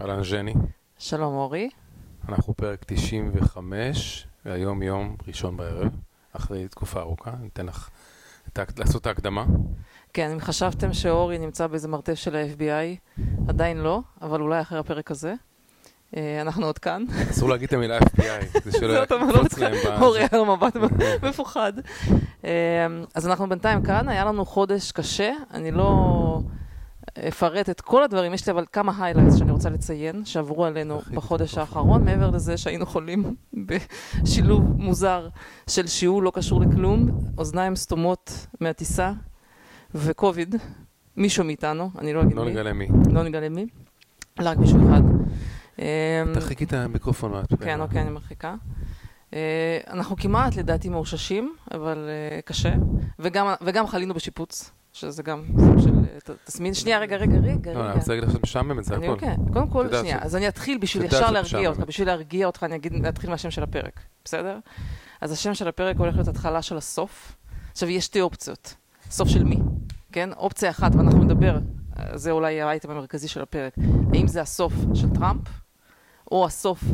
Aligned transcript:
אהלן 0.00 0.24
ז'ני, 0.24 0.54
שלום 0.98 1.34
אורי. 1.34 1.68
אנחנו 2.28 2.54
פרק 2.54 2.84
95, 2.86 4.26
והיום 4.44 4.82
יום 4.82 5.16
ראשון 5.28 5.56
בערב, 5.56 5.88
אחרי 6.32 6.68
תקופה 6.68 7.00
ארוכה, 7.00 7.30
ניתן 7.42 7.66
לך 7.66 7.88
את 8.48 8.58
ה- 8.58 8.64
לעשות 8.78 9.02
את 9.02 9.06
ההקדמה. 9.06 9.44
כן, 10.12 10.30
אם 10.30 10.40
חשבתם 10.40 10.92
שאורי 10.92 11.38
נמצא 11.38 11.66
באיזה 11.66 11.88
מרתף 11.88 12.14
של 12.14 12.36
ה-FBI, 12.36 13.18
עדיין 13.48 13.76
לא, 13.78 14.00
אבל 14.22 14.40
אולי 14.40 14.60
אחרי 14.60 14.78
הפרק 14.78 15.10
הזה. 15.10 15.34
אה, 16.16 16.40
אנחנו 16.40 16.66
עוד 16.66 16.78
כאן. 16.78 17.04
אסור 17.30 17.48
להגיד 17.48 17.66
את 17.68 17.72
המילה 17.72 17.98
FBI, 17.98 18.22
זה 18.64 18.72
שלא 18.78 19.02
יקפוץ 19.02 19.58
להם. 19.58 19.74
אורי 20.02 20.18
היה 20.20 20.28
לו 20.32 20.56
מבט 20.56 20.76
מפוחד. 21.28 21.72
אה, 22.44 22.50
אז 23.14 23.26
אנחנו 23.28 23.48
בינתיים 23.48 23.82
כאן, 23.82 24.08
היה 24.08 24.24
לנו 24.24 24.44
חודש 24.44 24.92
קשה, 24.92 25.32
אני 25.54 25.70
לא 25.70 25.84
אפרט 27.28 27.70
את 27.70 27.80
כל 27.80 28.02
הדברים, 28.02 28.34
יש 28.34 28.46
לי 28.46 28.52
אבל 28.52 28.64
כמה 28.72 29.04
highlights 29.04 29.36
שאני 29.36 29.50
רוצה 29.50 29.70
לציין, 29.70 30.24
שעברו 30.24 30.64
עלינו 30.64 31.00
בחודש. 31.14 31.58
האחרון, 31.58 32.04
מעבר 32.04 32.30
לזה 32.30 32.56
שהיינו 32.56 32.86
חולים 32.86 33.34
בשילוב 34.22 34.62
מוזר 34.76 35.28
של 35.70 35.86
שיעול 35.86 36.24
לא 36.24 36.30
קשור 36.34 36.60
לכלום, 36.60 37.10
אוזניים 37.38 37.76
סתומות 37.76 38.46
מהטיסה 38.60 39.12
וקוביד, 39.94 40.54
מישהו 41.16 41.44
מאיתנו, 41.44 41.90
אני 41.98 42.12
לא 42.12 42.22
אגיד 42.22 42.36
לא 42.36 42.44
מי, 42.44 42.50
נגלה 42.50 42.72
מי. 42.72 42.88
לא 43.12 43.22
נגלה 43.22 43.48
מי, 43.48 43.66
לא 44.38 44.50
רק 44.50 44.58
מישהו 44.58 44.88
אחד. 44.88 45.02
אה, 45.80 46.24
תרחיקי 46.34 46.64
את 46.64 46.72
המיקרופון. 46.72 47.32
כן, 47.60 47.80
אוקיי, 47.80 48.02
אני 48.02 48.10
מרחיקה. 48.10 48.54
אה, 49.34 49.78
אנחנו 49.90 50.16
כמעט, 50.16 50.56
לדעתי, 50.56 50.88
מאוששים, 50.88 51.54
אבל 51.74 52.08
אה, 52.08 52.40
קשה. 52.44 52.74
וגם, 53.18 53.46
וגם 53.62 53.86
חלינו 53.86 54.14
בשיפוץ, 54.14 54.70
שזה 55.00 55.22
גם 55.22 55.44
סוג 55.58 55.78
של 55.78 55.90
תסמין. 56.44 56.74
שנייה, 56.74 56.98
רגע, 56.98 57.16
רגע, 57.16 57.38
רגע, 57.38 57.74
לא, 57.74 57.86
אני. 57.86 57.94
רוצה 57.94 58.12
להגיד 58.12 58.28
לך 58.28 58.34
שאת 58.34 58.42
משעממת, 58.42 58.84
זה 58.84 58.94
אני 58.94 59.06
הכל. 59.06 59.14
אוקיי. 59.14 59.36
קודם 59.52 59.68
כל, 59.68 59.88
שנייה, 60.00 60.18
אז 60.22 60.36
אני 60.36 60.48
אתחיל 60.48 60.78
בשביל 60.78 61.04
ישר 61.04 61.30
להרגיע. 61.30 61.68
אותך, 61.68 61.80
בשביל 61.80 62.08
להרגיע 62.08 62.46
אותך, 62.46 62.64
אני 62.64 62.76
אגיד, 62.76 62.92
נתחיל 62.92 63.30
מהשם 63.30 63.50
של 63.50 63.62
הפרק, 63.62 64.00
בסדר? 64.24 64.58
אז 65.20 65.32
השם 65.32 65.54
של 65.54 65.68
הפרק 65.68 65.96
הולך 65.96 66.14
להיות 66.14 66.28
התחלה 66.28 66.62
של 66.62 66.76
הסוף. 66.76 67.36
עכשיו, 67.72 67.88
יש 67.88 68.04
שתי 68.04 68.20
אופציות. 68.20 68.74
סוף 69.10 69.28
של 69.28 69.44
מי, 69.44 69.58
כן? 70.12 70.30
אופציה 70.32 70.70
אחת, 70.70 70.94
ואנחנו 70.94 71.24
נדבר, 71.24 71.58
זה 72.14 72.30
אולי 72.30 72.60
האייטם 72.60 72.90
המרכזי 72.90 73.28
של 73.28 73.42
הפרק. 73.42 73.74
האם 74.14 74.26
זה 74.26 74.40
הסוף 74.40 74.72
של 74.94 75.08
טראמפ, 75.10 75.42
או 76.32 76.46
הסוף 76.46 76.84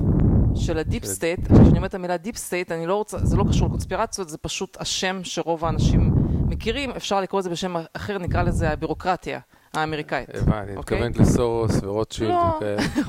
של 0.54 0.78
ה 0.78 0.84
deep 0.84 1.04
state. 1.04 1.40
כשאני 1.46 1.76
אומרת 1.76 1.90
את 1.90 1.94
המילה 1.94 2.16
deep 2.16 2.36
state, 2.36 2.72
אני 2.72 2.86
לא 2.86 2.94
רוצה, 2.94 3.18
זה 3.18 3.36
לא 3.36 3.44
קשור 3.48 3.68
לקונספירציות, 3.68 4.28
זה 4.28 4.38
פשוט 4.38 4.76
השם 4.80 5.20
שרוב 5.24 5.64
האנשים 5.64 6.13
מכירים. 6.48 6.90
אפשר 6.90 7.20
לקרוא 7.20 7.40
לזה 7.40 7.50
בשם 7.50 7.74
אחר, 7.92 8.18
נקרא 8.18 8.42
לזה 8.42 8.70
הבירוקרטיה 8.70 9.40
האמריקאית. 9.74 10.28
הבנתי, 10.34 10.76
אוקיי? 10.76 10.98
מתכוונת 10.98 11.16
לסורוס 11.16 11.80
ורוטשילד 11.82 12.30
לא. 12.30 12.60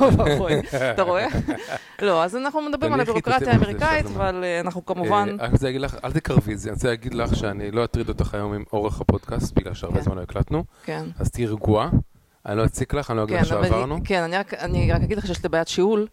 אתה 0.94 1.02
רואה? 1.04 1.26
לא, 2.02 2.24
אז 2.24 2.36
אנחנו 2.36 2.62
מדברים 2.62 2.94
על 2.94 3.02
הבירוקרטיה 3.02 3.52
האמריקאית. 3.54 4.06
אבל 4.06 4.44
אה, 4.44 4.60
אנחנו 4.60 4.86
כמובן... 4.86 5.36
אה, 5.40 5.46
אני 5.46 5.54
רוצה 5.54 5.66
להגיד 5.66 5.82
לך, 5.82 5.98
אל 6.04 6.12
תקרבי 6.12 6.54
את 6.54 6.60
זה, 6.60 6.70
אני 6.70 6.76
רוצה 6.76 6.88
להגיד 6.88 7.14
לך 7.14 7.36
שאני 7.36 7.72
לא 7.72 7.84
אטריד 7.84 8.10
אותך 8.10 8.34
היום 8.34 8.54
עם 8.54 8.64
אורך 8.74 9.02
הפודקאסט, 9.02 9.54
בגלל 9.56 9.74
שהרבה 9.74 9.98
כן. 9.98 10.04
זמן 10.04 10.16
לא 10.16 10.22
הקלטנו, 10.22 10.64
כן. 10.84 11.04
אז 11.20 11.32
תהיי 11.32 11.46
רגועה, 11.48 11.90
אני 12.46 12.58
לא 12.58 12.66
אציק 12.66 12.94
לך, 12.94 13.12
אני 13.12 13.18
לא 13.18 13.24
אגיד 13.24 13.38
כן, 13.38 13.44
לך 13.44 13.52
אבל 13.52 13.64
שעברנו. 13.68 13.96
אני- 13.96 14.06
כן, 14.06 14.24
אני 14.24 14.36
אני 14.60 14.92
רק 14.92 15.02
אגיד 15.02 15.18
לך 15.18 15.28
שיש 15.28 15.44
לי 15.44 15.50
בעיית 15.50 15.68
שיעול. 15.68 16.08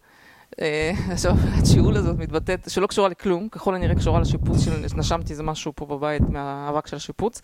אה, 0.61 0.91
עכשיו, 1.11 1.31
הבעיית 1.31 1.65
שיעול 1.65 1.97
הזאת 1.97 2.17
מתבטאת, 2.17 2.69
שלא 2.69 2.87
קשורה 2.87 3.09
לכלום, 3.09 3.49
ככל 3.49 3.75
הנראה 3.75 3.95
קשורה 3.95 4.19
לשיפוץ, 4.19 4.59
של- 4.65 4.97
נשמתי 4.97 5.31
איזה 5.31 5.43
משהו 5.43 5.71
פה 5.75 5.85
בבית 5.85 6.21
מהאבק 6.29 6.87
של 6.87 6.95
השיפוץ, 6.95 7.41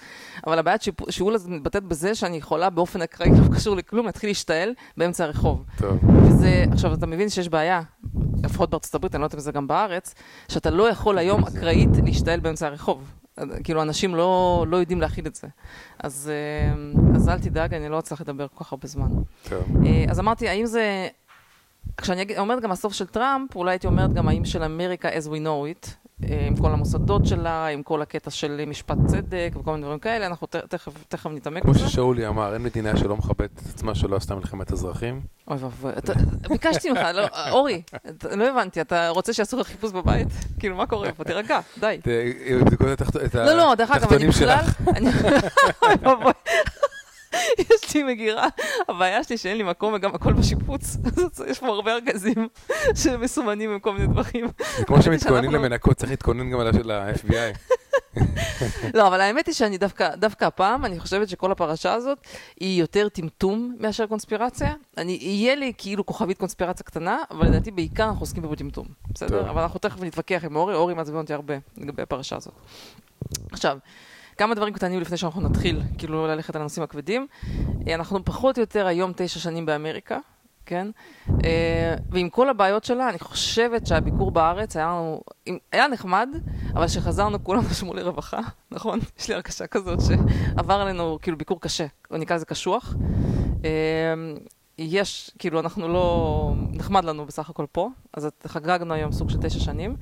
אבל 0.47 0.59
הבעיית 0.59 0.81
שיעול 1.09 1.35
הזאת 1.35 1.49
מתבטאת 1.49 1.83
בזה 1.83 2.15
שאני 2.15 2.37
יכולה 2.37 2.69
באופן 2.69 3.02
אקראי, 3.02 3.30
לא 3.30 3.55
קשור 3.55 3.75
לכלום, 3.75 4.05
להתחיל 4.05 4.30
להשתעל 4.30 4.69
באמצע 4.97 5.23
הרחוב. 5.23 5.63
טוב, 5.77 5.97
וזה, 6.23 6.65
עכשיו, 6.71 6.93
אתה 6.93 7.07
מבין 7.07 7.30
שיש 7.30 7.49
בעיה, 7.49 7.81
לפחות 8.43 8.69
בארצות 8.69 8.95
הברית, 8.95 9.15
אני 9.15 9.21
לא 9.21 9.25
יודעת 9.25 9.35
אם 9.35 9.39
זה 9.39 9.52
גם 9.52 9.67
בארץ, 9.67 10.13
שאתה 10.47 10.69
לא 10.69 10.89
יכול 10.89 11.17
היום 11.17 11.43
אקראית 11.43 11.89
להשתעל 12.05 12.39
באמצע 12.39 12.67
הרחוב. 12.67 13.11
כאילו, 13.63 13.81
אנשים 13.81 14.15
לא, 14.15 14.65
לא 14.70 14.77
יודעים 14.77 15.02
להכיל 15.02 15.27
את 15.27 15.36
זה. 15.36 15.47
אז, 16.03 16.31
אה, 16.33 16.73
אז 17.15 17.30
אל 17.30 17.39
תדאג, 17.39 17.73
אני 17.73 17.89
לא 17.89 17.99
אצליח 17.99 18.21
לדבר 18.21 18.47
כל 18.47 18.64
כך 18.64 18.73
הרבה 18.73 18.87
זמן. 18.87 19.08
טוב. 19.49 19.64
אה, 19.86 20.05
אז 20.09 20.20
אמרתי, 20.20 20.49
האם 20.49 20.65
זה... 20.65 21.08
כשאני 22.02 22.21
אגיד- 22.21 22.37
אומרת 22.37 22.61
גם 22.64 22.71
הסוף 22.71 22.93
של 22.93 23.05
טראמפ, 23.05 23.55
אולי 23.55 23.71
הייתי 23.71 23.87
אומרת 23.87 24.14
גם 24.14 24.27
האם 24.27 24.45
של 24.45 24.64
אמריקה 24.64 25.10
as 25.10 25.26
we 25.27 25.37
know 25.45 25.86
it, 25.86 25.89
אה, 26.23 26.45
עם 26.48 26.55
כל 26.55 26.71
המוסדות 26.71 27.26
שלה, 27.26 27.67
עם 27.67 27.83
כל 27.83 28.02
הקטע 28.02 28.30
של 28.32 28.64
משפט 28.67 28.98
צדק 29.08 29.49
וכל 29.55 29.71
מיני 29.71 29.83
דברים 29.83 29.99
כאלה, 29.99 30.26
אנחנו 30.26 30.48
תכף, 30.48 30.92
תכף 31.08 31.30
נתעמק 31.32 31.64
כמו 31.64 31.73
בזה. 31.73 31.88
ששאולי 31.89 32.27
אמר, 32.27 32.54
אין 32.54 32.64
מדינה 32.64 32.98
שלא 32.98 33.15
מכבדת 33.17 33.49
את 33.54 33.73
עצמה 33.73 33.95
שלא 33.95 34.15
עשתה 34.15 34.36
מלחמת 34.36 34.71
אזרחים. 34.71 35.21
אוי 35.48 35.58
ואבוי, 35.59 35.92
ביקשתי 36.49 36.89
ממך, 36.92 36.99
לא, 37.14 37.27
אורי, 37.52 37.82
לא 38.36 38.48
הבנתי, 38.49 38.82
אתה 38.82 39.09
רוצה 39.09 39.33
שיעשו 39.33 39.58
לך 39.59 39.67
חיפוש 39.67 39.92
בבית? 39.92 40.27
כאילו, 40.59 40.76
מה 40.76 40.86
קורה 40.86 41.11
פה? 41.11 41.23
תירגע, 41.23 41.59
די. 41.80 41.99
יבדקו 42.45 42.93
את 42.93 43.02
התחת- 43.02 43.15
את 43.26 43.36
לא, 43.36 43.54
לא, 43.54 43.76
דרך 43.76 43.92
אגב, 43.92 44.14
אני 44.14 44.26
התחתונים 44.26 44.30
בכלל... 44.30 44.61
שלך. 44.65 44.82
אני- 44.98 45.09
אוי 45.83 45.93
ואבוי. 46.02 46.33
יש 47.60 47.95
לי 47.95 48.04
מגירה, 48.04 48.48
הבעיה 48.89 49.23
שלי 49.23 49.38
שאין 49.38 49.58
לי 49.58 49.64
מקום 49.64 49.94
וגם 49.94 50.16
הכל 50.16 50.33
בשיפוץ, 50.33 50.98
אז 51.05 51.44
יש 51.52 51.60
פה 51.60 51.67
הרבה 51.67 51.94
ארגזים 51.94 52.48
שמסומנים 52.95 53.72
עם 53.73 53.80
כל 53.80 53.94
מיני 53.94 54.08
דברים. 54.08 54.48
כמו 54.88 55.02
שמתכוננים 55.04 55.20
שאנחנו- 55.52 55.52
למנקות, 55.66 55.98
צריך 55.98 56.11
להתכונן 56.11 56.50
גם 56.52 56.60
על 56.60 56.92
ה-FBI. 56.92 57.58
לא, 58.94 59.08
אבל 59.08 59.22
האמת 59.22 59.48
היא 59.48 59.55
שאני 59.55 59.77
דווקא, 59.77 60.16
דווקא 60.16 60.45
הפעם, 60.45 60.86
אני 60.86 61.00
חושבת 61.00 61.30
שכל 61.30 61.52
הפרשה 61.52 61.94
הזאת 61.94 62.17
היא 62.60 62.80
יותר 62.80 63.10
טמטום 63.10 63.76
מאשר 63.80 64.08
קונספירציה. 64.08 64.73
אני, 64.98 65.17
יהיה 65.21 65.56
לי 65.56 65.73
כאילו 65.77 66.06
כוכבית 66.06 66.38
קונספירציה 66.38 66.86
קטנה, 66.86 67.17
אבל 67.32 67.48
לדעתי 67.48 67.71
בעיקר 67.71 68.04
אנחנו 68.04 68.21
עוסקים 68.21 68.44
פה 68.44 68.50
בטמטום, 68.50 68.86
בסדר? 69.14 69.39
טוב. 69.39 69.48
אבל 69.48 69.61
אנחנו 69.61 69.80
תכף 69.80 70.02
נתווכח 70.02 70.42
עם 70.45 70.56
אורי, 70.56 70.73
אורי 70.76 70.94
מעצבן 70.94 71.16
אותי 71.17 71.33
הרבה 71.33 71.54
לגבי 71.77 72.02
הפרשה 72.02 72.36
הזאת. 72.36 72.54
עכשיו, 73.52 73.77
כמה 74.39 74.55
דברים 74.55 74.73
קטנים 74.73 75.02
לפני 75.02 75.17
שאנחנו 75.17 75.42
נתחיל, 75.42 75.82
כאילו 75.98 76.27
ללכת 76.27 76.55
על 76.55 76.61
הנושאים 76.61 76.83
הכבדים. 76.83 77.27
אה, 77.88 77.95
אנחנו 77.95 78.26
פחות 78.26 78.58
או 78.58 78.61
יותר 78.61 78.88
היום 78.88 79.11
תשע 79.16 79.39
שנים 79.39 79.66
באמריקה, 79.66 80.17
כן? 80.66 80.88
אה, 81.44 81.95
ועם 82.10 82.30
כל 82.30 82.50
הבעיות 82.50 82.83
שלה, 82.83 83.10
אני 83.10 83.20
חושבת 83.20 83.88
שהביקור 83.88 84.32
בארץ 84.32 84.76
היה 84.76 84.86
לנו, 84.86 85.22
היה 85.72 85.88
נחמד, 85.88 86.30
אבל 86.73 86.88
כשחזרנו 86.88 87.44
כולם 87.44 87.64
נשמו 87.72 87.94
לרווחה, 87.94 88.39
נכון? 88.72 89.00
יש 89.20 89.27
לי 89.27 89.33
הרגשה 89.33 89.67
כזאת 89.67 90.00
שעבר 90.02 90.73
עלינו 90.73 91.17
כאילו 91.21 91.38
ביקור 91.38 91.61
קשה, 91.61 91.86
או 92.11 92.17
נקרא 92.17 92.36
לזה 92.36 92.45
קשוח. 92.45 92.95
אה, 93.66 93.70
יש, 94.77 95.32
כאילו, 95.39 95.60
אנחנו 95.60 95.88
לא... 95.88 96.54
נחמד 96.71 97.06
לנו 97.06 97.26
בסך 97.26 97.50
הכל 97.50 97.66
פה, 97.71 97.89
אז 98.14 98.30
חגגנו 98.48 98.94
היום 98.94 99.11
סוג 99.11 99.30
של 99.30 99.38
תשע 99.42 99.60
שנים. 99.60 99.95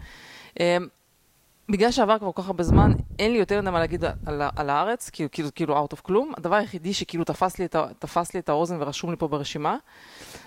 בגלל 1.69 1.91
שעבר 1.91 2.17
כבר 2.17 2.31
כל 2.31 2.41
כך 2.41 2.47
הרבה 2.47 2.63
זמן, 2.63 2.91
אין 3.19 3.31
לי 3.31 3.38
יותר 3.38 3.61
מה 3.61 3.79
להגיד 3.79 4.03
על, 4.25 4.41
על 4.55 4.69
הארץ, 4.69 5.09
כאילו, 5.09 5.31
כאילו, 5.31 5.50
כאילו 5.55 5.85
out 5.85 5.94
of 5.94 6.01
כלום. 6.01 6.33
הדבר 6.38 6.55
היחידי 6.55 6.94
שכאילו 6.94 7.23
תפס 7.23 7.59
לי, 7.59 7.66
את, 7.66 7.75
תפס 8.00 8.33
לי 8.33 8.39
את 8.39 8.50
האוזן 8.50 8.78
ורשום 8.81 9.11
לי 9.11 9.17
פה 9.17 9.28
ברשימה, 9.28 9.77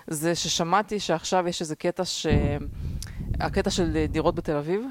זה 0.07 0.35
ששמעתי 0.35 0.99
שעכשיו 0.99 1.47
יש 1.47 1.61
איזה 1.61 1.75
קטע 1.75 2.05
ש... 2.05 2.27
הקטע 3.39 3.69
של 3.69 4.05
דירות 4.09 4.35
בתל 4.35 4.55
אביב, 4.55 4.81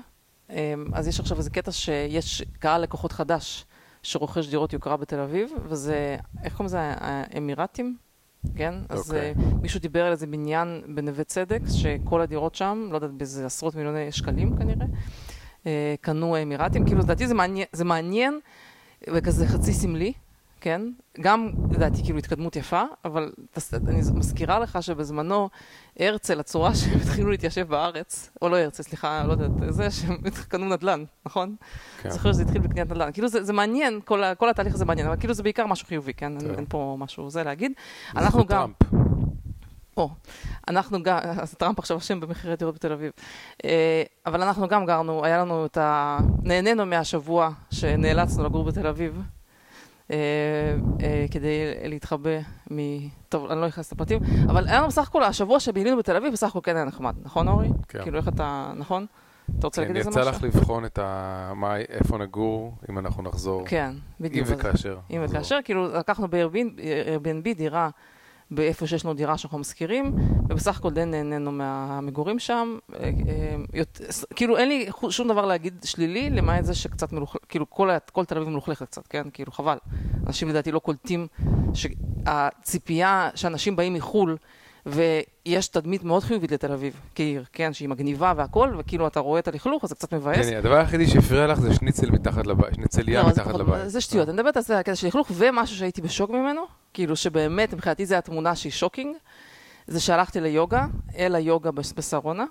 אמ, 0.51 0.55
אז 0.93 1.09
יש 1.09 1.21
עכשיו 1.21 1.39
איזה 1.39 1.51
קטע 1.51 1.73
שיש 1.73 2.43
קהל 2.59 2.81
לקוחות 2.81 3.13
חדש 3.13 3.65
שרוכש 4.03 4.47
דירות 4.49 4.73
יוקרה 4.73 4.97
בתל 4.97 5.21
אביב, 5.21 5.51
וזה, 5.69 6.17
איך 6.45 6.53
קוראים 6.53 6.67
לזה? 6.67 6.79
האמירתים? 6.81 7.97
כן? 8.55 8.75
אז 8.89 9.11
אוקיי. 9.11 9.35
uh, 9.37 9.55
מישהו 9.63 9.81
דיבר 9.81 10.07
על 10.07 10.13
איזה 10.13 10.27
בניין 10.27 10.83
בנווה 10.95 11.25
צדק, 11.25 11.61
שכל 11.69 12.21
הדירות 12.21 12.55
שם, 12.55 12.89
לא 12.91 12.95
יודעת, 12.95 13.11
באיזה 13.11 13.47
עשרות 13.47 13.75
מיליוני 13.75 14.13
שקלים 14.13 14.57
כנראה, 14.57 14.87
קנו 16.01 16.37
האמירתים. 16.37 16.85
כאילו, 16.85 17.01
לדעתי 17.01 17.27
זה 17.27 17.35
מעניין, 17.35 17.67
זה 17.73 17.85
מעניין 17.85 18.41
וכזה 19.09 19.47
חצי 19.47 19.73
סמלי, 19.73 20.13
כן? 20.61 20.83
גם, 21.21 21.51
לדעתי, 21.71 22.05
כאילו, 22.05 22.19
התקדמות 22.19 22.57
יפה, 22.57 22.83
אבל 23.05 23.33
אני 23.89 24.01
מזכירה 24.15 24.59
לך 24.59 24.83
שבזמנו, 24.83 25.49
הרצל, 25.99 26.41
הצורה 26.41 26.75
שהם 26.75 26.99
התחילו 27.03 27.31
להתיישב 27.31 27.69
בארץ, 27.69 28.31
או 28.43 28.49
לא 28.49 28.57
הרצל, 28.57 28.83
סליחה, 28.83 29.25
לא 29.27 29.33
יודעת, 29.33 29.51
זה 29.69 29.91
שהם 29.91 30.17
קנו 30.49 30.69
נדל"ן, 30.69 31.05
נכון? 31.27 31.57
כן. 32.03 32.11
זוכר 32.11 32.33
שזה 32.33 32.43
התחיל 32.43 32.61
בקניית 32.61 32.91
נדל"ן. 32.91 33.13
כאילו 33.13 33.29
זה, 33.29 33.45
זה 33.45 33.53
מעניין, 33.53 34.01
כל, 34.05 34.23
כל 34.39 34.51
התהליך 34.51 34.75
הזה 34.75 34.85
מעניין, 34.85 35.07
אבל 35.07 35.17
כאילו 35.17 35.35
זה 35.35 35.43
בעיקר 35.43 35.67
משהו 35.67 35.87
חיובי, 35.87 36.15
כן? 36.15 36.33
אין, 36.33 36.41
טוב. 36.41 36.57
אין 36.57 36.65
פה 36.69 36.97
משהו 36.99 37.31
זה 37.31 37.43
להגיד. 37.43 37.73
אנחנו 38.17 38.47
גם, 38.47 38.73
טראמפ. 38.91 39.20
או, 39.97 40.11
אנחנו 40.69 41.03
גם, 41.03 41.19
אז 41.23 41.55
טראמפ 41.55 41.79
עכשיו 41.79 41.99
אשם 41.99 42.21
במחירי 42.21 42.57
דירות 42.57 42.75
בתל 42.75 42.93
אביב. 42.93 43.13
אה, 43.65 44.03
אבל 44.27 44.43
אנחנו 44.43 44.69
גם 44.69 44.87
גרנו, 44.87 45.25
היה 45.25 45.39
לנו 45.39 45.67
את 45.67 45.77
ה... 45.77 46.19
נהנינו 46.43 46.87
מהשבוע 46.87 47.51
שנאלצנו 47.71 48.45
לגור 48.45 48.65
בתל 48.65 48.87
אביב. 48.87 49.23
אה, 50.11 50.17
אה, 51.03 51.27
כדי 51.31 51.49
להתחבא 51.89 52.31
מ... 52.73 52.77
טוב, 53.29 53.51
אני 53.51 53.61
לא 53.61 53.67
נכנס 53.67 53.93
לפרטים, 53.93 54.21
אבל 54.47 54.69
היה 54.69 54.79
לנו 54.79 54.89
בסך 54.89 55.09
הכל, 55.09 55.23
השבוע 55.23 55.61
שבילינו 55.61 55.97
בתל 55.97 56.17
אביב 56.17 56.33
בסך 56.33 56.49
הכל 56.49 56.61
כן 56.63 56.77
היה 56.77 56.85
נחמד, 56.85 57.15
נכון 57.23 57.49
אורי? 57.49 57.69
כן. 57.89 58.03
כאילו 58.03 58.19
איך 58.19 58.29
אתה, 58.29 58.73
נכון? 58.77 59.07
אתה 59.59 59.67
רוצה 59.67 59.83
כן, 59.83 59.89
להגיד 59.89 59.97
איזה 60.07 60.11
יצא 60.21 60.21
משהו? 60.31 60.33
לך 60.33 60.57
לבחון 60.57 60.85
את 60.85 60.99
ה... 61.03 61.53
מה- 61.57 61.77
איפה 61.77 62.19
נגור, 62.19 62.75
אם 62.91 62.99
אנחנו 62.99 63.23
נחזור. 63.23 63.63
כן, 63.67 63.91
אם 63.91 63.99
בדיוק. 64.21 64.47
אז- 64.49 64.53
וכאשר. 64.59 64.99
אם. 65.11 65.25
וכאשר, 65.29 65.59
כאילו 65.65 65.89
לקחנו 65.89 66.29
ב-Airbnb 66.31 67.55
דירה 67.57 67.91
באיפה 68.51 68.87
שיש 68.87 69.05
לנו 69.05 69.15
דירה 69.15 69.39
שאנחנו 69.39 69.59
משכירים, 69.59 70.15
ובסך 70.49 70.79
הכל 70.79 70.91
די 70.93 71.05
נהנינו 71.05 71.53
מהמגורים 71.53 72.39
שם. 72.39 72.79
אה, 72.95 73.11
אה, 73.75 73.83
כאילו 74.35 74.57
אין 74.57 74.69
לי 74.69 74.89
שום 75.11 75.29
דבר 75.29 75.47
להגיד 75.47 75.75
שלילי, 75.85 76.31
למעט 76.31 76.65
זה 76.65 76.75
שקצת 76.75 77.13
מלוכלך, 77.13 77.43
כאילו 77.49 77.71
כל, 77.71 77.91
כל 78.13 78.25
תל 78.25 78.37
אביב 78.37 78.49
מלוכלכת 78.49 78.87
קצת, 78.87 79.07
כן? 79.07 79.23
כאילו 79.33 79.53
חבל. 79.53 79.79
אנשים 80.27 80.49
לדעתי 80.49 80.73
לא 80.73 80.79
קולטים 80.79 81.27
שהציפייה 81.75 83.31
שאנשים 83.35 83.77
באים 83.77 83.95
מחו"ל, 83.95 84.37
ויש 84.87 85.69
תדמית 85.69 86.05
מאוד 86.05 86.23
חיובית 86.23 86.53
לתל 86.53 86.73
אביב 86.73 87.01
כעיר, 87.15 87.45
כן? 87.53 87.73
שהיא 87.73 87.89
מגניבה 87.89 88.33
והכל, 88.37 88.75
וכאילו 88.79 89.07
אתה 89.07 89.21
רואה 89.21 89.39
את 89.39 89.49
הלכלוך, 89.49 89.85
אז 89.85 89.89
זה 89.89 89.95
קצת 89.95 90.15
מבאס. 90.15 90.49
כן, 90.49 90.57
הדבר 90.57 90.75
היחידי 90.75 91.07
שהפריע 91.07 91.47
לך 91.47 91.61
זה 91.61 91.75
שניצל 91.75 92.11
מתחת 92.11 92.47
לבית, 92.47 92.75
שניצליה 92.75 93.23
לא, 93.23 93.29
מתחת 93.29 93.55
לבית. 93.55 93.89
זה 93.89 94.01
שטויות, 94.01 94.29
אני 94.29 94.37
מדברת 94.37 94.57
על 94.57 94.63
זה, 94.63 94.79
הקטע 94.79 94.95
של 94.95 95.07
לכלוך, 95.07 95.31
ומשהו 95.35 95.77
שהייתי 95.77 96.03
בשוק 96.03 96.31
ממנו, 96.31 96.63
כאילו 96.95 97.17
שבאמת, 97.17 97.75
מבחינתי 97.75 98.07
זו 98.07 98.15
התמונה 98.15 98.57
שהיא 98.57 98.73
שוקינג, 98.73 99.17
זה 99.87 100.01
שהלכתי 100.01 100.41
ליוגה, 100.41 100.87
אל 101.19 101.35
היוגה 101.35 101.71
בשרונה, 101.71 102.45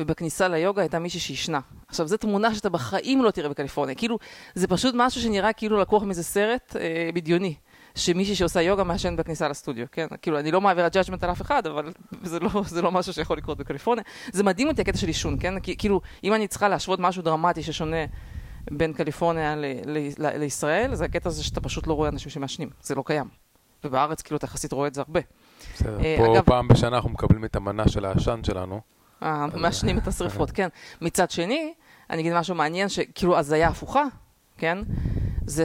ובכניסה 0.00 0.48
ליוגה 0.48 0.82
הייתה 0.82 0.98
מישהי 0.98 1.20
שישנה. 1.20 1.60
עכשיו, 1.88 2.08
זו 2.08 2.16
תמונה 2.16 2.54
שאתה 2.54 2.68
בחיים 2.68 3.24
לא 3.24 3.30
תראה 3.30 3.48
בקליפורניה, 3.48 3.94
כאילו, 3.94 4.18
זה 4.54 4.66
פשוט 4.66 4.94
משהו 4.98 5.20
שנראה 5.20 5.52
כאילו 5.52 5.78
לקוח 5.80 6.02
מאיזה 6.02 6.22
סרט 6.22 6.76
אה, 6.80 7.10
בדיוני. 7.14 7.54
שמישהי 7.98 8.34
שעושה 8.34 8.62
יוגה 8.62 8.84
מעשנת 8.84 9.18
בכניסה 9.18 9.48
לסטודיו, 9.48 9.86
כן? 9.92 10.06
כאילו, 10.22 10.38
אני 10.38 10.50
לא 10.52 10.60
מעבירה 10.60 10.88
judgment 10.88 11.18
על 11.22 11.30
אף 11.30 11.42
אחד, 11.42 11.66
אבל 11.66 11.92
זה 12.22 12.40
לא, 12.40 12.50
זה 12.66 12.82
לא 12.82 12.92
משהו 12.92 13.12
שיכול 13.12 13.36
לקרות 13.38 13.58
בקליפורניה. 13.58 14.04
זה 14.32 14.42
מדהים 14.42 14.68
אותי 14.68 14.80
הקטע 14.82 14.98
של 14.98 15.06
עישון, 15.06 15.36
כן? 15.40 15.60
כי- 15.60 15.76
כאילו, 15.76 16.00
אם 16.24 16.34
אני 16.34 16.48
צריכה 16.48 16.68
להשוות 16.68 16.98
משהו 17.00 17.22
דרמטי 17.22 17.62
ששונה 17.62 17.96
בין 18.70 18.92
קליפורניה 18.92 19.56
ל- 19.56 19.64
ל- 19.86 20.08
ל- 20.18 20.38
לישראל, 20.38 20.94
זה 20.94 21.04
הקטע 21.04 21.28
הזה 21.28 21.44
שאתה 21.44 21.60
פשוט 21.60 21.86
לא 21.86 21.92
רואה 21.92 22.08
אנשים 22.08 22.30
שמעשנים, 22.30 22.70
זה 22.82 22.94
לא 22.94 23.02
קיים. 23.06 23.26
ובארץ 23.84 24.22
כאילו 24.22 24.36
אתה 24.36 24.44
יחסית 24.44 24.72
רואה 24.72 24.88
את 24.88 24.94
זה 24.94 25.00
הרבה. 25.00 25.20
בסדר. 25.74 26.00
אה, 26.04 26.16
פה 26.18 26.32
אגב- 26.34 26.44
פעם 26.44 26.68
בשנה 26.68 26.96
אנחנו 26.96 27.10
מקבלים 27.10 27.44
את 27.44 27.56
המנה 27.56 27.88
של 27.88 28.04
העשן 28.04 28.40
שלנו. 28.44 28.80
אה, 29.22 29.46
מעשנים 29.54 29.98
את 29.98 30.08
השריפות, 30.08 30.50
כן. 30.50 30.68
מצד 31.00 31.30
שני, 31.30 31.72
אני 32.10 32.20
אגיד 32.22 32.34
משהו 32.34 32.54
מעניין, 32.54 32.88
שכאילו 32.88 33.38
הזיה 33.38 33.68
הפוכה, 33.68 34.04
כן? 34.58 34.78
זה 35.46 35.64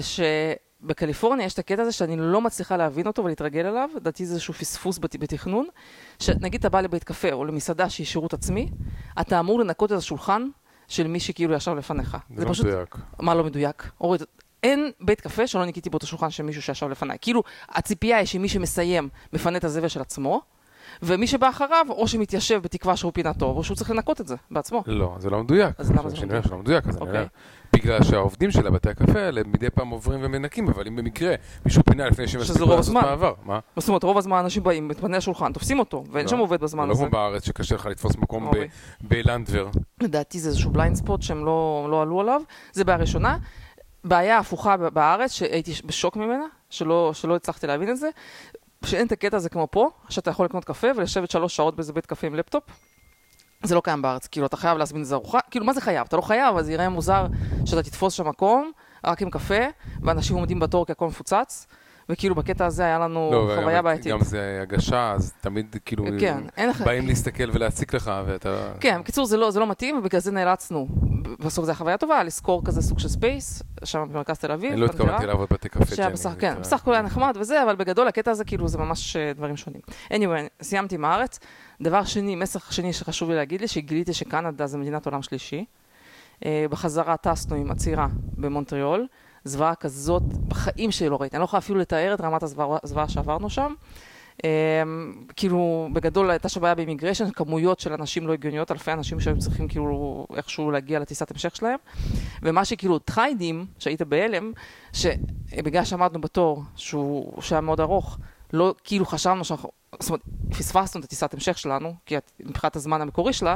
שבקליפורניה 0.84 1.46
יש 1.46 1.54
את 1.54 1.60
הקטע 1.60 1.82
הזה 1.82 1.92
שאני 1.92 2.16
לא 2.20 2.42
מצליחה 2.42 2.78
להבין 2.78 3.08
אותו 3.08 3.24
ולהתרגל 3.24 3.66
אליו, 3.66 3.90
לדעתי 3.96 4.26
זה 4.26 4.34
איזשהו 4.34 4.54
פספוס 4.54 5.00
בת- 5.00 5.16
בתכנון, 5.16 5.66
שנגיד 6.20 6.60
אתה 6.60 6.70
בא 6.70 6.82
לבית 6.82 7.04
קפה 7.04 7.32
או 7.32 7.46
למסעדה 7.46 7.90
שהיא 7.90 8.06
שירות 8.08 8.34
עצמי, 8.34 8.70
אתה 9.22 9.40
אמור 9.40 9.60
לנקות 9.60 9.92
את 9.92 9.98
השולחן 9.98 10.48
של 10.88 11.08
מי 11.08 11.20
שכאילו 11.20 11.54
ישב 11.54 11.72
לפניך. 11.72 12.18
זה 12.38 12.46
לא 12.46 12.50
פשוט, 12.50 12.66
מדויק. 12.66 12.96
מה 13.20 13.36
לא 13.36 13.44
מדויק? 13.44 13.90
אורית, 14.02 14.22
אין 14.64 14.92
בית 15.02 15.22
קפה 15.22 15.48
שלא 15.48 15.66
ניקיתי 15.66 15.90
בו 15.90 15.98
את 15.98 16.04
השולחן 16.04 16.30
של 16.30 16.44
מישהו 16.44 16.62
שישב 16.62 16.88
לפניי. 16.88 17.18
כאילו, 17.22 17.44
הציפייה 17.70 18.18
היא 18.18 18.26
שמי 18.26 18.50
שמסיים 18.50 19.10
מפנה 19.34 19.58
את 19.58 19.64
הזבל 19.64 19.88
של 19.88 20.02
עצמו, 20.02 20.42
ומי 21.04 21.28
שבא 21.28 21.50
אחריו, 21.50 21.86
או 21.90 22.08
שמתיישב 22.08 22.60
בתקווה 22.64 22.96
שהוא 22.98 23.12
פינה 23.14 23.34
טוב, 23.34 23.58
או 23.58 23.64
שהוא 23.64 23.76
צריך 23.78 23.92
לנקות 23.92 24.22
את 24.22 24.28
זה 24.28 24.36
בעצמו. 24.52 24.84
לא, 24.88 25.16
זה 25.20 25.30
לא 25.30 25.44
מדויק. 25.44 25.76
אז 25.80 25.92
למה 25.92 26.10
זה 26.10 26.16
לא 26.16 26.22
מדויק? 26.24 26.32
אומר 26.32 26.42
שלא 26.48 26.58
מדויק, 26.58 26.88
אז 26.88 26.96
אני 26.96 27.02
אוקיי. 27.02 27.16
אומר, 27.16 27.28
בגלל 27.74 28.04
שהעובדים 28.04 28.52
של 28.52 28.68
הבתי 28.68 28.90
הקפה 28.90 29.20
האלה 29.20 29.42
מדי 29.46 29.70
פעם 29.70 29.90
עוברים 29.90 30.20
ומנקים, 30.24 30.68
אבל 30.68 30.88
אם 30.88 30.96
במקרה 30.96 31.36
מישהו 31.66 31.84
פינה 31.84 32.08
לפני 32.08 32.28
שהם 32.28 32.42
יספיקו 32.42 32.76
לעשות. 32.76 32.94
מעבר, 32.94 33.34
מה? 33.46 33.60
זאת 33.78 33.88
אומרת, 33.88 34.04
רוב 34.04 34.18
הזמן 34.18 34.38
אנשים 34.38 34.64
באים, 34.64 34.88
מתפנה 34.88 35.18
השולחן, 35.18 35.54
תופסים 35.54 35.80
אותו, 35.80 36.04
ואין 36.12 36.26
לא. 36.26 36.32
שם 36.32 36.38
עובד 36.38 36.62
בזמן 36.62 36.88
לא 36.88 36.92
הזה. 36.92 37.02
כמו 37.02 37.12
בארץ 37.12 37.46
שקשה 37.46 37.76
לך 37.76 37.86
לתפוס 37.86 38.16
מקום. 38.16 38.52
בלנדבר. 39.02 39.70
לדעתי 40.02 40.40
זה 40.40 40.50
איזשהו 40.50 40.72
בליינד 40.72 40.96
ספוט 40.96 41.22
שהם 41.22 41.46
לא, 41.46 41.88
לא 41.92 42.02
עלו 42.02 42.22
עליו, 42.22 42.42
זה 42.74 42.84
בעיה 42.84 42.98
ראשונה. 42.98 43.38
בעיה 44.04 44.38
הפוכה 44.38 44.78
בארץ, 44.78 45.32
שהייתי 45.32 45.72
בשוק 45.86 46.16
ממנה, 46.16 46.46
שלא, 46.70 47.12
שלא 47.14 47.36
הצלחתי 47.36 47.68
להבין 47.68 47.90
את 47.90 47.98
זה, 47.98 48.10
שאין 48.86 49.08
את 49.08 49.12
הקטע 49.12 49.38
הזה 49.38 49.50
כמו 49.50 49.68
פה, 49.72 49.90
שאתה 50.10 50.30
יכול 50.32 50.46
לקנות 50.46 50.66
קפה 50.66 50.88
ולשבת 50.96 51.32
שלוש 51.32 51.56
שעות 51.56 51.76
באיזה 51.76 51.94
בית 51.94 52.06
קפה 52.06 52.28
עם 52.28 52.36
לפטופ. 52.36 52.64
זה 53.64 53.76
לא 53.76 53.82
קיים 53.82 54.02
בארץ, 54.02 54.28
כאילו 54.28 54.46
אתה 54.46 54.58
חייב 54.58 54.78
להזמין 54.78 55.02
איזה 55.02 55.16
ארוחה, 55.16 55.40
כאילו 55.52 55.66
מה 55.66 55.74
זה 55.74 55.82
חייב? 55.82 56.06
אתה 56.08 56.18
לא 56.18 56.22
חייב, 56.22 56.58
אז 56.58 56.70
יראה 56.70 56.90
מוזר 56.90 57.28
שאתה 57.66 57.84
תתפוס 57.84 58.14
שם 58.14 58.28
מקום, 58.28 58.72
רק 59.06 59.22
עם 59.22 59.30
קפה, 59.30 59.64
ואנשים 60.02 60.36
עומדים 60.36 60.60
בתור 60.60 60.86
כי 60.86 60.92
הכל 60.92 61.08
מפוצץ, 61.08 61.68
וכאילו 62.14 62.36
בקטע 62.36 62.66
הזה 62.66 62.84
היה 62.84 63.00
לנו 63.00 63.30
לא, 63.34 63.56
חוויה 63.56 63.68
וגם- 63.68 63.84
בעייתית. 63.84 64.12
גם 64.12 64.24
זה 64.24 64.60
הגשה, 64.62 65.12
אז 65.12 65.34
תמיד 65.42 65.76
כאילו 65.86 66.06
כן, 66.20 66.38
אין 66.58 66.70
לך... 66.70 66.82
באים 66.82 67.08
להסתכל 67.08 67.50
ולהציק 67.54 67.94
לך, 67.94 68.12
ואתה... 68.26 68.74
כן, 68.80 69.00
בקיצור 69.02 69.26
זה 69.26 69.38
לא, 69.38 69.52
זה 69.52 69.60
לא 69.60 69.68
מתאים, 69.68 69.98
ובגלל 69.98 70.22
זה 70.22 70.32
נאלצנו, 70.32 70.88
בסוף 71.40 71.66
זו 71.66 71.72
הייתה 71.72 71.78
חוויה 71.80 71.98
טובה, 71.98 72.24
לשכור 72.24 72.62
כזה 72.66 72.82
סוג 72.82 73.00
של 73.00 73.08
space, 73.08 73.64
שם 73.84 74.06
במרכז 74.12 74.40
תל 74.40 74.52
אביב, 74.52 74.72
אני 74.72 74.82
לא 74.82 74.86
התכוונתי 74.86 75.26
לעבוד 75.26 75.48
בתי 75.52 75.70
קפה 75.70 75.96
שהיה. 75.96 76.10
בסך, 76.10 76.32
כן, 76.40 76.56
בסך 76.62 76.82
הכל 76.82 76.94
היה 76.94 77.02
נחמד 77.02 77.38
וזה, 77.40 77.64
אבל 77.64 77.76
בגדול 77.76 78.08
הקטע 78.08 78.32
הזה 78.32 78.46
כאילו 78.46 78.68
זה 78.68 78.78
ממש 78.78 79.16
אה, 79.16 79.34
דברים 79.34 79.58
שונים. 79.58 79.82
anyway, 80.10 80.50
סיימתי 80.62 80.96
עם 80.96 81.06
הארץ. 81.06 81.40
דבר 81.82 82.04
שני, 82.04 82.36
מסר 82.36 82.60
שני 82.70 82.94
שחשוב 82.94 83.30
לי 83.30 83.36
להגיד 83.36 83.62
לי, 83.62 83.68
שגיליתי 83.68 84.14
שקנדה 84.14 84.68
זה 84.68 84.78
מדינת 84.78 85.06
עולם 85.06 85.22
שלישי. 85.22 85.66
אה, 86.46 86.66
בחזרה 86.70 87.18
טסנו 87.18 87.56
עם 87.56 87.72
עצירה 87.72 88.08
במונטריאול, 88.38 89.08
זוועה 89.44 89.76
כזאת, 89.76 90.24
בחיים 90.24 90.92
שלי 90.92 91.10
לא 91.10 91.18
ראיתי, 91.22 91.36
אני 91.36 91.40
לא 91.40 91.46
יכולה 91.46 91.60
אפילו 91.60 91.80
לתאר 91.80 92.14
את 92.14 92.22
רמת 92.22 92.44
הזוועה 92.84 93.10
שעברנו 93.10 93.50
שם. 93.50 93.74
אה, 94.46 94.84
כאילו, 95.36 95.90
בגדול 95.94 96.32
הייתה 96.32 96.50
שם 96.50 96.62
בעיה 96.62 96.76
ב 96.76 96.80
immigration, 96.80 97.32
כמויות 97.32 97.80
של 97.80 97.94
אנשים 97.94 98.28
לא 98.28 98.34
הגיוניות, 98.34 98.72
אלפי 98.72 98.92
אנשים 98.92 99.20
שהיו 99.20 99.40
צריכים 99.40 99.68
כאילו 99.68 100.28
איכשהו 100.36 100.72
להגיע 100.72 101.00
לטיסת 101.00 101.32
המשך 101.32 101.56
שלהם. 101.56 101.78
ומה 102.42 102.66
שכאילו 102.66 103.00
הדהים, 103.18 103.66
שהיית 103.80 104.02
בהלם, 104.02 104.52
שבגלל 104.94 105.86
שעמדנו 105.86 106.22
בתור, 106.22 106.64
שהוא, 106.76 107.42
שהיה 107.42 107.62
מאוד 107.62 107.80
ארוך, 107.80 108.18
לא 108.54 108.76
כאילו 108.84 109.06
חשבנו 109.06 109.46
שאנחנו, 109.46 109.70
זאת 110.00 110.10
אומרת, 110.10 110.22
פספסנו 110.50 111.00
את 111.00 111.06
הטיסת 111.06 111.34
המשך 111.34 111.58
שלנו, 111.58 111.94
כי 112.06 112.16
מבחינת 112.40 112.76
הזמן 112.76 113.02
המקורי 113.02 113.34
שלה, 113.34 113.56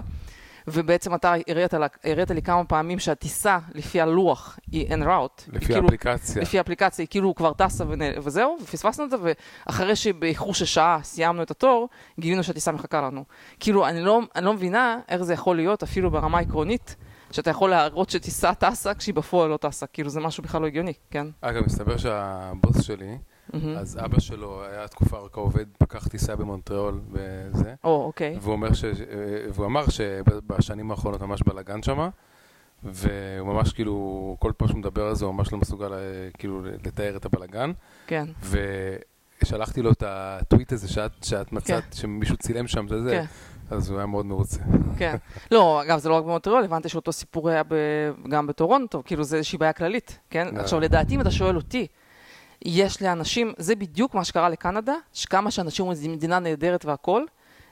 ובעצם 0.68 1.16
אתה 1.16 1.34
הראית, 1.48 1.74
לה- 1.74 1.88
הראית 2.04 2.32
לי 2.32 2.42
כמה 2.42 2.64
פעמים 2.66 3.00
שהטיסה 3.00 3.60
לפי 3.76 4.02
הלוח 4.02 4.60
היא 4.72 4.88
אין 4.88 5.04
ראוט. 5.04 5.44
לפי 5.54 5.76
האפליקציה. 5.76 6.42
לפי 6.42 6.58
האפליקציה 6.58 7.04
היא 7.04 7.08
כאילו 7.10 7.36
כבר 7.36 7.54
טסה. 7.54 7.84
וזהו, 8.24 8.58
ופספסנו 8.64 9.06
את 9.06 9.10
זה, 9.10 9.18
ואחרי 9.66 9.96
שבאיחור 9.96 10.54
של 10.54 10.66
שעה 10.66 11.00
סיימנו 11.04 11.44
את 11.44 11.52
התור, 11.52 11.90
גילינו 12.20 12.44
שהטיסה 12.44 12.72
מחכה 12.72 13.02
לנו. 13.02 13.24
כאילו, 13.60 13.88
אני 13.88 14.02
לא, 14.02 14.20
אני 14.36 14.46
לא 14.46 14.54
מבינה 14.54 15.00
איך 15.10 15.22
זה 15.24 15.34
יכול 15.34 15.56
להיות, 15.56 15.84
אפילו 15.84 16.12
ברמה 16.12 16.40
עקרונית, 16.40 16.96
שאתה 17.32 17.50
יכול 17.50 17.70
להראות 17.70 18.10
שטיסה 18.10 18.54
טסה 18.54 18.94
כשהיא 18.94 19.16
בפועל 19.16 19.50
לא 19.50 19.58
טסה. 19.58 19.88
כאילו, 19.88 20.10
זה 20.10 20.20
משהו 20.20 20.44
בכלל 20.44 20.62
לא 20.62 20.68
הגיוני, 20.68 20.94
כן? 21.12 21.28
אגב, 21.42 21.64
מסתבר 21.66 21.98
שהבוס 21.98 22.82
שלי. 22.82 23.18
אז 23.78 24.00
אבא 24.06 24.20
שלו 24.20 24.64
היה 24.64 24.88
תקופה 24.88 25.18
ארוכה 25.18 25.42
עובד 25.42 25.66
פקח 25.78 26.08
טיסה 26.08 26.36
במונטריאול 26.36 27.00
וזה, 27.12 27.74
או, 27.84 28.04
אוקיי. 28.06 28.38
והוא 28.42 28.54
אומר 28.54 28.74
ש... 28.74 28.84
והוא 29.54 29.66
אמר 29.66 29.90
שבשנים 29.90 30.92
האחרונות 30.92 31.22
ממש 31.22 31.42
בלאגן 31.46 31.84
שמה, 31.84 32.10
והוא 32.84 33.48
ממש 33.48 33.74
כאילו, 33.74 34.36
כל 34.40 34.52
פעם 34.58 34.68
שהוא 34.68 34.80
מדבר 34.80 35.08
על 35.08 35.16
זה 35.16 35.26
הוא 35.26 35.34
ממש 35.34 35.52
לא 35.52 35.58
מסוגל 35.58 35.94
אה, 35.94 36.00
כאילו 36.38 36.62
לתאר 36.64 37.16
את 37.16 37.26
הבלאגן, 37.26 37.72
כן, 38.08 38.26
ושלחתי 39.42 39.82
לו 39.82 39.92
את 39.92 40.04
הטוויט 40.08 40.72
הזה 40.72 40.88
שאת, 40.88 41.12
שאת 41.24 41.52
מצאת, 41.52 41.84
שמישהו 41.94 42.38
צילם 42.38 42.68
שם, 42.68 42.88
זה 42.88 43.02
זה, 43.02 43.12
כן. 43.12 43.26
אז 43.76 43.90
הוא 43.90 43.98
היה 43.98 44.06
מאוד 44.06 44.26
מרוצה. 44.26 44.60
כן. 44.98 45.16
לא, 45.52 45.82
אגב, 45.82 46.00
זה 46.00 46.10
לא 46.10 46.14
רק 46.14 46.24
במונטריאול, 46.24 46.64
הבנתי 46.64 46.90
שאותו 46.90 47.12
סיפור 47.12 47.50
היה 47.50 47.64
ב... 47.64 47.74
גם 48.30 48.48
בטורונטו, 48.48 49.04
כאילו 49.06 49.24
זה 49.24 49.38
איזושהי 49.38 49.58
בעיה 49.58 49.74
כללית, 49.74 50.20
כן? 50.30 50.58
אה. 50.58 50.62
עכשיו, 50.62 50.80
לדעתי, 50.80 51.16
אם 51.16 51.22
אתה 51.22 51.32
שואל 51.32 51.56
אותי, 51.56 51.88
יש 52.66 53.02
לאנשים, 53.02 53.54
זה 53.58 53.76
בדיוק 53.76 54.14
מה 54.14 54.24
שקרה 54.24 54.50
לקנדה, 54.50 54.94
שכמה 55.14 55.52
שאנשים 55.52 55.84
אומרים, 55.84 56.02
זו 56.02 56.10
מדינה 56.10 56.40
נהדרת 56.40 56.86
והכול, 56.86 57.26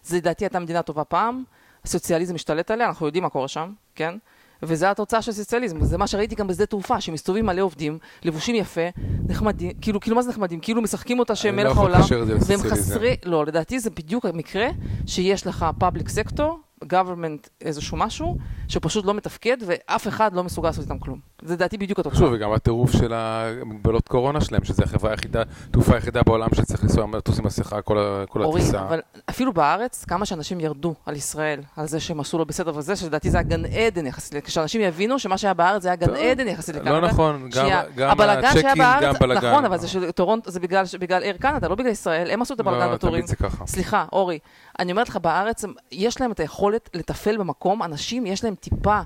זה 0.04 0.18
לדעתי 0.18 0.46
הייתה 0.46 0.60
מדינה 0.60 0.82
טובה 0.82 1.04
פעם, 1.04 1.44
הסוציאליזם 1.84 2.36
משתלט 2.36 2.72
עליה, 2.72 2.88
אנחנו 2.88 3.06
יודעים 3.06 3.24
מה 3.24 3.30
קורה 3.30 3.48
שם, 3.48 3.72
כן? 3.96 4.18
וזה 4.64 4.92
התוצאה 4.92 5.22
של 5.22 5.32
סוציאליזם, 5.32 5.78
וזה 5.82 5.98
מה 5.98 6.08
שראיתי 6.08 6.36
גם 6.36 6.48
בשדה 6.48 6.66
תעופה, 6.66 7.02
שמסתובבים 7.02 7.46
מלא 7.46 7.62
עובדים, 7.62 7.98
לבושים 8.24 8.56
יפה, 8.56 8.82
נחמדים, 9.28 9.72
כאילו, 9.82 10.00
כאילו 10.00 10.16
מה 10.16 10.22
זה 10.22 10.30
נחמדים? 10.30 10.60
כאילו 10.60 10.82
משחקים 10.82 11.20
אותה 11.20 11.36
שהם 11.36 11.56
לא 11.56 11.64
מלך 11.64 11.72
יכול 11.72 11.94
העולם, 11.94 12.40
זה 12.40 12.56
והם. 12.58 12.70
חסרי, 12.70 13.16
לא, 13.26 13.46
לדעתי 13.46 13.80
זה 13.80 13.90
בדיוק 13.90 14.26
המקרה 14.26 14.68
שיש 15.06 15.48
לך 15.48 15.66
פאבליק 15.80 16.10
סקטור, 16.10 16.60
government 16.84 17.50
איזשהו 17.62 17.98
משהו, 17.98 18.38
שפשוט 18.68 19.06
לא 19.06 19.14
מתפקד, 19.14 19.58
ואף 19.66 20.08
אחד 20.08 20.34
לא 20.34 20.44
מסוגל 20.44 20.70
לעשות 20.70 20.84
איתם 20.84 21.00
כלום. 21.00 21.20
זה 21.42 21.54
לדעתי 21.54 21.78
בדיוק 21.78 22.00
התוצאה. 22.00 22.20
שוב, 22.20 22.32
וגם 22.34 22.52
הטירוף 22.52 22.92
של 22.92 23.14
המגבלות 23.14 24.08
קורונה 24.08 24.42
שלהם, 24.42 24.64
שזה 24.64 24.84
החברה 24.84 25.12
היחידה, 25.12 25.44
תעופה 25.72 25.94
היחידה 25.96 26.24
בעולם 26.24 26.48
שצריך 26.56 26.84
לנסוע 26.84 27.06
לטוס 27.14 27.40
עם 27.40 27.46
מסכה 27.46 27.82
כל 27.82 28.24
כל 28.30 28.44
אורי, 28.44 28.62
הטיסה. 28.62 28.80
אבל 28.80 29.00
אפילו 29.30 29.54
בארץ, 29.54 30.06
כמה 30.06 30.26
שאנשים 30.26 30.60
ירדו 30.60 30.96
על 31.06 31.16
ישראל, 31.16 31.62
על 31.78 31.88
זה 31.88 32.00
שהם 32.00 32.20
עשו 32.20 32.38
לו 32.38 32.46
בסדר 32.46 32.78
וזה, 32.78 32.96
שלדעתי 32.96 33.30
זה 33.32 33.38
היה 33.38 33.44
גן 33.44 33.66
עדן 33.66 34.06
יחסית, 34.06 34.46
כשאנשים 34.46 34.82
יבינו 34.82 35.20
שמה 35.20 35.38
שהיה 35.38 35.54
בארץ 35.54 35.82
זה 35.82 35.90
היה 35.90 35.96
גן 35.96 36.16
עדן 36.16 36.48
יחסית 36.48 36.76
לקנדה. 36.76 36.92
לא 37.00 37.08
נכון, 37.08 37.50
גם- 37.56 37.70
גם 37.96 38.18
בארץ, 38.18 38.56
גם 39.04 39.14
בלגן. 39.20 39.52
נכון, 39.52 39.66
אבל 39.66 39.78
זה 39.78 39.88
של 39.88 40.10
זה 40.46 40.60
בגלל, 40.60 40.86
בגלל 41.00 41.24
איר 41.24 41.38
קנדה, 41.38 41.68
לא 41.68 41.76
בגלל 41.76 41.92
ישראל, 41.92 42.32
הם 42.32 42.42
עשו 42.42 42.54
את 42.54 42.60
הבלגן 42.60 42.90
לא, 43.02 43.22
ככה. 43.36 43.68
סליחה, 43.68 44.06
אורי, 44.14 44.40
אני 44.80 44.92
אומרת 44.92 45.10
לך, 45.10 45.18
בארץ 45.18 45.66
יש 45.92 46.22
להם 46.22 46.32
את 46.32 46.40
היכולת 46.40 46.90
לתפעל 46.94 47.38
במקום, 47.38 47.84
אנשים 47.84 48.26
יש 48.26 48.44
להם 48.44 48.56
טיפה 48.56 49.00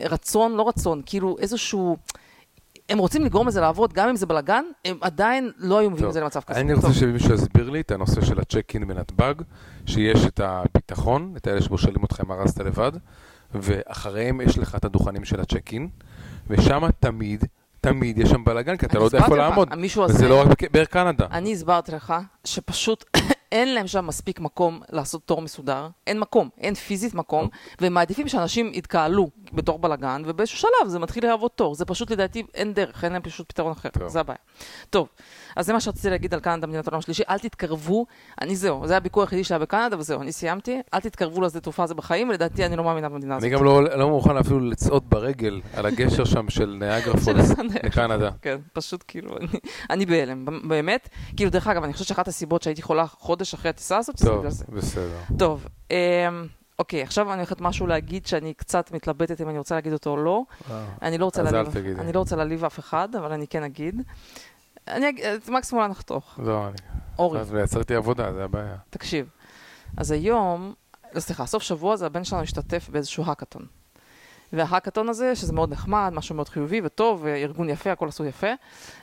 רצון, 0.00 0.56
לא 0.56 0.68
רצון, 0.68 1.02
כאילו 1.06 1.36
איזשהו... 1.38 1.96
הם 2.88 2.98
רוצים 2.98 3.24
לגרום 3.24 3.48
לזה 3.48 3.60
לעבוד, 3.60 3.92
גם 3.92 4.08
אם 4.08 4.16
זה 4.16 4.26
בלאגן, 4.26 4.64
הם 4.84 4.98
עדיין 5.00 5.50
לא 5.56 5.78
היו 5.78 5.90
מביאים. 5.90 6.08
את 6.08 6.12
זה 6.12 6.20
למצב 6.20 6.40
כזה. 6.40 6.60
אני. 6.60 6.72
רוצה 6.72 6.92
שמישהו 6.92 7.34
יסביר 7.34 7.70
לי 7.70 7.80
את 7.80 7.90
הנושא 7.90 8.20
של 8.20 8.40
הצ'ק-אין 8.40 8.88
בנתב"ג, 8.88 9.34
שיש 9.86 10.26
את 10.26 10.40
הביטחון, 10.40 11.34
את 11.36 11.46
האלה 11.46 11.62
שבושלים 11.62 12.02
אותך 12.02 12.20
אם 12.24 12.32
ארזת 12.32 12.58
לבד, 12.58 12.92
ואחריהם 13.54 14.40
יש 14.40 14.58
לך 14.58 14.74
את 14.74 14.84
הדוכנים 14.84 15.24
של 15.24 15.40
הצ'ק-אין, 15.40 15.88
ושם 16.46 16.82
תמיד, 17.00 17.44
תמיד 17.80 18.18
יש 18.18 18.30
שם 18.30 18.44
בלאגן, 18.44 18.76
כי 18.76 18.86
אתה 18.86 18.98
לא 18.98 19.04
יודע 19.04 19.18
איפה 19.18 19.36
לעמוד. 19.36 19.68
וזה 20.08 20.28
לא 20.28 20.40
רק 20.40 20.70
באר 20.72 20.84
קנדה. 20.84 21.26
אני 21.30 21.52
הסברתי 21.52 21.92
לך 21.92 22.14
שפשוט 22.44 23.04
אין 23.52 23.74
להם 23.74 23.86
שם 23.86 24.06
מספיק 24.06 24.40
מקום 24.40 24.80
לעשות 24.92 25.22
תור 25.24 25.42
מסודר, 25.42 25.88
אין 26.06 26.20
מקום, 26.20 26.48
אין 26.58 26.74
פיזית 26.74 27.14
מקום, 27.14 27.48
והם 27.80 27.94
מעדיפים 27.94 28.28
שאנשים 28.28 28.70
יתקהלו 28.74 29.30
בתור 29.52 29.78
בלאגן, 29.78 30.22
ובאיזשהו 30.26 30.58
שלב 30.58 30.88
זה 30.88 30.98
מתחיל 30.98 31.26
להוות 31.26 31.56
תור. 31.56 31.74
זה 31.74 31.84
פשוט 31.84 32.10
לדעתי 32.10 32.42
אין 32.54 32.74
דרך, 32.74 33.04
אין 33.04 33.12
להם 33.12 33.22
פשוט 33.22 33.48
פתרון 33.48 33.72
אחר, 33.72 33.88
טוב. 33.88 34.08
זה 34.08 34.20
הבעיה. 34.20 34.38
טוב, 34.90 35.08
אז 35.56 35.66
זה 35.66 35.72
מה 35.72 35.80
שרציתי 35.80 36.10
להגיד 36.10 36.34
על 36.34 36.40
קנדה, 36.40 36.66
מדינת 36.66 36.86
העולם 36.86 36.98
השלישי, 36.98 37.22
אל 37.28 37.38
תתקרבו, 37.38 38.06
אני 38.40 38.56
זהו, 38.56 38.86
זה 38.86 38.96
הביקור 38.96 39.22
היחידי 39.22 39.44
שהיה 39.44 39.58
בקנדה 39.58 39.98
וזהו, 39.98 40.22
אני 40.22 40.32
סיימתי, 40.32 40.80
אל 40.94 41.00
תתקרבו 41.00 41.40
לשדה 41.40 41.60
תעופה 41.60 41.82
הזה 41.82 41.94
בחיים, 41.94 42.28
ולדעתי 42.28 42.66
אני 42.66 42.76
לא 42.76 42.84
מאמינה 42.84 43.08
במדינה 43.08 43.36
הזאת. 43.36 43.44
אני 43.44 43.56
גם 43.56 43.64
לא 43.64 43.82
לא 43.82 44.08
מוכן 44.08 44.36
אפילו 44.36 44.60
לצעוד 44.60 45.10
ברגל 45.10 45.60
על 45.76 45.86
הגשר 45.86 46.24
שם 46.24 46.48
של 46.48 46.76
ניאגרה 46.80 47.16
פולס 47.24 47.50
לקנדה. 47.84 48.30
כן, 48.42 48.56
פשוט 48.72 49.04
כאילו, 49.08 49.36
אני, 49.36 49.46
אני 49.90 50.06
בהלם, 50.06 50.68
באמת. 50.68 51.08
כאילו, 51.36 51.50
דרך 51.50 51.66
אגב, 51.66 51.84
אני 51.84 51.92
חושבת 51.92 52.08
שאחת 52.08 52.28
הסיבות 52.28 52.62
שהייתי 52.62 52.82
חולה 52.82 53.06
חודש 53.06 53.54
אחרי 53.54 53.70
הטיסה 53.70 53.96
הזאת, 53.96 54.18
זה 54.18 54.26
טוב, 54.26 54.38
בגלל 54.38 54.50
זה. 54.50 54.64
בסדר. 54.68 55.18
טוב, 55.38 55.66
אמ, 55.90 55.96
אוקיי, 56.78 57.02
עכשיו 57.02 57.32
אני 57.32 57.36
הולכת 57.36 57.60
משהו 57.60 57.86
להגיד 57.86 58.26
שאני 58.26 58.54
קצת 58.54 58.90
מתלבטת 58.92 59.40
אם 59.40 59.48
אני 59.48 59.58
רוצה 59.58 59.74
להגיד 59.74 59.92
אותו 59.92 60.10
או 60.10 60.16
לא. 60.16 60.42
אני 61.02 61.18
לא. 61.18 61.30
אני 61.98 62.12
לא 62.12 62.18
רוצה 62.18 62.36
להעליב 62.36 62.64
אף 62.64 62.78
אחד, 62.78 63.08
אבל 63.18 63.32
אני 63.32 63.46
כן 63.46 63.62
אגיד. 63.62 64.02
אני 64.90 65.08
אגיד, 65.08 65.24
מקסימום 65.48 65.84
אני 65.84 65.92
אחתוך. 65.92 66.38
לא, 66.42 66.66
אני... 66.68 66.76
אורי, 67.18 67.40
אז 67.40 67.54
יצרתי 67.64 67.94
עבודה, 67.94 68.32
זה 68.32 68.44
הבעיה. 68.44 68.76
תקשיב. 68.90 69.28
אז 69.96 70.10
היום, 70.10 70.74
לא, 71.14 71.20
סליחה, 71.20 71.46
סוף 71.46 71.62
שבוע 71.62 71.96
זה 71.96 72.06
הבן 72.06 72.24
שלנו 72.24 72.42
השתתף 72.42 72.88
באיזשהו 72.88 73.24
האקתון. 73.26 73.66
וההאקתון 74.52 75.08
הזה, 75.08 75.36
שזה 75.36 75.52
מאוד 75.52 75.72
נחמד, 75.72 76.10
משהו 76.14 76.34
מאוד 76.34 76.48
חיובי 76.48 76.80
וטוב, 76.84 77.20
וארגון 77.24 77.68
יפה, 77.68 77.92
הכל 77.92 78.08
עשו 78.08 78.24
יפה, 78.24 78.46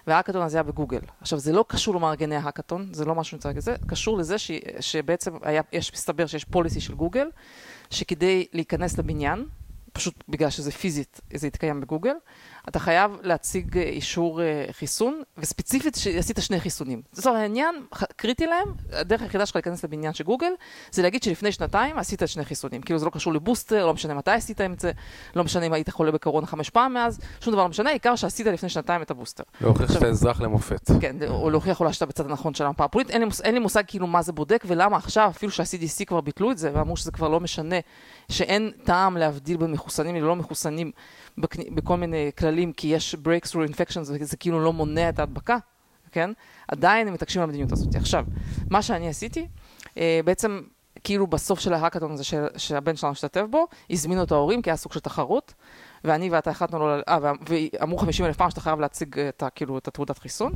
וההאקתון 0.08 0.42
הזה 0.42 0.58
היה 0.58 0.64
בגוגל. 0.64 1.00
עכשיו, 1.22 1.40
זה 1.40 1.54
לא 1.54 1.66
קשור 1.68 1.96
למארגני 1.96 2.36
ההאקתון, 2.36 2.90
זה 2.92 3.06
לא 3.06 3.16
משהו 3.16 3.30
שאני 3.30 3.38
רוצה 3.38 3.50
להגיד, 3.50 3.62
זה 3.62 3.76
קשור 3.88 4.18
לזה 4.18 4.38
ש, 4.38 4.52
שבעצם 4.80 5.32
היה, 5.42 5.62
יש, 5.72 5.94
מסתבר 5.94 6.26
שיש 6.26 6.46
פוליסי 6.46 6.82
של 6.82 6.96
גוגל, 6.96 7.30
שכדי 7.90 8.46
להיכנס 8.54 8.98
לבניין, 8.98 9.46
פשוט 9.94 10.24
בגלל 10.30 10.50
שזה 10.50 10.72
פיזית, 10.72 11.22
זה 11.34 11.48
יתקיים 11.48 11.82
בגוגל, 11.82 12.16
אתה 12.68 12.80
חייב 12.80 13.12
להציג 13.22 13.78
אה, 13.78 13.84
אישור 13.84 14.42
אה, 14.42 14.66
חיסון, 14.72 15.22
וספציפית 15.38 15.96
שעשית 15.96 16.38
שני 16.42 16.60
חיסונים. 16.60 17.02
לצורך 17.18 17.36
העניין, 17.38 17.76
ח- 17.96 18.04
קריטי 18.04 18.46
להם, 18.48 18.68
הדרך 18.92 19.22
היחידה 19.22 19.46
שלך 19.46 19.56
להיכנס 19.56 19.84
לבניין 19.84 20.14
של 20.14 20.24
גוגל, 20.24 20.52
זה 20.92 21.02
להגיד 21.02 21.24
שלפני 21.24 21.52
שנתיים 21.52 21.98
עשית 21.98 22.22
שני 22.26 22.46
חיסונים. 22.46 22.82
כאילו 22.82 23.00
זה 23.00 23.06
לא 23.06 23.10
קשור 23.12 23.34
לבוסטר, 23.34 23.86
לא 23.86 23.94
משנה 23.94 24.14
מתי 24.14 24.32
עשית 24.32 24.62
את 24.62 24.80
זה, 24.80 24.92
לא 25.36 25.44
משנה 25.44 25.66
אם 25.66 25.74
היית 25.74 25.90
חולה 25.90 26.12
בקורונה 26.12 26.48
חמש 26.48 26.70
פעם 26.70 26.94
מאז, 26.94 27.20
שום 27.42 27.54
דבר 27.54 27.64
לא 27.64 27.70
משנה, 27.70 27.90
העיקר 27.90 28.16
שעשית 28.16 28.48
לפני 28.48 28.70
שנתיים 28.70 29.02
את 29.02 29.12
הבוסטר. 29.12 29.44
להוכיח 29.62 29.94
שאתה 29.94 30.08
אזרח 30.08 30.42
למופת. 30.42 30.92
כן, 31.02 31.16
או 31.28 31.50
להוכיח 31.50 31.80
אולי 31.80 31.94
שאתה 31.94 32.06
בצד 32.06 32.26
הנכון 32.30 32.54
של 32.54 32.66
המפה 32.66 32.84
הפוליטית. 32.84 33.14
אין 33.14 33.30
אין 33.44 33.54
לי 33.54 33.60
מושג 33.60 33.84
כאילו 33.88 34.08
מה 34.08 34.22
זה 34.22 34.32
בודק 34.32 34.64
ולמה 34.68 34.98
עכשיו, 34.98 35.30
אפילו 35.30 35.52
שה-CDC 35.52 36.06
כבר 36.06 36.22
ביטלו 36.22 36.52
את 36.52 36.58
זה 36.58 36.72
ואמרו 36.74 36.98
שזה 36.98 37.12
כבר 37.12 37.28
לא 37.30 37.40
משנה, 37.40 37.76
שאין 38.32 38.72
טעם 38.84 39.18
להבדיל 39.18 39.58
בין 39.58 39.72
מחוסנים 39.72 40.16
ללא 40.16 40.36
מחוסנים 40.36 40.92
בכל 41.76 41.98
מיני 41.98 42.32
כללים, 42.38 42.74
כי 42.74 42.88
יש 42.88 43.16
breakthrough 43.16 43.72
infections 43.72 44.12
וזה 44.20 44.38
כאילו 44.38 44.60
לא 44.60 44.74
מונע 44.74 45.10
את 45.10 45.20
ההדבקה, 45.20 45.58
כן? 46.12 46.30
עדיין 46.68 47.08
הם 47.08 47.14
מתעקשים 47.14 47.42
על 47.42 47.44
המדיניות 47.44 47.72
הזאת. 47.72 47.96
עכשיו, 47.96 48.26
מה 48.70 48.82
שאני 48.82 49.10
עשיתי, 49.10 49.48
אה, 49.98 50.20
בעצם 50.26 50.62
כאילו 51.04 51.28
בסוף 51.28 51.60
של 51.60 51.74
ההאקתון 51.74 52.12
הזה 52.12 52.24
שהבן 52.58 52.96
שלנו 52.96 53.12
השתתף 53.12 53.44
בו, 53.50 53.68
הזמינו 53.90 54.24
את 54.24 54.32
ההורים 54.32 54.62
כי 54.62 54.70
היה 54.70 54.78
סוג 54.78 54.94
של 54.94 55.00
תחרות. 55.00 55.54
ואני 56.04 56.30
ואתה 56.30 56.50
החלטנו 56.50 56.80
לו, 56.80 56.96
אה, 57.08 57.18
וה- 57.22 57.32
ואמרו 57.50 57.98
50 57.98 58.26
אלף 58.26 58.38
פעם 58.38 58.50
שאתה 58.50 58.62
חייב 58.62 58.80
להציג 58.80 59.20
את, 59.20 59.44
ה- 59.44 59.50
כאילו, 59.50 59.78
את 59.78 59.88
התעודת 59.88 60.18
חיסון. 60.18 60.54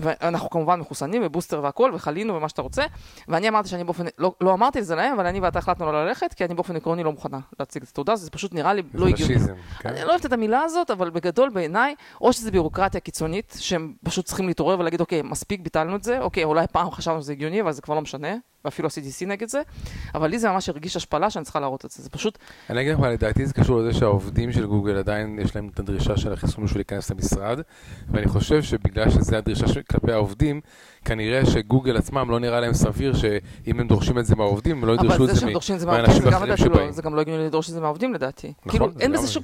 ואנחנו 0.00 0.50
כמובן 0.50 0.80
מחוסנים 0.80 1.22
ובוסטר 1.24 1.60
והכל, 1.62 1.90
וחלינו 1.94 2.34
ומה 2.34 2.48
שאתה 2.48 2.62
רוצה. 2.62 2.82
ואני 3.28 3.48
אמרתי 3.48 3.68
שאני 3.68 3.84
באופן, 3.84 4.04
לא, 4.18 4.34
לא 4.40 4.52
אמרתי 4.52 4.78
את 4.78 4.84
זה 4.86 4.94
להם, 4.94 5.14
אבל 5.14 5.26
אני 5.26 5.40
ואתה 5.40 5.58
החלטנו 5.58 5.92
לא 5.92 6.04
ללכת, 6.06 6.34
כי 6.34 6.44
אני 6.44 6.54
באופן 6.54 6.76
עקרוני 6.76 7.04
לא 7.04 7.12
מוכנה 7.12 7.38
להציג 7.60 7.82
את 7.82 7.88
התעודה, 7.88 8.16
זה 8.16 8.30
פשוט 8.30 8.54
נראה 8.54 8.74
לי 8.74 8.82
לא 8.94 9.06
הגיוני. 9.08 9.34
כן? 9.78 9.88
אני 9.88 10.04
לא 10.04 10.10
אוהבת 10.10 10.26
את 10.26 10.32
המילה 10.32 10.60
הזאת, 10.62 10.90
אבל 10.90 11.10
בגדול 11.10 11.48
בעיניי, 11.50 11.94
או 12.20 12.32
שזה 12.32 12.50
ביורוקרטיה 12.50 13.00
קיצונית, 13.00 13.56
שהם 13.58 13.94
פשוט 14.04 14.24
צריכים 14.26 14.46
להתעורר 14.48 14.78
ולהגיד, 14.78 15.00
אוקיי, 15.00 15.22
מספיק, 15.22 15.60
ביטלנו 15.60 15.96
את 15.96 16.02
זה, 16.02 16.20
אוקיי, 16.20 16.44
אולי 16.44 16.66
פעם 16.72 16.90
חשבנו 16.90 17.22
שזה 17.22 17.32
הגיוני, 17.32 17.60
אבל 17.60 17.72
זה 17.72 17.82
כבר 17.82 17.94
לא 17.94 18.00
משנה, 18.00 18.34
ואפילו 18.64 18.88
ה-CDC 18.88 19.26
נגד 19.26 19.48
זה, 19.48 19.62
אבל 20.14 20.28
לי 20.30 20.38
זה 20.38 20.50
ממש 20.50 20.68
הרגיש 20.68 20.96
השפלה 20.96 21.30
שאני 21.30 21.44
צריכה 21.44 21.60
להראות 21.60 21.84
את 21.84 21.90
זה, 21.90 22.02
זה 22.02 22.10
פשוט, 22.10 22.38
אני 22.70 22.80
אגיד 22.80 22.92
לך, 22.92 22.98
מה, 23.00 23.08
לדעתי 23.08 23.46
זה 23.46 23.54
קשור 23.54 23.80
לזה 23.80 23.98
שהעובדים 23.98 24.52
של 24.52 24.66
גוגל 24.66 24.96
עדיין 24.96 25.38
יש 25.42 25.56
להם 25.56 25.70
את 25.74 25.78
הדרישה 25.78 26.16
של 26.16 26.32
החיסון 26.32 26.64
בשביל 26.64 26.78
להיכנס 26.78 27.10
למשרד, 27.10 27.60
ואני 28.10 28.28
חושב 28.28 28.62
שבגלל 28.62 29.10
שזה 29.10 29.38
הדרישה 29.38 29.66
כלפי 29.90 30.12
העובדים, 30.12 30.60
כנראה 31.04 31.46
שגוגל 31.46 31.96
עצמם 31.96 32.30
לא 32.30 32.40
נראה 32.40 32.60
להם 32.60 32.74
סביר 32.74 33.16
שאם 33.16 33.80
הם 33.80 33.88
דורשים 33.88 34.18
את 34.18 34.26
זה 34.26 34.36
מהעובדים, 34.36 34.78
הם 34.78 34.84
לא 34.84 34.92
ידרשו 34.92 35.14
אבל 35.14 35.24
את 35.24 35.28
זה 35.28 35.34
זה 35.34 35.40
שהם 35.40 35.48
מ- 35.48 35.52
דורשים 35.52 35.74
את 35.74 35.80
זה 35.80 35.86
מהעובדים, 35.86 36.06
מהאנשים 36.06 36.24
זה 36.24 36.30
גם 36.30 36.42
האחרים 36.42 36.52
לדעתי 36.52 36.70
לא, 36.70 36.74
שבאים. 36.76 36.92
זה 36.92 37.02
גם 37.02 37.14
לא 37.14 37.20
הגיוני 37.20 37.44
לדרוש 37.44 37.68
את 37.68 37.74
זה 37.74 37.80
מהעובדים 37.80 38.14
לדעתי. 38.14 38.52
נכון, 38.66 38.70
כאילו, 38.70 38.92
זה 38.92 39.00
אין 39.00 39.12
בזה 39.12 39.28
שום... 39.32 39.42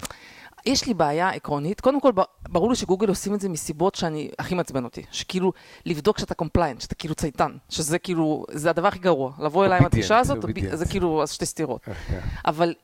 יש 0.67 0.87
לי 0.87 0.95
בעיה 0.95 1.29
עקרונית, 1.29 1.81
קודם 1.81 2.01
כל 2.01 2.11
ברור 2.49 2.71
לי 2.71 2.77
שגוגל 2.77 3.09
עושים 3.09 3.35
את 3.35 3.41
זה 3.41 3.49
מסיבות 3.49 3.95
שאני, 3.95 4.31
הכי 4.39 4.55
מעצבן 4.55 4.85
אותי, 4.85 5.03
שכאילו 5.11 5.53
לבדוק 5.87 6.19
שאתה 6.19 6.35
compliant, 6.35 6.81
שאתה 6.81 6.95
כאילו 6.95 7.15
צייתן, 7.15 7.53
שזה 7.69 7.99
כאילו, 7.99 8.45
זה 8.51 8.71
הדבר 8.71 8.89
הכי 8.89 8.99
גרוע, 8.99 9.33
לבוא 9.39 9.65
אליי 9.65 9.79
עם 9.79 9.87
הדרישה 9.87 10.19
הזאת. 10.19 10.39
זה 10.73 10.87
כאילו, 10.87 11.23
אז 11.23 11.31
שתי 11.33 11.47
סתירות. 11.47 11.81
כן. 12.09 12.21
אבל 12.47 12.75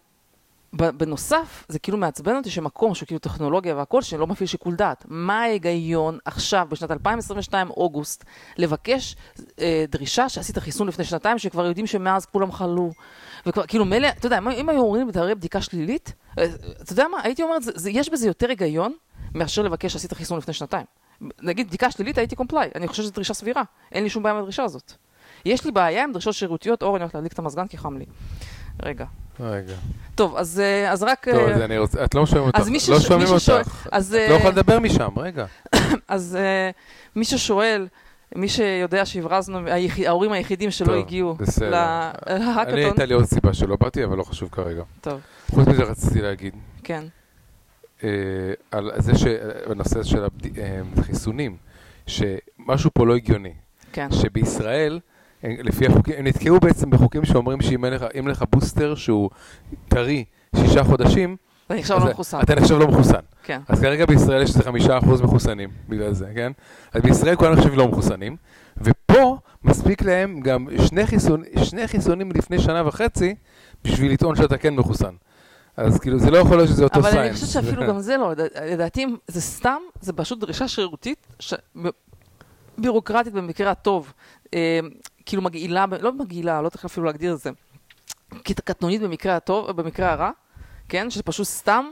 בנוסף, 0.72 1.64
זה 1.68 1.78
כאילו 1.78 1.98
מעצבן 1.98 2.36
אותי 2.36 2.50
שמקום 2.50 2.94
שהוא 2.94 3.06
כאילו 3.06 3.18
טכנולוגיה 3.18 3.76
והכל, 3.76 4.02
שלא 4.02 4.26
מפעיל 4.26 4.46
שיקול 4.48 4.74
דעת. 4.74 5.04
מה 5.08 5.40
ההיגיון 5.42 6.18
עכשיו, 6.24 6.66
בשנת 6.70 6.90
2022, 6.90 7.70
אוגוסט, 7.70 8.24
לבקש 8.58 9.16
אה, 9.60 9.84
דרישה 9.88 10.28
שעשית 10.28 10.58
חיסון 10.58 10.88
לפני 10.88 11.04
שנתיים, 11.04 11.38
שכבר 11.38 11.66
יודעים 11.66 11.86
שמאז 11.86 12.26
כולם 12.26 12.52
חלו. 12.52 12.90
וכבר, 13.46 13.66
כאילו 13.66 13.84
מילא, 13.84 14.08
אתה 14.08 14.26
יודע, 14.26 14.38
אם- 14.38 14.68
היו 14.68 14.80
אומרים 14.80 15.10
לי, 15.26 15.34
בדיקה 15.34 15.60
שלילית, 15.60 16.12
אה, 16.38 16.44
אתה 16.82 16.92
יודע 16.92 17.04
מה, 17.08 17.16
הייתי 17.22 17.42
אומרת, 17.42 17.62
זה, 17.62 17.72
זה, 17.74 17.90
יש 17.90 18.08
בזה 18.08 18.26
יותר 18.26 18.48
היגיון 18.48 18.92
מאשר 19.34 19.62
לבקש 19.62 19.92
שעשית 19.92 20.12
חיסון 20.12 20.38
לפני 20.38 20.54
שנתיים. 20.54 20.86
נגיד 21.42 21.68
בדיקה 21.68 21.90
שלילית, 21.90 22.18
הייתי 22.18 22.36
קומפליי, 22.36 22.70
אני 22.74 22.88
חושבת 22.88 23.04
שזו 23.04 23.14
דרישה 23.14 23.34
סבירה, 23.34 23.62
אין 23.92 24.04
לי 24.04 24.10
שום 24.10 24.22
בעיה 24.22 24.34
עם 24.34 24.40
הדרישה 24.40 24.62
הזאת. 24.64 24.92
יש 25.44 25.64
לי 25.64 25.72
בעיה 25.72 26.04
עם 26.04 26.12
דרישות 26.12 26.34
שירותיות, 26.34 26.82
אור, 26.82 26.96
אני 26.96 27.02
הולכת 27.02 27.14
להדליק 27.14 27.32
את 27.32 27.38
המזגן 27.38 27.66
כי 27.66 27.78
חם 27.78 27.96
לי. 27.98 28.04
רגע. 28.82 29.04
רגע. 29.40 29.74
טוב, 30.14 30.36
אז, 30.36 30.60
אה, 30.60 30.92
אז 30.92 31.02
רק... 31.02 31.28
טוב, 31.28 31.34
אה, 31.48 31.54
אז 31.54 31.60
אני 31.60 31.78
רוצה, 31.78 32.04
את 32.04 32.14
לא 32.14 32.26
שומעים 32.26 32.46
אותך, 32.46 32.58
אז 32.58 32.68
מי 32.68 32.78
לא 32.88 32.98
שש- 33.00 33.06
שומעים 33.08 33.32
מי 33.32 33.40
ששואל- 33.40 33.58
אותך. 33.58 33.88
אז, 33.92 34.14
את 34.14 34.20
אה, 34.20 34.28
לא 34.28 34.34
יכולה 34.34 34.50
לדבר 34.50 34.78
משם, 34.78 35.08
רגע. 35.18 35.46
אז 36.08 36.38
מי 37.16 37.24
ששואל, 37.24 37.88
מי 38.36 38.48
שיודע 38.48 39.06
שהברזנו. 39.06 39.58
ההורים 40.06 40.32
היחידים 40.32 40.70
שלא 40.70 40.86
טוב, 40.86 40.94
הגיעו 40.96 41.34
בסדר. 41.34 41.70
לה- 41.70 42.10
אני 42.26 42.44
להאקתון, 42.44 42.78
הייתה 42.78 43.04
לי 43.04 43.14
עוד 43.14 43.24
סיבה 43.24 43.54
שלא 43.54 43.76
באתי, 43.80 44.04
אבל 44.04 44.16
לא 44.16 44.22
חשוב 44.22 44.48
כרגע. 44.52 44.82
טוב, 45.00 45.20
חוץ 45.50 45.68
מזה 45.68 45.82
רציתי 45.82 46.20
להגיד, 46.22 46.54
כן, 46.84 47.04
אה, 48.04 48.08
על 48.70 48.90
זה 48.98 49.12
שבנושא 49.18 50.02
של 50.02 50.22
אה, 50.24 50.28
החיסונים, 50.98 51.56
שמשהו 52.06 52.90
פה 52.94 53.06
לא 53.06 53.16
הגיוני. 53.16 53.52
כן, 53.92 54.08
שבישראל, 54.12 55.00
לפי 55.44 55.86
החוקים, 55.86 56.14
הם 56.18 56.26
נתקעו 56.26 56.60
בעצם 56.60 56.90
בחוקים 56.90 57.24
שאומרים 57.24 57.60
שאם 57.60 57.84
אין 57.84 57.92
לך, 57.92 58.04
לך 58.26 58.44
בוסטר 58.52 58.94
שהוא 58.94 59.30
טרי 59.88 60.24
שישה 60.56 60.84
חודשים, 60.84 61.36
עכשיו 61.68 61.96
אז 61.96 62.04
לא 62.04 62.10
מחוסן, 62.10 62.40
אתה 62.40 62.54
נחשב 62.54 62.74
לא 62.74 62.88
מחוסן. 62.88 63.18
כן, 63.42 63.60
אז 63.68 63.80
כרגע 63.80 64.06
בישראל 64.06 64.42
יש 64.42 64.50
איזה 64.50 64.62
חמישה 64.62 64.98
אחוז 64.98 65.20
מחוסנים 65.20 65.68
בגלל 65.88 66.12
זה, 66.12 66.26
כן? 66.34 66.52
אז 66.92 67.02
בישראל 67.02 67.36
כולם 67.36 67.52
נחשבים 67.52 67.78
לא 67.78 67.88
מחוסנים, 67.88 68.36
ופה 68.76 69.36
מספיק 69.64 70.02
להם 70.02 70.40
גם 70.40 70.66
שני, 70.86 71.06
חיסון, 71.06 71.42
שני 71.64 71.88
חיסונים 71.88 72.32
לפני 72.32 72.58
שנה 72.58 72.88
וחצי 72.88 73.34
בשביל 73.84 74.12
לטעון 74.12 74.36
שאתה 74.36 74.56
כן 74.58 74.74
מחוסן. 74.74 75.14
אז 75.76 75.98
כאילו 75.98 76.18
זה 76.18 76.30
לא 76.30 76.38
יכול 76.38 76.56
להיות 76.56 76.68
שזה 76.68 76.84
אותו 76.84 77.00
אבל 77.00 77.10
סיינס. 77.10 77.26
אני 77.26 77.46
חושבת 77.46 77.64
שאפילו 77.64 77.86
גם 77.86 78.00
זה 78.00 78.16
לא, 78.16 78.30
לד- 78.32 78.48
לדעתי 78.72 79.06
זה 79.28 79.40
סתם, 79.40 79.78
זה 80.00 80.12
פשוט 80.12 80.40
דרישה 80.40 80.68
שרירותית, 80.68 81.26
ש... 81.38 81.54
בירוקרטית 82.78 83.32
במקרה 83.32 83.70
הטוב, 83.70 84.12
אה, 84.54 84.80
כאילו 85.30 85.42
מגעילה, 85.42 85.84
לא 86.00 86.12
מגעילה, 86.12 86.62
לא 86.62 86.68
צריך 86.68 86.84
אפילו 86.84 87.06
להגדיר 87.06 87.34
את 87.34 87.38
זה, 87.38 87.50
קט- 88.34 88.60
קטנונית 88.60 89.02
במקרה 89.02 89.36
הטוב, 89.36 89.70
במקרה 89.70 90.12
הרע, 90.12 90.30
כן, 90.88 91.10
שפשוט 91.10 91.46
סתם 91.46 91.84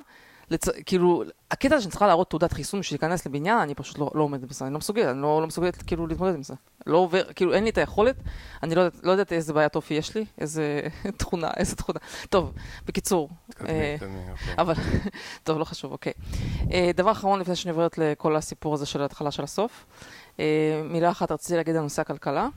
לצ... 0.51 0.69
כאילו, 0.69 1.25
הקטע 1.51 1.75
הזה 1.75 1.83
שאני 1.83 1.91
צריכה 1.91 2.07
להראות 2.07 2.31
תעודת 2.31 2.53
חיסון 2.53 2.81
בשביל 2.81 2.99
להיכנס 3.03 3.27
לבניין, 3.27 3.59
אני 3.59 3.75
פשוט 3.75 3.99
לא, 3.99 4.11
לא 4.15 4.23
עומדת 4.23 4.49
בזה, 4.49 4.65
אני 4.65 4.73
לא 4.73 4.79
מסוגלת, 4.79 5.07
אני 5.07 5.23
לא, 5.23 5.41
לא 5.41 5.47
מסוגלת 5.47 5.83
כאילו 5.83 6.07
להתמודד 6.07 6.35
עם 6.35 6.43
זה. 6.43 6.55
לא 6.87 6.99
עובר, 6.99 7.33
כאילו 7.33 7.55
אין 7.55 7.65
לי 7.65 7.71
את 7.71 7.79
היכולת, 7.79 8.17
אני 8.63 8.75
לא, 8.75 8.83
לא 9.03 9.11
יודעת 9.11 9.33
איזה 9.33 9.53
בעיית 9.53 9.77
אופי 9.77 9.95
יש 9.95 10.15
לי, 10.15 10.25
איזה 10.39 10.81
תכונה, 11.19 11.51
איזה 11.57 11.77
תכונה. 11.77 11.99
טוב, 12.31 12.53
בקיצור, 12.87 13.29
אה, 13.69 13.97
אוקיי. 14.01 14.55
אבל, 14.59 14.75
טוב, 15.45 15.59
לא 15.59 15.65
חשוב, 15.65 15.93
אוקיי. 15.93 16.13
אה, 16.73 16.91
דבר 16.95 17.13
אחרון 17.13 17.41
לפני 17.41 17.57
שאני 17.57 17.71
עוברת 17.71 17.99
לכל 17.99 18.37
הסיפור 18.37 18.75
הזה 18.75 18.87
של 18.87 19.03
ההתחלה 19.03 19.31
של 19.31 19.43
הסוף. 19.43 19.87
אה, 20.41 20.83
מילה 20.85 21.11
אחת 21.11 21.33
רציתי 21.33 21.57
להגיד 21.57 21.77
על 21.77 21.83
נושא 21.83 22.03
הכלכלה. 22.03 22.49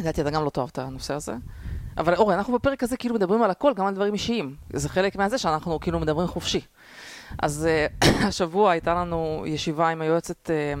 לדעתי 0.00 0.20
אתה 0.20 0.30
גם 0.30 0.44
לא 0.44 0.50
תאהב 0.50 0.68
את 0.72 0.78
הנושא 0.78 1.14
הזה. 1.14 1.34
אבל 1.98 2.14
אורי, 2.14 2.34
אנחנו 2.34 2.54
בפרק 2.54 2.82
הזה 2.82 2.96
כאילו 2.96 3.14
מדברים 3.14 3.42
על 3.42 3.50
הכל, 3.50 3.72
גם 3.74 3.86
על 3.86 3.94
דברים 3.94 4.12
אישיים. 4.12 4.54
זה 4.72 4.88
חלק 4.88 5.16
מהזה 5.16 5.38
שאנחנו 5.38 5.80
כאילו 5.80 6.00
מדברים 6.00 6.28
חופשי. 6.28 6.60
אז 7.38 7.66
אה, 7.66 7.86
השבוע 8.28 8.70
הייתה 8.70 8.94
לנו 8.94 9.44
ישיבה 9.46 9.88
עם 9.88 10.02
היועצת, 10.02 10.50
אה, 10.50 10.74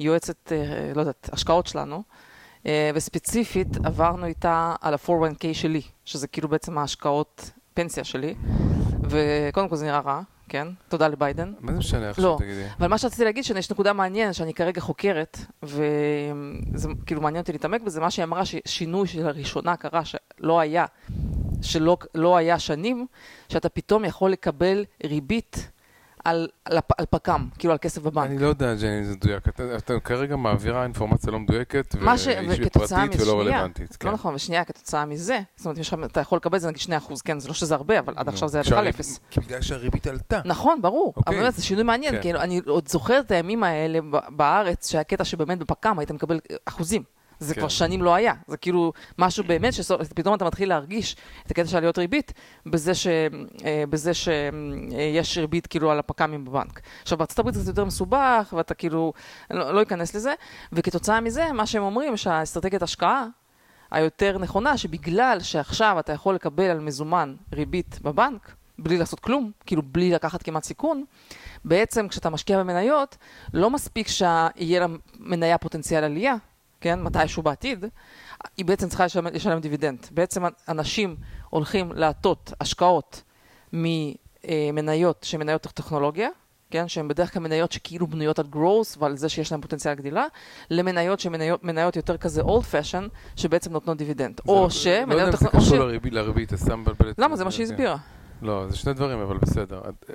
יועצת, 0.00 0.52
אה, 0.52 0.92
לא 0.94 1.00
יודעת, 1.00 1.30
השקעות 1.32 1.66
שלנו, 1.66 2.02
וספציפית 2.94 3.76
עברנו 3.84 4.26
איתה 4.26 4.74
על 4.80 4.94
ה-401k 4.94 5.44
שלי, 5.52 5.82
שזה 6.04 6.28
כאילו 6.28 6.48
בעצם 6.48 6.78
ההשקעות 6.78 7.50
פנסיה 7.74 8.04
שלי, 8.04 8.34
וקודם 9.02 9.68
כל 9.68 9.76
זה 9.76 9.86
נראה 9.86 10.00
רע, 10.00 10.22
כן? 10.50 10.68
תודה 10.88 11.08
לביידן. 11.08 11.52
מה 11.60 11.72
זה 11.72 11.78
משנה 11.78 12.10
עכשיו, 12.10 12.24
לא. 12.24 12.36
תגידי? 12.38 12.64
אבל 12.78 12.88
מה 12.88 12.98
שרציתי 12.98 13.24
להגיד, 13.24 13.44
שיש 13.44 13.70
נקודה 13.70 13.92
מעניינת 13.92 14.34
שאני 14.34 14.54
כרגע 14.54 14.80
חוקרת, 14.80 15.38
וזה 15.62 16.88
כאילו 17.06 17.20
מעניין 17.20 17.40
אותי 17.40 17.52
להתעמק 17.52 17.80
בזה, 17.80 18.00
מה 18.00 18.10
שהיא 18.10 18.24
אמרה 18.24 18.42
ששינוי 18.44 19.08
שלראשונה 19.08 19.76
קרה, 19.76 20.02
שלא 20.04 20.60
היה, 20.60 20.86
שלא 21.62 21.96
לא 22.14 22.36
היה 22.36 22.58
שנים, 22.58 23.06
שאתה 23.48 23.68
פתאום 23.68 24.04
יכול 24.04 24.30
לקבל 24.30 24.84
ריבית 25.04 25.70
על, 26.24 26.48
על, 26.64 26.78
על 26.98 27.06
פק"ם, 27.10 27.48
כאילו 27.58 27.72
על 27.72 27.78
כסף 27.78 28.02
בבנק. 28.02 28.26
אני 28.30 28.38
לא 28.38 28.46
יודע, 28.46 28.74
ג'ני, 28.74 28.98
אם 28.98 29.04
זה 29.04 29.12
מדויק. 29.16 29.48
אתה- 29.48 29.76
אתה 29.76 30.00
כרגע 30.00 30.36
מעבירה 30.36 30.82
אינפורמציה 30.84 31.32
לא 31.32 31.38
מדויקת, 31.38 31.94
וכתוצאה 32.48 33.06
פרטית 33.06 33.20
ולא 33.20 33.36
משנייה, 33.38 33.56
רלוונטית. 33.58 33.96
כן. 33.96 34.08
לא 34.08 34.14
נכון, 34.14 34.34
ושנייה, 34.34 34.64
כתוצאה 34.64 35.04
מזה, 35.04 35.38
זאת 35.56 35.66
אומרת, 35.66 35.78
יש 35.78 35.94
אתה 35.94 36.20
יכול 36.20 36.36
לקבל 36.36 36.56
את 36.56 36.60
זה 36.62 36.68
נגיד 36.68 36.80
2%, 36.82 37.22
כן, 37.24 37.40
זה 37.40 37.48
לא 37.48 37.54
שזה 37.54 37.74
הרבה, 37.74 37.98
אבל 37.98 38.14
עד 38.16 38.28
עכשיו 38.28 38.48
זה 38.48 38.58
היה 38.58 38.64
בכלל 38.64 38.88
אפס. 38.88 39.20
כי 39.30 39.40
בגלל 39.40 39.60
שהריבית 39.60 40.06
עלתה. 40.06 40.40
נכון, 40.44 40.82
ברור. 40.82 41.12
אוקיי. 41.16 41.34
אבל 41.34 41.42
באמת, 41.42 41.54
זה 41.54 41.62
שינוי 41.62 41.82
מעניין, 41.84 42.14
כן. 42.14 42.22
כאילו, 42.22 42.40
אני 42.40 42.60
עוד 42.66 42.88
זוכרת 42.88 43.26
את 43.26 43.30
הימים 43.30 43.64
האלה 43.64 43.98
בארץ, 44.28 44.90
שהקטע 44.90 45.24
שבאמת 45.24 45.58
בפק"ם 45.58 45.98
היית 45.98 46.10
מקבל 46.10 46.40
אחוזים. 46.64 47.02
זה 47.40 47.54
כן. 47.54 47.60
כבר 47.60 47.68
שנים 47.68 48.02
לא 48.02 48.14
היה. 48.14 48.34
זה 48.46 48.56
כאילו 48.56 48.92
משהו 49.18 49.44
באמת, 49.44 49.72
שפתאום 49.72 50.34
אתה 50.34 50.44
מתחיל 50.44 50.68
להרגיש 50.68 51.16
את 51.46 51.50
הקטע 51.50 51.68
של 51.68 51.76
עליות 51.76 51.98
ריבית, 51.98 52.32
בזה 52.66 52.94
ש- 52.94 53.06
אה, 53.64 53.84
בזה 53.90 54.12
שיש 54.14 55.38
ריבית 55.38 55.66
כאילו 55.66 55.90
על 55.90 55.98
הפק"מים 55.98 56.44
בבנק. 56.44 56.80
עכשיו, 57.02 57.18
בארצות 57.18 57.38
הברית 57.38 57.54
זה 57.54 57.70
יותר 57.70 57.84
מסובך, 57.84 58.54
ואתה 58.56 58.74
כאילו, 58.74 59.12
לא 59.50 59.74
לא 59.74 59.82
אכנס 59.82 60.14
לזה, 60.14 60.34
וכתוצאה 60.72 61.20
מזה, 61.20 61.52
מה 61.52 61.66
שהם 61.66 61.82
אומרים, 61.82 62.16
שהאסטרטגיית 62.16 62.82
השקעה 62.82 63.26
היותר 63.90 64.38
נכונה, 64.38 64.76
שבגלל 64.76 65.38
שעכשיו 65.40 65.96
אתה 66.00 66.12
יכול 66.12 66.34
לקבל 66.34 66.64
על 66.64 66.80
מזומן 66.80 67.34
ריבית 67.52 67.98
בבנק, 68.02 68.54
בלי 68.78 68.98
לעשות 68.98 69.20
כלום, 69.20 69.50
כאילו 69.66 69.82
בלי 69.82 70.10
לקחת 70.10 70.42
כמעט 70.42 70.64
סיכון, 70.64 71.04
בעצם 71.64 72.08
כשאתה 72.08 72.30
משקיע 72.30 72.58
במניות, 72.58 73.16
לא 73.54 73.70
מספיק 73.70 74.08
שיהיה 74.08 74.86
למניה 75.20 75.58
פוטנציאל 75.58 76.04
עלייה, 76.04 76.34
כן, 76.80 77.02
מתישהו 77.02 77.42
בעתיד, 77.42 77.84
היא 78.56 78.64
בעצם 78.64 78.88
צריכה 78.88 79.04
לשלם, 79.04 79.26
לשלם 79.26 79.60
דיבידנד. 79.60 80.06
בעצם 80.10 80.42
אנשים 80.68 81.16
הולכים 81.50 81.92
להטות 81.92 82.52
השקעות 82.60 83.22
ממניות 83.72 85.24
שהן 85.24 85.40
מניות 85.40 85.62
טכנולוגיה, 85.62 86.28
כן, 86.70 86.88
שהן 86.88 87.08
בדרך 87.08 87.32
כלל 87.32 87.42
מניות 87.42 87.72
שכאילו 87.72 88.06
בנויות 88.06 88.38
על 88.38 88.46
growth 88.52 88.96
ועל 88.98 89.16
זה 89.16 89.28
שיש 89.28 89.52
להן 89.52 89.60
פוטנציאל 89.60 89.94
גדילה, 89.94 90.24
למניות 90.70 91.20
שהן 91.20 91.32
מניות, 91.32 91.64
מניות 91.64 91.96
יותר 91.96 92.16
כזה 92.16 92.42
old 92.42 92.64
fashion, 92.72 93.08
שבעצם 93.36 93.72
נותנות 93.72 93.96
דיבידנד. 93.96 94.40
או 94.48 94.70
שמניות 94.70 95.08
לא 95.08 95.14
יודע 95.14 95.26
אם 95.26 95.30
זה 95.32 95.36
טכנולוגיה... 95.36 95.60
קשור 95.60 95.78
לריבית, 95.78 96.12
לריבית, 96.12 96.48
אתה 96.48 96.56
סתם 96.56 96.80
מבלבל 96.80 97.12
למה? 97.18 97.36
זה 97.36 97.44
מה 97.44 97.50
שהיא 97.50 97.64
הסבירה. 97.64 97.96
לא, 98.42 98.68
זה 98.68 98.76
שני 98.76 98.92
דברים, 98.92 99.18
אבל 99.18 99.38
בסדר. 99.38 99.80
אה, 99.84 100.14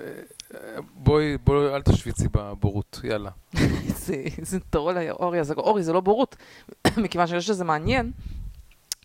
אה, 0.55 0.81
בואי, 0.93 1.37
בואי, 1.37 1.75
אל 1.75 1.81
תשוויצי 1.81 2.27
בבורות, 2.31 2.99
יאללה. 3.03 3.29
זה, 4.05 4.23
זה 4.41 4.59
תורו 4.59 4.91
לאורי 4.91 5.39
הזה. 5.39 5.53
אורי, 5.57 5.83
זה 5.83 5.93
לא 5.93 5.99
בורות, 5.99 6.35
מכיוון 7.03 7.27
שאני 7.27 7.39
חושבת 7.39 7.55
שזה 7.55 7.63
מעניין 7.63 8.11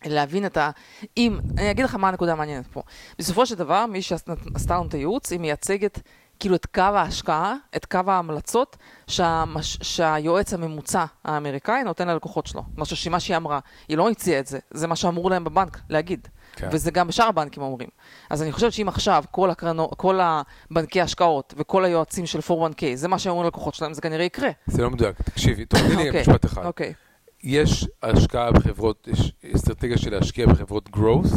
להבין 0.05 0.45
את 0.45 0.57
ה... 0.57 0.71
אם... 1.17 1.39
אני 1.57 1.71
אגיד 1.71 1.85
לך 1.85 1.95
מה 1.95 2.09
הנקודה 2.09 2.31
המעניינת 2.31 2.67
פה. 2.67 2.81
בסופו 3.19 3.45
של 3.45 3.55
דבר, 3.55 3.85
מי 3.85 4.01
שעשתה 4.01 4.33
לנו 4.69 4.87
את 4.87 4.93
הייעוץ, 4.93 5.31
היא 5.31 5.39
מייצגת 5.39 6.01
כאילו 6.39 6.55
את 6.55 6.65
קו 6.65 6.81
ההשקעה, 6.81 7.55
את 7.75 7.85
קו 7.85 7.99
ההמלצות 8.07 8.77
שהמש... 9.07 9.77
שהיועץ 9.81 10.53
הממוצע 10.53 11.05
האמריקאי 11.23 11.83
נותן 11.83 12.07
ללקוחות 12.07 12.47
שלו. 12.47 12.63
משהו 12.77 12.95
שמה 12.95 13.19
שהיא 13.19 13.37
אמרה, 13.37 13.59
היא 13.87 13.97
לא 13.97 14.09
הציעה 14.09 14.39
את 14.39 14.47
זה, 14.47 14.59
זה 14.71 14.87
מה 14.87 14.95
שאמרו 14.95 15.29
להם 15.29 15.43
בבנק 15.43 15.79
להגיד. 15.89 16.27
כן. 16.55 16.69
וזה 16.71 16.91
גם 16.91 17.07
בשאר 17.07 17.25
הבנקים 17.27 17.63
אומרים. 17.63 17.89
אז 18.29 18.41
אני 18.41 18.51
חושבת 18.51 18.73
שאם 18.73 18.87
עכשיו 18.87 19.23
כל, 19.31 19.49
הקרנו, 19.49 19.89
כל 19.97 20.19
הבנקי 20.21 21.01
ההשקעות 21.01 21.53
וכל 21.57 21.85
היועצים 21.85 22.25
של 22.25 22.39
401k, 22.39 22.83
זה 22.95 23.07
מה 23.07 23.19
שהם 23.19 23.31
אומרים 23.31 23.45
ללקוחות 23.45 23.73
שלהם, 23.73 23.93
זה 23.93 24.01
כנראה 24.01 24.25
יקרה. 24.25 24.49
זה 24.67 24.81
לא 24.83 24.89
מדויק, 24.89 25.21
תקשיבי, 25.21 25.65
תגידי 25.65 25.95
לי 25.95 26.07
אוקיי, 26.07 26.21
משפט 26.21 26.45
אחד. 26.45 26.65
אוקיי. 26.65 26.93
יש 27.43 27.87
השקעה 28.03 28.51
בחברות, 28.51 29.07
יש 29.11 29.33
אסטרטגיה 29.55 29.97
של 29.97 30.11
להשקיע 30.11 30.45
בחברות 30.47 30.89
growth, 30.95 31.35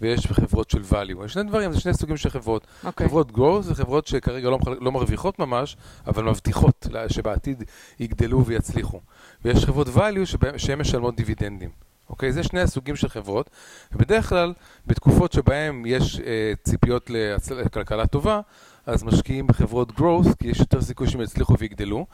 ויש 0.00 0.26
בחברות 0.26 0.70
של 0.70 0.82
value. 0.90 1.24
יש 1.24 1.32
שני 1.32 1.42
דברים, 1.42 1.72
זה 1.72 1.80
שני 1.80 1.94
סוגים 1.94 2.16
של 2.16 2.30
חברות. 2.30 2.66
אוקיי. 2.84 3.08
חברות 3.08 3.30
growth 3.30 3.60
זה 3.62 3.74
חברות 3.74 4.06
שכרגע 4.06 4.50
לא, 4.50 4.58
לא 4.80 4.92
מרוויחות 4.92 5.38
ממש, 5.38 5.76
אבל 6.06 6.24
מבטיחות 6.24 6.86
שבעתיד 7.08 7.64
יגדלו 8.00 8.44
ויצליחו. 8.46 9.00
ויש 9.44 9.64
חברות 9.64 9.86
value 9.88 10.24
שבהם- 10.26 10.58
שהן 10.58 10.78
משלמות 10.78 11.16
דיבידנדים. 11.16 11.70
אוקיי? 12.10 12.32
זה 12.32 12.42
שני 12.42 12.60
הסוגים 12.60 12.96
של 12.96 13.08
חברות, 13.08 13.50
ובדרך 13.92 14.28
כלל 14.28 14.52
בתקופות 14.86 15.32
שבהן 15.32 15.82
יש 15.86 16.20
אה, 16.20 16.52
ציפיות 16.64 17.10
לכלכלה 17.50 18.06
טובה, 18.06 18.40
אז 18.86 19.02
משקיעים 19.02 19.46
בחברות 19.46 19.90
growth, 19.90 20.34
כי 20.38 20.48
יש 20.48 20.60
יותר 20.60 20.82
סיכוי 20.82 21.08
שהם 21.08 21.20
יצליחו 21.20 21.58
ויגדלו, 21.58 22.06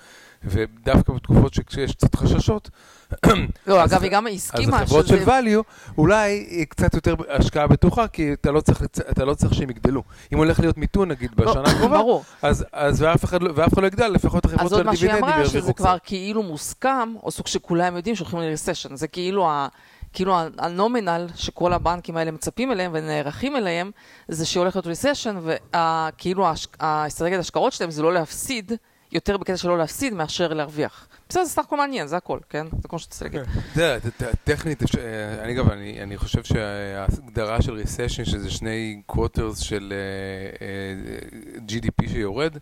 ודווקא 0.44 1.12
בתקופות 1.12 1.54
שכשיש 1.54 1.92
קצת 1.94 2.14
חששות, 2.14 2.70
לא, 3.66 3.82
אז- 3.82 3.92
אגב, 3.92 4.02
היא 4.02 4.10
גם 4.10 4.26
אז 4.26 4.32
הסכימה 4.34 4.76
החברות 4.80 5.06
של 5.06 5.18
שזה... 5.20 5.38
value, 5.38 5.62
אולי 5.98 6.46
היא 6.50 6.64
קצת 6.64 6.94
יותר 6.94 7.14
השקעה 7.28 7.66
בטוחה, 7.66 8.08
כי 8.08 8.32
אתה 8.32 8.50
לא 8.50 8.60
צריך, 8.60 8.82
אתה 9.10 9.24
לא 9.24 9.34
צריך 9.34 9.54
שהם 9.54 9.70
יגדלו. 9.70 10.02
אם 10.32 10.38
הולך 10.38 10.60
להיות 10.60 10.78
מיתון, 10.78 11.08
נגיד, 11.08 11.30
בשנה 11.36 11.62
הקרובה, 11.70 11.98
ברור. 11.98 12.24
אז, 12.42 12.64
אז 12.72 13.02
ואף, 13.02 13.24
אחד, 13.24 13.42
לא- 13.42 13.52
ואף 13.54 13.72
אחד 13.74 13.82
לא 13.82 13.86
יגדל, 13.86 14.08
לפחות 14.08 14.44
החברות 14.44 14.64
אז 14.64 14.70
של 14.70 14.76
עוד 14.76 14.86
מה 14.86 14.96
שהיא 14.96 15.12
אמרה, 15.12 15.44
שזה 15.44 15.58
ירוויחו 15.58 15.74
כבר 15.76 15.96
קצת. 15.98 16.06
כאילו 16.06 16.42
מוסכם, 16.42 17.14
או 17.22 17.30
סוג 17.30 17.46
שכולם 17.46 17.96
יודעים 17.96 18.16
שהולכים 18.16 18.38
ל 18.38 18.44
recession. 18.44 18.96
זה 18.96 19.08
כאילו 19.08 19.50
ה... 19.50 19.68
כאילו 20.12 20.36
ה 20.58 20.67
nominal 20.67 21.26
שכל 21.34 21.72
הבנקים 21.72 22.16
האלה 22.16 22.30
מצפים 22.30 22.72
אליהם 22.72 22.90
ונערכים 22.94 23.56
אליהם, 23.56 23.90
זה 24.28 24.46
שהולך 24.46 24.76
להיות 24.76 24.86
recession, 24.86 25.36
וכאילו 25.42 26.46
האסטרטגיית 26.80 27.38
ההשקעות 27.38 27.72
שלהם 27.72 27.90
זה 27.90 28.02
לא 28.02 28.12
להפסיד, 28.12 28.72
יותר 29.12 29.36
בקטע 29.36 29.56
של 29.56 29.68
לא 29.68 29.78
להפסיד 29.78 30.14
מאשר 30.14 30.54
להרוויח. 30.54 31.08
בסדר, 31.28 31.44
זה 31.44 31.50
סך 31.50 31.64
הכל 31.64 31.76
מעניין, 31.76 32.06
זה 32.06 32.16
הכל, 32.16 32.38
כן? 32.48 32.66
זה 32.82 32.88
כמו 32.88 32.98
שאתה 32.98 33.14
רוצה 33.14 33.24
להגיד. 33.24 33.40
אתה 33.40 33.80
יודע, 33.80 33.98
ט- 34.00 34.22
טכנית, 34.44 34.82
אה, 34.82 35.44
אני 35.44 35.52
אגב, 35.52 35.70
אני, 35.70 36.16
חושב 36.16 36.42
שההגדרה 36.44 37.62
של 37.62 37.72
recession, 37.72 38.24
שזה 38.24 38.50
שני 38.50 39.02
quarters 39.06 39.58
של 39.58 39.92
אה, 39.92 40.66
אה, 40.66 41.58
GDP 41.68 42.08
שיורד. 42.10 42.56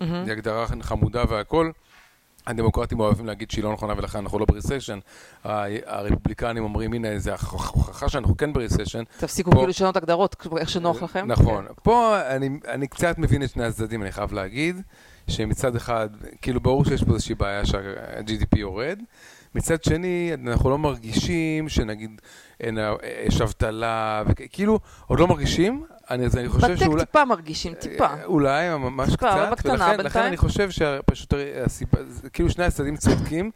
זו 0.00 0.30
הגדרה 0.32 0.66
חמודה 0.80 1.22
והכל. 1.28 1.70
הדמוקרטים 2.46 3.00
אוהבים 3.00 3.26
להגיד 3.26 3.50
שהיא 3.50 3.64
לא 3.64 3.72
נכונה 3.72 3.94
ולכן 3.96 4.18
אנחנו 4.18 4.38
לא 4.38 4.46
בריסשן. 4.48 4.98
הרפובליקנים 5.44 6.64
אומרים, 6.64 6.92
הנה, 6.92 7.18
זה 7.18 7.32
הוכחה 7.50 8.08
שאנחנו 8.08 8.36
כן 8.36 8.52
בריסשן. 8.52 9.02
תפסיקו 9.18 9.50
כאילו 9.50 9.66
לשנות 9.66 9.96
הגדרות, 9.96 10.46
איך 10.58 10.68
שנוח 10.70 11.02
לכם. 11.02 11.26
נכון. 11.26 11.66
פה 11.82 12.20
אני, 12.20 12.48
אני 12.68 12.86
קצת 12.86 13.18
מבין 13.18 13.42
את 13.42 13.50
שני 13.50 13.64
הצדדים, 13.64 14.02
אני 14.02 14.12
חייב 14.12 14.32
להגיד, 14.32 14.82
שמצד 15.28 15.76
אחד, 15.76 16.08
כאילו 16.42 16.60
ברור 16.60 16.84
שיש 16.84 17.04
פה 17.04 17.12
איזושהי 17.12 17.34
בעיה 17.34 17.66
שה-GDP 17.66 18.58
יורד. 18.58 18.98
מצד 19.54 19.84
שני, 19.84 20.30
אנחנו 20.46 20.70
לא 20.70 20.78
מרגישים 20.78 21.68
שנגיד 21.68 22.20
אין, 22.60 22.78
יש 23.26 23.40
אבטלה, 23.40 24.22
וכאילו, 24.26 24.78
עוד 25.06 25.20
לא 25.20 25.26
מרגישים. 25.26 25.84
אני, 26.10 26.26
אז 26.26 26.36
אני 26.36 26.48
חושב 26.48 26.66
בטק 26.66 26.84
שאולי... 26.84 27.04
טיפה 27.04 27.24
מרגישים, 27.24 27.74
טיפה. 27.74 28.06
אה, 28.06 28.24
אולי, 28.24 28.76
ממש 28.76 29.10
טיפה, 29.10 29.30
קצת, 29.30 29.52
בקטנה 29.52 29.72
ולכן 29.74 29.92
לכן 29.92 30.02
בינתיים. 30.02 30.26
אני 30.26 30.36
חושב 30.36 30.70
שפשוט 30.70 31.34
כאילו 32.32 32.50
שני 32.50 32.64
הצדדים 32.64 32.96
צודקים. 32.96 33.50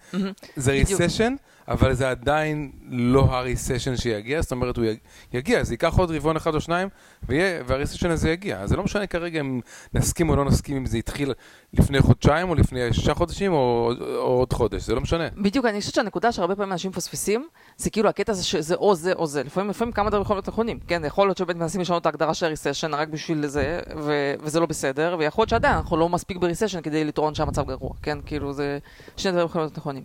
זה. 0.57 0.73
ריסשן, 0.73 1.35
אבל 1.69 1.95
זה 1.95 2.11
עדיין 2.11 2.71
לא 2.91 3.21
הריסשן 3.21 3.97
שיגיע, 3.97 4.43
זאת 4.43 4.53
אומרת, 4.53 4.77
הוא 4.77 4.85
יג- 4.85 4.99
יגיע, 5.33 5.65
זה 5.65 5.75
ייקח 5.75 5.95
עוד 5.99 6.11
רבעון 6.11 6.37
אחד 6.37 6.55
או 6.55 6.61
שניים, 6.61 6.89
ויהיה- 7.29 7.63
והריסשן 7.67 8.11
הזה 8.11 8.31
יגיע. 8.31 8.61
אז 8.61 8.69
זה 8.69 8.77
לא 8.77 8.83
משנה 8.85 9.07
כרגע 9.07 9.41
אם 9.41 9.61
נסכים 9.95 10.29
או 10.31 10.37
לא 10.37 10.45
נסכים 10.45 10.77
אם 10.77 10.87
זה 10.87 10.99
התחיל 10.99 11.33
לפני 11.75 12.01
חודשיים, 12.01 12.49
או 12.51 12.55
לפני 12.55 12.93
שישה 12.93 13.15
חודשים, 13.15 13.53
או, 13.53 13.93
או 14.17 14.21
עוד 14.21 14.53
חודש, 14.53 14.83
זה 14.83 14.95
לא 14.95 15.01
משנה. 15.01 15.29
בדיוק, 15.37 15.65
אני 15.67 15.81
חושבת 15.81 15.95
שהנקודה 15.95 16.33
שהרבה 16.33 16.57
פעמים 16.57 16.73
אנשים 16.73 16.91
מפספסים, 16.91 17.47
זה 17.77 17.91
כאילו 17.91 18.09
הקטע 18.09 18.33
הזה 18.33 18.45
שזה 18.45 18.75
או 18.75 18.95
זה 18.95 19.13
או 19.13 19.27
זה. 19.27 19.43
לפעמים, 19.43 19.71
לפעמים 19.71 19.93
כמה 19.93 20.11
דברים 20.11 20.23
יכולים 20.23 20.37
להיות 20.37 20.49
נכונים. 20.49 20.79
כן, 20.89 21.03
יכול 21.07 21.29
להיות 21.29 21.37
שבאמת 21.37 21.57
מנסים 21.61 21.81
לשנות 21.81 22.01
את 22.01 22.07
ההגדרה 22.07 22.35
של 22.35 22.47
הריסשן 22.47 22.95
רק 22.95 23.09
בשביל 23.09 23.47
זה, 23.47 23.81
ו- 23.97 24.35
וזה 24.41 24.61
לא 24.61 24.67
בסדר, 24.67 25.17
ויכול 25.19 25.43
להיות 25.43 25.51
שעדיין 25.51 25.75
אנחנו 25.75 25.97
לא 25.97 26.09
מספיק 26.09 26.37
בריסשן 26.37 26.81
כדי 26.81 27.05
לטעון 27.05 27.35
שהמצב 27.35 27.67
גרוע. 27.69 27.91
כן, 28.03 28.19
כאילו 28.27 28.53
זה, 28.53 28.79
שני 29.17 29.31
דברים 29.33 29.47
יכולים 29.47 29.65
להיות 29.65 29.79
נכונים. 29.79 30.03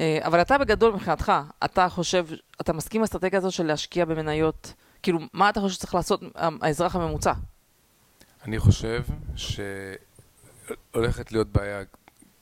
אה, 0.00 0.18
אבל 0.22 0.40
אתה 0.40 0.58
בגדול 0.58 0.92
מבחינתך, 0.92 1.32
אתה 1.64 1.88
חושב, 1.88 2.26
אתה 2.60 2.72
מסכים 2.72 2.98
עם 2.98 3.02
האסטרטגיה 3.02 3.38
הזאת 3.38 3.52
של 3.52 3.66
להשקיע 3.66 4.04
במניות, 4.04 4.74
כאילו, 5.02 5.18
מה 5.32 5.50
אתה 5.50 5.60
חושב 5.60 5.74
שצריך 5.74 5.94
לעשות 5.94 6.20
האזרח 6.36 6.96
הממוצע? 6.96 7.32
אני 8.44 8.58
חושב 8.58 9.02
שהולכת 10.94 11.32
להיות 11.32 11.48
בעיה 11.48 11.82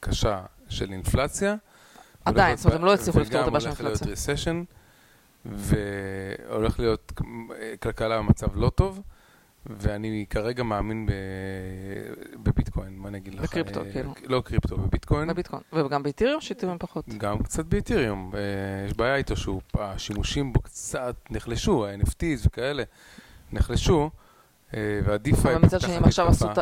קשה 0.01 0.43
של 0.69 0.93
אינפלציה. 0.93 1.55
עדיין, 2.25 2.57
זאת 2.57 2.65
אומרת, 2.65 2.79
הם 2.81 2.85
לא 2.85 2.95
הצליחו 2.95 3.19
וגם 3.19 3.27
לפתור 3.27 3.43
את 3.43 3.47
הבעיה 3.47 3.61
של 3.61 3.69
הולך 3.69 3.81
להיות. 3.81 4.03
ריסשן, 4.03 4.63
והולך 5.45 6.81
להיות 6.81 7.13
כלכלה 7.83 8.19
במצב 8.19 8.57
לא 8.57 8.71
טוב, 8.71 9.01
ואני 9.67 10.27
כרגע 10.31 10.63
מאמין 10.63 11.07
ב... 11.07 11.13
מה 13.01 13.09
אני 13.09 13.19
אגיד 13.19 13.35
לך? 13.35 13.43
בקריפטו, 13.43 13.81
אה, 13.81 13.93
כאילו. 13.93 14.15
לא 14.27 14.43
קריפטו, 14.45 14.77
בביטקוין. 14.77 15.29
בביטקוין. 15.29 15.63
וגם 15.73 16.03
באתיריום 16.03 16.41
שיתומים 16.41 16.79
פחות. 16.79 17.05
גם 17.09 17.43
קצת 17.43 17.65
באתיריום, 17.65 18.33
אה, 18.35 18.41
יש 18.87 18.97
בעיה 18.97 19.17
איתו 19.17 19.37
שהוא, 19.37 19.61
השימושים 19.75 20.53
בו 20.53 20.61
קצת 20.63 21.17
נחלשו, 21.31 21.87
ה-NFTs 21.87 22.47
וכאלה 22.47 22.83
נחלשו, 23.53 24.11
אה, 24.75 25.01
והדיפיי 25.05 25.55
אבל 25.55 25.65
מצד 25.65 25.81
שני, 25.81 25.95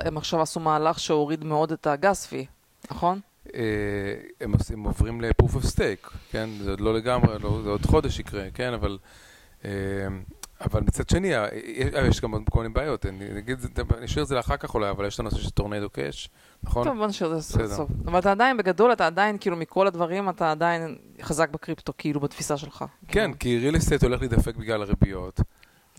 הם 0.04 0.16
עכשיו 0.16 0.42
עשו 0.42 0.60
מהלך 0.60 0.98
שהוריד 0.98 1.44
מאוד 1.44 1.72
את 1.72 1.86
הגז 1.86 2.26
פי, 2.26 2.46
נכון? 2.90 3.20
אה, 3.54 3.60
הם, 4.40 4.84
עוברים 4.84 5.20
ל-proof 5.20 5.54
of 5.54 5.66
stake, 5.74 6.10
כן? 6.30 6.48
זה 6.62 6.70
עוד 6.70 6.80
לא 6.80 6.94
לגמרי, 6.94 7.38
לא, 7.38 7.60
זה 7.64 7.70
עוד 7.70 7.86
חודש 7.86 8.18
יקרה, 8.18 8.50
כן? 8.54 8.72
אבל, 8.72 8.98
אה, 9.64 9.70
אבל 10.60 10.80
מצד 10.80 11.08
שני, 11.08 11.36
אה, 11.36 11.46
יש, 11.54 11.88
יש 12.08 12.20
גם 12.20 12.44
כל 12.50 12.58
מיני 12.62 12.74
בעיות, 12.74 13.06
אני 13.06 13.38
אגיד, 13.38 13.58
אשאיר 14.04 14.22
את 14.22 14.28
זה 14.28 14.34
לאחר 14.34 14.56
כך 14.56 14.74
אולי, 14.74 14.90
אבל 14.90 15.06
יש 15.06 15.14
את 15.14 15.20
הנושא 15.20 15.36
של 15.36 15.50
טורנדו 15.50 15.90
קאש, 15.90 16.30
נכון? 16.62 16.84
טוב, 16.84 16.96
בוא 16.96 17.06
נשאיר 17.06 17.34
את 17.36 17.42
זה. 17.42 17.62
לסוף. 17.62 17.90
אבל 18.06 18.18
אתה 18.18 18.30
עדיין, 18.30 18.56
בגדול, 18.56 18.92
אתה 18.92 19.06
עדיין, 19.06 19.38
כאילו, 19.40 19.56
מכל 19.56 19.86
הדברים, 19.86 20.28
אתה 20.28 20.50
עדיין 20.50 20.96
חזק 21.22 21.50
בקריפטו, 21.50 21.92
כאילו, 21.98 22.20
בתפיסה 22.20 22.56
שלך. 22.56 22.84
כן, 23.08 23.32
כי 23.32 23.70
real 23.70 23.74
estate 23.74 24.02
הולך 24.02 24.20
להידפק 24.20 24.56
בגלל 24.56 24.82
הריביות. 24.82 25.40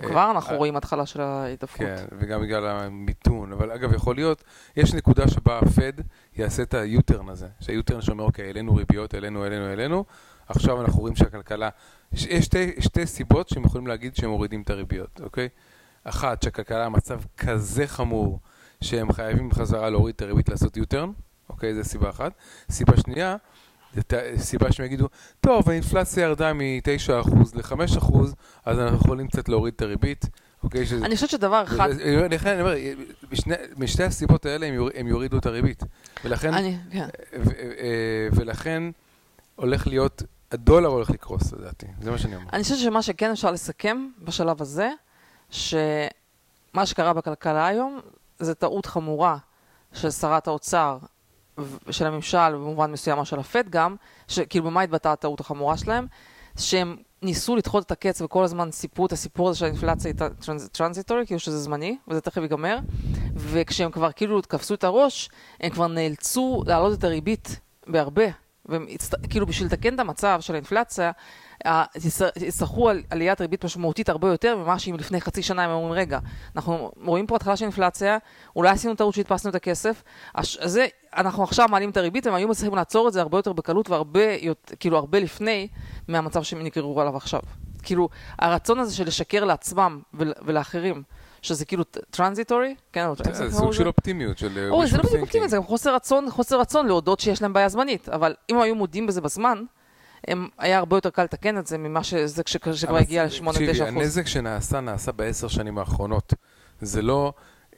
כבר 0.02 0.32
אנחנו 0.32 0.52
אה, 0.52 0.58
רואים 0.58 0.76
התחלה 0.76 1.06
של 1.06 1.22
ההתדפקות. 1.22 1.88
כן, 1.88 2.06
וגם 2.20 2.42
בגלל 2.42 2.66
המיתון, 2.66 3.52
אבל 3.52 3.72
אגב, 3.72 3.94
יכול 3.94 4.16
להיות, 4.16 4.44
יש 4.78 4.94
נקודה 4.94 5.28
שבה 5.28 5.60
הפד 5.60 5.94
יעשה 6.36 6.64
את 6.64 6.74
היוטרן 6.74 7.30
הזה, 7.30 7.48
שהיוטרן 7.60 8.02
שאומר, 8.02 8.24
אוקיי, 8.24 8.46
העלינו 8.46 8.76
ריביות, 8.76 9.14
העלינו, 9.14 9.44
העלינו, 9.44 9.66
העלינו, 9.66 10.06
עכשיו 10.50 10.82
אנחנו 10.82 11.00
רואים 11.00 11.16
שהכלכלה, 11.16 11.70
יש, 12.14 12.24
שתי, 12.46 12.72
שתי 12.80 13.06
סיבות 13.06 13.50
שהם 13.50 13.66
יכולים 13.66 13.88
להגיד 13.88 14.16
שהם 14.16 14.30
מורידים 14.30 14.62
את 14.62 14.70
הריביות, 14.70 15.22
אוקיי? 15.24 15.48
אחת, 16.04 16.42
שהכלכלה 16.44 16.86
במצב 16.86 17.20
כזה 17.38 17.88
חמור, 17.88 18.40
שהם 18.84 19.12
חייבים 19.12 19.50
בחזרה 19.50 19.90
להוריד 19.90 20.16
את 20.16 20.22
הריבית 20.22 20.50
לעשות 20.50 20.78
יוטרן, 20.78 21.12
אוקיי? 21.50 21.76
זו 21.76 21.84
סיבה 21.90 22.10
אחת. 22.10 22.32
סיבה 22.72 22.98
שנייה, 22.98 23.36
זו 23.96 24.02
סיבה 24.38 24.72
שהם 24.72 24.86
יגידו, 24.86 25.08
טוב, 25.42 25.70
האינפלציה 25.70 26.24
ירדה 26.24 26.54
מ-9% 26.54 27.30
ל-5%, 27.56 28.18
אז 28.66 28.80
אנחנו 28.80 28.98
יכולים 28.98 29.28
קצת 29.28 29.50
להוריד 29.50 29.74
את 29.76 29.82
הריבית, 29.82 30.26
אוקיי? 30.64 30.86
שזה... 30.86 31.06
אני 31.06 31.16
חושבת 31.16 31.30
שדבר 31.30 31.64
אחד... 31.64 31.90
לכן 32.30 32.50
אני 32.50 32.62
אומר, 32.62 32.76
משתי 33.78 34.04
הסיבות 34.04 34.46
האלה 34.46 34.66
הם 34.66 34.74
יור- 34.74 34.90
הם 34.96 35.08
יורידו 35.08 35.38
את 35.38 35.46
הריבית. 35.46 35.84
ולכן, 36.26 36.54
אני, 36.54 36.78
כן. 36.92 37.08
ו- 37.40 37.52
אה, 37.52 38.28
ולכן 38.32 38.84
הולך 39.56 39.88
להיות, 39.88 40.24
הדולר 40.52 40.90
הולך 40.90 41.10
לקרוס 41.10 41.54
לדעתי, 41.54 41.86
זה 42.02 42.12
מה 42.12 42.18
שאני 42.18 42.36
אומר. 42.36 42.46
אני 42.54 42.64
חושבת 42.64 42.78
שמה 42.78 43.02
שכן 43.02 43.32
אפשר 43.32 43.52
לסכם 43.52 44.08
בשלב 44.24 44.62
הזה, 44.62 44.92
שמה 45.50 46.86
שקרה 46.86 47.14
בכלכלה 47.14 47.68
היום, 47.68 48.00
זה 48.40 48.56
טעות 48.56 48.86
חמורה 48.86 49.38
של 49.94 50.12
שרת 50.12 50.48
האוצר 50.48 50.98
של 51.90 52.08
הממשל, 52.08 52.56
ובמובן 52.56 52.92
מסוים 52.92 53.26
של 53.26 53.40
הפד 53.40 53.70
גם, 53.70 53.96
שכאילו 54.28 54.66
במה 54.66 54.82
התבטאה 54.82 55.12
הטעות 55.12 55.40
החמורה 55.40 55.78
שלהם? 55.78 56.08
שהם 56.58 56.98
ניסו 57.22 57.56
לדחות 57.56 57.86
את 57.86 57.92
הקץ 57.92 58.22
וכל 58.22 58.44
הזמן 58.44 58.72
סיפרו 58.72 59.06
את 59.06 59.12
הסיפור 59.12 59.50
הזה 59.50 59.60
של 59.60 59.66
האינפלציה 59.66 60.12
הייתה 60.12 60.28
טרנזיטורי, 60.72 61.26
כאילו 61.26 61.40
שזה 61.40 61.60
זמני, 61.60 61.98
וזה 62.08 62.22
תכף 62.22 62.42
ייגמר, 62.42 62.78
וכשהם 63.36 63.92
כבר 63.92 64.12
כאילו 64.12 64.42
תפסו 64.42 64.74
את 64.74 64.84
הראש, 64.84 65.30
הם 65.60 65.70
כבר 65.70 65.88
נאלצו 65.88 66.64
להעלות 66.68 67.00
את 67.00 67.04
הריבית 67.04 67.60
בהרבה, 67.88 68.26
והם 68.70 68.86
הצט... 68.90 69.16
כאילו 69.30 69.46
בשביל 69.46 69.68
לתקן 69.68 69.96
את 69.96 70.00
המצב 70.00 70.38
של 70.42 70.54
האינפלציה, 70.54 71.12
יצטרכו 72.36 72.90
על 72.90 73.04
עליית 73.10 73.42
ריבית 73.42 73.66
משמעותית 73.66 74.10
הרבה 74.10 74.28
יותר 74.28 74.58
ממה 74.58 74.80
שאם 74.80 74.96
לפני 75.00 75.22
חצי 75.22 75.44
שנה 75.44 75.64
הם 75.64 75.72
אומרים, 75.72 75.94
רגע, 75.94 76.20
אנחנו 76.56 76.92
רואים 77.06 77.28
פה 77.28 77.36
התחלה 77.36 77.56
של 77.56 77.66
אינפלציה, 77.66 78.18
אולי 78.56 78.70
עשינו 78.70 78.96
טעות 78.96 79.14
שהדפסנו 79.14 79.50
את 79.50 79.56
הכסף, 79.56 80.04
הש... 80.36 80.58
זה, 80.64 80.88
אנחנו 81.16 81.44
עכשיו 81.44 81.68
מעלים 81.72 81.90
את 81.90 81.98
הריבית, 81.98 82.28
הם 82.28 82.34
היו 82.34 82.48
מצליחים 82.48 82.76
לעצור 82.76 83.08
את 83.08 83.14
זה 83.14 83.22
הרבה 83.22 83.38
יותר 83.38 83.54
בקלות 83.54 83.90
והרבה, 83.90 84.22
כאילו 84.80 84.98
הרבה 84.98 85.20
לפני 85.20 85.68
מהמצב 86.08 86.44
שהם 86.44 86.64
נגררו 86.64 87.02
עליו 87.02 87.18
עכשיו. 87.18 87.42
כאילו, 87.84 88.10
הרצון 88.40 88.80
הזה 88.80 88.96
של 88.96 89.08
לשקר 89.08 89.46
לעצמם 89.46 90.00
ול... 90.14 90.34
ולאחרים, 90.46 91.04
שזה 91.42 91.66
כאילו 91.66 91.84
טרנזיטורי, 92.12 92.76
כן, 92.94 93.06
או- 93.06 93.14
איך 93.28 93.36
זה 93.36 93.50
זה 93.50 93.58
סוג? 93.58 93.74
של 93.74 93.88
אופטימיות, 93.88 94.38
של 94.38 94.58
אה, 94.58 94.70
אוי, 94.70 94.88
זה 94.88 94.98
לא 94.98 95.04
בדיוק 95.04 95.22
אופטימי, 95.22 95.46
thinking. 95.46 95.50
זה 95.50 95.56
גם 95.58 95.64
חוסר 95.64 95.96
רצון, 95.96 96.30
חוסר 96.32 96.60
רצון 96.60 96.88
להודות 96.88 97.20
שיש 97.20 97.42
להם 97.42 97.54
בעיה 97.54 97.70
זמנית, 97.70 98.10
אבל 98.10 98.36
אם 98.50 98.62
היו 98.62 98.76
מודים 98.76 99.08
בזה 99.08 99.22
בזמן, 99.22 99.64
הם, 100.28 100.48
היה 100.58 100.78
הרבה 100.78 100.98
יותר 100.98 101.10
קל 101.10 101.24
לתקן 101.24 101.58
את 101.58 101.68
זה 101.68 101.78
ממה 101.78 102.04
שזה 102.04 102.44
כש- 102.44 102.58
כשכבר 102.58 102.98
הגיע 102.98 103.26
ל-8-9 103.26 103.52
תקשיבי, 103.52 103.72
אחוז. 103.72 103.82
הנזק 103.84 104.28
שנעשה, 104.28 104.80
נעשה 104.80 105.12
בעשר 105.12 105.48
שנים 105.48 105.78
האחרונות. 105.78 106.34
זה 106.82 107.02
לא, 107.02 107.34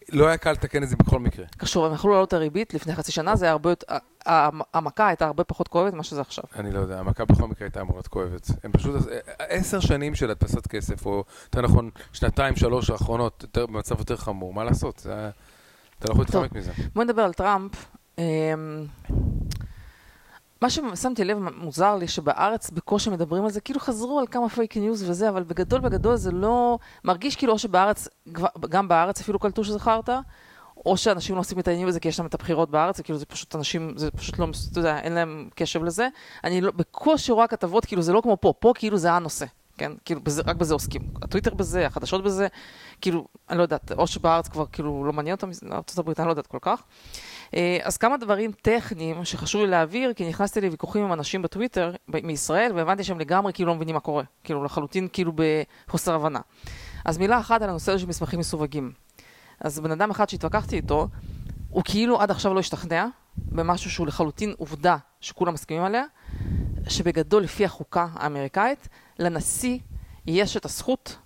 לא 0.10 0.28
היה 0.28 0.38
קל 0.38 0.52
לתקן 0.52 0.84
את 0.84 0.90
זה 0.90 0.96
בכל 0.96 1.20
מקרה. 1.20 1.46
קשור, 1.58 1.86
הם 1.86 1.94
יכלו 1.94 2.12
להעלות 2.12 2.28
את 2.28 2.34
הריבית 2.34 2.74
לפני 2.74 2.96
חצי 2.96 3.12
שנה, 3.12 3.36
זה 3.36 3.46
היה 3.46 3.52
הרבה 3.52 3.70
יותר, 3.70 3.96
המכה 4.26 5.08
הייתה 5.08 5.26
הרבה 5.26 5.44
פחות 5.44 5.68
כואבת 5.68 5.94
ממה 5.94 6.04
שזה 6.04 6.22
עכשיו. 6.22 6.44
אני 6.56 6.72
לא 6.72 6.80
יודע, 6.80 7.00
המכה 7.00 7.26
בכל 7.26 7.48
מקרה 7.48 7.66
הייתה 7.68 7.82
אמורה 7.82 7.98
להיות 7.98 8.08
כואבת. 8.08 8.48
הם 8.64 8.72
פשוט, 8.72 8.96
עשר 9.40 9.80
שנים 9.80 10.16
של 10.16 10.32
הדפסת 10.32 10.68
כסף, 10.68 11.06
או 11.06 11.24
יותר 11.44 11.62
נכון, 11.62 11.90
שנתיים, 12.14 12.56
שלוש 12.56 12.90
האחרונות, 12.90 13.46
במצב 13.58 14.00
יותר 14.00 14.18
חמור, 14.18 14.54
מה 14.54 14.64
לעשות? 14.64 15.00
זה, 15.00 15.30
אתה 16.00 16.08
לא 16.08 16.12
יכול. 16.12 16.26
להתחמק 16.26 16.54
מזה. 16.54 16.72
בואי 16.96 17.06
נדבר 17.06 17.22
על 17.22 17.34
טראמפ. 17.34 17.72
אמ, 18.18 18.24
מה 20.62 20.70
ששמתי 20.70 21.24
לב 21.24 21.38
מוזר 21.38 21.96
לי 21.96 22.08
שבארץ 22.08 22.70
בקושי 22.70 23.10
מדברים 23.10 23.44
על 23.44 23.52
זה, 23.52 23.62
כאילו 23.62 23.80
חזרו 23.80 24.20
על 24.20 24.28
כמה 24.28 24.50
פייק 24.50 24.78
ניוז 24.78 25.10
וזה, 25.10 25.30
אבל 25.30 25.44
בגדול 25.44 25.80
בגדול 25.80 26.16
זה 26.16 26.32
לא... 26.32 26.78
מרגיש 27.04 27.36
כאילו 27.36 27.54
או 27.54 27.60
שבארץ, 27.60 28.08
גם 28.70 28.88
בארץ 28.88 29.22
אפילו 29.22 29.40
קלטו 29.40 29.64
שזה 29.64 29.80
חרטא, 29.80 30.20
או 30.86 30.98
שאנשים 30.98 31.36
לא 31.36 31.40
עושים 31.40 31.58
מתעניינים 31.58 31.88
בזה 31.88 32.00
כי 32.00 32.08
יש 32.08 32.20
להם 32.20 32.28
את 32.28 32.34
הבחירות 32.34 32.72
בארץ, 32.72 33.00
וכאילו 33.00 33.18
זה 33.18 33.26
פשוט 33.26 33.56
אנשים, 33.56 33.94
זה 33.98 34.12
פשוט 34.12 34.40
לא, 34.40 34.48
אתה 34.72 34.80
יודע, 34.80 35.00
אין 35.00 35.14
להם 35.14 35.50
קשב 35.56 35.84
לזה. 35.84 36.08
אני 36.44 36.62
לא, 36.62 36.72
בקושי 36.72 37.32
רואה 37.32 37.48
כתבות, 37.48 37.86
כאילו 37.86 38.02
זה 38.02 38.14
לא 38.14 38.22
כמו 38.22 38.38
פה, 38.42 38.54
פה 38.60 38.74
כאילו 38.76 38.98
זה 38.98 39.12
הנושא, 39.12 39.46
כן? 39.78 39.92
כאילו 40.06 40.22
בזה, 40.22 40.42
רק 40.46 40.56
בזה 40.56 40.74
עוסקים. 40.74 41.02
הטוויטר 41.22 41.54
בזה, 41.54 41.86
החדשות 41.86 42.24
בזה, 42.24 42.48
כאילו, 43.02 43.28
אני 43.50 43.58
לא 43.58 43.64
יודעת, 43.64 43.92
או 43.92 44.08
שבארץ 44.08 44.48
כבר 44.48 44.66
כאילו 44.72 45.06
לא 45.06 45.14
מעניין 45.14 45.36
אותם, 45.36 45.50
ארה"ב 45.72 46.10
אני 46.20 46.26
לא 46.28 46.32
יודעת 46.32 46.48
כל 46.48 46.60
כך. 46.62 46.84
אה, 47.56 47.78
אז 47.84 47.98
כמה 47.98 48.18
דברים 48.18 48.52
טכניים 48.62 49.26
שחשוב 49.26 49.62
לי 49.62 49.68
להעביר, 49.68 50.14
כי 50.14 50.30
נכנסתי 50.30 50.62
לוויכוחים 50.62 51.04
עם 51.04 51.14
אנשים 51.14 51.42
בטוויטר 51.42 51.94
מישראל, 52.08 52.72
והבנתי 52.76 53.04
שהם 53.04 53.20
לגמרי 53.20 53.54
כאילו 53.54 53.70
לא 53.70 53.76
מבינים 53.76 53.96
מה 53.96 54.02
קורה. 54.02 54.24
כאילו 54.44 54.64
לחלוטין 54.64 55.08
כאילו 55.14 55.32
בחוסר 55.36 56.16
הבנה. 56.16 56.40
אז 57.06 57.18
מילה 57.18 57.40
אחת 57.40 57.62
על 57.62 57.70
הנושא 57.70 57.98
של 57.98 58.08
מסמכים 58.08 58.40
מסווגים. 58.40 58.92
אז 59.62 59.80
בן 59.80 59.92
אדם 59.92 60.10
אחד 60.10 60.30
שהתווכחתי 60.30 60.76
איתו, 60.76 61.08
הוא 61.70 61.84
כאילו 61.86 62.22
עד 62.22 62.32
עכשיו 62.32 62.54
לא 62.54 62.60
השתכנע 62.60 63.06
במשהו 63.38 63.92
שהוא 63.92 64.08
לחלוטין 64.08 64.54
עובדה 64.58 64.98
שכולם 65.22 65.54
מסכימים 65.54 65.84
עליה, 65.84 66.04
שבגדול 66.90 67.44
לפי 67.44 67.66
החוקה 67.66 68.08
האמריקאית, 68.14 68.88
לנשיא 69.20 69.80
יש 70.28 70.58
את 70.58 70.66
הזכות 70.66 71.18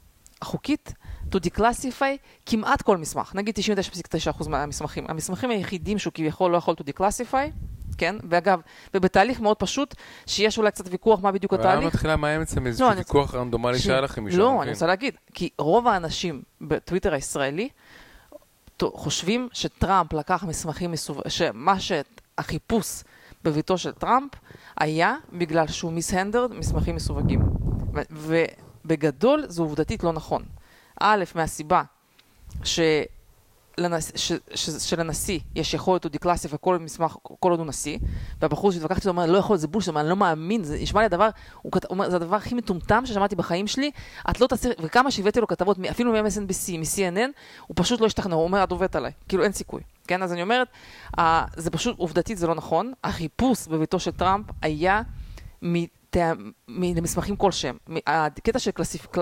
החוקית 0.42 0.94
to 1.32 1.38
declassify 1.38 2.04
כמעט 2.46 2.82
כל 2.82 2.98
מסמך, 2.98 3.36
נגיד 3.36 3.56
99.9% 4.40 4.50
מהמסמכים. 4.50 5.06
המסמכים 5.10 5.50
היחידים 5.50 6.00
שהוא 6.00 6.14
כביכול 6.14 6.52
לא 6.52 6.58
יכול 6.58 6.76
to 6.80 6.84
declassify, 6.84 7.52
כן, 7.98 8.16
ואגב, 8.30 8.60
ובתהליך 8.94 9.40
מאוד 9.40 9.58
פשוט, 9.58 9.96
שיש 10.26 10.58
אולי 10.58 10.72
קצת 10.72 10.86
ויכוח 10.92 11.20
מה 11.24 11.32
בדיוק 11.32 11.54
אבל 11.54 11.62
למה 11.64 11.72
התהליך. 11.74 11.94
מתחילה 11.96 12.42
אצלם 12.42 12.68
איזה 12.68 12.84
לא, 12.84 12.92
אני- 12.92 12.98
ויכוח 13.00 13.36
רנדומלי 13.36 13.80
ש- 13.80 13.84
שהיה 13.84 14.02
לכם 14.02 14.26
משם? 14.26 14.38
לא. 14.38 14.64
אני 14.64 14.72
רוצה 14.72 14.88
להגיד, 14.88 15.16
כי 15.34 15.50
רוב 15.60 15.88
האנשים 15.88 16.42
בטוויטר 16.62 17.14
הישראלי 17.14 17.70
חושבים 18.84 19.50
שטראמפ 19.54 20.14
לקח 20.14 20.44
מסמכים 20.44 20.92
מסווגים, 20.92 21.30
שמה 21.30 21.76
שהחיפוש 21.80 23.04
בביתו 23.44 23.78
של 23.78 23.92
טראמפ 23.92 24.32
היה 24.80 25.16
בגלל 25.34 25.68
שהוא 25.68 25.94
מיסהנדרד 25.94 26.54
מסמכים 26.54 26.96
מסווגים. 26.96 27.42
ובגדול 28.12 29.44
זה 29.48 29.62
עובדתית 29.62 30.04
לא 30.04 30.14
נכון. 30.14 30.44
א', 31.00 31.24
מהסיבה 31.36 31.84
ש... 32.64 32.80
לנס... 33.78 34.12
ש... 34.16 34.32
שלנשיא 34.90 35.40
יש 35.56 35.74
יכולת 35.74 36.06
to 36.06 36.10
declassify 36.10 36.58
כל 36.58 36.80
מסמך, 36.80 37.18
כל 37.22 37.52
עוד 37.52 37.60
הוא 37.60 37.68
נשיא, 37.68 37.98
והבחור 38.42 38.72
שהתווכחתי 38.72 39.00
איתו 39.00 39.10
אומר, 39.10 39.26
לא 39.26 39.38
יכול 39.38 39.54
להיות, 39.54 39.62
זה 39.62 39.68
בולשיט, 39.68 39.96
אני 39.96 40.10
לא 40.10 40.16
מאמין, 40.16 40.64
זה 40.64 40.78
נשמע 40.82 41.00
לי 41.00 41.06
הדבר, 41.06 41.30
הוא. 41.62 41.72
אומר, 41.90 42.10
זה 42.10 42.16
הדבר 42.16 42.36
הכי 42.36 42.56
מטומטם 42.56 43.06
ששמעתי 43.06 43.36
בחיים 43.36 43.68
שלי, 43.68 43.92
את 44.30 44.42
לא 44.42 44.48
תעשי, 44.48 44.70
וכמה 44.82 45.12
שהבאתי 45.12 45.42
לו 45.42 45.48
כתבות, 45.48 45.78
אפילו 45.92 46.12
מ-MSNBC, 46.12 46.78
מ-CNN, 46.78 47.30
הוא 47.68 47.76
פשוט 47.76 48.02
לא 48.02 48.06
השתכנע, 48.06 48.36
הוא 48.36 48.44
אומר, 48.44 48.64
את 48.64 48.72
עובדת 48.72 48.96
עליי, 48.96 49.12
כאילו 49.28 49.44
אין 49.44 49.52
סיכוי, 49.52 49.82
כן? 50.08 50.24
אז 50.24 50.34
אני 50.34 50.42
אומרת, 50.42 50.68
זה 51.56 51.72
פשוט, 51.72 51.98
עובדתית 51.98 52.38
זה 52.38 52.48
לא 52.48 52.56
נכון, 52.56 52.94
החיפוש 53.04 53.68
בביתו 53.68 54.00
של 54.00 54.12
טראמפ 54.12 54.46
היה 54.62 55.02
למסמכים 56.68 57.36
כלשהם. 57.36 57.78
הקטע 58.08 58.60
של 58.60 58.72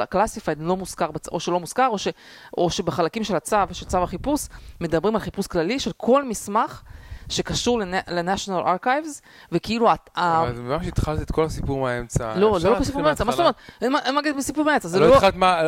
classified 0.10 0.58
לא 0.62 0.78
מוזכר, 0.78 1.10
או 1.32 1.40
שלא 1.40 1.60
מוזכר, 1.60 1.88
או, 1.88 1.98
ש, 1.98 2.08
או 2.58 2.70
שבחלקים 2.70 3.24
של 3.24 3.36
הצו, 3.36 3.58
של 3.72 3.86
צו 3.86 3.98
החיפוש, 4.04 4.48
מדברים 4.82 5.16
על 5.16 5.22
חיפוש 5.22 5.48
כללי 5.48 5.80
של 5.80 5.92
כל 5.98 6.24
מסמך 6.24 6.82
שקשור 7.30 7.80
ל-National 7.80 8.66
Archives, 8.66 9.22
וכאילו... 9.52 9.94
את... 9.94 10.10
אבל 10.16 10.54
ממש 10.54 10.88
התחלת 10.88 11.22
את 11.22 11.32
כל 11.32 11.44
הסיפור 11.44 11.82
מהאמצע. 11.82 12.36
לא, 12.36 12.60
זה 12.60 12.70
לא 12.70 12.84
סיפור 12.84 13.02
מהאמצע, 13.02 13.24
מה 13.24 13.32
זאת 13.32 13.40
אומרת? 13.40 13.56
אין 13.82 13.92
מה 13.92 14.00
להגיד 14.12 14.38
בסיפור 14.38 14.66
מהאמצע, 14.66 14.88
זה 14.88 15.00
לא... 15.00 15.08
לא 15.08 15.16
התחלת 15.16 15.36
מה, 15.36 15.62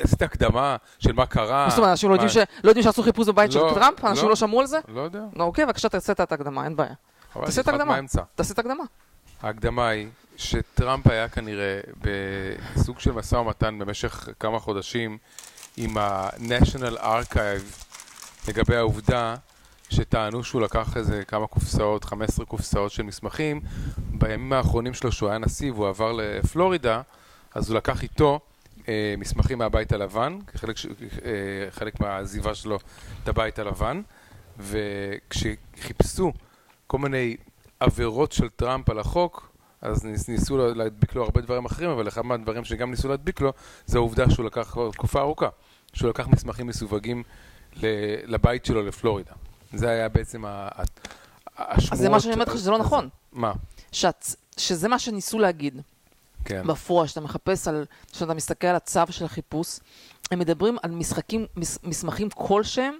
עשית 0.00 0.22
הקדמה 0.22 0.76
של 0.98 1.12
מה 1.12 1.26
קרה. 1.26 1.64
מה 1.64 1.70
זאת 1.70 1.78
אומרת, 1.78 1.90
אנשים 1.90 2.10
לא 2.10 2.16
יודעים 2.64 2.82
שעשו 2.82 3.02
חיפוש 3.02 3.28
בבית 3.28 3.52
של 3.52 3.60
טראמפ? 3.74 4.04
אנשים 4.04 4.28
לא 4.28 4.36
שמעו 4.36 4.60
על 4.60 4.66
זה? 4.66 4.78
לא 4.88 5.00
יודע. 5.00 5.20
אוקיי, 5.38 5.66
בבקשה 5.66 5.88
תעשה 5.88 6.12
את 6.12 6.32
ההקדמה, 6.32 6.64
אין 6.64 6.76
בעיה. 6.76 6.94
תעשה 7.44 7.60
את 7.60 7.68
ההקדמה. 7.68 7.98
תעשה 8.34 8.52
את 8.52 8.58
ההקדמה. 8.58 8.84
ההקדמה 9.42 9.88
היא 9.88 10.08
שטראמפ 10.36 11.06
היה 11.06 11.28
כנראה 11.28 11.80
בסוג 12.00 13.00
של 13.00 13.12
משא 13.12 13.36
ומתן 13.36 13.78
במשך 13.78 14.28
כמה 14.40 14.58
חודשים 14.58 15.18
עם 15.76 15.98
ה-National 15.98 16.98
Archive 16.98 17.86
לגבי 18.48 18.76
העובדה 18.76 19.34
שטענו 19.90 20.44
שהוא 20.44 20.62
לקח 20.62 20.96
איזה 20.96 21.24
כמה 21.24 21.46
קופסאות, 21.46 22.04
15 22.04 22.46
קופסאות 22.46 22.92
של 22.92 23.02
מסמכים. 23.02 23.60
בימים 23.98 24.52
האחרונים 24.52 24.94
שלו, 24.94 25.12
שהוא 25.12 25.28
היה 25.28 25.38
נשיא 25.38 25.72
והוא 25.72 25.88
עבר 25.88 26.12
לפלורידה, 26.12 27.02
אז 27.54 27.70
הוא 27.70 27.76
לקח 27.76 28.02
איתו 28.02 28.40
אה, 28.88 29.14
מסמכים 29.18 29.58
מהבית 29.58 29.92
הלבן, 29.92 30.38
כחלק 30.46 30.76
אה, 31.24 31.70
חלק 31.70 32.00
מהעזיבה 32.00 32.54
שלו 32.54 32.78
את 33.22 33.28
הבית 33.28 33.58
הלבן, 33.58 34.02
וכשחיפשו 34.58 36.32
כל 36.86 36.98
מיני 36.98 37.36
עבירות 37.86 38.32
של 38.32 38.48
טראמפ 38.48 38.90
על 38.90 38.98
החוק, 38.98 39.52
אז 39.82 40.04
ניסו 40.28 40.56
להדביק 40.74 41.14
לו 41.14 41.24
הרבה 41.24 41.40
דברים 41.40 41.64
אחרים, 41.64 41.90
אבל 41.90 42.08
אחד 42.08 42.22
מהדברים 42.22 42.64
שגם 42.64 42.90
ניסו 42.90 43.08
להדביק 43.08 43.40
לו, 43.40 43.52
זה 43.86 43.98
העובדה 43.98 44.30
שהוא 44.30 44.46
לקח 44.46 44.70
כבר 44.72 44.90
תקופה 44.90 45.20
ארוכה, 45.20 45.48
שהוא 45.92 46.10
לקח 46.10 46.28
מסמכים 46.28 46.66
מסווגים 46.66 47.22
לבית 48.26 48.64
שלו 48.64 48.82
לפלורידה. 48.82 49.32
זה 49.72 49.88
היה 49.88 50.08
בעצם 50.08 50.44
השמועות... 50.46 51.92
אז 51.92 51.98
זה 51.98 52.08
מה 52.08 52.20
שאני 52.20 52.34
אומרת 52.34 52.48
לך 52.48 52.54
שזה 52.54 52.70
לא 52.70 52.78
נכון. 52.78 53.08
מה? 53.32 53.52
שזה 54.56 54.88
מה 54.88 54.98
שניסו 54.98 55.38
להגיד. 55.38 55.80
כן. 56.44 56.66
בפועל, 56.66 57.06
שאתה 57.06 57.20
מחפש 57.20 57.68
על, 57.68 57.84
כשאתה 58.12 58.34
מסתכל 58.34 58.66
על 58.66 58.76
הצו 58.76 59.00
של 59.10 59.24
החיפוש, 59.24 59.78
הם 60.30 60.38
מדברים 60.38 60.76
על 60.82 60.90
משחקים, 60.90 61.46
מס, 61.56 61.78
מסמכים 61.82 62.28
כלשהם 62.30 62.94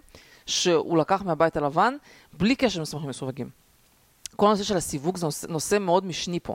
שהוא 0.46 0.98
לקח 0.98 1.22
מהבית 1.22 1.56
הלבן, 1.56 1.94
בלי 2.32 2.56
קשר 2.56 2.78
למסמכים 2.78 3.08
מסווגים. 3.08 3.65
כל 4.36 4.46
הנושא 4.46 4.64
של 4.64 4.76
הסיווג 4.76 5.16
זה 5.16 5.26
נושא, 5.26 5.46
נושא 5.46 5.78
מאוד 5.78 6.06
משני 6.06 6.40
פה. 6.42 6.54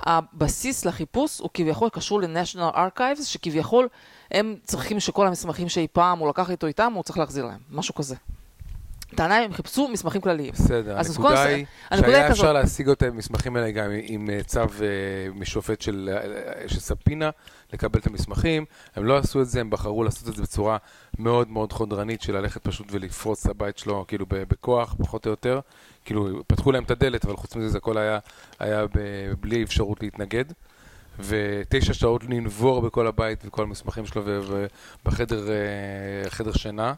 הבסיס 0.00 0.84
לחיפוש 0.84 1.38
הוא 1.38 1.50
כביכול 1.54 1.88
קשור 1.88 2.20
ל-National 2.20 2.74
Archives, 2.74 3.24
שכביכול 3.24 3.88
הם 4.30 4.56
צריכים 4.64 5.00
שכל 5.00 5.26
המסמכים 5.26 5.68
שאי 5.68 5.86
פעם 5.92 6.18
הוא 6.18 6.28
לקח 6.28 6.50
איתו 6.50 6.66
איתם, 6.66 6.92
הוא 6.94 7.02
צריך 7.02 7.18
להחזיר 7.18 7.44
להם, 7.44 7.58
משהו 7.70 7.94
כזה. 7.94 8.16
טענה 9.14 9.36
הם 9.36 9.52
חיפשו 9.52 9.88
מסמכים 9.88 10.20
כלליים. 10.20 10.52
בסדר, 10.52 10.98
הנקודה 10.98 11.44
היא 11.44 11.66
שהיה 11.90 12.30
אפשר 12.30 12.52
להשיג 12.52 12.88
את 12.88 13.02
המסמכים 13.02 13.56
האלה 13.56 13.70
גם 13.70 13.90
עם 14.02 14.30
אה, 14.30 14.42
צו 14.42 14.60
אה, 14.60 14.66
משופט 15.34 15.80
של 15.80 16.10
אה, 16.12 16.68
ספינה, 16.68 17.30
לקבל 17.72 18.00
את 18.00 18.06
המסמכים. 18.06 18.64
הם 18.96 19.04
לא 19.04 19.18
עשו 19.18 19.42
את 19.42 19.48
זה, 19.48 19.60
הם 19.60 19.70
בחרו 19.70 20.04
לעשות 20.04 20.28
את 20.28 20.36
זה 20.36 20.42
בצורה 20.42 20.76
מאוד 21.18 21.50
מאוד 21.50 21.72
חודרנית, 21.72 22.22
של 22.22 22.36
ללכת 22.36 22.62
פשוט 22.64 22.86
ולפרוץ 22.90 23.44
את 23.44 23.50
הבית 23.50 23.78
שלו, 23.78 24.04
כאילו 24.08 24.26
בכוח, 24.28 24.94
פחות 24.98 25.26
או 25.26 25.30
יותר. 25.30 25.60
כאילו, 26.04 26.42
פתחו 26.46 26.72
להם 26.72 26.84
את 26.84 26.90
הדלת, 26.90 27.24
אבל 27.24 27.36
חוץ 27.36 27.56
מזה 27.56 27.68
זה 27.68 27.78
הכל 27.78 27.98
היה, 27.98 28.18
היה 28.58 28.84
בלי 29.40 29.62
אפשרות 29.62 30.02
להתנגד. 30.02 30.44
ותשע 31.18 31.94
שעות 31.94 32.24
לנבור 32.24 32.82
בכל 32.82 33.06
הבית 33.06 33.42
וכל 33.46 33.62
המסמכים 33.62 34.06
שלו 34.06 34.22
ובחדר 35.04 36.52
שינה. 36.52 36.94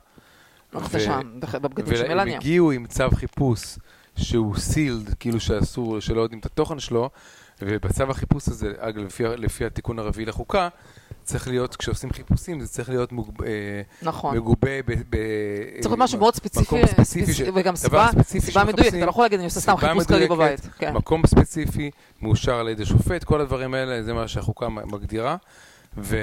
והם 0.72 2.28
הגיעו 2.28 2.70
עם 2.70 2.86
צו 2.86 3.10
חיפוש 3.14 3.78
שהוא 4.16 4.56
סילד, 4.56 5.14
כאילו 5.20 5.40
שאסור, 5.40 6.00
שלא 6.00 6.20
יודעים 6.20 6.40
את 6.40 6.46
התוכן 6.46 6.78
שלו, 6.78 7.10
ובצו 7.62 8.02
החיפוש 8.02 8.48
הזה, 8.48 8.72
אגב, 8.78 9.04
לפי, 9.04 9.24
לפי 9.24 9.64
התיקון 9.64 9.98
הרביעי 9.98 10.26
לחוקה, 10.26 10.68
צריך 11.24 11.48
להיות, 11.48 11.76
כשעושים 11.76 12.12
חיפושים, 12.12 12.60
זה 12.60 12.68
צריך 12.68 12.88
להיות 12.88 13.12
מוג... 13.12 13.42
אה, 13.46 13.82
נכון. 14.02 14.36
מגובה 14.36 14.82
ב... 14.86 14.92
ב 15.10 15.16
צריך 15.80 15.86
להיות 15.86 15.98
משהו 15.98 16.18
מאוד 16.18 16.34
ספציפי, 16.34 16.76
מקום 16.76 16.86
ספציפי 16.86 17.34
ש... 17.34 17.40
וגם 17.54 17.76
סיבה, 17.76 18.08
סיבה 18.22 18.64
מדויקת, 18.64 18.94
אתה 18.94 19.04
לא 19.04 19.10
יכול 19.10 19.24
להגיד, 19.24 19.38
אני 19.38 19.44
עושה 19.44 19.60
סתם 19.60 19.76
חיפוש 19.76 20.06
כללי 20.06 20.28
בבית. 20.28 20.60
כן. 20.78 20.92
מקום 20.92 21.26
ספציפי, 21.26 21.90
מאושר 22.22 22.54
על 22.54 22.68
ידי 22.68 22.86
שופט, 22.86 23.24
כל 23.24 23.40
הדברים 23.40 23.74
האלה, 23.74 24.02
זה 24.02 24.12
מה 24.12 24.28
שהחוקה 24.28 24.68
מגדירה. 24.68 25.36
ו... 25.98 26.16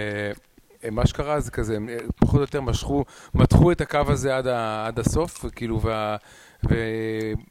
מה 0.91 1.07
שקרה 1.07 1.39
זה 1.39 1.51
כזה, 1.51 1.75
הם 1.75 1.89
פחות 2.15 2.35
או 2.35 2.41
יותר 2.41 2.61
משכו, 2.61 3.05
מתחו 3.33 3.71
את 3.71 3.81
הקו 3.81 3.99
הזה 4.07 4.37
עד, 4.37 4.47
ה, 4.47 4.87
עד 4.87 4.99
הסוף, 4.99 5.45
כאילו, 5.55 5.81
וה, 5.81 6.15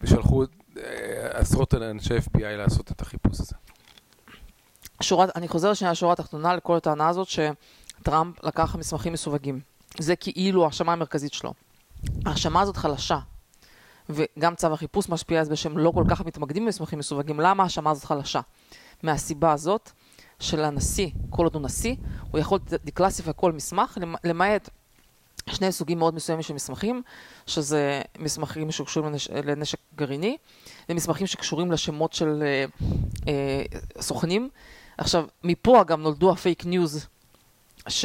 ושלחו 0.03 0.43
אה, 0.43 0.85
עשרות 1.33 1.75
אנשי 1.75 2.19
FBI 2.19 2.43
לעשות 2.43 2.93
את 2.93 3.01
החיפוש 3.01 3.41
הזה. 3.41 3.55
שורת, 5.03 5.37
אני 5.37 5.49
חוזר 5.49 5.75
שנייה 5.75 5.93
לשורה 5.93 6.13
התחתונה 6.13 6.57
לכל 6.57 6.77
הטענה 6.77 7.09
הזאת 7.09 7.29
שטראמפ 7.29 8.45
לקח 8.45 8.77
מסמכים 8.77 9.13
מסווגים. 9.13 9.61
זה 9.99 10.17
כאילו 10.17 10.63
ההאשמה 10.65 10.93
המרכזית 10.93 11.33
שלו. 11.33 11.55
ההאשמה 12.27 12.61
הזאת 12.61 12.77
חלשה, 12.77 13.19
וגם 14.11 14.55
צו 14.55 14.73
החיפוש 14.73 15.09
משפיע 15.09 15.41
על 15.41 15.47
זה 15.47 15.57
שהם 15.57 15.79
לא 15.79 15.91
כל 15.91 16.05
כך 16.11 16.21
מתמקדים 16.21 16.65
במסמכים 16.65 16.99
מסווגים. 16.99 17.41
למה 17.41 17.63
ההאשמה 17.63 17.91
הזאת 17.91 18.05
חלשה? 18.05 18.41
מהסיבה 19.03 19.53
הזאת 19.53 19.91
של 20.41 20.65
הנשיא, 20.65 21.09
כל 21.31 21.45
עוד 21.45 21.55
הוא 21.55 21.63
נשיא, 21.63 21.95
הוא 22.31 22.41
יכול 22.41 22.59
דקלסיפי 22.85 23.31
כל 23.37 23.53
מסמך, 23.53 23.99
למעט 24.25 24.69
שני 25.47 25.73
סוגים 25.73 25.99
מאוד 25.99 26.15
מסוימים 26.15 26.43
של 26.43 26.55
מסמכים, 26.55 27.03
שזה 27.47 28.03
מסמכים 28.19 28.71
שקשורים 28.71 29.13
לנש... 29.13 29.29
לנשק 29.31 29.79
גרעיני, 29.97 30.37
ומסמכים 30.89 31.27
שקשורים 31.27 31.73
לשמות 31.73 32.13
של 32.13 32.43
אה, 32.43 32.65
אה, 33.29 33.63
סוכנים. 34.01 34.51
עכשיו, 35.01 35.25
מפה 35.45 35.85
גם 35.87 36.03
נולדו 36.03 36.33
ה 36.33 36.39
fake 36.39 36.67
news, 36.67 37.07
ש... 37.89 38.05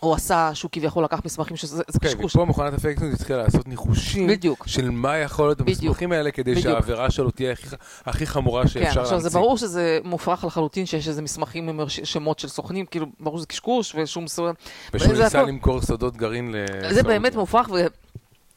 הוא 0.00 0.14
עשה, 0.14 0.50
שהוא 0.54 0.70
כביכול 0.72 1.04
לקח 1.04 1.20
מסמכים 1.24 1.56
שזה 1.56 1.82
אוקיי, 1.94 2.10
קשקוש. 2.10 2.36
ופה 2.36 2.44
מכונת 2.44 2.74
ה 2.74 2.79
fake 2.79 3.00
news 3.00 3.14
התחילה 3.14 3.42
לעשות 3.42 3.68
ניחושים 3.68 4.26
בדיוק. 4.26 4.66
של 4.66 4.90
מה 4.90 5.16
יכול 5.16 5.46
להיות 5.48 5.60
במסמכים 5.60 6.12
האלה, 6.12 6.30
כדי 6.30 6.50
בדיוק. 6.50 6.64
שהעבירה 6.64 7.10
שלו 7.10 7.30
תהיה 7.30 7.52
הכי, 7.52 7.66
הכי 8.04 8.26
חמורה 8.26 8.62
שאפשר 8.62 8.78
להמציא. 8.80 8.94
כן, 8.94 9.00
עכשיו 9.00 9.20
זה 9.20 9.30
ברור 9.30 9.58
שזה 9.58 9.98
מופרך 10.04 10.44
לחלוטין 10.44 10.86
שיש 10.86 11.08
איזה 11.08 11.22
מסמכים 11.22 11.68
עם 11.68 11.80
שמות 11.88 12.38
של 12.38 12.48
סוכנים, 12.48 12.86
כאילו, 12.86 13.06
ברור 13.20 13.38
שזה 13.38 13.46
קשקוש 13.46 13.94
ושום 13.94 14.24
מסמכים. 14.24 14.54
ושהוא 14.94 15.12
ניסה 15.12 15.42
למכור 15.42 15.82
סודות 15.82 16.16
גרעין 16.16 16.52
ל... 16.52 16.92
זה 16.94 17.02
באמת 17.02 17.34
מופרך, 17.34 17.70
ו... 17.70 17.86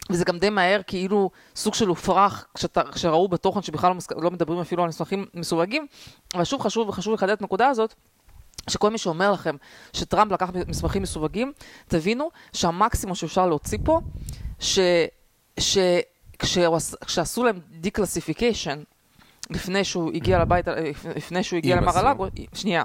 וזה 0.10 0.26
גם 0.26 0.40
די 0.40 0.50
מהר, 0.50 0.82
כאילו 0.88 1.30
סוג 1.56 1.74
של 1.74 1.88
הופרך, 1.88 2.46
כשראו 2.92 3.28
בתוכן 3.28 3.62
שבכלל 3.62 3.90
לא, 3.90 3.96
מסק... 3.96 4.12
לא 4.18 4.32
מדברים 4.32 4.60
אפילו 4.60 4.84
על 4.84 4.90
מסמכים 4.90 5.26
מסווגים, 5.34 5.88
אבל 6.36 6.44
שוב 6.44 6.62
חשוב 6.62 6.90
וחשוב 6.90 7.14
לחדד 7.14 7.30
את 7.30 7.42
הנקודה 7.42 7.68
הזאת. 7.68 7.94
שכל 8.70 8.90
מי 8.90 8.98
שאומר 8.98 9.32
לכם 9.32 9.56
שטראמפ 9.94 10.32
לקח 10.32 10.50
מסמכים 10.68 11.02
מסווגים, 11.02 11.54
תבינו 11.88 12.30
שהמקסימום 12.54 13.16
שאפשר 13.16 13.48
להוציא 13.48 13.78
פה, 13.84 14.02
שכשעשו 15.60 17.44
להם 17.44 17.60
declassification, 17.72 18.84
לפני 19.50 19.84
שהוא 19.84 20.12
הגיע 20.14 20.40
לבית, 20.40 20.66
לפני 21.16 21.44
שהוא 21.44 21.58
הגיע 21.58 21.76
למר-א-לאגו, 21.76 22.84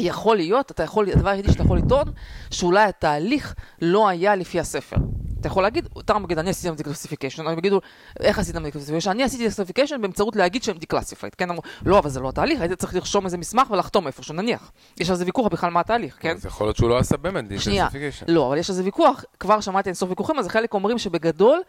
יכול 0.00 0.36
להיות, 0.36 0.70
אתה 0.70 0.82
יכול, 0.82 1.10
הדבר 1.10 1.30
היחידי 1.30 1.52
שאתה 1.52 1.62
יכול 1.62 1.78
לטעון, 1.78 2.12
שאולי 2.50 2.84
התהליך 2.84 3.54
לא 3.82 4.08
היה 4.08 4.36
לפי 4.36 4.60
הספר. 4.60 4.96
אתה 5.40 5.48
יכול 5.48 5.62
להגיד, 5.62 5.88
טראמפ 6.04 6.24
יגיד, 6.24 6.38
אני 6.38 6.50
עשיתי 6.50 6.82
declassification, 6.82 7.46
הם 7.46 7.58
יגידו, 7.58 7.80
איך 8.20 8.38
עשית 8.38 8.54
declassification? 8.54 9.10
אני 9.10 9.22
עשיתי 9.22 9.44
declassification 9.44 10.02
באמצעות 10.02 10.36
להגיד 10.36 10.62
שהם 10.62 10.76
declassified, 10.78 11.34
כן? 11.34 11.50
אמרו, 11.50 11.62
לא, 11.86 11.98
אבל 11.98 12.10
זה 12.10 12.20
לא 12.20 12.28
התהליך, 12.28 12.60
היית 12.60 12.72
צריך 12.72 12.94
לרשום 12.94 13.24
איזה 13.24 13.38
מסמך 13.38 13.70
ולחתום 13.70 14.06
איפשהו, 14.06 14.34
נניח. 14.34 14.72
יש 15.00 15.10
על 15.10 15.16
זה 15.16 15.24
ויכוח 15.24 15.46
בכלל 15.46 15.70
מה 15.70 15.80
התהליך, 15.80 16.16
כן? 16.20 16.34
אז 16.36 16.46
יכול 16.46 16.66
להיות 16.66 16.76
שהוא 16.76 16.90
לא 16.90 16.98
עשה 16.98 17.16
באמת 17.16 17.48
declassification. 17.48 18.26
לא, 18.28 18.48
אבל 18.48 18.58
יש 18.58 18.70
על 18.70 18.76
זה 18.76 18.84
ויכוח, 18.84 19.24
כבר 19.40 19.60
שמעתי 19.60 19.88
אינסוף 19.88 20.10
ויכוחים, 20.10 20.38
אז 20.38 20.48
חלק 20.48 20.74
אומרים 20.74 20.98
שבגדול, 20.98 21.62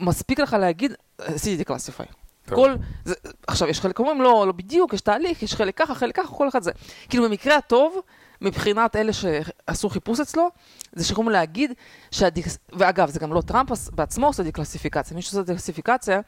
מספיק 0.00 0.40
לך 0.40 0.52
להגיד, 0.52 0.92
עשיתי 1.18 1.56
declassify. 1.56 2.06
כל, 2.54 2.74
זה, 3.04 3.14
עכשיו, 3.46 3.68
יש 3.68 3.80
חלק 3.80 3.98
אומרים, 3.98 4.22
לא, 4.22 4.44
לא 4.46 4.52
בדיוק, 4.52 4.92
יש 4.92 5.00
תהליך, 5.00 5.42
יש 5.42 5.54
חלק 5.54 5.78
ככה, 5.78 5.94
חלק 5.94 6.16
ככה, 6.16 6.34
כל 6.34 6.48
אחד 6.48 6.62
זה. 6.62 6.70
כאילו, 7.08 7.24
במקרה 7.24 7.56
הטוב, 7.56 8.00
מבחינת 8.40 8.96
אלה 8.96 9.12
שעשו 9.12 9.88
חיפוש 9.88 10.20
אצלו, 10.20 10.48
זה 10.92 11.04
שיכולים 11.04 11.30
להגיד 11.30 11.72
שהדיקס... 12.10 12.58
ואגב, 12.72 13.10
זה 13.10 13.20
גם 13.20 13.32
לא 13.32 13.40
טראמפ 13.40 13.70
בעצמו 13.92 14.26
עושה 14.26 14.42
דקלסיפיקציה, 14.42 15.16
מי 15.16 15.22
שעושה 15.22 15.42
דקלסיפיקציה 15.42 16.20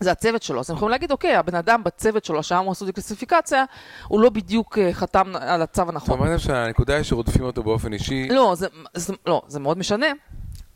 זה 0.00 0.12
הצוות 0.12 0.42
שלו. 0.42 0.60
אז 0.60 0.70
הם 0.70 0.76
יכולים 0.76 0.90
להגיד, 0.90 1.10
אוקיי, 1.12 1.36
הבן 1.36 1.54
אדם 1.54 1.84
בצוות 1.84 2.24
שלו, 2.24 2.42
שם 2.42 2.56
הוא 2.64 2.72
עשו 2.72 2.86
דקלסיפיקציה, 2.86 3.64
הוא 4.08 4.20
לא 4.20 4.30
בדיוק 4.30 4.78
אה, 4.78 4.92
חתם 4.92 5.36
על 5.40 5.62
הצו 5.62 5.82
הנכון. 5.82 6.18
אומרת 6.18 6.40
שהנקודה 6.40 6.94
היא 6.94 7.02
שרודפים 7.02 7.42
אותו 7.42 7.62
באופן 7.62 7.92
אישי. 7.92 8.28
לא, 8.28 8.54
זה, 8.54 8.66
זה, 8.94 9.12
לא, 9.26 9.42
זה 9.46 9.60
מאוד 9.60 9.78
משנה. 9.78 10.06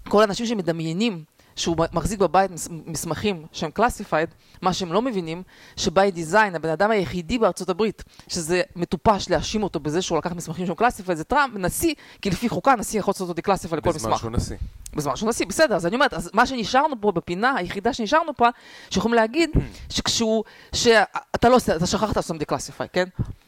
כל 0.09 0.21
האנשים 0.21 0.47
שמדמיינים 0.47 1.25
שהוא 1.59 1.77
מחזיק 1.93 2.21
בבית 2.21 2.51
מס- 2.51 2.69
מסמכים 2.87 3.47
שהם 3.53 3.71
classified, 3.79 4.31
מה 4.63 4.73
שהם 4.73 4.93
לא 4.93 5.03
מבינים, 5.03 5.43
שביי 5.77 6.11
דיזיין, 6.11 6.55
הבן 6.55 6.69
אדם 6.69 6.91
היחידי 6.91 7.39
בארצות 7.39 7.69
הברית, 7.69 8.05
שזה 8.29 8.63
מטופש 8.77 9.31
להאשים 9.31 9.63
אותו 9.63 9.81
בזה 9.81 10.03
שהוא 10.03 10.19
לקח 10.19 10.33
מסמכים 10.33 10.67
שהם 10.67 10.75
classified, 10.77 11.15
זה 11.15 11.25
טראמפ, 11.25 11.55
נשיא, 11.57 11.95
כי 12.23 12.31
לפי 12.31 12.49
חוקה 12.49 12.75
נשיא 12.77 12.99
יכול 13.01 13.13
לעשות 13.13 13.29
אותו 13.29 13.41
declassified 13.53 13.77
לכל 13.77 13.91
בזמן 13.93 14.11
מסמך. 14.11 14.21
שהוא 14.21 14.31
נשיא. 14.31 14.57
בזמן 14.95 15.17
שהוא 15.17 15.29
נשיא, 15.29 15.47
בסדר, 15.47 15.77
אז 15.77 15.87
אני 15.87 15.95
אומרת, 15.95 16.15
אז 16.15 16.31
מה 16.35 16.47
שנשארנו 16.47 17.01
פה 17.01 17.13
בפינה, 17.13 17.55
היחידה 17.57 17.93
שנשארנו 17.93 18.37
פה, 18.37 18.49
שיכולים 18.91 19.15
להגיד 19.15 19.51
שכשהוא, 19.95 20.45
שאתה 20.73 21.49
לא 21.49 21.57
עושה, 21.57 21.77
אתה 21.77 21.87
שכחת 21.87 22.17
לעשות 22.17 22.37
declassified, 22.43 22.89
כן? 22.93 23.05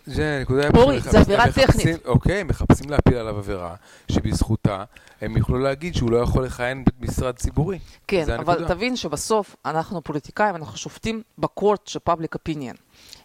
זה 0.07 0.39
נקודה... 0.43 0.69
אורי, 0.77 1.01
זה 1.01 1.19
עבירה 1.21 1.53
טכנית. 1.53 2.07
אוקיי, 2.07 2.43
מחפשים 2.43 2.91
להפיל 2.91 3.17
עליו 3.17 3.37
עבירה, 3.39 3.75
שבזכותה 4.13 4.85
הם 5.21 5.37
יוכלו 5.37 5.59
להגיד 5.59 5.95
שהוא 5.95 6.11
לא 6.11 6.17
יכול 6.17 6.45
לכהן 6.45 6.85
במשרד 7.01 7.37
ציבורי. 7.37 7.79
כן, 8.07 8.23
אבל 8.23 8.55
הנקודה. 8.55 8.75
תבין 8.75 8.97
שבסוף 8.97 9.57
אנחנו 9.65 10.03
פוליטיקאים, 10.03 10.57
אנחנו 10.57 10.79
שופטים 10.79 11.23
ב 11.39 11.47
court 11.47 11.87
של 11.87 11.99
public 11.99 12.35
opinion. 12.35 12.75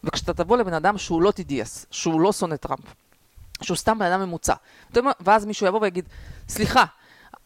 וכשאתה 0.03 0.33
תבוא 0.33 0.57
לבן 0.57 0.73
אדם 0.73 0.97
שהוא 0.97 1.21
לא 1.21 1.33
TDS, 1.39 1.85
שהוא 1.91 2.21
לא 2.21 2.33
שונא 2.33 2.55
טראמפ, 2.55 2.93
שהוא 3.61 3.77
סתם 3.77 3.99
בן 3.99 4.05
אדם 4.05 4.21
ממוצע? 4.21 4.53
ואז 5.19 5.45
מישהו 5.45 5.67
יבוא 5.67 5.79
ויגיד, 5.81 6.05
סליחה, 6.49 6.83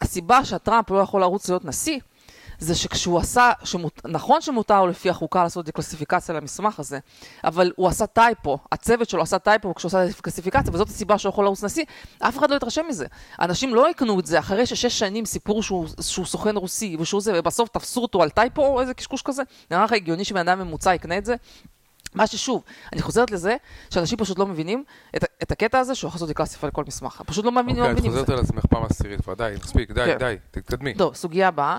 הסיבה 0.02 0.46
שהטראמפ 0.46 0.92
לא 0.92 0.98
יכול 0.98 1.22
לרוץ 1.22 1.50
להיות 1.50 1.66
נשיא, 1.66 2.00
זה 2.60 2.76
שכשהוא 2.76 3.20
עשה, 3.20 3.52
שמות, 3.64 4.02
נכון 4.08 4.42
שמותר 4.42 4.86
לפי 4.86 5.10
החוקה 5.10 5.44
לעשות 5.44 5.66
דקלסיפיקציה 5.66 6.36
למסמך 6.36 6.80
הזה, 6.80 7.00
אבל 7.44 7.72
הוא 7.76 7.88
עשה 7.88 8.08
typo, 8.08 8.58
הצוות 8.72 9.10
שלו 9.10 9.22
עשה 9.22 9.40
typo 9.40 9.76
כשהוא 9.76 9.90
עשה 9.90 10.08
דקלסיפיקציה, 10.08 10.74
וזאת 10.74 10.88
הסיבה 10.88 11.18
שהוא 11.18 11.30
יכול 11.30 11.46
לרוץ 11.46 11.64
נשיא, 11.64 11.86
אף 12.20 12.38
אחד 12.38 12.52
לא 12.52 12.56
יתרשם 12.56 12.86
מזה. 12.90 13.06
אנשים 13.42 13.76
לא 13.76 13.90
יקנו 13.90 14.20
את 14.20 14.26
זה 14.26 14.40
אחרי 14.40 14.66
ששש 14.66 15.00
שנים 15.00 15.26
סיפור 15.26 15.64
שהוא, 15.64 15.88
שהוא 16.02 16.26
סוכן 16.26 16.58
רוסי, 16.58 16.98
ושהוא 17.00 17.22
זה, 17.22 17.32
ובסוף 17.36 17.70
תפסו 17.70 18.02
אותו 18.02 18.24
על 18.24 18.30
טייפו 18.30 18.66
או 18.66 18.82
איזה 18.82 18.94
קשקוש 18.94 19.22
כזה. 19.22 19.44
נראה 19.72 19.84
לך 19.84 19.92
הגיוני 19.92 20.24
שבן 20.26 20.48
אדם 20.48 20.60
ממוצע 20.60 20.94
יקנה 20.94 21.18
את 21.18 21.26
זה? 21.26 21.36
מה 22.16 22.28
ששוב, 22.28 22.64
אני 22.94 23.02
חוזרת 23.02 23.32
לזה, 23.32 23.56
שאנשים 23.90 24.18
פשוט 24.18 24.40
לא 24.40 24.48
מבינים 24.48 24.84
את, 25.16 25.24
את 25.44 25.52
הקטע 25.52 25.80
הזה 25.80 25.96
שהוא 25.96 26.08
יכול 26.08 26.18
לעשות 26.18 26.30
דקלסיפיקציה 26.30 26.70
לכל 26.70 26.84
מסמך. 26.88 27.22
פשוט 27.26 27.46
לא 27.46 27.52
מבינים, 27.52 27.76
לא 27.76 27.82
אוקיי, 27.82 27.92
את 27.94 27.98
מבינים 27.98 28.12
את 28.12 28.22
חוזרת 28.22 28.28
זה. 28.28 28.34
על 28.34 28.40
עצמך 28.40 28.66
פעם 28.66 28.84
עשירית 28.84 29.22
כבר, 29.22 29.34
די, 29.34 29.54
מספיק, 29.64 29.92
די, 29.92 30.06
כן. 30.06 30.18
די, 30.18 30.36
תתקדמי. 30.52 30.94
טוב, 30.94 31.16
סוגיה 31.16 31.48
הבאה. 31.48 31.78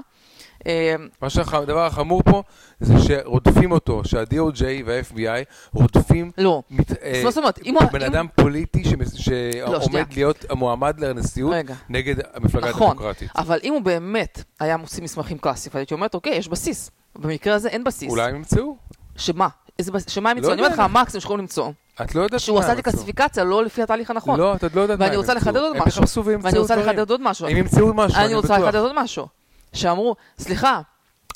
מה 1.23 1.31
שהדבר 1.31 1.87
החמור 1.87 2.23
פה 2.23 2.42
זה 2.81 2.94
שרודפים 3.01 3.73
אותו, 3.73 4.03
שה-DOJ 4.05 4.62
וה-FBI 4.87 5.44
רודפים 5.75 6.31
לא. 6.38 6.62
מת- 6.70 7.03
אה, 7.03 7.20
זאת 7.25 7.38
אומרת, 7.38 7.59
אם 7.66 7.75
בן 7.92 8.03
אדם 8.03 8.27
פוליטי. 8.37 8.83
שעומד 9.14 10.05
להיות 10.14 10.44
המועמד 10.51 11.01
לנשיאות 11.01 11.53
רגע. 11.55 11.75
נגד 11.88 12.14
המפלגה 12.35 12.68
נכון, 12.70 12.88
הדמוקרטית. 12.90 13.31
אבל 13.37 13.59
אם 13.62 13.73
הוא 13.73 13.83
באמת 13.83 14.42
היה 14.61 14.77
מוציא 14.77 15.03
מסמכים 15.03 15.38
קלאסיים, 15.38 15.73
הייתי 15.77 15.94
אומרת, 15.94 16.14
אוקיי, 16.14 16.35
יש 16.37 16.49
בסיס. 16.49 16.90
במקרה 17.16 17.55
הזה 17.55 17.68
אין 17.68 17.85
בסיס. 17.85 18.11
אולי 18.11 18.29
הם 18.31 18.37
ימצאו? 18.37 18.77
שמה? 19.16 19.49
איזה? 19.79 19.92
שמה 20.09 20.31
הם 20.31 20.37
לא 20.37 20.40
ימצאו? 20.40 20.53
אני 20.53 20.61
אומרת 20.62 20.73
לך. 20.73 20.79
המקסימום 20.79 21.20
שיכולים 21.20 21.40
למצוא. 21.40 21.70
את 22.03 22.14
לא 22.14 22.23
יודעת 22.23 22.40
שהוא 22.40 22.55
מה 22.55 22.61
עשה 22.61 22.70
הם 22.70 22.77
לי 22.77 22.81
ימצאו. 22.81 22.92
קלסיפיקציה 22.92 23.44
לא 23.44 23.64
לפי 23.64 23.83
התהליך 23.83 24.11
הנכון. 24.11 24.38
לא, 24.40 24.55
את 24.55 24.62
עוד 24.62 24.75
לא 24.75 24.81
יודעת 24.81 24.99
מה 24.99 25.05
ואני 25.05 25.14
הם 25.14 25.20
רוצה 25.20 25.33
ימצאו. 25.33 25.42
לחדד 25.51 25.61
עוד 25.61 25.77
הם 25.77 25.83
משהו. 25.83 26.03
יחפשו 26.03 26.25
וימצאו 26.25 26.44
ואני 26.51 26.59
רוצה 26.59 26.77
דברים. 26.77 26.90
לחדד 26.90 27.11
עוד 27.11 27.20
משהו. 27.23 27.46
הם 27.49 27.57
ימצאו 27.57 27.94
משהו, 27.94 28.16
אני 28.18 28.27
אני 28.27 28.35
רוצה 28.35 28.49
בטוח. 28.55 28.59
לחדד 28.68 28.79
עוד 28.79 28.92
משהו. 29.03 29.27
שאמרו, 29.72 30.16
סליחה, 30.38 30.80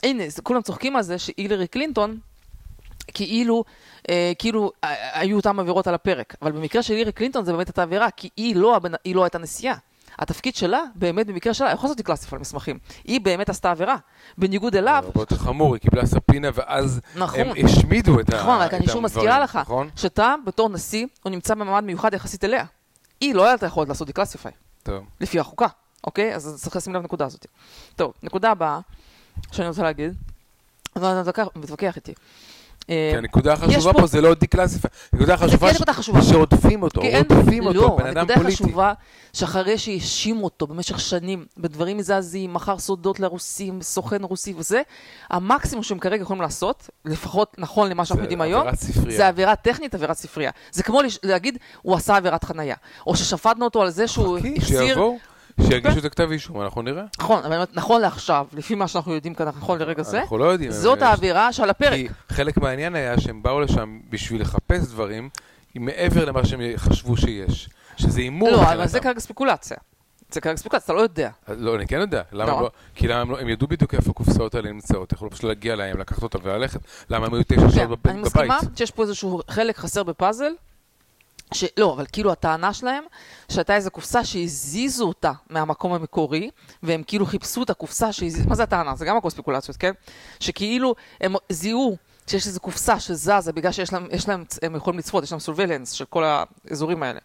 הנה, 0.03 0.25
זה- 0.29 0.42
כולם 0.42 0.62
צוחקים 0.62 0.97
על 0.97 1.03
זה 1.03 1.18
שהילרי 1.18 1.66
קלינטון, 1.66 2.18
כאילו, 3.14 3.64
אה, 4.11 4.33
כאילו 4.38 4.73
אה, 4.85 5.20
היו 5.20 5.37
אותן 5.37 5.59
עבירות 5.59 5.87
על 5.87 5.94
הפרק. 5.94 6.35
אבל 6.42 6.53
במקרה 6.53 6.83
של 6.83 6.94
הילרי 6.94 7.12
קלינטון 7.12 7.44
זה 7.44 7.53
באמת 7.53 7.68
הייתה 7.68 7.83
עבירה, 7.83 8.11
כי 8.11 8.29
היא 8.37 8.57
לא, 8.57 8.79
היא 9.05 9.14
לא 9.14 9.25
הייתה 9.25 9.38
נשיאה. 9.38 9.75
התפקיד 10.18 10.55
שלה, 10.57 10.83
באמת 10.94 11.27
במקרה 11.27 11.55
שלה, 11.55 11.70
יכול 11.70 11.90
לעשות 11.90 12.07
קלאסיפל 12.07 12.38
מסמכים. 12.38 12.79
היא 13.05 13.20
באמת 13.20 13.49
עשתה 13.49 13.70
עבירה. 13.70 13.97
בניגוד 14.38 14.77
אליו, 14.77 15.03
הרבה 15.07 15.20
יותר 15.23 15.37
חמור, 15.37 15.75
היא 15.75 15.81
קיבלה 15.81 16.07
ספינה 16.07 16.49
ואז 16.55 17.01
נכון. 17.16 17.40
הם 17.40 17.49
השמידו 17.64 18.20
את 18.20 18.35
ה- 18.35 18.37
נכון, 18.37 18.59
רק 18.59 18.75
אני 18.75 18.81
שוב 18.81 18.88
הדברים, 18.88 19.05
מזכירה 19.05 19.40
לך, 19.40 19.57
נכון? 19.57 19.90
שאתה, 19.97 20.35
בתור 20.47 20.68
נשיא, 20.68 21.07
הוא 21.23 21.31
נמצא 21.31 21.55
במעמד 21.55 21.85
מיוחד 21.85 22.14
יחסית 22.14 22.44
אליה. 22.44 22.64
היא 23.20 23.35
לא 23.35 23.49
הייתה 23.49 23.66
יכולת 23.66 23.88
לעשות 23.88 24.09
דקלסיפיי. 24.09 24.53
טוב. 24.83 25.05
לפי 25.20 25.40
החוקה, 25.40 25.66
אוקיי? 26.07 26.35
אז 26.35 26.59
צריך 26.62 26.77
לשים 26.77 26.95
לב 26.95 27.01
לנקודה 27.03 27.25
הזאת. 27.25 27.47
טוב, 27.97 28.12
נקודה 28.23 28.51
הבאה 28.51 28.81
שאני 29.53 29.69
רוצה 29.69 29.83
להגיד, 29.83 30.14
אז 30.95 31.03
אתה 31.29 31.43
מתווכח- 31.57 31.97
איתי. 31.97 32.12
אה, 32.90 33.09
כי 33.12 33.19
הנקודה 33.19 33.53
החשובה 33.53 33.93
פה- 33.93 34.07
זה 34.07 34.21
לא 34.21 34.35
דקלסיפיי, 34.35 34.90
הנקודה 35.12 35.35
החשובה 35.35 35.71
נקודה 35.73 36.23
שרודפים 36.23 36.83
אותו, 36.83 37.01
רודפים 37.01 37.67
אותו, 37.67 37.81
לא, 37.81 37.97
בן 37.99 38.07
אדם 38.07 38.19
הנקודה 38.19 38.35
פוליטי. 38.35 38.62
החשובה, 38.64 38.93
שאחרי 39.33 39.79
שהאשימו 39.79 40.45
אותו 40.45 40.67
במשך 40.67 41.01
שנים 41.01 41.47
בדברים 41.59 41.97
מזעזעים, 41.97 42.53
מכר 42.55 42.79
סודות 42.79 43.21
לרוסים, 43.21 43.83
סוכן 43.83 44.25
רוסי 44.25 44.55
וזה, 44.57 44.83
המקסימום 45.31 45.83
שהם 45.83 45.99
כרגע 45.99 46.23
יכולים 46.23 46.43
לעשות, 46.43 46.90
לפחות 47.05 47.55
נכון 47.59 47.88
למה 47.90 48.05
שאנחנו 48.05 48.23
יודעים 48.25 48.40
היום. 48.40 48.67
זה 49.17 49.29
עבירה 49.29 49.57
טכנית, 49.57 49.95
עבירת 49.95 50.17
ספרייה. 50.17 50.51
זה 50.73 50.83
כמו 50.83 51.01
להגיד, 51.23 51.59
הוא 51.83 51.97
עשה 51.97 52.17
עבירת 52.17 52.45
חנייה. 52.45 52.77
או 53.07 53.17
ששפטנו 53.17 53.64
אותו 53.64 53.83
על 53.83 53.90
זה 53.90 54.09
שהוא. 54.09 54.38
שיבואו, 54.61 55.19
שיגישו 55.61 55.99
את 55.99 56.05
הכתב 56.05 56.29
אישום, 56.31 56.61
אנחנו 56.61 56.83
נראה. 56.83 57.05
נכון, 57.19 57.45
אבל 57.45 57.64
נכון 57.73 58.01
לעכשיו, 58.01 58.47
לפי 58.53 58.75
מה 58.75 58.88
שאנחנו 58.88 59.14
יודעים 59.14 59.35
כאן, 59.35 59.49
נכון 59.49 59.79
לרגע 59.79 60.03
זה, 60.03 60.21
אנחנו 60.21 60.38
לא 60.38 60.45
יודעים. 60.45 60.71
זאת 60.71 61.03
העבירה 61.03 61.53
שעל 61.53 61.71
הפרק. 61.71 61.93
כי 61.93 62.09
חלק 62.29 62.57
מהעניין 62.59 62.95
היה 62.95 63.21
שהם 63.21 63.43
באו 63.43 63.61
לשם 63.61 63.99
בשביל 64.11 64.40
לחפש 64.40 64.87
דברים 64.88 65.29
מעבר 65.75 66.25
למה 66.25 66.45
שהם 66.47 66.61
חשבו 66.77 67.17
שיש. 67.17 67.69
שזה 67.97 68.21
הימור. 68.21 68.51
לא, 68.51 68.62
אבל. 68.62 68.87
זה 68.87 69.01
כרגע 69.01 69.21
ספקולציה. 69.21 69.77
זה 70.31 70.40
כרגע 70.40 70.57
ספקולציה, 70.57 70.85
אתה 70.85 70.93
לא 70.93 71.01
יודע. 71.01 71.31
לא, 71.49 71.77
אני 71.77 71.87
כן 71.87 72.01
יודע. 72.01 72.23
למה? 72.33 72.53
הם 72.53 72.62
לא? 72.62 72.71
כי 72.95 73.09
למה 73.09 73.21
הם 73.21 73.31
לא... 73.31 73.40
הם 73.40 73.49
ידעו 73.49 73.69
בדיוק 73.69 73.95
איפה 73.95 74.11
הקופסאות 74.11 74.55
האלה 74.55 74.73
נמצאות. 74.73 75.12
יכלו 75.12 75.31
פשוט 75.31 75.45
להגיע 75.45 75.77
להם, 75.77 75.99
לקחת 75.99 76.23
אותה 76.23 76.38
וללכת. 76.43 76.81
למה 77.11 77.27
הם 77.27 77.35
היו 77.35 77.43
תשע 77.47 77.61
כן, 77.61 77.71
שעות 77.71 77.99
בב- 78.05 78.11
אני 78.11 78.21
מסכימה 78.23 78.59
בבית? 78.61 78.77
שיש 78.79 78.90
פה 78.90 79.03
איזשהו 79.03 79.40
חלק 79.51 79.77
חסר 79.77 80.03
בפאזל, 80.03 80.53
שלא, 81.55 81.93
אבל 81.93 82.07
כאילו 82.12 82.33
הטענה 82.33 82.73
שלהם, 82.73 83.05
שהייתה 83.49 83.75
איזו 83.77 83.90
קופסה 83.90 84.25
שהזיזו 84.25 85.05
אותה 85.09 85.33
מהמקום 85.51 85.93
המקורי, 85.93 86.51
והם 86.83 87.03
כאילו 87.07 87.27
חיפשו 87.27 87.62
את 87.62 87.71
הקופסה 87.71 88.12
שהזיזו, 88.12 88.49
מה 88.49 88.55
זה 88.55 88.62
הטענה? 88.62 88.97
זה 88.97 89.05
גם 89.05 89.17
הכל 89.17 89.31
ספקולציות, 89.31 89.77
כן? 89.77 89.93
שכאילו 90.40 90.95
הם 91.21 91.35
זיהו 91.53 91.97
שיש 92.27 92.47
איזו 92.47 92.61
קופסה 92.61 93.01
שזזה 93.01 93.53
בגלל 93.53 93.73
שיש 93.73 93.93
להם, 93.93 94.07
יש 94.11 94.29
להם, 94.29 94.45
הם 94.62 94.77
יכולים 94.77 94.99
לצפות, 94.99 95.25
יש 95.25 95.33
להם 95.33 95.40
סורבלנס 95.40 95.90
של 95.90 96.05
כל 96.05 96.25
האזורים 96.25 97.03
האלה. 97.03 97.21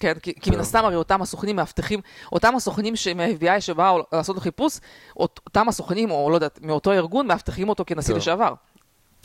כן, 0.00 0.14
כי, 0.22 0.34
כי 0.40 0.50
מן 0.50 0.56
טוב. 0.56 0.62
הסתם 0.62 0.84
הרי 0.84 0.96
אותם 0.96 1.22
הסוכנים 1.22 1.56
מאבטחים, 1.56 2.00
אותם 2.32 2.56
הסוכנים 2.56 2.94
מה-FBI 3.16 3.60
שבאו 3.60 4.02
לעשות 4.12 4.36
לו 4.36 4.42
חיפוש, 4.42 4.78
אות- 5.16 5.40
אותם 5.46 5.68
הסוכנים, 5.68 6.10
או 6.10 6.30
לא 6.30 6.34
יודעת, 6.34 6.58
מאותו 6.62 6.92
ארגון, 6.92 7.26
מאבטחים 7.26 7.68
אותו 7.68 7.84
כנשיא 7.86 8.14
טוב. 8.14 8.18
לשעבר. 8.18 8.54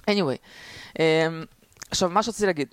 anyway, 0.01 0.37
um, 0.93 0.99
עכשיו 1.91 2.09
מה 2.09 2.23
שרציתי 2.23 2.45
להגיד, 2.45 2.67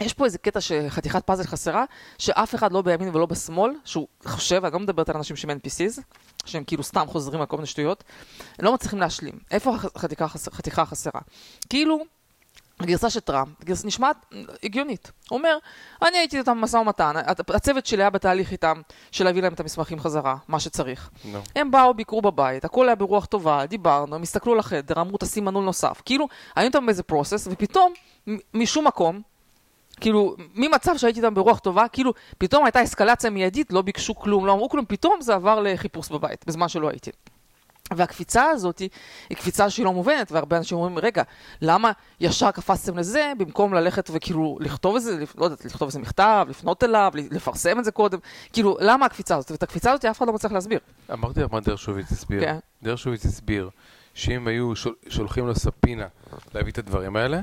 יש 0.00 0.14
פה 0.14 0.24
איזה 0.24 0.38
קטע 0.38 0.60
שחתיכת 0.60 1.24
פאזל 1.24 1.44
חסרה, 1.44 1.84
שאף 2.18 2.54
אחד 2.54 2.72
לא 2.72 2.82
בימין 2.82 3.16
ולא 3.16 3.26
בשמאל, 3.26 3.72
שהוא 3.84 4.06
חושב, 4.24 4.64
אני 4.64 4.72
לא 4.72 4.80
מדברת 4.80 5.08
על 5.08 5.16
אנשים 5.16 5.36
שהם 5.36 5.50
NPCs, 5.50 6.00
שהם 6.44 6.64
כאילו 6.64 6.82
סתם 6.82 7.06
חוזרים 7.06 7.40
על 7.40 7.46
כל 7.46 7.56
מיני 7.56 7.66
שטויות, 7.66 8.04
הם 8.58 8.64
לא 8.64 8.74
מצליחים 8.74 8.98
להשלים. 8.98 9.38
איפה 9.50 9.74
החתיכה? 9.94 10.24
החתיכה 10.24 10.82
החסרה? 10.82 11.20
כאילו, 11.68 12.00
הגרסה 12.80 13.10
של 13.10 13.20
טראמפ, 13.20 13.64
גרסה 13.64 13.86
נשמעת 13.86 14.16
הגיונית. 14.62 15.10
הוא 15.30 15.38
אומר, 15.38 15.58
אני 16.02 16.18
הייתי 16.18 16.38
איתם 16.38 16.60
במשא 16.60 16.76
ומתן, 16.76 17.12
הצוות 17.48 17.86
שלי 17.86 18.02
היה 18.02 18.10
בתהליך 18.10 18.52
איתם 18.52 18.80
של 19.10 19.24
להביא 19.24 19.42
להם 19.42 19.52
את 19.52 19.60
המסמכים 19.60 20.00
חזרה, 20.00 20.36
מה 20.48 20.60
שצריך. 20.60 21.10
נו. 21.24 21.38
הם 21.56 21.70
באו, 21.70 21.94
ביקרו 21.94 22.22
בבית, 22.22 22.64
הכל 22.64 22.86
היה 22.86 22.94
ברוח 22.94 23.24
טובה, 23.24 23.66
דיברנו, 23.66 24.16
הם 24.16 24.22
הסתכלו 24.22 24.54
לחדר, 24.54 25.00
אמרו 25.00 25.18
תשים 25.18 25.44
מנעול 25.44 25.64
נוסף. 25.64 26.02
כאילו, 26.04 26.28
היינו 26.56 26.68
איתם 26.68 26.86
באיזה 26.86 27.02
פרוסס, 27.02 27.48
ופתאום, 27.50 27.92
משום 28.54 28.86
מקום, 28.86 29.22
כאילו, 30.00 30.36
ממצב 30.54 30.96
שהייתי 30.96 31.20
איתם 31.20 31.34
ברוח 31.34 31.58
טובה, 31.58 31.88
כאילו, 31.88 32.12
פתאום 32.38 32.64
הייתה 32.64 32.82
אסקלציה 32.82 33.30
מיידית, 33.30 33.72
לא 33.72 33.82
ביקשו 33.82 34.14
כלום, 34.14 34.46
לא 34.46 34.52
אמרו 34.52 34.68
כלום, 34.68 34.84
פתאום 34.88 35.20
זה 35.20 35.34
עבר 35.34 35.60
לחיפוש 35.60 36.08
בבית, 36.08 36.44
בזמן 36.46 36.68
שלא 36.68 36.88
הייתי. 36.88 37.10
והקפיצה 37.94 38.44
הזאת 38.44 38.78
היא 38.78 38.88
קפיצה 39.34 39.70
שהיא 39.70 39.84
לא 39.84 39.92
מובנת, 39.92 40.32
והרבה 40.32 40.56
אנשים 40.56 40.78
אומרים, 40.78 40.98
רגע, 40.98 41.22
למה 41.62 41.92
ישר 42.20 42.50
קפצתם 42.50 42.98
לזה, 42.98 43.32
במקום 43.38 43.74
ללכת 43.74 44.10
וכאילו 44.12 44.58
לכתוב 44.60 44.94
איזה, 44.94 45.24
לא 45.38 45.44
יודעת, 45.44 45.64
לכתוב 45.64 45.88
איזה 45.88 45.98
מכתב, 45.98 46.46
לפנות 46.50 46.84
אליו, 46.84 47.12
לפרסם 47.30 47.78
את 47.78 47.84
זה 47.84 47.90
קודם, 47.90 48.18
כאילו, 48.52 48.76
למה 48.80 49.06
הקפיצה 49.06 49.36
הזאת? 49.36 49.50
ואת 49.50 49.62
הקפיצה 49.62 49.90
הזאת 49.92 50.04
אף 50.04 50.18
אחד 50.18 50.26
לא 50.26 50.32
מצליח 50.32 50.52
להסביר. 50.52 50.78
אמרתי 51.12 51.40
לך 51.40 51.52
מה 51.52 51.60
דרשוביץ 51.60 52.12
הסביר. 52.12 52.40
כן. 52.40 52.56
דרשוביץ 52.82 53.24
הסביר 53.26 53.70
שאם 54.14 54.46
היו 54.48 54.76
שול- 54.76 54.94
שולחים 55.08 55.46
לו 55.46 55.54
ספינה 55.54 56.06
להביא 56.54 56.72
את 56.72 56.78
הדברים 56.78 57.16
האלה, 57.16 57.40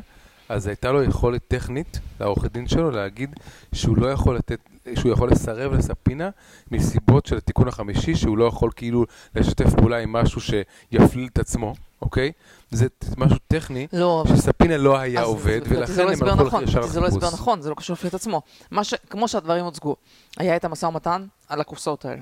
אז 0.49 0.67
הייתה 0.67 0.91
לו 0.91 1.03
יכולת 1.03 1.41
טכנית, 1.47 1.99
לעורך 2.19 2.45
דין 2.45 2.67
שלו, 2.67 2.91
להגיד 2.91 3.35
שהוא 3.73 3.97
לא 3.97 4.11
יכול 4.11 4.35
לתת, 4.35 4.59
שהוא 4.95 5.11
יכול 5.11 5.31
לסרב 5.31 5.73
לספינה 5.73 6.29
מסיבות 6.71 7.25
של 7.25 7.37
התיקון 7.37 7.67
החמישי, 7.67 8.15
שהוא 8.15 8.37
לא 8.37 8.45
יכול 8.45 8.71
כאילו 8.75 9.05
לשתף 9.35 9.75
פעולה 9.75 9.97
עם 9.97 10.13
משהו 10.13 10.41
שיפליל 10.41 11.27
את 11.33 11.39
עצמו, 11.39 11.75
אוקיי? 12.01 12.31
זה 12.71 12.87
משהו 13.17 13.37
טכני, 13.47 13.87
לא, 13.93 14.23
שספינה 14.27 14.77
לא 14.77 14.97
היה 14.97 15.21
אז 15.21 15.27
עובד, 15.27 15.61
לדעתי 15.65 15.75
ולכן 15.75 15.93
זה 15.93 16.03
לא 16.03 16.11
הם 16.11 16.23
הלכו 16.23 16.43
נכון, 16.43 16.63
ישר 16.63 16.79
לדעתי 16.79 16.93
זה 16.93 16.99
לא 16.99 17.07
הסבר 17.07 17.17
לחיפוש. 17.17 17.39
נכון, 17.39 17.61
זה 17.61 17.69
לא 17.69 17.75
קשור 17.75 17.93
לפי 17.93 18.07
את 18.07 18.13
עצמו. 18.13 18.41
ש... 18.83 18.93
כמו 19.09 19.27
שהדברים 19.27 19.65
הוצגו, 19.65 19.95
היה 20.37 20.55
את 20.55 20.65
המשא 20.65 20.85
ומתן 20.85 21.25
על 21.49 21.61
הקופסאות 21.61 22.05
האלה. 22.05 22.21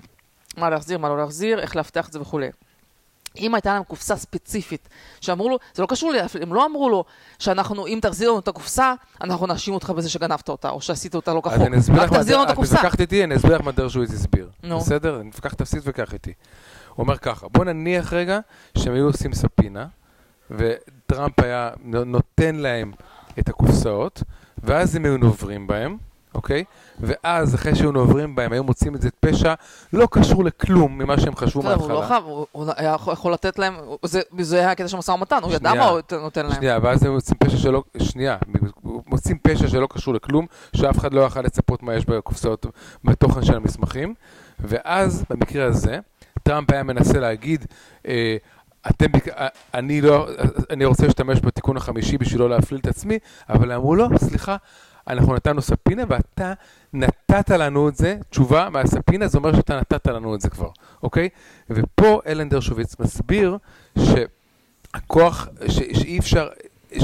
מה 0.57 0.69
להחזיר, 0.69 0.97
מה 0.97 1.09
לא 1.09 1.17
להחזיר, 1.17 1.59
איך 1.59 1.75
לאבטח 1.75 2.07
את 2.07 2.13
זה 2.13 2.21
וכולי. 2.21 2.49
אם 3.37 3.55
הייתה 3.55 3.73
להם 3.73 3.83
קופסה 3.83 4.15
ספציפית, 4.15 4.89
שאמרו 5.21 5.49
לו, 5.49 5.57
זה 5.73 5.81
לא 5.81 5.87
קשור 5.87 6.11
לי, 6.11 6.19
הם 6.41 6.53
לא 6.53 6.65
אמרו 6.65 6.89
לו 6.89 7.03
שאנחנו, 7.39 7.87
אם 7.87 7.99
תחזיר 8.01 8.29
לנו 8.29 8.39
את 8.39 8.47
הקופסה, 8.47 8.93
אנחנו 9.21 9.47
נאשים 9.47 9.73
אותך 9.73 9.89
בזה 9.89 10.09
שגנבת 10.09 10.49
אותה, 10.49 10.69
או 10.69 10.81
שעשית 10.81 11.15
אותה 11.15 11.33
לא 11.33 11.41
אז 11.45 11.51
כחוק. 11.53 11.67
אני 11.67 11.77
אסביר 11.79 12.01
רק 12.01 12.09
תחזיר 12.09 12.35
לנו 12.35 12.43
את 12.43 12.49
את 12.49 12.53
הקופסה. 12.53 12.75
מתווכחת 12.75 13.01
איתי, 13.01 13.23
אני 13.23 13.35
אסביר 13.35 13.55
לך 13.55 13.61
מה 13.61 13.71
דרשוויץ 13.71 14.11
הסביר. 14.11 14.49
נו. 14.63 14.79
בסדר? 14.79 15.15
אני 15.19 15.27
מתווכח, 15.27 15.53
תפסיק 15.53 15.75
להתווכח 15.77 16.13
איתי. 16.13 16.33
הוא 16.95 17.03
אומר 17.03 17.17
ככה, 17.17 17.47
בוא 17.47 17.65
נניח 17.65 18.13
רגע 18.13 18.39
שהם 18.77 18.93
היו 18.93 19.05
עושים 19.05 19.33
ספינה, 19.33 19.85
וטראמפ 20.51 21.39
היה 21.39 21.69
נו- 21.83 22.03
נותן 22.03 22.55
להם 22.55 22.91
את 23.39 23.49
הקופסאות, 23.49 24.23
ואז 24.63 24.95
הם 24.95 25.05
היו 25.05 25.17
נוברים 25.17 25.67
בהם, 25.67 25.97
אוקיי? 26.35 26.63
ואז 26.99 27.55
אחרי 27.55 27.75
שהיו 27.75 27.91
נוברים 27.91 28.35
בהם, 28.35 28.51
היו 28.51 28.63
מוצאים 28.63 28.95
את 28.95 29.01
זה 29.01 29.09
פשע 29.19 29.53
לא 29.93 30.07
קשור 30.11 30.43
לכלום 30.45 30.97
ממה 30.97 31.19
שהם 31.19 31.35
חשבו 31.35 31.61
בסדר, 31.61 31.73
הוא 31.73 31.89
לא 31.89 31.95
מההתחלה. 31.99 32.07
חייב, 32.07 32.23
הוא 32.51 32.65
היה 32.77 32.95
יכול- 33.11 33.33
לתת 33.33 33.59
להם, 33.59 33.73
זה- 34.39 34.57
היה 34.59 34.71
הקטע 34.71 34.87
של 34.87 34.97
משא 34.97 35.11
ומתן, 35.11 35.39
הוא 35.43 35.53
ידע. 35.53 35.73
מה 35.73 35.85
הוא 35.85 35.99
נותן 36.21 36.45
להם. 36.45 36.55
שנייה, 36.55 36.79
ואז 36.81 37.03
הם 37.05 37.11
מוצאים 37.13 37.37
פשע 37.39 37.57
שלא, 37.57 37.83
שנייה, 38.01 38.37
מוצאים 38.83 39.37
פשע 39.37 39.67
שלא 39.67 39.87
קשור 39.91 40.13
לכלום, 40.13 40.45
שאף 40.75 40.97
אחד 40.99 41.13
לא 41.13 41.21
יכל 41.21 41.41
לצפות 41.41 41.83
מה 41.83 41.93
יש 41.95 42.05
בקופסאות, 42.05 42.65
בתוכן 43.03 43.43
של 43.45 43.55
המסמכים, 43.55 44.13
ואז, 44.59 45.23
במקרה 45.29 45.65
הזה, 45.65 45.99
טראמפ 46.43 46.71
היה 46.71 46.83
מנסה 46.83 47.19
להגיד, 47.19 47.65
אה, 48.07 48.37
אתם, 48.89 49.05
אה, 49.37 49.47
אני 49.73 50.01
לא, 50.01 50.27
אה, 50.29 50.45
אני 50.69 50.85
רוצה 50.85 51.05
להשתמש 51.05 51.39
בתיקון 51.43 51.77
החמישי 51.77 52.17
בשביל 52.17 52.39
לא 52.41 52.49
להפליל 52.49 52.79
את 52.79 52.87
עצמי, 52.87 53.19
אבל 53.49 53.71
אמרו 53.71 53.95
לו, 53.95 54.07
סליחה, 54.17 54.55
אנחנו 55.07 55.35
נתנו 55.35 55.61
ספינה 55.61 56.03
ואתה 56.07 56.53
נתת 56.93 57.49
לנו 57.49 57.89
את 57.89 57.95
זה, 57.95 58.17
תשובה 58.29 58.69
מהספינה, 58.69 59.27
זה 59.27 59.37
אומר 59.37 59.55
שאתה 59.55 59.79
נתת 59.79 60.07
לנו 60.07 60.35
את 60.35 60.41
זה 60.41 60.49
כבר, 60.49 60.69
אוקיי? 61.03 61.29
ופה 61.69 62.21
אלן 62.27 62.49
דרשוביץ 62.49 62.99
מסביר 62.99 63.57
שהכוח, 63.99 65.47
ש, 65.67 65.75
שאי 65.75 66.19
אפשר, 66.19 66.47
ש, 66.97 67.03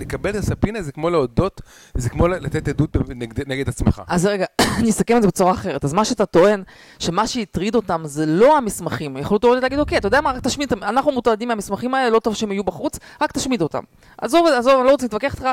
לקבל 0.00 0.30
את 0.30 0.34
הספינה 0.34 0.82
זה 0.82 0.92
כמו 0.92 1.10
להודות, 1.10 1.60
זה 1.94 2.08
כמו 2.10 2.28
לתת 2.28 2.68
עדות 2.68 2.96
נגד, 3.08 3.48
נגד 3.48 3.68
עצמך. 3.68 4.02
אז 4.08 4.26
רגע, 4.26 4.46
אני 4.78 4.90
אסכם 4.90 5.16
את 5.16 5.22
זה 5.22 5.28
בצורה 5.28 5.52
אחרת. 5.52 5.84
אז 5.84 5.92
מה 5.92 6.04
שאתה 6.04 6.26
טוען, 6.26 6.62
שמה 6.98 7.26
שהטריד 7.26 7.74
אותם 7.74 8.02
זה 8.04 8.26
לא 8.26 8.56
המסמכים. 8.56 9.16
יכלו 9.16 9.38
תיאורטית 9.38 9.62
להגיד, 9.62 9.78
אוקיי, 9.78 9.98
אתה 9.98 10.06
יודע 10.06 10.20
מה, 10.20 10.30
רק 10.32 10.42
תשמיד. 10.42 10.72
אנחנו 10.72 11.12
מוטרדים 11.12 11.48
מהמסמכים 11.48 11.94
האלה, 11.94 12.10
לא 12.10 12.18
טוב 12.18 12.34
שהם 12.34 12.52
יהיו 12.52 12.64
בחוץ, 12.64 12.98
רק 13.22 13.32
תשמיד 13.32 13.62
אותם. 13.62 13.82
עזוב, 14.18 14.46
עזוב, 14.46 14.74
אני 14.78 14.86
לא 14.86 14.90
רוצה 14.90 15.04
להתווכח 15.04 15.34
איתך. 15.34 15.46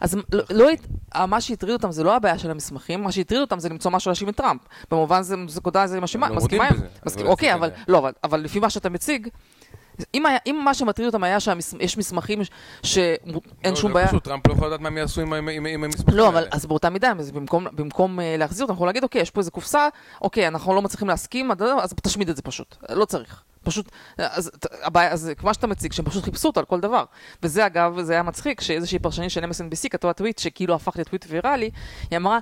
אז 0.00 0.16
לא, 0.32 0.42
לא, 0.50 0.68
הת- 0.70 0.86
מה 1.28 1.40
שהטריד 1.40 1.72
אותם 1.72 1.92
זה 1.92 2.04
לא 2.04 2.16
הבעיה 2.16 2.38
של 2.38 2.50
המסמכים, 2.50 3.02
מה 3.02 3.12
שהטריד 3.12 3.40
אותם 3.40 3.58
זה 3.60 3.68
למצוא 3.68 3.90
משהו 3.90 4.08
להאשים 4.08 4.28
את 4.28 4.36
טראמפ. 4.36 4.60
במובן 4.90 5.22
זה, 5.22 5.36
זה 5.48 5.60
קודה, 5.60 5.86
זה 5.86 5.96
לא 5.96 6.02
מסכימה 6.02 6.26
עם? 6.26 6.32
מסכים- 6.34 6.60
אבל 7.24 7.30
אוקיי, 7.30 7.54
אבל. 7.54 7.70
לא, 7.88 7.98
אבל, 7.98 8.12
אבל 8.24 8.40
לפי 8.40 8.60
מה 8.60 8.70
שאתה 8.70 8.88
מציג, 8.90 9.28
אם, 10.14 10.26
היה, 10.26 10.38
אם 10.46 10.60
מה 10.64 10.74
שמטריד 10.74 11.06
אותם 11.06 11.24
היה 11.24 11.40
שיש 11.40 11.98
מסמכים 11.98 12.40
שאין 12.82 13.76
שום 13.76 13.92
בעיה... 13.92 14.06
לא, 14.06 14.10
פשוט, 14.10 14.24
טראמפ 14.24 14.46
לא 14.46 14.52
יכול 14.52 14.66
לדעת 14.66 14.80
מה 14.80 14.88
הם 14.88 14.98
יעשו 14.98 15.20
עם, 15.20 15.32
עם, 15.32 15.48
עם, 15.48 15.66
עם 15.66 15.84
המסמכים 15.84 16.14
לא, 16.14 16.28
אבל. 16.28 16.46
אז 16.50 16.66
באותה 16.66 16.90
מידה, 16.90 17.12
אז 17.18 17.30
במקום, 17.30 17.66
במקום 17.72 18.20
אה, 18.20 18.36
להחזיר 18.38 18.64
אותם, 18.64 18.72
אנחנו 18.72 18.86
להגיד, 18.86 19.02
אוקיי, 19.02 19.22
יש 19.22 19.30
פה 19.30 19.40
איזה 19.40 19.50
קופסה, 19.50 19.88
אוקיי, 20.22 20.48
אנחנו 20.48 20.74
לא 20.74 20.82
מצליחים 20.82 21.08
להסכים, 21.08 21.50
אז- 21.82 21.94
תשמיד 22.02 22.28
את 22.28 22.36
זה 22.36 22.42
פשוט. 22.42 22.76
לא 22.90 23.04
צריך. 23.04 23.42
פשוט, 23.62 23.88
אה, 24.20 24.26
אז 24.30 24.50
הבעיה, 24.82 25.10
אז 25.12 25.30
כמו 25.38 25.54
שאתה 25.54 25.66
מציג, 25.66 25.92
שהם 25.92 26.04
פשוט 26.04 26.24
חיפשו 26.24 26.48
אותו 26.48 26.60
על 26.60 26.66
כל 26.66 26.80
דבר. 26.80 27.04
וזה 27.42 27.66
אגב, 27.66 28.00
זה 28.00 28.12
היה 28.12 28.22
מצחיק, 28.22 28.60
שאיזושהי 28.60 28.98
פרשנית 28.98 29.30
של 29.30 29.44
MSNBC 29.44 29.88
כתבה 29.90 30.12
טוויט 30.12 30.38
שכאילו 30.38 30.74
הפך 30.74 30.96
לטוויט 30.96 31.24
ויראלי, 31.28 31.70
היא 32.10 32.16
אמרה, 32.16 32.38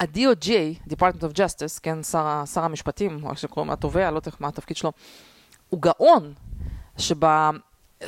ה-DOJ, 0.00 0.48
Department 0.90 1.22
of 1.22 1.36
Justice, 1.36 1.80
כן, 1.82 2.02
שר, 2.02 2.42
שר 2.54 2.64
המשפטים, 2.64 3.20
או 3.24 3.30
איך 3.30 3.38
שקוראים 3.38 3.70
התובע, 3.70 4.10
לא 4.10 4.16
יודעת 4.16 4.40
מה 4.40 4.48
התפקיד 4.48 4.76
שלו, 4.76 4.92
הוא 5.68 5.82
גאון, 5.82 6.32
שב... 6.98 7.16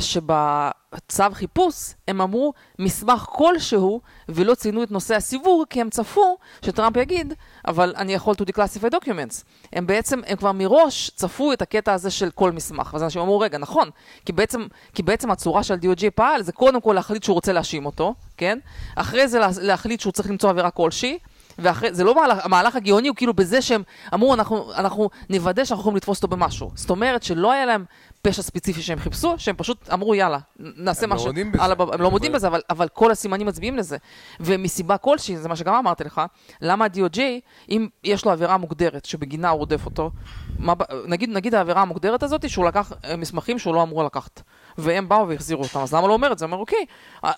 שבצו 0.00 1.24
חיפוש 1.32 1.74
הם 2.08 2.20
אמרו 2.20 2.52
מסמך 2.78 3.26
כלשהו 3.28 4.00
ולא 4.28 4.54
ציינו 4.54 4.82
את 4.82 4.90
נושא 4.90 5.14
הסיווג 5.16 5.64
כי 5.70 5.80
הם 5.80 5.90
צפו 5.90 6.36
שטראמפ 6.64 6.96
יגיד 6.96 7.34
אבל 7.66 7.94
אני 7.96 8.14
יכול 8.14 8.34
to 8.34 8.44
declassify 8.52 8.94
documents. 8.94 9.44
הם 9.72 9.86
בעצם, 9.86 10.20
הם 10.26 10.36
כבר 10.36 10.52
מראש 10.52 11.10
צפו 11.14 11.52
את 11.52 11.62
הקטע 11.62 11.92
הזה 11.92 12.10
של 12.10 12.30
כל 12.30 12.52
מסמך. 12.52 12.90
ואז 12.92 13.02
אנשים 13.02 13.22
אמרו 13.22 13.38
רגע 13.40 13.58
נכון, 13.58 13.90
כי 14.26 14.32
בעצם, 14.32 14.66
כי 14.94 15.02
בעצם 15.02 15.30
הצורה 15.30 15.62
של 15.62 15.74
DOJ 15.74 16.10
פעל 16.14 16.42
זה 16.42 16.52
קודם 16.52 16.80
כל 16.80 16.92
להחליט 16.92 17.22
שהוא 17.22 17.34
רוצה 17.34 17.52
להאשים 17.52 17.86
אותו, 17.86 18.14
כן? 18.36 18.58
אחרי 18.96 19.28
זה 19.28 19.38
לה- 19.38 19.48
להחליט 19.60 20.00
שהוא 20.00 20.12
צריך 20.12 20.30
למצוא 20.30 20.50
עבירה 20.50 20.70
כלשהי. 20.70 21.18
ואחרי, 21.58 21.94
זה 21.94 22.04
לא 22.04 22.14
מהלך, 22.14 22.44
המהלך 22.44 22.76
הגאוני 22.76 23.08
הוא 23.08 23.16
כאילו 23.16 23.34
בזה 23.34 23.62
שהם 23.62 23.82
אמרו, 24.14 24.34
אנחנו, 24.34 24.72
אנחנו 24.74 25.10
נוודא 25.30 25.64
שאנחנו 25.64 25.80
יכולים 25.80 25.96
לתפוס 25.96 26.22
אותו 26.22 26.36
במשהו. 26.36 26.70
זאת 26.74 26.90
אומרת 26.90 27.22
שלא 27.22 27.52
היה 27.52 27.66
להם 27.66 27.84
פשע 28.22 28.42
ספציפי 28.42 28.82
שהם 28.82 28.98
חיפשו, 28.98 29.34
שהם 29.38 29.56
פשוט 29.56 29.90
אמרו, 29.92 30.14
יאללה, 30.14 30.38
נעשה 30.58 31.04
הם 31.04 31.10
מה 31.10 31.16
לא 31.16 31.20
ש... 31.20 31.26
מודים 31.26 31.52
בזה. 31.52 31.62
הם 31.92 32.00
לא 32.00 32.10
מודים 32.10 32.32
בזה, 32.32 32.46
אבל, 32.46 32.60
אבל 32.70 32.88
כל 32.88 33.10
הסימנים 33.10 33.46
מצביעים 33.46 33.76
לזה. 33.76 33.96
ומסיבה 34.40 34.96
כלשהי, 34.96 35.36
זה 35.36 35.48
מה 35.48 35.56
שגם 35.56 35.74
אמרתי 35.74 36.04
לך, 36.04 36.20
למה 36.60 36.84
ה-DOJ, 36.84 37.18
אם 37.70 37.88
יש 38.04 38.24
לו 38.24 38.30
עבירה 38.30 38.56
מוגדרת 38.56 39.04
שבגינה 39.04 39.48
הוא 39.48 39.58
רודף 39.58 39.86
אותו, 39.86 40.10
מה, 40.58 40.72
נגיד, 41.06 41.30
נגיד 41.30 41.54
העבירה 41.54 41.82
המוגדרת 41.82 42.22
הזאת, 42.22 42.50
שהוא 42.50 42.64
לקח 42.64 42.92
אה, 43.04 43.16
מסמכים 43.16 43.58
שהוא 43.58 43.74
לא 43.74 43.82
אמור 43.82 44.04
לקחת. 44.04 44.42
והם 44.78 45.08
באו 45.08 45.28
והחזירו 45.28 45.62
אותם, 45.62 45.80
אז 45.80 45.94
למה 45.94 46.08
לא 46.08 46.12
אומר 46.12 46.32
את 46.32 46.38
זה? 46.38 46.44
אומר, 46.44 46.56
אוקיי, 46.56 46.86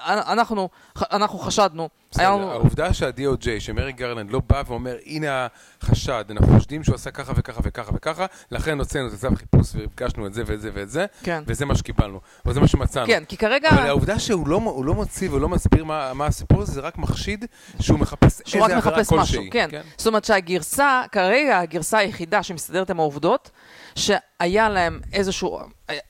אנחנו, 0.07 0.69
אנחנו 1.13 1.39
חשדנו, 1.39 1.89
בסדר, 2.11 2.31
לנו... 2.31 2.51
העובדה 2.51 2.95
שה-DOJ, 2.95 3.47
שמרי 3.59 3.93
גרלנד 3.93 4.31
לא 4.31 4.41
בא 4.49 4.63
ואומר, 4.67 4.97
הנה 5.07 5.47
החשד, 5.83 6.25
אנחנו 6.31 6.47
חושדים 6.57 6.85
שהוא 6.85 6.95
עשה 6.95 7.11
ככה 7.11 7.33
וככה 7.37 7.61
וככה 7.65 7.91
וככה, 7.95 8.27
לכן 8.51 8.79
הוצאנו 8.79 9.09
את 9.09 9.13
הצו 9.13 9.29
חיפוש 9.37 9.71
וביקשנו 9.75 10.27
את 10.27 10.35
זה 10.35 10.43
ואת 10.47 10.61
זה 10.61 10.71
ואת 10.75 10.91
זה, 10.91 11.07
כן. 11.23 11.43
וזה 11.47 11.65
מה 11.65 11.75
שקיבלנו, 11.75 12.21
וזה 12.47 12.61
מה 12.61 12.69
שמצאנו. 12.69 13.07
כן, 13.07 13.25
כי 13.29 13.37
כרגע... 13.37 13.71
אבל 13.71 13.87
העובדה 13.87 14.19
שהוא 14.19 14.49
לא, 14.49 14.83
לא 14.85 14.95
מוציא 14.95 15.31
ולא 15.31 15.49
מסביר 15.49 15.85
מה, 15.85 16.15
מה 16.15 16.27
הסיפור 16.27 16.63
הזה, 16.63 16.73
זה 16.73 16.81
רק 16.81 16.99
מחשיד 16.99 17.45
שהוא 17.81 17.99
מחפש 17.99 18.43
שהוא 18.45 18.63
רק 18.63 18.71
איזה 18.71 18.79
עבירה 18.79 18.97
מחפש 18.97 19.13
משהו, 19.13 19.43
כלשהי. 19.43 19.51
כן. 19.51 19.69
זאת 19.97 20.07
אומרת 20.07 20.25
שהגרסה, 20.25 21.03
כרגע 21.13 21.59
הגרסה 21.59 21.99
היחידה 21.99 22.43
שמסתדרת 22.43 22.91
עם 22.91 23.01
העובדות, 23.01 23.51
שהיה 23.97 24.69
להם 24.69 25.01
איזשהו, 25.13 25.59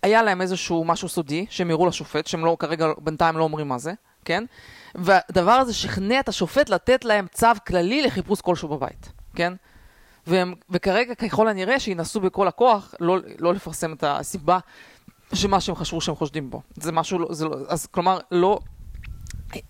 היה 0.02 0.22
להם 0.22 0.40
איזשהו 0.40 0.84
משהו 0.84 1.08
סודי, 1.08 1.46
שהם 1.50 1.70
הראו 1.70 1.86
לשופט, 1.86 2.26
שהם 2.26 2.44
לא, 2.44 2.56
כרגע 2.58 2.86
בינתיים 2.98 3.36
לא 3.36 3.44
אומרים 3.44 3.68
מה 3.68 3.78
זה, 3.78 3.92
כן? 4.24 4.44
והדבר 4.94 5.52
הזה 5.52 5.74
שכנע 5.74 6.20
את 6.20 6.28
השופט 6.28 6.68
לתת 6.68 7.04
להם 7.04 7.26
צו 7.32 7.46
כללי 7.66 8.02
לחיפוש 8.02 8.40
כלשהו 8.40 8.68
בבית, 8.68 9.12
כן? 9.34 9.52
והם, 10.26 10.54
וכרגע 10.70 11.14
ככל 11.14 11.48
הנראה 11.48 11.80
שינסו 11.80 12.20
בכל 12.20 12.48
הכוח 12.48 12.94
לא, 13.00 13.18
לא 13.38 13.54
לפרסם 13.54 13.92
את 13.92 14.04
הסיבה 14.06 14.58
שמה 15.34 15.60
שהם 15.60 15.74
חשבו 15.74 16.00
שהם 16.00 16.14
חושדים 16.14 16.50
בו. 16.50 16.62
זה 16.74 16.92
משהו, 16.92 17.18
לא- 17.18 17.28
זה 17.34 17.44
לא, 17.44 17.56
אז 17.68 17.86
כלומר, 17.86 18.18
לא, 18.30 18.58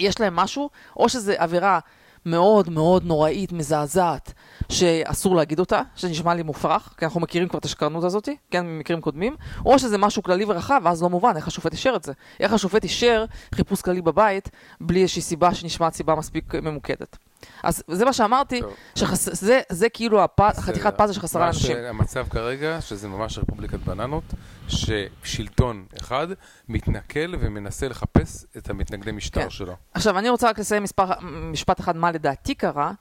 יש 0.00 0.20
להם 0.20 0.36
משהו, 0.36 0.70
או 0.96 1.08
שזה 1.08 1.34
עבירה 1.38 1.78
מאוד 2.26 2.70
מאוד 2.70 3.04
נוראית, 3.04 3.52
מזעזעת, 3.52 4.32
שאסור 4.68 5.36
להגיד 5.36 5.58
אותה, 5.60 5.80
שנשמע 5.94 6.34
לי 6.34 6.42
מופרך, 6.42 6.94
כי 6.98 7.04
אנחנו 7.04 7.20
מכירים 7.20 7.48
כבר 7.48 7.58
את 7.58 7.64
השקרנות 7.64 8.04
הזאת, 8.04 8.28
כן, 8.50 8.66
ממקרים 8.66 9.00
קודמים, 9.00 9.36
או 9.66 9.78
שזה 9.78 9.98
משהו 9.98 10.22
כללי 10.22 10.44
ורחב, 10.48 10.80
ואז 10.84 11.02
לא 11.02 11.10
מובן 11.10 11.36
איך 11.36 11.46
השופט 11.46 11.72
אישר 11.72 11.92
את 11.96 12.04
זה. 12.04 12.12
איך 12.40 12.52
השופט 12.52 12.84
אישר 12.84 13.24
חיפוש 13.54 13.82
כללי 13.82 14.02
בבית, 14.02 14.50
בלי 14.80 15.02
איזושהי 15.02 15.22
סיבה 15.22 15.54
שנשמעת 15.54 15.94
סיבה 15.94 16.14
מספיק 16.14 16.54
ממוקדת. 16.54 17.16
אז 17.62 17.82
זה 17.90 18.04
מה 18.04 18.12
שאמרתי, 18.12 18.60
טוב. 18.60 18.74
שזה 18.94 19.60
זה 19.68 19.88
כאילו 19.88 20.24
הפ... 20.24 20.40
חתיכת 20.60 20.96
פאזל 20.96 21.12
שחסרה 21.12 21.44
לאנשים. 21.44 21.76
שהמצב 21.76 22.26
כרגע, 22.30 22.80
שזה 22.80 23.08
ממש 23.08 23.38
רפובליקת 23.38 23.78
בננות, 23.78 24.24
ששלטון 24.68 25.86
אחד 26.00 26.26
מתנכל 26.68 27.34
ומנסה 27.40 27.88
לחפש 27.88 28.46
את 28.56 28.70
המתנגדי 28.70 29.12
משטר 29.12 29.42
כן. 29.42 29.50
שלו. 29.50 29.72
עכשיו, 29.94 30.18
אני 30.18 30.28
רוצה 30.28 30.48
רק 30.48 30.58
לסיים 30.58 30.82
מספר, 30.82 31.04
משפט 31.22 31.80
אחד 31.80 31.96
מה 31.96 32.10
לדעתי 32.10 32.54
קרה, 32.54 32.92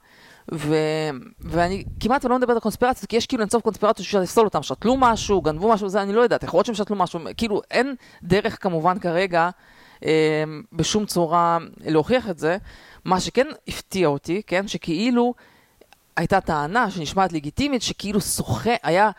ו... 0.54 0.76
ואני 1.40 1.84
כמעט 2.00 2.24
לא 2.24 2.38
מדברת 2.38 2.56
על 2.56 2.60
קונספירציות, 2.60 3.10
כי 3.10 3.16
יש 3.16 3.26
כאילו 3.26 3.42
אינסוף 3.42 3.62
קונספירציות 3.62 4.04
שאפשר 4.04 4.20
לפסול 4.20 4.44
אותם, 4.44 4.62
שתלו 4.62 4.96
משהו, 4.96 5.40
גנבו 5.42 5.72
משהו, 5.72 5.88
זה 5.88 6.02
אני 6.02 6.12
לא 6.12 6.20
יודעת, 6.20 6.42
יכול 6.42 6.58
להיות 6.58 6.66
שהם 6.66 6.74
שתלו 6.74 6.96
משהו, 6.96 7.20
כאילו 7.36 7.62
אין 7.70 7.94
דרך 8.22 8.62
כמובן 8.62 8.98
כרגע 8.98 9.50
אה, 10.04 10.44
בשום 10.72 11.06
צורה 11.06 11.58
להוכיח 11.84 12.30
את 12.30 12.38
זה. 12.38 12.56
מה 13.04 13.20
שכן 13.20 13.46
הפתיע 13.68 14.08
אותי, 14.08 14.42
כן, 14.46 14.68
שכאילו 14.68 15.34
הייתה 16.16 16.40
טענה 16.40 16.90
שנשמעת 16.90 17.32
לגיטימית, 17.32 17.82
שכאילו 17.82 18.20
סוכן, 18.20 18.76
היה... 18.82 19.10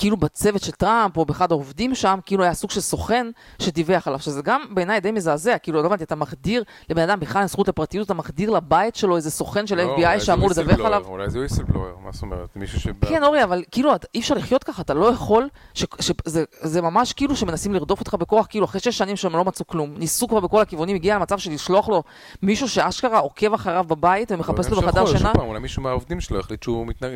כאילו 0.00 0.16
בצוות 0.16 0.62
של 0.62 0.72
טראמפ, 0.72 1.16
או 1.16 1.24
באחד 1.24 1.52
העובדים 1.52 1.94
שם, 1.94 2.18
כאילו 2.26 2.44
היה 2.44 2.54
סוג 2.54 2.70
של 2.70 2.80
סוכן 2.80 3.26
שדיווח 3.62 4.06
עליו, 4.08 4.20
שזה 4.20 4.42
גם 4.42 4.60
בעיניי 4.70 5.00
די 5.00 5.10
מזעזע, 5.10 5.58
כאילו, 5.58 5.82
לא 5.82 5.86
הבנתי, 5.86 6.04
אתה 6.04 6.14
מחדיר 6.14 6.64
לבן 6.90 7.02
אדם 7.02 7.20
בכלל 7.20 7.46
זכות 7.46 7.68
לפרטיות, 7.68 8.06
אתה 8.06 8.14
מחדיר 8.14 8.50
לבית 8.50 8.96
שלו 8.96 9.16
איזה 9.16 9.30
סוכן 9.30 9.66
של 9.66 9.76
לא, 9.76 9.96
FBI 9.96 10.20
שאמור 10.20 10.50
לדווח 10.50 10.86
עליו. 10.86 11.02
אולי 11.06 11.30
זה 11.30 11.38
ויסלבלואר, 11.38 11.92
מה 12.04 12.12
זאת 12.12 12.22
אומרת? 12.22 12.48
מישהו 12.56 12.80
שבא... 12.80 13.08
כן, 13.08 13.24
אורי, 13.24 13.44
אבל 13.44 13.62
כאילו, 13.70 13.94
אתה- 13.94 14.06
אי 14.14 14.20
אפשר 14.20 14.34
לחיות 14.34 14.64
ככה, 14.64 14.82
אתה 14.82 14.94
לא 14.94 15.06
יכול, 15.10 15.48
ש- 15.74 15.84
ש- 16.00 16.10
זה- 16.24 16.44
זה 16.60 16.82
ממש 16.82 17.12
כאילו 17.12 17.36
שמנסים 17.36 17.74
לרדוף 17.74 18.00
אותך 18.00 18.14
בכוח, 18.14 18.46
כאילו 18.50 18.64
אחרי 18.64 18.80
שש 18.80 18.98
שנים 18.98 19.16
שהם 19.16 19.32
לא 19.36 19.44
מצאו 19.44 19.66
כלום, 19.66 19.94
ניסו 19.96 20.28
כבר 20.28 20.40
בכל 20.40 20.60
הכיוונים, 20.60 20.96
הגיע 20.96 21.14
למצב 21.16 21.38
של 21.38 21.50
לשלוח 21.52 21.88
לו 21.88 22.02
מישהו 22.42 22.68
שאשכרה 22.68 23.18
עוקב 23.18 23.54
אחריו 23.54 23.84
בבית 23.88 24.32
ומחפש 24.32 24.68
לו 24.68 24.80
בחדר 24.82 25.06
שינה. 25.06 25.32
אולי 25.38 25.60
מישהו 25.60 25.82
מהעובדים 25.82 26.20
שלו 26.20 26.40
החליט 26.40 26.62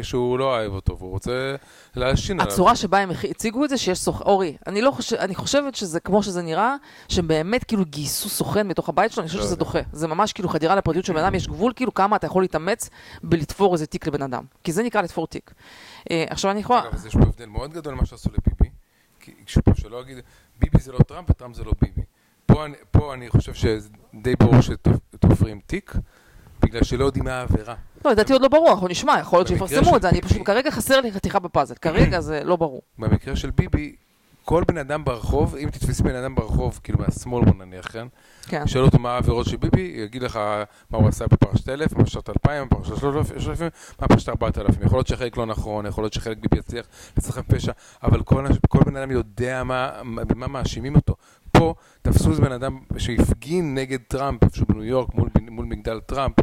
שהוא 0.02 0.38
לא 0.38 0.44
אוהב 0.44 0.72
אותו, 0.72 0.96
והוא 0.98 1.10
רוצה 1.10 1.54
להלשין 1.96 2.40
עליו. 2.40 2.52
הצורה 2.52 2.73
שבה 2.76 2.98
הם 2.98 3.10
הציגו 3.30 3.64
את 3.64 3.70
זה, 3.70 3.78
שיש 3.78 3.98
סוכן, 3.98 4.24
אורי, 4.24 4.56
אני 4.66 4.82
לא 4.82 4.90
חושב, 4.90 5.16
אני 5.16 5.34
חושבת 5.34 5.74
שזה 5.74 6.00
כמו 6.00 6.22
שזה 6.22 6.42
נראה, 6.42 6.76
שהם 7.08 7.28
באמת 7.28 7.64
כאילו 7.64 7.84
גייסו 7.84 8.28
סוכן 8.28 8.68
בתוך 8.68 8.88
הבית 8.88 9.12
שלו, 9.12 9.22
אני 9.22 9.28
חושבת 9.28 9.40
לא 9.40 9.46
שזה 9.46 9.54
יודע. 9.54 9.64
דוחה. 9.64 9.78
זה 9.92 10.06
ממש 10.06 10.32
כאילו 10.32 10.48
חדירה 10.48 10.74
לפרטיות 10.74 11.04
של 11.04 11.12
בן 11.12 11.24
אדם, 11.24 11.34
יש 11.34 11.48
גבול 11.48 11.72
כאילו 11.76 11.94
כמה 11.94 12.16
אתה 12.16 12.26
יכול 12.26 12.42
להתאמץ 12.42 12.90
בלתפור 13.22 13.72
איזה 13.72 13.86
תיק 13.86 14.06
לבן 14.06 14.22
אדם. 14.22 14.44
כי 14.64 14.72
זה 14.72 14.82
נקרא 14.82 15.02
לתפור 15.02 15.26
תיק. 15.26 15.54
אה, 16.10 16.24
עכשיו 16.30 16.50
אני 16.50 16.60
יכולה... 16.60 16.80
אגב, 16.80 16.94
אז 16.94 17.06
יש 17.06 17.12
פה 17.12 17.22
הבדל 17.22 17.46
מאוד 17.46 17.72
גדול 17.72 17.94
ממה 17.94 18.06
שעשו 18.06 18.30
לביבי. 18.30 18.70
שלא 19.74 20.00
אגיד, 20.00 20.18
ביבי 20.60 20.78
זה 20.78 20.92
לא 20.92 20.98
טראמפ 20.98 21.30
וטראמפ 21.30 21.56
זה 21.56 21.64
לא 21.64 21.72
ביבי. 21.80 22.02
פה 22.46 22.64
פה 22.90 23.14
אני 23.14 23.30
חושב 23.30 23.54
שדי 23.54 24.36
ברור 24.36 24.60
שתופרים 24.60 25.60
תיק, 25.66 25.92
בגלל 26.60 26.84
שלא 26.84 27.04
יודעים 27.04 27.24
מה 27.24 27.32
העבירה. 27.32 27.74
לא, 28.04 28.10
לדעתי 28.10 28.32
עוד 28.32 28.42
לא 28.42 28.48
ברור, 28.48 28.70
אנחנו 28.70 28.88
נשמע, 28.88 29.16
יכול 29.20 29.38
להיות 29.38 29.48
שיפרסמו 29.48 29.96
את 29.96 30.02
זה, 30.02 30.08
אני 30.08 30.20
פשוט, 30.20 30.42
כרגע 30.44 30.70
חסר 30.70 31.00
לי 31.00 31.12
חתיכה 31.12 31.38
בפאזל, 31.38 31.74
כרגע 31.74 32.20
זה 32.20 32.44
לא 32.44 32.56
ברור. 32.56 32.82
במקרה 32.98 33.36
של 33.36 33.50
ביבי, 33.50 33.96
כל 34.44 34.62
בן 34.68 34.78
אדם 34.78 35.04
ברחוב, 35.04 35.56
אם 35.56 35.68
תתפסי 35.70 36.02
בן 36.02 36.14
אדם 36.14 36.34
ברחוב, 36.34 36.80
כאילו 36.82 36.98
מהשמאל 36.98 37.44
בוא 37.44 37.64
נניח, 37.64 37.86
כן? 37.92 38.06
כן. 38.46 38.66
שאל 38.66 38.82
אותו 38.82 38.98
מה 38.98 39.10
העבירות 39.14 39.46
של 39.46 39.56
ביבי, 39.56 39.94
יגיד 39.96 40.22
לך 40.22 40.36
מה 40.90 40.98
הוא 40.98 41.08
עשה 41.08 41.26
בפרשת 41.26 41.68
1000, 41.68 41.92
בפרשת 41.92 42.28
2000, 42.28 42.68
בפרשת 42.68 42.96
3000, 42.96 43.68
מה 44.00 44.06
בפרשת 44.06 44.28
4000. 44.28 44.74
יכול 44.86 44.98
להיות 44.98 45.06
שחלק 45.06 45.36
לא 45.36 45.46
נכון, 45.46 45.86
יכול 45.86 46.04
להיות 46.04 46.12
שחלק 46.12 46.38
ביבי 46.38 46.58
יצליח 46.58 46.86
לצלחם 47.16 47.42
פשע, 47.42 47.72
אבל 48.02 48.22
כל, 48.22 48.44
בן 48.86 48.96
אדם 48.96 49.10
יודע 49.10 49.64
מה, 49.64 49.90
מה- 50.02 50.24
במה 50.24 50.46
מאשימים 50.48 50.94
אותו. 50.96 51.14
פה 51.52 51.74
תפסו 52.02 52.30
איזה 52.30 52.42
בן 52.42 52.52
אדם 52.52 52.78
שהפגין 52.98 53.74
נגד 53.74 53.98
טראמפ, 54.08 54.42
איפשהו 54.44 54.66
בניו 54.66 54.84
יורק, 54.84 55.14
מול, 55.14 55.28
מול 55.50 55.64
מגדל 55.64 56.00
טראמפ, 56.00 56.34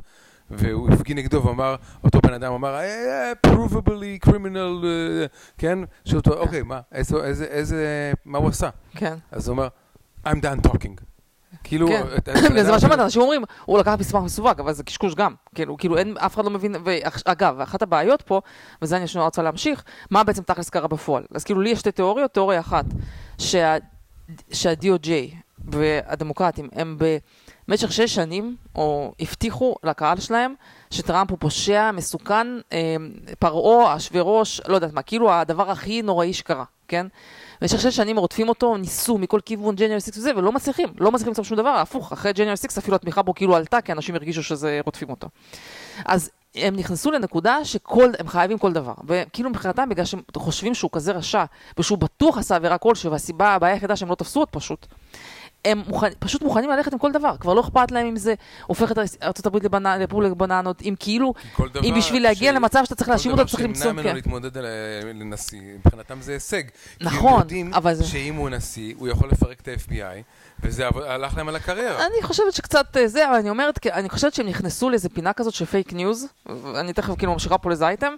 והוא 0.51 0.89
הפגין 0.93 1.17
נגדו 1.17 1.43
ואמר, 1.43 1.75
אותו 2.03 2.19
בן 2.21 2.33
אדם 2.33 2.53
אמר, 2.53 2.75
"אה, 2.79 3.31
provably 3.47 4.27
criminal, 4.29 4.85
אה, 4.85 5.25
כן? 5.57 5.79
שאלו 6.05 6.19
אותו, 6.19 6.33
אוקיי, 6.33 6.61
מה, 6.63 6.79
איזה, 6.91 7.17
איזה, 7.23 7.45
איזה, 7.45 8.11
מה 8.25 8.37
הוא 8.37 8.47
עשה? 8.49 8.69
כן. 8.95 9.15
אז 9.31 9.47
הוא 9.47 9.53
אומר, 9.57 9.67
I'm 10.27 10.37
done 10.41 10.67
talking. 10.67 11.01
כאילו, 11.63 11.87
כן. 11.87 12.03
זה 12.63 12.71
מה 12.71 12.79
שאמרת, 12.79 12.99
אנשים 12.99 13.21
אומרים, 13.21 13.43
הוא 13.65 13.79
לקח 13.79 13.95
מסמך 13.99 14.23
מסווג, 14.23 14.59
אבל 14.59 14.73
זה 14.73 14.83
קשקוש 14.83 15.15
גם. 15.15 15.33
כאילו, 15.55 15.77
כאילו 15.77 15.97
אין, 15.97 16.17
אף 16.17 16.35
אחד 16.35 16.43
לא 16.45 16.49
מבין, 16.51 16.75
ואגב, 16.83 17.59
אחת 17.59 17.81
הבעיות 17.81 18.21
פה, 18.21 18.41
וזה 18.81 18.97
אני 18.97 19.07
שנייה 19.07 19.25
רוצה 19.25 19.41
להמשיך, 19.41 19.83
מה 20.11 20.23
בעצם 20.23 20.43
תכלס 20.43 20.69
קרה 20.69 20.87
בפועל. 20.87 21.23
אז 21.35 21.43
כאילו, 21.43 21.61
לי 21.61 21.69
יש 21.69 21.79
שתי 21.79 21.91
תיאוריות, 21.91 22.33
תיאוריה 22.33 22.59
אחת, 22.59 22.85
שה- 23.37 23.77
שה-DOJ 24.51 25.09
והדמוקרטים 25.71 26.69
הם 26.73 26.95
במשך 27.67 27.91
שש 27.91 28.15
שנים, 28.15 28.55
או 28.75 29.11
הבטיחו 29.19 29.75
לקהל 29.83 30.19
שלהם, 30.19 30.53
שטראמפ 30.89 31.31
הוא 31.31 31.37
פושע, 31.41 31.91
מסוכן, 31.91 32.47
אה, 32.73 32.95
פרעה, 33.39 33.95
אשוורוש, 33.95 34.61
לא 34.67 34.75
יודעת 34.75 34.93
מה, 34.93 35.01
כאילו 35.01 35.31
הדבר 35.33 35.71
הכי 35.71 36.01
נוראי 36.01 36.33
שקרה, 36.33 36.63
כן? 36.87 37.07
במשך 37.61 37.81
שש 37.81 37.95
שנים 37.95 38.19
רודפים 38.19 38.49
אותו, 38.49 38.77
ניסו 38.77 39.17
מכל 39.17 39.39
כיוון 39.45 39.75
ג'ניאל 39.75 39.99
6 39.99 40.07
וזה, 40.17 40.31
ולא 40.35 40.51
מצליחים, 40.51 40.89
לא 40.97 41.11
מצליחים 41.11 41.29
למצוא 41.31 41.43
שום 41.43 41.57
דבר, 41.57 41.69
הפוך, 41.69 42.11
אחרי 42.11 42.33
ג'ניאל 42.33 42.55
6 42.55 42.77
אפילו 42.77 42.95
התמיכה 42.95 43.21
בו 43.21 43.33
כאילו 43.33 43.55
עלתה, 43.55 43.81
כי 43.81 43.91
אנשים 43.91 44.15
הרגישו 44.15 44.43
שזה 44.43 44.79
רודפים 44.85 45.09
אותו. 45.09 45.27
אז 46.05 46.29
הם 46.55 46.75
נכנסו 46.75 47.11
לנקודה 47.11 47.65
שכל, 47.65 48.09
הם 48.19 48.27
חייבים 48.27 48.57
כל 48.57 48.73
דבר. 48.73 48.93
וכאילו 49.07 49.49
מבחינתם, 49.49 49.89
בגלל 49.89 50.05
שהם 50.05 50.21
חושבים 50.37 50.73
שהוא 50.73 50.91
כזה 50.93 51.11
רשע, 51.11 51.43
ושהוא 51.79 51.97
בטוח 51.97 52.37
עשה 52.37 52.55
עבירה 52.55 52.77
כלשהי, 52.77 53.09
והסיבה, 53.09 53.49
הבעיה 53.49 53.73
היחידה 53.73 53.95
שהם 53.95 54.09
לא 54.09 54.15
תפסו 54.15 54.39
עוד 54.39 54.49
פשוט, 54.49 54.87
הם 55.65 55.81
מוכן, 55.87 56.07
פשוט 56.19 56.41
מוכנים 56.41 56.69
ללכת 56.69 56.93
עם 56.93 56.99
כל 56.99 57.11
דבר, 57.11 57.37
כבר 57.39 57.53
לא 57.53 57.61
אכפת 57.61 57.91
להם 57.91 58.07
אם 58.07 58.15
זה 58.15 58.33
הופך 58.67 58.91
את 58.91 58.97
ארה"ב 59.23 59.55
לבנ- 59.57 59.97
לפול 59.99 60.25
לבננות, 60.25 60.81
אם 60.81 60.95
כאילו, 60.99 61.33
אם 61.83 61.93
בשביל 61.97 62.23
להגיע 62.23 62.51
ש- 62.51 62.55
למצב 62.55 62.81
שאתה 62.83 62.95
צריך 62.95 63.09
להאשים 63.09 63.31
אותו, 63.31 63.45
צריך 63.45 63.55
כל 63.55 63.61
דבר 63.63 63.67
למצוא, 63.69 63.83
שימנע 63.83 63.93
ממנו 64.01 64.09
כן. 64.09 64.15
להתמודד 64.15 64.57
על- 64.57 64.65
לנשיא, 65.13 65.61
מבחינתם 65.79 66.21
זה 66.21 66.33
הישג. 66.33 66.63
כי 66.99 67.05
נכון, 67.05 67.33
הם 67.33 67.39
יודעים 67.39 67.73
אבל 67.73 67.93
זה- 67.93 68.03
שאם 68.03 68.35
הוא 68.35 68.49
נשיא, 68.49 68.93
הוא 68.97 69.07
יכול 69.07 69.29
לפרק 69.29 69.59
את 69.61 69.67
ה-FBI, 69.67 70.21
וזה 70.63 70.87
הלך 71.07 71.37
להם 71.37 71.47
על 71.47 71.55
הקריירה. 71.55 72.05
אני 72.05 72.23
חושבת 72.23 72.53
שקצת 72.53 72.97
אה, 72.97 73.07
זה, 73.07 73.29
אבל 73.29 73.35
אני 73.35 73.49
אומרת, 73.49 73.87
אני 73.87 74.09
חושבת 74.09 74.33
שהם 74.33 74.47
נכנסו 74.47 74.89
לאיזה 74.89 75.09
פינה 75.09 75.33
כזאת 75.33 75.53
של 75.53 75.65
fake 75.65 75.93
news, 75.93 76.27
ואני 76.45 76.93
תכף 76.93 77.13
כאילו 77.17 77.33
ממשיכה 77.33 77.57
פה 77.57 77.69
לאיזה 77.69 77.87
אייטם, 77.87 78.13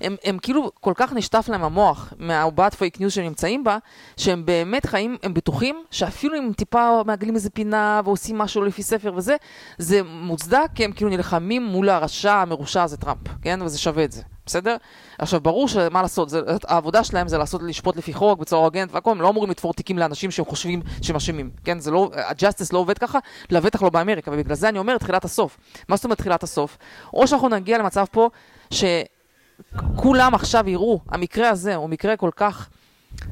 הם, 0.00 0.16
הם 0.24 0.38
כאילו 0.38 0.70
כל 0.80 0.92
כך 0.96 1.12
נשטף 1.12 1.46
להם 1.48 1.64
המוח 1.64 2.12
מהארבעת 2.18 2.74
fake 2.74 3.00
news 3.00 3.12
שהם 3.12 3.24
נמצאים 3.24 3.64
בה, 3.64 3.78
שהם 4.16 4.46
באמת 4.46 4.86
חיים, 4.86 5.16
הם 5.22 5.34
בטוחים 5.34 5.82
שאפילו 5.90 6.38
אם 6.38 6.52
טיפה 6.56 7.02
מעגלים 7.06 7.34
איזה 7.34 7.50
פינה 7.50 8.00
ועושים 8.04 8.38
משהו 8.38 8.64
לפי 8.64 8.82
ספר 8.82 9.12
וזה, 9.16 9.36
זה 9.78 10.02
מוצדק, 10.02 10.66
כי 10.74 10.84
הם 10.84 10.92
כאילו 10.92 11.10
נלחמים 11.10 11.64
מול 11.64 11.88
הרשע 11.88 12.34
המרושע 12.34 12.82
הזה 12.82 12.96
טראמפ, 12.96 13.28
כן? 13.42 13.62
וזה 13.62 13.78
שווה 13.78 14.04
את 14.04 14.12
זה. 14.12 14.22
בסדר? 14.48 14.76
עכשיו, 15.18 15.40
ברור 15.40 15.68
שמה 15.68 16.02
לעשות, 16.02 16.28
זה, 16.28 16.40
העבודה 16.66 17.04
שלהם 17.04 17.28
זה 17.28 17.38
לעשות, 17.38 17.62
לשפוט 17.62 17.96
לפי 17.96 18.12
חוק, 18.12 18.40
בצורה 18.40 18.64
הוגנת 18.64 18.92
והכל, 18.92 19.10
הם 19.10 19.20
לא 19.20 19.28
אמורים 19.28 19.50
לתפור 19.50 19.74
תיקים 19.74 19.98
לאנשים 19.98 20.30
שהם 20.30 20.44
חושבים 20.44 20.82
שהם 21.02 21.16
אשמים, 21.16 21.50
כן? 21.64 21.78
זה 21.78 21.90
לא, 21.90 22.10
ה 22.14 22.21
justice 22.21 22.72
לא 22.72 22.78
עובד 22.78 22.98
ככה, 22.98 23.18
לבטח 23.50 23.82
לא 23.82 23.90
באמריקה, 23.90 24.30
ובגלל 24.30 24.54
זה 24.54 24.68
אני 24.68 24.78
אומר 24.78 24.98
תחילת 24.98 25.24
הסוף. 25.24 25.58
מה 25.88 25.96
זאת 25.96 26.04
אומרת 26.04 26.18
תחילת 26.18 26.42
הסוף? 26.42 26.78
או 27.14 27.26
שאנחנו 27.26 27.48
נגיע 27.48 27.78
למצב 27.78 28.04
פה, 28.10 28.30
שכולם 28.70 30.34
עכשיו 30.34 30.68
יראו, 30.68 31.00
המקרה 31.08 31.48
הזה 31.50 31.74
הוא 31.74 31.88
מקרה 31.88 32.16
כל 32.16 32.30
כך, 32.36 32.68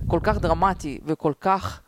כל 0.06 0.20
כך 0.22 0.38
דרמטי 0.38 0.98
וכל 1.06 1.32
כך 1.40 1.80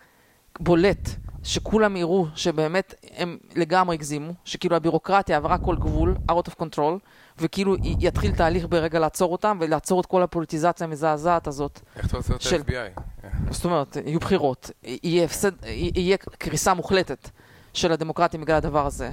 בולט, 0.60 1.08
שכולם 1.42 1.96
יראו 1.96 2.26
שבאמת 2.34 2.94
הם 3.16 3.38
לגמרי 3.56 3.94
הגזימו, 3.94 4.32
שכאילו 4.44 4.76
הבירוקרטיה 4.76 5.36
עברה 5.36 5.58
כל 5.58 5.76
גבול, 5.76 6.16
out 6.30 6.48
of 6.48 6.62
control, 6.62 6.98
וכאילו 7.40 7.76
יתחיל 7.82 8.32
תהליך 8.34 8.66
ברגע 8.68 8.98
לעצור 8.98 9.32
אותם 9.32 9.58
ולעצור 9.60 10.00
את 10.00 10.06
כל 10.06 10.22
הפוליטיזציה 10.22 10.86
המזעזעת 10.86 11.46
הזאת. 11.46 11.80
איך 11.96 12.06
אתה 12.06 12.18
את 12.34 12.40
של- 12.42 12.62
ה-FBI? 12.68 13.00
זאת 13.50 13.64
אומרת, 13.64 13.96
יהיו 14.06 14.20
בחירות, 14.20 14.70
יהיה 14.84 15.24
הפסד, 15.24 15.50
יהיה 15.66 16.16
קריסה 16.16 16.74
מוחלטת 16.74 17.30
של 17.74 17.92
הדמוקרטים 17.92 18.40
בגלל 18.40 18.56
הדבר 18.56 18.86
הזה, 18.86 19.10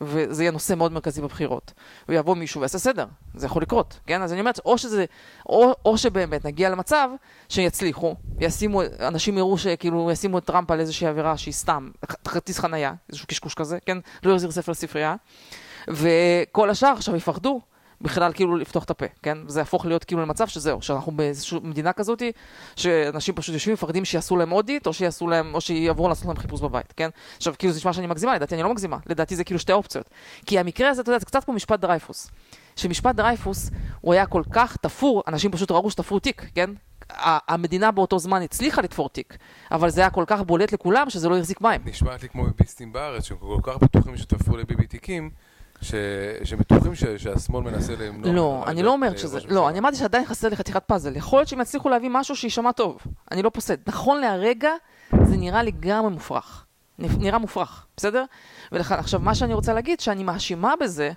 וזה 0.00 0.42
יהיה 0.42 0.50
נושא 0.52 0.74
מאוד 0.74 0.92
מרכזי 0.92 1.22
בבחירות. 1.22 1.72
ויבוא 2.08 2.36
מישהו 2.36 2.60
ויעשה 2.60 2.78
סדר, 2.78 3.06
זה 3.34 3.46
יכול 3.46 3.62
לקרות, 3.62 4.00
כן? 4.06 4.22
אז 4.22 4.32
אני 4.32 4.40
אומרת, 4.40 4.58
או 4.64 4.78
שזה, 4.78 5.04
או, 5.48 5.72
או 5.84 5.98
שבאמת 5.98 6.44
נגיע 6.46 6.70
למצב 6.70 7.08
שיצליחו, 7.48 8.14
ישימו, 8.40 8.82
אנשים 9.00 9.38
יראו 9.38 9.58
שכאילו 9.58 10.10
ישימו 10.10 10.38
את 10.38 10.44
טראמפ 10.44 10.70
על 10.70 10.80
איזושהי 10.80 11.06
עבירה 11.06 11.36
שהיא 11.36 11.54
סתם, 11.54 11.90
כרטיס 12.24 12.58
חנייה, 12.58 12.94
איזשהו 13.08 13.26
קשקוש 13.26 13.54
כזה, 13.54 13.78
כן? 13.86 13.98
לא 14.22 14.32
יחזיר 14.32 14.50
ספר 14.50 14.72
לספרייה, 14.72 15.14
וכל 15.88 16.70
השאר 16.70 16.88
עכשיו 16.88 17.16
יפחדו. 17.16 17.60
בכלל 18.00 18.32
כאילו 18.32 18.56
לפתוח 18.56 18.84
את 18.84 18.90
הפה, 18.90 19.06
כן? 19.22 19.38
זה 19.46 19.60
יהפוך 19.60 19.86
להיות 19.86 20.04
כאילו 20.04 20.22
למצב 20.22 20.48
שזהו, 20.48 20.82
שאנחנו 20.82 21.12
באיזושהי 21.12 21.58
מדינה 21.62 21.92
כזאת, 21.92 22.22
שאנשים 22.76 23.34
פשוט 23.34 23.54
יושבים 23.54 23.72
ומפחדים 23.72 24.04
שיעשו 24.04 24.36
להם 24.36 24.52
אודיט, 24.52 24.86
או 24.86 24.92
שיעשו 24.92 25.26
להם, 25.26 25.54
או 25.54 25.60
שיעברו 25.60 26.08
לעשות 26.08 26.26
להם 26.26 26.36
חיפוש 26.36 26.60
בבית, 26.60 26.92
כן? 26.96 27.08
עכשיו, 27.36 27.54
כאילו 27.58 27.72
זה 27.72 27.78
נשמע 27.78 27.92
שאני 27.92 28.06
מגזימה, 28.06 28.34
לדעתי 28.34 28.54
אני 28.54 28.62
לא 28.62 28.70
מגזימה, 28.70 28.96
לדעתי 29.06 29.36
זה 29.36 29.44
כאילו 29.44 29.60
שתי 29.60 29.72
אופציות. 29.72 30.10
כי 30.46 30.58
המקרה 30.58 30.90
הזה, 30.90 31.02
אתה 31.02 31.10
יודע, 31.10 31.18
זה 31.18 31.26
קצת 31.26 31.44
כמו 31.44 31.54
משפט 31.54 31.80
דרייפוס. 31.80 32.30
שמשפט 32.76 33.14
דרייפוס, 33.14 33.70
הוא 34.00 34.12
היה 34.12 34.26
כל 34.26 34.42
כך 34.50 34.76
תפור, 34.76 35.22
אנשים 35.28 35.50
פשוט 35.50 35.70
ראו 35.70 35.90
שתפרו 35.90 36.18
תיק, 36.18 36.46
כן? 36.54 36.70
המדינה 37.48 37.90
באותו 37.90 38.18
זמן 38.18 38.42
הצליחה 38.42 38.82
לתפור 38.82 39.08
תיק, 39.08 39.36
אבל 39.70 39.90
זה 39.90 40.00
היה 40.00 40.10
כל 40.10 40.24
כך 40.26 40.40
בולט 40.40 40.72
לכולם 40.72 41.10
שזה 41.10 41.28
לא 41.28 41.38
החזיק 41.38 41.60
מים. 41.60 41.80
נשמעת 41.84 42.22
לי 42.22 42.28
כמו 42.28 42.44
ביביסטים 42.44 42.92
בארץ, 42.92 43.24
שהם 43.24 43.36
כל 43.38 43.60
כך 43.62 43.76
בטוחים 43.76 44.16
שתפרו 44.16 44.56
לביבי 44.56 44.86
תיקים, 44.86 45.30
ש- 45.80 45.94
שהם 46.44 46.58
בטוחים 46.58 46.94
ש- 46.94 47.04
שהשמאל 47.04 47.62
מנסה 47.64 47.92
למנוע. 47.96 48.32
לא, 48.32 48.64
אני 48.66 48.82
לא 48.82 48.92
אומרת 48.92 49.12
ראש 49.12 49.22
שזה. 49.22 49.38
לא, 49.48 49.68
אני 49.68 49.78
אמרתי 49.78 49.96
שעדיין 49.96 50.24
חסר 50.24 50.48
לי 50.48 50.56
חתיכת 50.56 50.84
פאזל. 50.84 51.16
יכול 51.16 51.38
להיות 51.38 51.48
שהם 51.48 51.60
יצליחו 51.60 51.88
להביא 51.88 52.08
משהו 52.12 52.36
שיישמע 52.36 52.72
טוב. 52.72 52.98
אני 53.30 53.42
לא 53.42 53.50
פוסל. 53.50 53.76
נכון 53.86 54.20
להרגע, 54.20 54.70
זה 55.22 55.36
נראה 55.36 55.62
לגמרי 55.62 56.10
מופרך. 56.10 56.64
נ- 56.98 57.22
נראה 57.22 57.38
מופרך, 57.38 57.86
בסדר? 57.96 58.24
ולכן, 58.72 58.94
עכשיו, 58.94 59.20
מה 59.20 59.34
שאני 59.34 59.54
רוצה 59.54 59.74
להגיד, 59.74 60.00
שאני 60.00 60.24
מאשימה 60.24 60.74
בזה, 60.80 61.10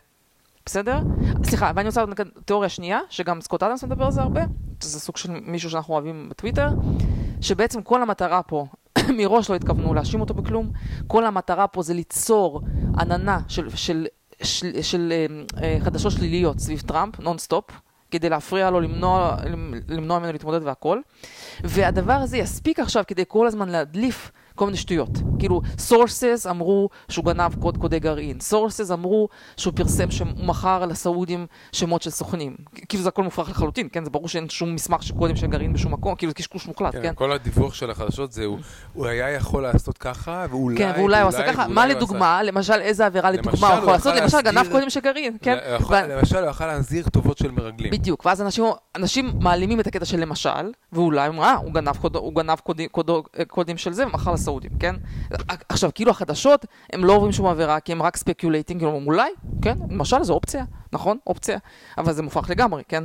בסדר? 0.65 0.99
סליחה, 1.43 1.71
ואני 1.75 1.87
רוצה 1.87 2.01
עוד 2.01 2.09
תיאוריה 2.45 2.69
שנייה, 2.69 2.99
שגם 3.09 3.41
סקוט 3.41 3.63
אדמס 3.63 3.83
מדבר 3.83 4.05
על 4.05 4.11
זה 4.11 4.21
הרבה, 4.21 4.41
זה 4.81 4.99
סוג 4.99 5.17
של 5.17 5.31
מישהו 5.31 5.69
שאנחנו 5.69 5.93
אוהבים 5.93 6.27
בטוויטר, 6.29 6.67
שבעצם 7.41 7.81
כל 7.81 8.01
המטרה 8.01 8.43
פה, 8.43 8.65
מראש 9.17 9.49
לא 9.49 9.55
התכוונו 9.55 9.93
להאשים 9.93 10.21
אותו 10.21 10.33
בכלום, 10.33 10.71
כל 11.07 11.25
המטרה 11.25 11.67
פה 11.67 11.81
זה 11.81 11.93
ליצור 11.93 12.61
עננה 12.99 13.39
של, 13.47 13.69
של, 13.75 14.07
של, 14.43 14.81
של, 14.81 15.13
אה, 15.13 15.25
אה, 15.63 15.77
חדשות 15.81 16.11
שליליות 16.11 16.59
סביב 16.59 16.81
טראמפ, 16.81 17.19
נונסטופ, 17.19 17.65
כדי 18.11 18.29
להפריע 18.29 18.69
לו, 18.69 18.79
למנוע, 18.79 19.37
למנוע 19.87 20.19
ממנו 20.19 20.31
להתמודד 20.31 20.63
והכל. 20.63 20.99
והדבר 21.63 22.13
הזה 22.13 22.37
יספיק 22.37 22.79
עכשיו 22.79 23.03
כדי 23.07 23.23
כל 23.27 23.47
הזמן 23.47 23.69
להדליף 23.69 24.31
כל 24.61 24.65
מיני 24.65 24.77
שטויות. 24.77 25.09
כאילו, 25.39 25.61
sources 25.89 26.49
אמרו 26.49 26.89
שהוא 27.09 27.25
גנב 27.25 27.55
קוד 27.61 27.77
קודי 27.77 27.99
גרעין, 27.99 28.37
sources 28.51 28.93
אמרו 28.93 29.27
שהוא 29.57 29.73
פרסם 29.75 30.11
שהוא 30.11 30.27
מכר 30.43 30.85
לסעודים 30.85 31.45
שמות 31.71 32.01
של 32.01 32.09
סוכנים. 32.09 32.55
כאילו 32.89 33.03
זה 33.03 33.09
הכל 33.09 33.23
מופרך 33.23 33.49
לחלוטין, 33.49 33.87
כן? 33.91 34.03
זה 34.03 34.09
ברור 34.09 34.27
שאין 34.27 34.49
שום 34.49 34.75
מסמך 34.75 35.03
של 35.03 35.13
קודים 35.15 35.35
של 35.35 35.47
גרעין 35.47 35.73
בשום 35.73 35.93
מקום, 35.93 36.15
כאילו 36.15 36.29
זה 36.29 36.35
קשקוש 36.35 36.67
מוחלט, 36.67 36.91
כן? 36.95 37.01
כן, 37.01 37.11
כל 37.15 37.31
הדיווח 37.31 37.73
של 37.73 37.91
החדשות 37.91 38.31
זה, 38.31 38.45
הוא- 38.45 38.57
הוא 38.93 39.05
היה 39.05 39.29
יכול 39.31 39.63
לעשות 39.63 39.97
ככה, 39.97 40.45
ואולי, 40.49 40.77
כן, 40.77 40.91
ואולי 40.97 41.21
הוא 41.21 41.29
עשה 41.29 41.53
ככה, 41.53 41.67
מה 41.67 41.81
הוא 41.83 41.89
עשה- 41.91 41.97
לדוגמה, 41.97 42.43
למשל 42.43 42.73
איזה 42.73 43.05
עבירה 43.05 43.31
לדוגמה 43.31 43.67
הוא 43.67 43.77
יכול 43.77 43.93
לעשות, 43.93 44.13
למשל 44.15 44.41
גנב 44.41 44.67
קודים 44.71 44.89
של 44.89 44.99
גרעין, 44.99 45.37
כן? 45.41 45.57
למשל, 46.09 46.37
הוא 46.37 46.49
יכול 46.49 46.65
להזהיר 46.67 47.03
כתובות 47.03 47.37
של 47.37 47.51
מרגלים. 47.51 47.91
בדיוק, 47.91 48.25
ואז 48.25 48.41
אנשים, 48.41 48.63
אנשים 48.95 49.31
מעלימים 49.39 49.79
את 49.79 49.87
הקטע 49.87 50.05
של 50.05 50.19
למשל, 50.19 50.49
ואולי 50.93 51.29
אה, 51.39 51.53
הוא 51.53 51.73
גנב, 52.35 52.59
קודים, 53.47 53.77
של 53.77 53.93
זה 53.93 54.05
ומכר 54.07 54.31
לסעודים, 54.33 54.50
כן? 54.79 54.95
עכשיו, 55.69 55.89
כאילו 55.95 56.11
החדשות, 56.11 56.65
הם 56.93 57.05
לא 57.05 57.13
עוברים 57.13 57.31
שום 57.31 57.45
עבירה, 57.45 57.79
כי 57.79 57.91
הם 57.91 58.01
רק 58.01 58.17
speculating, 58.17 58.79
כאילו, 58.79 58.91
אומרים, 58.91 59.07
אולי, 59.07 59.31
כן, 59.61 59.77
למשל, 59.89 60.23
זו 60.23 60.33
אופציה, 60.33 60.63
נכון? 60.93 61.17
אופציה, 61.27 61.57
אבל 61.97 62.13
זה 62.13 62.23
מופרך 62.23 62.49
לגמרי, 62.49 62.83
כן? 62.87 63.03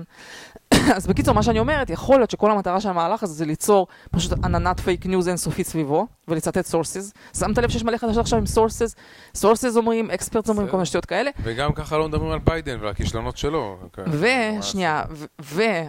אז 0.96 1.06
בקיצור, 1.06 1.34
מה 1.34 1.42
שאני 1.42 1.58
אומרת, 1.58 1.90
יכול 1.90 2.16
להיות 2.18 2.30
שכל 2.30 2.50
המטרה 2.50 2.80
של 2.80 2.88
המהלך 2.88 3.22
הזה 3.22 3.34
זה 3.34 3.44
ליצור 3.44 3.86
פשוט 4.10 4.32
עננת 4.44 4.80
fake 4.80 5.06
news 5.06 5.28
אינסופית 5.28 5.66
סביבו, 5.66 6.06
ולצטט 6.28 6.66
sources. 6.66 7.12
שמת 7.38 7.58
לב 7.58 7.70
שיש 7.70 7.84
מלא 7.84 7.96
חדשות 7.96 8.20
עכשיו 8.20 8.38
עם 8.38 8.46
sources? 8.46 8.94
sources 9.34 9.76
אומרים, 9.76 10.10
experts 10.10 10.48
אומרים, 10.48 10.68
כל 10.68 10.76
מיני 10.76 10.86
שטויות 10.86 11.04
כאלה. 11.04 11.30
וגם 11.42 11.72
ככה 11.72 11.98
לא 11.98 12.08
מדברים 12.08 12.30
על 12.30 12.38
ביידן 12.38 12.78
ועל 12.80 12.90
הכישלונות 12.90 13.36
שלו. 13.36 13.76
כן, 13.92 14.02
ושנייה, 14.10 15.02
ו- 15.10 15.24
ו- 15.42 15.88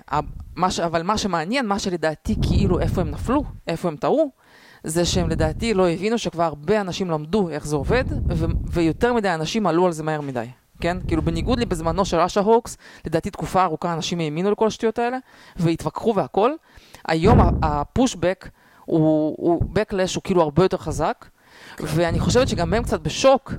אבל 0.85 1.03
מה 1.03 1.17
שמעניין, 1.17 1.67
מה 1.67 1.79
שלדעתי 1.79 2.35
כאילו 2.47 2.79
איפה 2.79 3.01
הם 3.01 3.11
נפלו, 3.11 3.43
איפה 3.67 3.87
הם 3.87 3.95
טעו, 3.95 4.31
זה 4.87 5.05
שהם 5.05 5.29
לדעתי 5.29 5.73
לא 5.73 5.89
הבינו 5.89 6.17
שכבר 6.17 6.43
הרבה 6.43 6.81
אנשים 6.81 7.11
למדו 7.11 7.49
איך 7.49 7.67
זה 7.67 7.75
עובד, 7.75 8.03
ו- 8.29 8.45
ויותר 8.71 9.13
מדי 9.13 9.29
אנשים 9.29 9.67
עלו 9.67 9.85
על 9.85 9.91
זה 9.91 10.03
מהר 10.03 10.21
מדי. 10.21 10.45
כן? 10.81 10.97
כאילו 11.07 11.21
בניגוד 11.21 11.59
לבזמנו 11.59 12.05
של 12.05 12.17
Russia 12.19 12.41
hoax, 12.41 12.77
לדעתי 13.05 13.29
תקופה 13.29 13.63
ארוכה 13.63 13.93
אנשים 13.93 14.19
האמינו 14.19 14.51
לכל 14.51 14.67
השטויות 14.67 14.99
האלה, 14.99 15.17
והתווכחו 15.55 16.15
והכל. 16.15 16.51
היום 17.07 17.39
ה 17.61 17.71
pushback 17.71 18.49
הוא, 18.85 19.35
הוא 19.37 19.61
backlash 19.61 20.15
הוא 20.15 20.23
כאילו 20.23 20.41
הרבה 20.41 20.63
יותר 20.63 20.77
חזק, 20.77 21.25
ואני 21.79 22.19
חושבת 22.19 22.47
שגם 22.47 22.73
הם 22.73 22.83
קצת 22.83 22.99
בשוק 22.99 23.53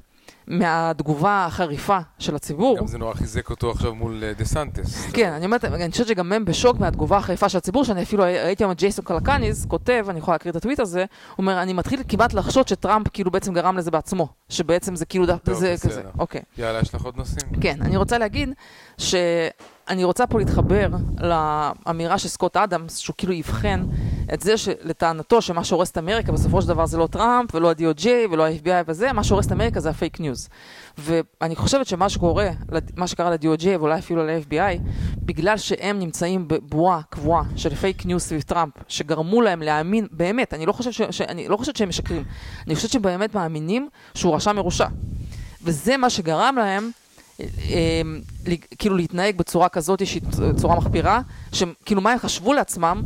מהתגובה 0.48 1.46
החריפה 1.46 1.98
של 2.18 2.36
הציבור. 2.36 2.78
גם 2.78 2.86
זה 2.86 2.98
נורא 2.98 3.14
חיזק 3.14 3.50
אותו 3.50 3.70
עכשיו 3.70 3.94
מול 3.94 4.24
אה, 4.24 4.32
דה 4.32 4.44
סנטס. 4.44 5.06
כן, 5.12 5.32
אני 5.32 5.44
אומרת, 5.44 5.64
אני 5.64 5.90
חושבת 5.90 6.06
שגם 6.06 6.32
הם 6.32 6.44
בשוק 6.44 6.80
מהתגובה 6.80 7.16
החריפה 7.16 7.48
של 7.48 7.58
הציבור, 7.58 7.84
שאני 7.84 8.02
אפילו 8.02 8.22
ראיתי 8.22 8.64
היום 8.64 8.72
את 8.72 8.78
ג'ייסון 8.78 9.04
קלקניס 9.04 9.64
כותב, 9.64 10.06
אני 10.08 10.18
יכולה 10.18 10.34
להקריא 10.34 10.50
את 10.50 10.56
הטוויט 10.56 10.80
הזה, 10.80 11.00
הוא 11.00 11.06
אומר, 11.38 11.62
אני 11.62 11.72
מתחיל 11.72 12.02
כמעט 12.08 12.34
לחשוד 12.34 12.68
שטראמפ 12.68 13.08
כאילו 13.12 13.30
בעצם 13.30 13.54
גרם 13.54 13.76
לזה 13.76 13.90
בעצמו, 13.90 14.28
שבעצם 14.48 14.96
זה 14.96 15.04
כאילו, 15.06 15.26
טוב, 15.26 15.54
זה. 15.54 15.74
כזה, 15.82 16.02
אוקיי. 16.18 16.40
יאללה, 16.58 16.80
יש 16.80 16.94
לך 16.94 17.02
עוד 17.04 17.16
נושאים? 17.16 17.60
כן, 17.60 17.78
אני 17.80 17.96
רוצה 17.96 18.18
להגיד 18.18 18.48
שאני 19.88 20.04
רוצה 20.04 20.26
פה 20.26 20.38
להתחבר 20.38 20.88
לאמירה 21.20 22.18
של 22.18 22.28
סקוט 22.28 22.56
אדמס, 22.56 22.96
שהוא 22.96 23.14
כאילו 23.18 23.32
יבחן 23.32 23.86
את 24.34 24.40
זה 24.40 24.56
שלטענתו 24.56 25.42
שמה 25.42 25.64
שהורס 25.64 25.90
את 25.90 25.98
אמריקה 25.98 26.32
בסופו 26.32 26.62
של 26.62 26.68
דבר 26.68 26.86
זה 26.86 26.98
לא 26.98 27.06
טראמפ 27.06 27.54
ולא 27.54 27.70
ה-DOJ 27.70 28.06
ולא 28.30 28.46
ה-FBI 28.46 28.84
וזה, 28.86 29.12
מה 29.12 29.24
שהורס 29.24 29.46
את 29.46 29.52
אמריקה 29.52 29.80
זה 29.80 29.90
ה 29.90 29.96
fake 29.96 30.20
news. 30.20 30.48
ואני 30.98 31.56
חושבת 31.56 31.86
שמה 31.86 32.08
שקורה, 32.08 32.50
מה 32.96 33.06
שקרה 33.06 33.30
ל-DOJ 33.30 33.66
ואולי 33.78 33.98
אפילו 33.98 34.26
ל-FBI, 34.26 34.78
בגלל 35.16 35.56
שהם 35.56 35.98
נמצאים 35.98 36.48
בבועה 36.48 37.00
קבועה 37.10 37.42
של 37.56 37.74
fake 37.74 38.06
news 38.06 38.22
סביב 38.22 38.42
טראמפ, 38.42 38.72
שגרמו 38.88 39.42
להם 39.42 39.62
להאמין, 39.62 40.06
באמת, 40.12 40.54
אני 40.54 40.66
לא 40.66 40.72
חושבת, 40.72 40.92
ש, 40.92 41.02
שאני 41.10 41.48
לא 41.48 41.56
חושבת 41.56 41.76
שהם 41.76 41.88
משקרים, 41.88 42.24
אני 42.66 42.74
חושבת 42.74 42.90
שהם 42.90 43.02
באמת 43.02 43.34
מאמינים 43.34 43.88
שהוא 44.14 44.34
רשע 44.34 44.52
מרושע. 44.52 44.86
וזה 45.62 45.96
מה 45.96 46.10
שגרם 46.10 46.54
להם 46.58 46.90
כאילו 48.78 48.96
להתנהג 48.96 49.36
בצורה 49.36 49.68
כזאת 49.68 50.06
שהיא 50.06 50.22
צורה 50.56 50.76
מחפירה, 50.76 51.20
שכאילו 51.52 52.00
מה 52.00 52.12
הם 52.12 52.18
חשבו 52.18 52.52
לעצמם, 52.52 53.02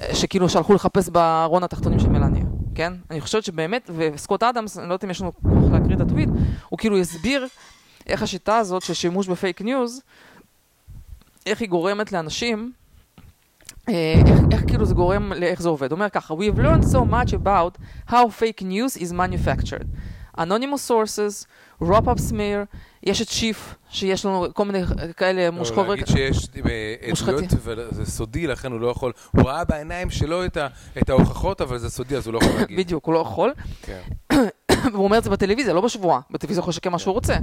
אה, 0.00 0.14
שכאילו 0.14 0.48
שהלכו 0.48 0.74
לחפש 0.74 1.08
בארון 1.08 1.62
התחתונים 1.62 1.98
של 1.98 2.08
מלניה, 2.08 2.44
כן? 2.74 2.92
אני 3.10 3.20
חושבת 3.20 3.44
שבאמת, 3.44 3.90
וסקוט 3.96 4.42
אדמס, 4.42 4.78
אני 4.78 4.88
לא 4.88 4.92
יודעת 4.92 5.04
אם 5.04 5.10
יש 5.10 5.20
לנו 5.20 5.32
כוח 5.42 5.72
להקריא 5.72 5.96
את 5.96 6.00
הטוויט, 6.00 6.28
הוא 6.68 6.78
כאילו 6.78 6.98
הסביר 6.98 7.46
איך 8.06 8.22
השיטה 8.22 8.56
הזאת 8.56 8.82
של 8.82 8.94
שימוש 8.94 9.28
ב 9.28 9.35
fake 9.35 9.62
news, 9.62 10.00
איך 11.46 11.60
היא 11.60 11.68
גורמת 11.68 12.12
לאנשים, 12.12 12.72
אה, 13.88 14.14
איך, 14.26 14.40
איך 14.52 14.64
כאילו 14.66 14.84
זה 14.84 14.94
גורם 14.94 15.32
לאיך 15.32 15.62
זה 15.62 15.68
עובד. 15.68 15.90
הוא 15.90 15.96
אומר 15.96 16.08
ככה, 16.08 16.34
We 16.34 16.56
have 16.56 16.58
learned 16.58 16.84
so 16.84 16.98
much 17.10 17.32
about 17.32 17.78
how 18.10 18.28
fake 18.40 18.62
news 18.62 18.96
is 18.96 19.12
manufactured. 19.12 19.86
Anonymous 20.38 20.82
sources, 20.90 21.46
wrap-up 21.80 22.18
smear, 22.18 22.66
יש 23.04 23.22
את 23.22 23.28
שיף, 23.28 23.74
שיש 23.90 24.24
לנו 24.24 24.46
כל 24.52 24.64
מיני 24.64 24.84
כאלה 25.16 25.50
מושכות 25.50 25.84
לא, 25.86 25.90
להגיד 25.90 26.06
שיש 26.06 26.48
אה. 26.66 27.22
עדויות 27.22 27.44
וזה 27.64 28.06
סודי, 28.06 28.46
לכן 28.46 28.72
הוא 28.72 28.80
לא 28.80 28.86
יכול, 28.86 29.12
הוא 29.30 29.48
ראה 29.48 29.64
בעיניים 29.64 30.10
שלו 30.10 30.44
את 30.44 30.56
ה- 30.56 30.66
את 31.02 31.10
ההוכחות, 31.10 31.60
אבל 31.60 31.78
זה 31.78 31.90
סודי, 31.90 32.16
אז 32.16 32.26
הוא 32.26 32.34
לא 32.34 32.38
יכול 32.38 32.60
להגיד. 32.60 32.78
בדיוק, 32.78 33.06
הוא 33.06 33.14
לא 33.14 33.18
יכול. 33.18 33.52
כן. 33.82 34.00
והוא 34.92 35.04
אומר 35.04 35.18
את 35.18 35.24
זה 35.24 35.30
בטלוויזיה, 35.30 35.74
לא 35.74 35.80
בשבועה. 35.80 36.20
בטלוויזיה 36.30 36.60
הוא 36.60 36.62
יכול 36.64 36.70
לשקר 36.70 36.90
מה 36.90 36.98
שהוא 36.98 37.14
רוצה. 37.14 37.36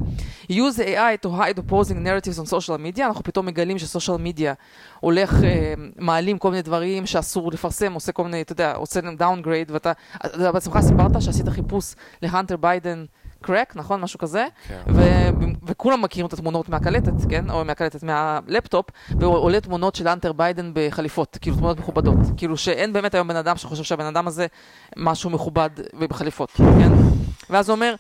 use 0.51 0.77
AI 0.77 1.25
to 1.25 1.29
hide 1.29 1.57
opposing 1.59 1.95
narratives 2.05 2.39
on 2.39 2.47
social 2.49 2.97
media, 2.97 3.01
אנחנו 3.05 3.23
פתאום 3.23 3.45
מגלים 3.45 3.79
ש 3.79 3.89
social 3.89 4.17
media 4.17 4.53
הולך, 4.99 5.43
אה, 5.43 5.73
מעלים 5.99 6.37
כל 6.37 6.49
מיני 6.49 6.61
דברים 6.61 7.05
שאסור 7.05 7.51
לפרסם, 7.51 7.93
עושה 7.93 8.11
כל 8.11 8.23
מיני, 8.23 8.41
אתה 8.41 8.51
יודע, 8.51 8.73
עושה 8.75 9.01
להם 9.01 9.15
downgrade, 9.15 9.71
ואתה 9.71 9.91
אתה 10.25 10.51
בעצמך 10.51 10.79
סיפרת 10.81 11.21
שעשית 11.21 11.49
חיפוש 11.49 11.93
להנטר 12.21 12.57
ביידן 12.57 13.05
crack, 13.41 13.73
נכון? 13.75 14.01
משהו 14.01 14.19
כזה? 14.19 14.45
כן. 14.67 14.81
ו- 14.87 15.29
וכולם 15.67 16.01
מכירים 16.01 16.27
את 16.27 16.33
התמונות 16.33 16.69
מהקלטת, 16.69 17.13
כן? 17.29 17.49
או 17.49 17.65
מהקלטת, 17.65 18.03
מהלפטופ, 18.03 18.85
ועולה 19.19 19.59
תמונות 19.59 19.95
של 19.95 20.07
האנטר 20.07 20.33
ביידן 20.33 20.71
בחליפות, 20.73 21.37
כאילו 21.41 21.55
תמונות 21.55 21.79
מכובדות. 21.79 22.17
כאילו 22.37 22.57
שאין 22.57 22.93
באמת 22.93 23.13
היום 23.13 23.27
בן 23.27 23.35
אדם 23.35 23.57
שחושב 23.57 23.83
שהבן 23.83 24.05
אדם 24.05 24.27
הזה 24.27 24.47
משהו 24.97 25.29
מכובד 25.29 25.69
ובחליפות, 25.99 26.51
כן? 26.51 26.91
ואז 27.49 27.69
הוא 27.69 27.75
אומר, 27.75 27.95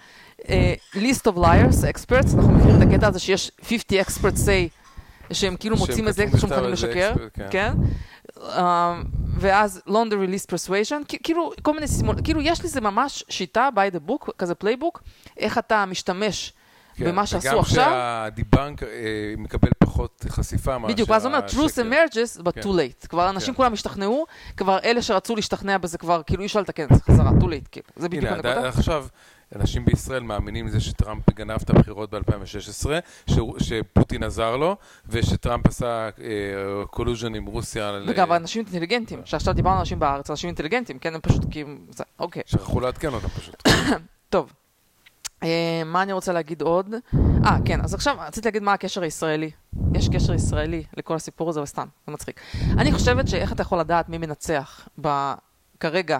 אה, 0.49 0.73
list 0.95 1.31
of 1.31 1.37
liars, 1.37 1.83
experts, 1.95 2.35
אנחנו 2.35 2.51
מכירים 2.51 2.81
את 2.81 2.87
הקטע 2.87 3.07
הזה 3.07 3.19
שיש 3.19 3.51
50 3.61 4.01
experts 4.01 4.37
say, 4.45 4.81
שהם 5.33 5.55
כאילו 5.55 5.77
שהם 5.77 5.87
מוצאים 5.87 6.07
את 6.07 6.13
זה 6.13 6.25
כשהם 6.25 6.35
מכתב 6.37 6.47
מוכנים 6.49 6.71
לשקר, 6.71 7.13
expert, 7.15 7.41
כן. 7.51 7.73
כן? 8.41 8.59
אה, 8.59 9.01
ואז 9.37 9.81
release 9.87 10.53
persuasion, 10.55 11.03
כ- 11.07 11.15
כאילו 11.23 11.51
כל 11.61 11.73
מיני 11.73 11.87
סימול, 11.87 12.15
כאילו 12.23 12.41
יש 12.41 12.65
לזה 12.65 12.81
ממש 12.81 13.23
שיטה 13.29 13.69
by 13.75 13.95
the 13.95 14.09
book, 14.09 14.31
כזה 14.37 14.55
playbook, 14.55 15.03
איך 15.37 15.57
אתה 15.57 15.85
משתמש 15.85 16.53
כן, 16.95 17.05
במה 17.11 17.25
שעשו 17.25 17.47
וגם 17.47 17.59
עכשיו. 17.59 17.83
שה 17.91 18.22
debunk 18.22 18.83
אה, 18.83 18.87
מקבל 19.37 19.69
פחות 19.79 20.25
חשיפה 20.29 20.77
מאשר 20.77 20.93
בדיוק, 20.93 21.09
ואז 21.09 21.25
הוא 21.25 21.33
אומר, 21.33 21.45
truth 21.47 21.75
emerges, 21.75 22.41
but 22.43 22.51
כן. 22.51 22.61
too 22.61 22.73
late. 22.73 23.07
כבר 23.07 23.29
אנשים 23.29 23.53
כן. 23.53 23.57
כולם 23.57 23.73
השתכנעו, 23.73 24.25
כבר 24.57 24.77
אלה 24.83 25.01
שרצו 25.01 25.35
להשתכנע 25.35 25.77
בזה 25.77 25.97
כבר, 25.97 26.21
כאילו 26.25 26.41
אי 26.41 26.45
אפשר 26.45 26.61
לתקן 26.61 26.83
את 26.83 26.95
זה 26.95 27.03
חזרה, 27.03 27.29
too 27.39 27.43
late, 27.43 27.67
כאילו. 27.71 27.87
זה 27.95 28.09
בדיוק 28.09 28.25
הנקודה. 28.25 28.67
עכשיו, 28.69 29.05
אנשים 29.55 29.85
בישראל 29.85 30.23
מאמינים 30.23 30.67
לזה 30.67 30.79
שטראמפ 30.79 31.29
גנב 31.33 31.61
את 31.61 31.69
הבחירות 31.69 32.09
ב-2016, 32.13 32.89
שפוטין 33.59 34.23
עזר 34.23 34.57
לו, 34.57 34.75
ושטראמפ 35.07 35.67
עשה 35.67 36.09
collusion 36.89 37.35
עם 37.35 37.45
רוסיה. 37.45 37.91
וגם 38.07 38.33
אנשים 38.33 38.65
אינטליגנטים, 38.65 39.21
שעכשיו 39.25 39.53
דיברנו 39.53 39.75
על 39.75 39.79
אנשים 39.79 39.99
בארץ, 39.99 40.29
אנשים 40.29 40.47
אינטליגנטים, 40.47 40.99
כן, 40.99 41.15
הם 41.15 41.21
פשוט 41.21 41.45
כאילו, 41.51 41.69
זה- 41.89 42.03
אוקיי. 42.19 42.43
שכחו 42.45 42.79
לעדכן 42.79 43.13
אותם 43.13 43.27
פשוט. 43.27 43.63
טוב. 44.29 44.53
אה, 45.43 45.81
מה 45.85 46.03
אני 46.03 46.13
רוצה 46.13 46.33
להגיד 46.33 46.61
עוד? 46.61 46.95
אה, 47.45 47.57
כן, 47.65 47.81
אז 47.81 47.93
עכשיו 47.93 48.15
רציתי 48.19 48.47
להגיד 48.47 48.63
מה 48.63 48.73
הקשר 48.73 49.01
הישראלי. 49.03 49.51
יש 49.93 50.09
קשר 50.09 50.33
ישראלי 50.33 50.83
לכל 50.97 51.15
הסיפור 51.15 51.49
הזה, 51.49 51.61
וסתם, 51.61 51.87
זה 52.07 52.13
מצחיק. 52.13 52.39
אני 52.77 52.91
חושבת 52.91 53.27
שאיך 53.27 53.51
אתה 53.53 53.61
יכול 53.61 53.79
לדעת 53.79 54.09
מי 54.09 54.17
מנצח 54.17 54.87
ב... 55.01 55.33
כרגע. 55.79 56.19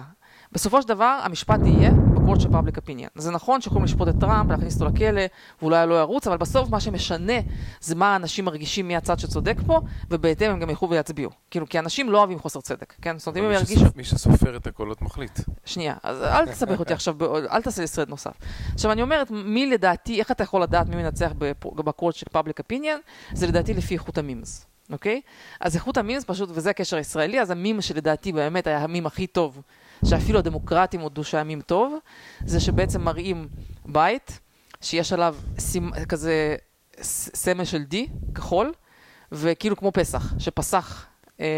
בסופו 0.52 0.82
של 0.82 0.88
דבר, 0.88 1.18
המשפט 1.22 1.60
יהיה 1.64 1.90
ב 2.32 2.33
court 2.33 2.40
של 2.40 2.52
public 2.52 2.78
opinion. 2.78 3.08
זה 3.14 3.30
נכון 3.30 3.60
שיכולים 3.60 3.84
לשפוט 3.84 4.08
את 4.08 4.14
טראמפ, 4.20 4.50
להכניס 4.50 4.80
אותו 4.80 4.94
לכלא, 4.94 5.22
ואולי 5.62 5.86
לא 5.86 5.94
ירוץ, 6.00 6.26
אבל 6.26 6.36
בסוף 6.36 6.70
מה 6.70 6.80
שמשנה 6.80 7.32
זה 7.80 7.94
מה 7.94 8.12
האנשים 8.12 8.44
מרגישים 8.44 8.88
מי 8.88 8.96
הצד 8.96 9.18
שצודק 9.18 9.56
פה, 9.66 9.80
ובהתאם 10.10 10.50
הם 10.50 10.60
גם 10.60 10.70
ילכו 10.70 10.90
ויצביעו. 10.90 11.30
כאילו, 11.50 11.68
כי 11.68 11.78
אנשים 11.78 12.10
לא 12.10 12.18
אוהבים 12.18 12.38
חוסר 12.38 12.60
צדק, 12.60 12.94
כן? 13.02 13.18
זאת 13.18 13.26
אומרת, 13.26 13.38
אם 13.38 13.44
הם 13.44 13.52
ירגישו... 13.52 13.84
מי 13.96 14.04
שסופר 14.04 14.56
את 14.56 14.66
הקולות 14.66 15.02
מחליט. 15.02 15.40
שנייה, 15.64 15.94
אז 16.02 16.22
אל 16.22 16.46
תסבך 16.46 16.80
אותי 16.80 16.92
עכשיו, 16.92 17.16
אל 17.52 17.62
תעשה 17.62 17.82
לי 17.82 17.88
סרט 17.88 18.08
נוסף. 18.08 18.32
עכשיו, 18.74 18.92
אני 18.92 19.02
אומרת, 19.02 19.30
מי 19.30 19.66
לדעתי, 19.66 20.18
איך 20.20 20.30
אתה 20.30 20.42
יכול 20.42 20.62
לדעת 20.62 20.88
מי 20.88 20.96
מנצח 20.96 21.32
בקורט 21.62 22.14
של 22.14 22.26
פאבליק 22.32 22.60
אפיניאן? 22.60 22.98
זה 23.32 23.46
לדעתי 23.46 23.74
לפי 23.74 23.94
איכות 23.94 24.18
המימס, 24.18 24.66
אוקיי? 24.90 25.20
אז 25.60 25.74
איכות 25.74 25.96
המימס 25.96 26.24
פשוט, 26.24 26.50
וזה 26.52 26.70
הקשר 26.70 26.96
הישראלי, 26.96 27.40
אז 27.40 27.50
המים 27.50 27.80
שלדעתי 27.80 28.32
באמת 28.32 28.66
היה 28.66 28.78
המים 28.78 29.06
הכי 29.06 29.26
טוב, 29.26 29.62
שאפילו 30.04 30.38
הדמוקרטים 30.38 31.00
הודו 31.00 31.24
שהיה 31.24 31.44
מים 31.44 31.60
טוב, 31.60 31.98
זה 32.46 32.60
שבעצם 32.60 33.00
מראים 33.00 33.48
בית, 33.86 34.40
שיש 34.80 35.12
עליו 35.12 35.36
סימ- 35.58 36.04
כזה 36.08 36.56
סמל 37.34 37.64
של 37.64 37.82
D, 37.92 37.96
כחול, 38.34 38.72
וכאילו 39.32 39.76
כמו 39.76 39.92
פסח, 39.92 40.34
שפסח. 40.38 41.06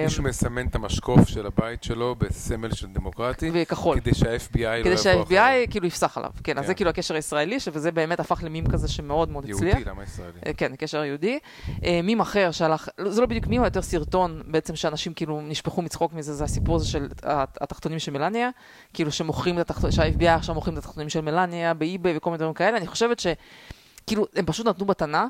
מישהו 0.04 0.22
מסמן 0.24 0.66
את 0.66 0.74
המשקוף 0.74 1.28
של 1.28 1.46
הבית 1.46 1.82
שלו 1.82 2.14
בסמל 2.18 2.74
של 2.74 2.86
דמוקרטי, 2.86 3.50
וכחול. 3.54 4.00
כדי 4.00 4.14
שה-FBI 4.14 4.26
לא 4.58 4.82
כדי 4.82 5.10
יבוא 5.10 5.22
אחריו. 5.22 5.26
שה-FBI 5.28 5.70
כאילו 5.70 5.86
יפסח 5.86 6.18
עליו. 6.18 6.30
כן, 6.44 6.58
אז 6.58 6.62
כן. 6.62 6.66
זה 6.66 6.74
כאילו 6.74 6.90
הקשר 6.90 7.14
הישראלי, 7.14 7.56
וזה 7.72 7.92
באמת 7.92 8.20
הפך 8.20 8.42
למים 8.42 8.66
כזה 8.66 8.88
שמאוד 8.88 9.28
מאוד 9.28 9.44
הצליח. 9.44 9.74
יהודי, 9.76 9.90
למה 9.90 10.02
ישראלי? 10.02 10.38
אה, 10.46 10.52
כן, 10.52 10.76
קשר 10.78 11.04
יהודי. 11.04 11.38
אה, 11.84 12.00
מים 12.02 12.20
אחר 12.20 12.50
שהלך, 12.50 12.88
לא, 12.98 13.10
זה 13.10 13.20
לא 13.20 13.26
בדיוק 13.26 13.46
מים, 13.46 13.64
יותר 13.64 13.82
סרטון 13.82 14.42
בעצם 14.46 14.76
שאנשים 14.76 15.14
כאילו 15.14 15.40
נשפכו 15.42 15.82
מצחוק 15.82 16.12
מזה, 16.12 16.34
זה 16.34 16.44
הסיפור 16.44 16.76
הזה 16.76 16.86
של 16.86 17.08
הת- 17.22 17.58
התחתונים 17.60 17.98
של 17.98 18.12
מלניה, 18.12 18.50
כאילו 18.94 19.12
שמוכרים 19.12 19.56
את 19.60 19.70
התחתונים, 19.70 19.92
שה-FBI 19.92 20.28
עכשיו 20.28 20.54
מוכרים 20.54 20.74
את 20.74 20.82
התחתונים 20.82 21.08
של 21.08 21.20
מלניה 21.20 21.74
באי-ביי 21.74 22.16
וכל 22.16 22.30
מיני 22.30 22.38
דברים 22.38 22.54
כאלה, 22.54 22.76
אני 22.76 22.86
חושבת 22.86 23.18
שכאילו 23.20 24.26
הם 24.36 24.46
פשוט 24.46 24.66
נתנו 24.66 24.86
מתנה. 24.86 25.26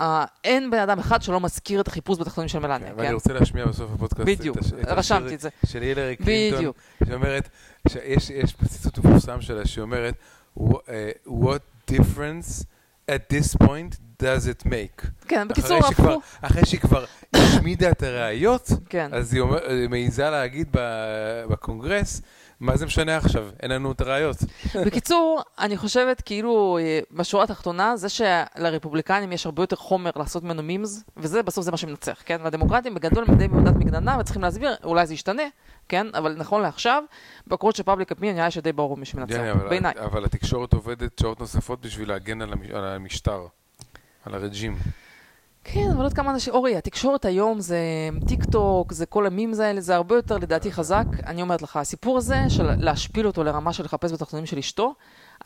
אה, 0.00 0.24
אין 0.44 0.70
בן 0.70 0.78
אדם 0.78 0.98
אחד 0.98 1.22
שלא 1.22 1.40
מזכיר 1.40 1.80
את 1.80 1.88
החיפוש 1.88 2.18
בתחתונים 2.18 2.48
של 2.48 2.58
מלניה, 2.58 2.88
כן, 2.88 2.94
ואני 2.96 3.08
כן? 3.08 3.14
רוצה 3.14 3.32
להשמיע 3.32 3.66
בסוף 3.66 3.90
הפודקאסט 3.94 4.28
בדיוק, 4.28 4.56
רשמתי 4.86 5.34
את 5.34 5.40
זה. 5.40 5.48
של 5.66 5.82
הילרי 5.82 6.16
קלינטון. 6.16 6.72
שאומרת, 7.08 7.48
יש 8.34 8.54
ציטוט 8.68 8.98
מפורסם 8.98 9.40
שלה, 9.40 9.66
שאומרת, 9.66 10.14
"Wh- 10.58 10.62
אה, 10.88 11.10
What 11.26 11.90
difference 11.90 12.64
at 13.10 13.32
this 13.34 13.66
point 13.66 13.94
does 14.22 14.44
it 14.46 14.66
make? 14.66 15.06
כן, 15.28 15.48
בקיצור, 15.48 15.78
הפכו, 15.78 16.20
אחרי 16.40 16.66
שהיא 16.66 16.80
כבר 16.80 17.04
השמידה 17.34 17.90
את 17.90 18.02
הראיות, 18.02 18.70
כן. 18.88 19.08
אז 19.12 19.34
היא 19.34 19.42
מעיזה 19.88 20.30
להגיד 20.30 20.68
בקונגרס, 21.48 22.22
מה 22.60 22.76
זה 22.76 22.86
משנה 22.86 23.16
עכשיו? 23.16 23.48
אין 23.62 23.70
לנו 23.70 23.92
את 23.92 24.00
הראיות. 24.00 24.36
בקיצור, 24.86 25.42
אני 25.58 25.76
חושבת 25.76 26.20
כאילו, 26.20 26.78
אה, 26.80 27.00
בשורה 27.12 27.44
התחתונה, 27.44 27.96
זה 27.96 28.08
שלרפובליקנים 28.08 29.32
יש 29.32 29.46
הרבה 29.46 29.62
יותר 29.62 29.76
חומר 29.76 30.10
לעשות 30.16 30.42
ממנו 30.42 30.62
מימס, 30.62 31.04
וזה 31.16 31.42
בסוף 31.42 31.64
זה 31.64 31.70
מה 31.70 31.76
שמנצח, 31.76 32.22
כן? 32.24 32.40
והדמוקרטים 32.44 32.94
בגדול 32.94 33.24
הם 33.28 33.34
די 33.34 33.48
בעמדת 33.48 33.74
מגננה, 33.74 34.16
וצריכים 34.20 34.42
להסביר, 34.42 34.76
אולי 34.84 35.06
זה 35.06 35.14
ישתנה, 35.14 35.42
כן? 35.88 36.06
אבל 36.14 36.34
נכון 36.38 36.62
לעכשיו, 36.62 37.02
בקורות 37.46 37.76
של 37.76 37.82
פאבליק 37.82 38.10
אופיניה 38.10 38.34
נראה 38.34 38.50
שדי 38.50 38.72
ברור 38.72 38.96
מי 38.96 39.04
שמנצח, 39.04 39.40
בעיניי. 39.68 39.92
אבל 40.04 40.24
התקשורת 40.24 40.72
עובדת 40.72 41.18
שעות 41.18 41.40
נוספות 41.40 41.80
בשביל 41.80 42.08
להגן 42.08 42.42
על 42.42 42.84
המשטר, 42.84 43.46
על 44.24 44.34
הרג'ים. 44.34 44.76
כן, 45.72 45.90
אבל 45.90 46.02
עוד 46.02 46.12
כמה 46.12 46.30
אנשים, 46.30 46.54
אורי, 46.54 46.76
התקשורת 46.76 47.24
היום 47.24 47.60
זה 47.60 47.78
טיק 48.28 48.44
טוק, 48.44 48.92
זה 48.92 49.06
כל 49.06 49.26
המימס 49.26 49.58
האלה, 49.58 49.80
זה 49.80 49.94
הרבה 49.96 50.16
יותר 50.16 50.38
לדעתי 50.38 50.72
חזק. 50.72 51.04
אני 51.26 51.42
אומרת 51.42 51.62
לך, 51.62 51.76
הסיפור 51.76 52.18
הזה 52.18 52.38
של 52.48 52.70
להשפיל 52.78 53.26
אותו 53.26 53.44
לרמה 53.44 53.72
של 53.72 53.84
לחפש 53.84 54.12
בתחתונים 54.12 54.46
של 54.46 54.58
אשתו, 54.58 54.94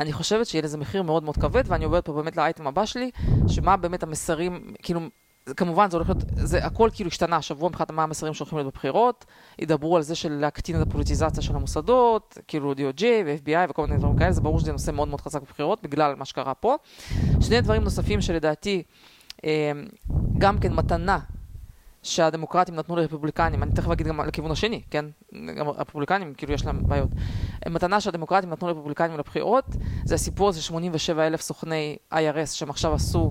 אני 0.00 0.12
חושבת 0.12 0.46
שיהיה 0.46 0.62
לזה 0.62 0.78
מחיר 0.78 1.02
מאוד 1.02 1.24
מאוד 1.24 1.36
כבד, 1.36 1.62
ואני 1.66 1.84
עוברת 1.84 2.04
פה 2.04 2.12
באמת 2.12 2.36
לאייטם 2.36 2.66
הבא 2.66 2.84
שלי, 2.84 3.10
שמה 3.48 3.76
באמת 3.76 4.02
המסרים, 4.02 4.74
כאילו, 4.82 5.00
כמובן 5.56 5.90
זה 5.90 5.96
הולך 5.96 6.08
להיות, 6.08 6.22
זה 6.34 6.64
הכל 6.64 6.88
כאילו 6.92 7.08
השתנה 7.08 7.36
השבוע 7.36 7.68
מבחינת 7.68 7.90
מה 7.90 8.02
המסרים 8.02 8.34
שהולכים 8.34 8.58
להיות 8.58 8.74
בבחירות, 8.74 9.24
ידברו 9.58 9.96
על 9.96 10.02
זה 10.02 10.14
של 10.14 10.32
להקטין 10.32 10.82
את 10.82 10.86
הפוליטיזציה 10.86 11.42
של 11.42 11.56
המוסדות, 11.56 12.38
כאילו 12.48 12.72
DOJ 12.72 13.02
ו-FBI 13.26 13.70
וכל 13.70 13.86
מיני 13.86 13.98
דברים 13.98 14.16
כאלה, 14.16 14.32
זה 14.32 14.40
ברור 14.40 14.60
שזה 14.60 14.72
נושא 14.72 14.90
מאוד 14.90 15.08
מאוד 15.08 15.20
חזק 15.20 15.42
בבחירות, 15.42 15.82
בגלל 15.82 16.14
מה 16.14 16.24
שקרה 16.24 16.54
פה. 16.54 16.76
שני 17.40 17.60
דברים 17.60 17.84
נוספים 17.84 18.20
שלדעתי, 18.20 18.82
גם 20.38 20.58
כן 20.58 20.72
מתנה 20.72 21.18
שהדמוקרטים 22.02 22.74
נתנו 22.74 22.96
לרפובליקנים, 22.96 23.62
אני 23.62 23.72
תכף 23.72 23.90
אגיד 23.90 24.06
גם 24.06 24.20
לכיוון 24.20 24.50
השני, 24.50 24.82
כן? 24.90 25.04
גם 25.56 25.68
הרפובליקנים, 25.68 26.34
כאילו 26.34 26.52
יש 26.52 26.66
להם 26.66 26.82
בעיות. 26.88 27.08
מתנה 27.68 28.00
שהדמוקרטים 28.00 28.50
נתנו 28.50 28.68
לרפובליקנים 28.68 29.18
לבחירות, 29.18 29.64
זה 30.04 30.14
הסיפור 30.14 30.48
הזה 30.48 30.62
87 30.62 31.26
אלף 31.26 31.40
סוכני 31.40 31.96
IRS 32.12 32.46
שהם 32.46 32.70
עכשיו 32.70 32.94
עשו, 32.94 33.30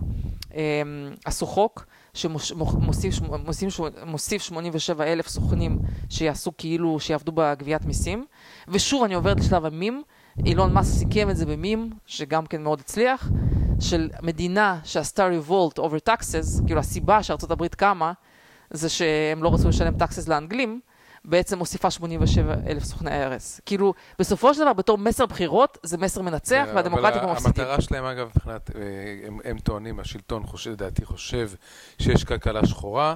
אה, 0.56 0.82
עשו 1.26 1.46
חוק. 1.46 1.86
שמוסיף 2.14 2.58
מוסיף, 2.58 3.20
מוסיף 4.06 4.42
87 4.42 5.04
אלף 5.04 5.28
סוכנים 5.28 5.80
שיעשו 6.10 6.52
כאילו, 6.58 7.00
שיעבדו 7.00 7.32
בגביית 7.32 7.86
מיסים. 7.86 8.26
ושוב, 8.68 9.04
אני 9.04 9.14
עוברת 9.14 9.40
לשלב 9.40 9.66
המים. 9.66 10.04
אילון 10.46 10.74
מאסק 10.74 10.98
סיכם 10.98 11.30
את 11.30 11.38
זה 11.38 11.46
במים, 11.46 11.90
שגם 12.06 12.46
כן 12.46 12.64
מאוד 12.64 12.80
הצליח, 12.80 13.30
של 13.80 14.10
מדינה 14.22 14.80
שעשתה 14.84 15.30
revolt 15.30 15.80
over 15.80 16.10
taxes, 16.10 16.66
כאילו 16.66 16.80
הסיבה 16.80 17.24
שארצות 17.24 17.52
הברית 17.52 17.76
קמה, 17.76 18.14
זה 18.70 18.90
שהם 18.90 19.44
לא 19.44 19.54
רצו 19.54 19.70
לשלם 19.70 19.94
taxes 19.96 20.30
לאנגלים, 20.30 20.80
בעצם 21.26 21.58
מוסיפה 21.58 21.92
87 21.92 22.56
אלף 22.68 22.84
סוכני 22.84 23.10
IRS. 23.12 23.62
כאילו, 23.66 23.94
בסופו 24.20 24.54
של 24.54 24.62
דבר, 24.62 24.74
בתור 24.74 24.98
מסר 24.98 25.26
בחירות, 25.26 25.78
זה 25.84 25.98
מסר 25.98 26.22
מנצח, 26.22 26.66
כן, 26.70 26.76
והדמוקרטים 26.76 27.20
אבל 27.20 27.26
כבר 27.26 27.34
מפסידים. 27.34 27.64
המטרה 27.64 27.82
שלהם, 27.82 28.06
אגב, 28.06 28.28
מבחינת, 28.36 28.70
אה, 28.76 28.82
הם, 29.28 29.40
הם 29.44 29.60
טוענים, 29.60 30.00
השלטון 30.00 30.46
חושב, 30.46 30.72
לדעתי 30.72 31.06
חושב 31.06 31.50
שיש 32.00 32.24
כלכלה 32.24 32.66
שחורה, 32.66 33.16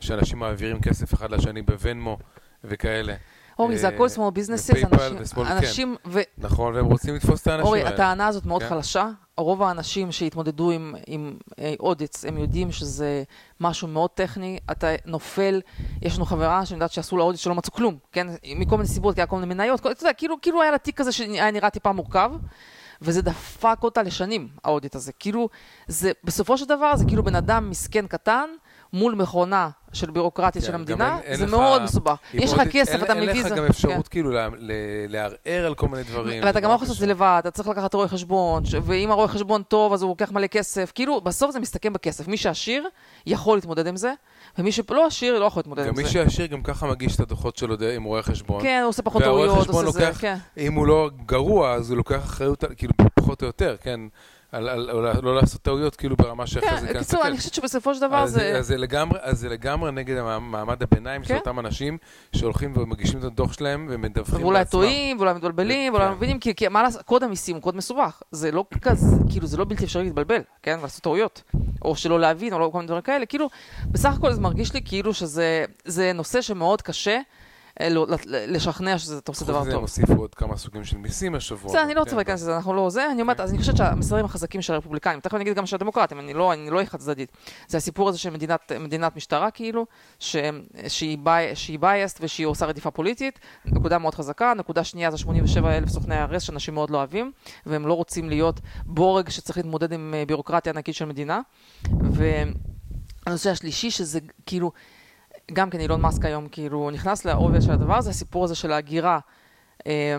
שאנשים 0.00 0.38
מעבירים 0.38 0.80
כסף 0.80 1.14
אחד 1.14 1.30
לשני 1.30 1.62
בוונמו 1.62 2.18
וכאלה. 2.64 3.14
אורי, 3.58 3.78
זה 3.78 3.88
אה, 3.88 3.94
הכל 3.94 4.06
small 4.06 4.18
businesses, 4.18 4.70
ו 4.70 4.80
PayPal 4.80 5.40
אנשים, 5.40 5.96
כן. 6.12 6.20
נכון, 6.38 6.74
והם 6.74 6.86
רוצים 6.86 7.14
לתפוס 7.14 7.42
את 7.42 7.46
האנשים 7.46 7.66
אורי, 7.66 7.78
האלה. 7.78 7.90
הטענה 7.90 8.26
הזאת 8.26 8.46
מאוד 8.46 8.62
כן. 8.62 8.68
חלשה. 8.68 9.08
רוב 9.36 9.62
האנשים 9.62 10.12
שהתמודדו 10.12 10.70
עם, 11.06 11.38
audits, 11.80 12.24
הם 12.24 12.38
יודעים 12.38 12.72
שזה 12.72 13.22
משהו 13.60 13.88
מאוד 13.88 14.10
טכני, 14.10 14.58
אתה 14.70 14.86
נופל, 15.06 15.60
יש 16.02 16.16
לנו 16.16 16.24
חברה 16.24 16.66
שאני 16.66 16.76
יודעת 16.76 16.92
שעשו 16.92 17.16
לה 17.16 17.22
audit 17.22 17.40
שלא 17.40 17.54
מצאו 17.54 17.72
כלום, 17.72 17.96
כן? 18.12 18.26
מכל 18.56 18.76
מיני 18.76 18.88
סיבות, 18.88 19.14
כי 19.14 19.20
היה 19.20 19.26
כל 19.26 19.36
מיני 19.36 19.54
מניות, 19.54 19.80
אתה 19.80 19.88
יודע, 19.88 20.12
כאילו, 20.12 20.36
כאילו 20.42 20.62
היה 20.62 20.70
לה 20.70 20.78
תיק 20.78 20.96
כזה 20.96 21.12
שהיה 21.12 21.50
נראה 21.50 21.70
טיפה 21.70 21.92
מורכב, 21.92 22.30
וזה 23.02 23.22
דפק 23.22 23.78
אותה 23.82 24.02
לשנים, 24.02 24.48
ה 24.64 24.69
audit 24.69 24.94
הזה. 24.94 25.12
כאילו, 25.12 25.48
זה, 25.86 26.12
בסופו 26.24 26.58
של 26.58 26.64
דבר, 26.64 26.96
זה 26.96 27.04
כאילו 27.04 27.22
בן 27.22 27.34
אדם 27.34 27.70
מסכן 27.70 28.06
קטן, 28.06 28.50
מול 28.92 29.14
מכונה 29.14 29.70
של 29.92 30.10
בירוקרטית 30.10 30.62
כן, 30.62 30.66
של 30.66 30.72
גם 30.72 30.78
המדינה, 30.80 31.14
אין- 31.14 31.22
אין 31.24 31.36
זה 31.36 31.44
לך- 31.44 31.50
מאוד 31.50 31.82
מסובך. 31.82 32.16
יש 32.34 32.52
לך 32.52 32.60
כסף, 32.70 32.92
אין- 32.92 33.02
אתה 33.04 33.12
אין 33.12 33.22
מביא 33.22 33.40
לך 33.40 33.48
זה. 33.48 33.54
גם 33.54 33.64
כן. 33.64 33.70
אפשרות 33.70 34.08
כאילו 34.08 34.30
לה- 34.30 34.48
ל- 34.58 34.72
לערער 35.08 35.66
על 35.66 35.74
כל 35.74 35.88
מיני 35.88 36.02
דברים. 36.02 36.42
ואתה 36.44 36.60
גם 36.60 36.70
לא 36.70 36.74
יכול 36.74 36.84
לעשות 36.84 36.96
את 36.96 37.00
זה. 37.00 37.06
לבד, 37.06 37.36
אתה 37.38 37.50
צריך 37.50 37.68
לקחת 37.68 37.94
רואה 37.94 38.08
חשבון, 38.08 38.62
ואם 38.82 39.10
הרואה 39.10 39.28
חשבון 39.28 39.62
טוב 39.62 39.92
אז 39.92 40.02
הוא 40.02 40.08
לוקח 40.08 40.32
מלא 40.32 40.46
כסף, 40.46 40.92
כאילו 40.94 41.20
בסוף 41.20 41.50
זה 41.50 41.60
מסתכם 41.60 41.92
בכסף. 41.92 42.28
מי 42.28 42.36
שעשיר 42.36 42.88
יכול 43.26 43.56
להתמודד 43.56 43.86
עם 43.86 43.96
זה, 43.96 44.12
ומי 44.58 44.72
שלא 44.72 45.06
עשיר 45.06 45.38
לא 45.38 45.44
יכול 45.44 45.60
להתמודד 45.60 45.82
עם 45.82 45.88
גם 45.88 45.96
זה. 45.96 46.02
מי 46.02 46.08
שעשיר 46.08 46.46
גם 46.46 46.62
ככה 46.62 46.86
מגיש 46.86 47.14
את 47.14 47.20
הדוחות 47.20 47.56
שלו 47.56 47.76
עם 47.96 48.04
רואה 48.04 48.22
חשבון. 48.22 48.62
כן, 48.62 48.80
הוא 48.82 48.88
עושה 48.88 49.02
פחות 49.02 49.22
טעויות, 49.22 49.68
עושה 49.68 49.90
זה, 49.90 50.10
כן. 50.18 50.36
אם 50.58 50.74
הוא 50.74 50.86
לא 50.86 51.10
גרוע, 51.26 51.72
אז 51.72 51.90
הוא 51.90 51.96
לוקח 51.96 52.24
אחריות, 52.24 52.64
כאילו, 52.76 52.92
פחות 53.14 53.42
או 53.42 53.46
יותר, 53.46 53.76
כן? 53.82 54.00
על, 54.52 54.68
על, 54.68 54.90
על, 54.90 55.16
לא 55.22 55.36
לעשות 55.36 55.62
טעויות, 55.62 55.96
כאילו, 55.96 56.16
ברמה 56.16 56.46
שאחרי 56.46 56.80
זה 56.80 56.86
כן, 56.86 56.92
כן 56.92 56.98
בקיצור, 56.98 57.26
אני 57.26 57.36
חושבת 57.36 57.54
שבסופו 57.54 57.94
של 57.94 58.00
דבר 58.00 58.16
אז, 58.16 58.30
זה... 58.30 58.58
אז, 58.58 58.66
זה 58.66 58.76
לגמרי, 58.76 59.18
אז 59.22 59.38
זה 59.38 59.48
לגמרי 59.48 59.92
נגד 59.92 60.16
המעמד 60.16 60.82
הביניים 60.82 61.22
של 61.24 61.28
כן. 61.28 61.36
אותם 61.36 61.58
אנשים 61.58 61.98
שהולכים 62.36 62.72
ומגישים 62.76 63.18
את 63.18 63.24
הדוח 63.24 63.52
שלהם 63.52 63.86
ומדווחים 63.90 64.42
ואולי 64.42 64.58
לעצמם. 64.58 64.70
טועים, 64.80 65.16
ואולי 65.16 65.34
מתבלבלים, 65.34 65.92
ואולי 65.92 66.06
כן. 66.06 66.12
מבינים, 66.12 66.38
כי, 66.38 66.54
כי 66.54 66.68
מה 66.68 66.82
לעשות, 66.82 67.02
קוד 67.02 67.22
המיסים 67.22 67.54
הוא 67.54 67.62
קוד 67.62 67.76
מסובך. 67.76 68.22
זה 68.30 68.50
לא 68.50 68.64
כזה, 68.82 69.16
כאילו, 69.30 69.46
זה 69.46 69.56
לא 69.56 69.64
בלתי 69.64 69.84
אפשרי 69.84 70.04
להתבלבל, 70.04 70.40
כן? 70.62 70.76
ולעשות 70.78 71.02
טעויות. 71.02 71.42
או 71.84 71.96
שלא 71.96 72.20
להבין, 72.20 72.52
או 72.52 72.58
לא 72.58 72.68
כל 72.72 72.78
מיני 72.78 72.86
דברים 72.86 73.02
כאלה. 73.02 73.26
כאילו, 73.26 73.48
בסך 73.86 74.14
הכל 74.14 74.32
זה 74.32 74.40
מרגיש 74.40 74.74
לי 74.74 74.80
כאילו 74.84 75.14
שזה 75.14 75.64
זה 75.84 76.12
נושא 76.12 76.40
שמאוד 76.40 76.82
קשה 76.82 77.20
אה, 77.80 77.88
לא- 77.88 78.06
לשכנע 78.26 78.98
שזה 78.98 79.18
אתה 79.18 79.32
עושה 79.32 79.40
חוץ 79.40 79.48
דבר 79.48 79.60
מזה 79.60 79.68
הם 79.68 79.74
טוב. 79.74 79.82
הוסיפו 79.82 80.12
עוד 80.12 80.34
כמה 80.34 80.56
סוגים 80.56 80.84
של 80.84 80.96
מיסים 80.96 81.34
השבוע. 81.34 81.70
בסדר, 81.70 81.82
אני 81.82 81.94
לא 81.94 81.94
כן, 81.94 82.00
רוצה 82.00 82.16
להיכנס 82.16 82.42
לזה, 82.42 82.56
אנחנו 82.56 82.74
לא 82.74 82.90
זה, 82.90 83.10
אני 83.10 83.22
אומרת, 83.22 83.40
אז 83.40 83.50
אני 83.50 83.58
חושבת 83.58 83.76
שהמסרים 83.76 84.24
החזקים 84.24 84.62
של 84.62 84.74
הרפובליקנים, 84.74 85.20
תכף 85.20 85.34
אני 85.34 85.42
אגיד 85.42 85.54
גם 85.54 85.66
של 85.66 85.76
הדמוקרטים, 85.76 86.20
אני 86.20 86.34
לא, 86.34 86.52
לא 86.70 86.76
אהיה 86.76 86.86
חד 86.86 86.98
צדדית, 86.98 87.32
זה 87.68 87.76
הסיפור 87.76 88.08
הזה 88.08 88.18
של 88.18 88.30
מדינת, 88.30 89.16
משטרה 89.16 89.50
כאילו, 89.50 89.86
שהיא, 90.18 91.18
biased 91.80 92.18
ושהיא 92.20 92.46
עושה 92.46 92.66
רדיפה 92.66 92.90
פוליטית, 92.90 93.38
נקודה 93.64 93.98
מאוד 93.98 94.14
חזקה, 94.14 94.52
נקודה 94.56 94.84
שנייה 94.84 95.10
זה 95.10 95.18
87 95.18 95.76
אלף 95.76 95.88
סוכני 95.88 96.14
הרס 96.14 96.42
שאנשים 96.42 96.74
מאוד 96.74 96.90
לא 96.90 96.98
אוהבים, 96.98 97.32
והם 97.66 97.86
לא 97.86 97.94
רוצים 97.94 98.28
להיות 98.28 98.60
בורג 98.86 99.28
שצריך 99.28 99.56
להתמודד 99.56 99.92
עם 99.92 100.14
אה, 100.16 100.24
ביורוקרטיה 100.26 100.72
ענקית 100.72 100.94
של 100.94 101.04
מדינה, 101.04 101.40
והנושא 102.10 103.50
השלישי 103.50 103.90
שזה 103.90 104.18
כאילו, 104.46 104.72
גם 105.52 105.70
כן 105.70 105.80
אילון 105.80 106.00
מאסק 106.00 106.24
היום 106.24 106.48
כאילו 106.48 106.90
נכנס 106.90 107.24
לעובי 107.24 107.60
של 107.60 107.72
הדבר 107.72 107.96
הזה, 107.96 108.10
הסיפור 108.10 108.44
הזה 108.44 108.54
של 108.54 108.72
ההגירה 108.72 109.18
אה, 109.86 110.16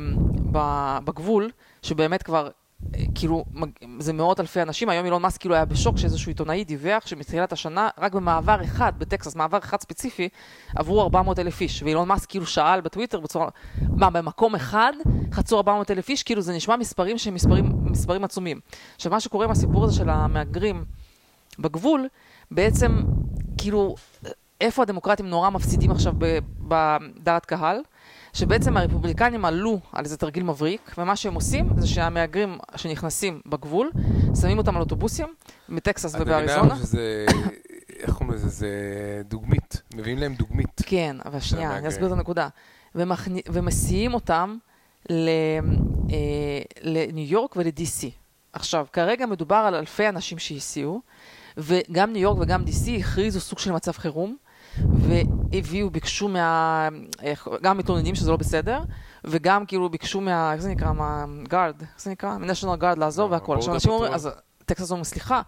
בגבול, 1.03 1.49
שבאמת 1.81 2.23
כבר, 2.23 2.49
אה, 2.95 3.03
כאילו, 3.15 3.45
זה 3.99 4.13
מאות 4.13 4.39
אלפי 4.39 4.61
אנשים, 4.61 4.89
היום 4.89 5.05
אילון 5.05 5.21
מאסק 5.21 5.39
כאילו 5.39 5.55
היה 5.55 5.65
בשוק 5.65 5.97
שאיזשהו 5.97 6.29
עיתונאי 6.29 6.63
דיווח 6.63 7.07
שמתחילת 7.07 7.53
השנה, 7.53 7.89
רק 7.97 8.13
במעבר 8.13 8.63
אחד 8.63 8.93
בטקסס, 8.97 9.35
מעבר 9.35 9.57
אחד 9.57 9.81
ספציפי, 9.81 10.29
עברו 10.75 11.01
400 11.01 11.39
אלף 11.39 11.61
איש, 11.61 11.83
ואילון 11.83 12.07
מאסק 12.07 12.29
כאילו 12.29 12.45
שאל 12.45 12.81
בטוויטר 12.81 13.19
בצורה, 13.19 13.49
מה, 13.81 14.09
במקום 14.09 14.55
אחד 14.55 14.93
חצו 15.31 15.57
400 15.57 15.91
אלף 15.91 16.09
איש, 16.09 16.23
כאילו 16.23 16.41
זה 16.41 16.53
נשמע 16.53 16.75
מספרים 16.75 17.17
שהם 17.17 17.33
מספרים, 17.33 17.71
מספרים 17.83 18.23
עצומים. 18.23 18.59
עכשיו, 18.95 19.11
מה 19.11 19.19
שקורה 19.19 19.45
עם 19.45 19.51
הסיפור 19.51 19.83
הזה 19.83 19.95
של 19.95 20.09
המהגרים 20.09 20.85
בגבול, 21.59 22.07
בעצם, 22.51 23.03
כאילו, 23.57 23.95
איפה 24.61 24.81
הדמוקרטים 24.81 25.25
נורא 25.29 25.49
מפסידים 25.49 25.91
עכשיו 25.91 26.13
בדעת 26.59 27.45
קהל? 27.45 27.81
שבעצם 28.33 28.77
הרפובליקנים 28.77 29.45
עלו 29.45 29.79
על 29.91 30.03
איזה 30.05 30.17
תרגיל 30.17 30.43
מבריק, 30.43 30.91
ומה 30.97 31.15
שהם 31.15 31.33
עושים 31.33 31.69
זה 31.77 31.87
שהמהגרים 31.87 32.57
שנכנסים 32.75 33.41
בגבול, 33.45 33.91
שמים 34.41 34.57
אותם 34.57 34.75
על 34.75 34.81
אוטובוסים 34.81 35.27
מטקסס 35.69 36.15
את 36.15 36.19
מבינה 36.21 36.37
ובאריזונה. 36.37 36.75
שזה 36.75 37.25
איך 37.99 38.13
קוראים 38.13 38.31
לזה? 38.31 38.47
זה 38.49 38.69
דוגמית. 39.25 39.81
מביאים 39.95 40.17
להם 40.17 40.33
דוגמית. 40.35 40.81
כן, 40.85 41.15
אבל 41.25 41.39
שנייה, 41.39 41.77
אני. 41.77 41.87
אסביר 41.87 42.07
את 42.07 42.11
הנקודה. 42.11 42.47
ומסיעים 43.49 44.13
אותם 44.13 44.57
ל- 45.09 45.29
אה, 46.09 46.15
לניו 46.81 47.25
יורק 47.31 47.55
ול-DC. 47.55 48.07
עכשיו, 48.53 48.85
כרגע 48.93 49.25
מדובר 49.25 49.55
על 49.55 49.75
אלפי 49.75 50.09
אנשים 50.09 50.39
שהסיעו, 50.39 51.01
וגם 51.57 52.13
ניו 52.13 52.21
יורק 52.21 52.37
וגם 52.41 52.63
DC 52.67 52.89
הכריזו 52.99 53.39
סוג 53.39 53.59
של 53.59 53.71
מצב 53.71 53.91
חירום, 53.91 54.37
והביאו, 54.77 55.89
ביקשו 55.89 56.27
מה... 56.27 56.87
גם 57.61 57.77
מתלוננים 57.77 58.15
שזה 58.15 58.31
לא 58.31 58.37
בסדר, 58.37 58.79
וגם 59.23 59.65
כאילו 59.65 59.89
ביקשו 59.89 60.21
מה... 60.21 60.53
איך 60.53 60.61
זה 60.61 60.69
נקרא? 60.69 60.91
מה 60.91 61.14
guard, 61.14 61.81
איך 61.81 61.89
זה 61.97 62.11
נקרא? 62.11 62.37
מ-National 62.37 62.75
Guard 62.75 62.97
לעזור 62.97 63.29
מה, 63.29 63.35
והכל. 63.37 63.57
עכשיו 63.57 63.73
אנשים 63.73 63.91
אומרים? 63.91 64.13
אז 64.13 64.29
טקסס 64.65 64.91
אומרים, 64.91 65.03
סליחה, 65.03 65.41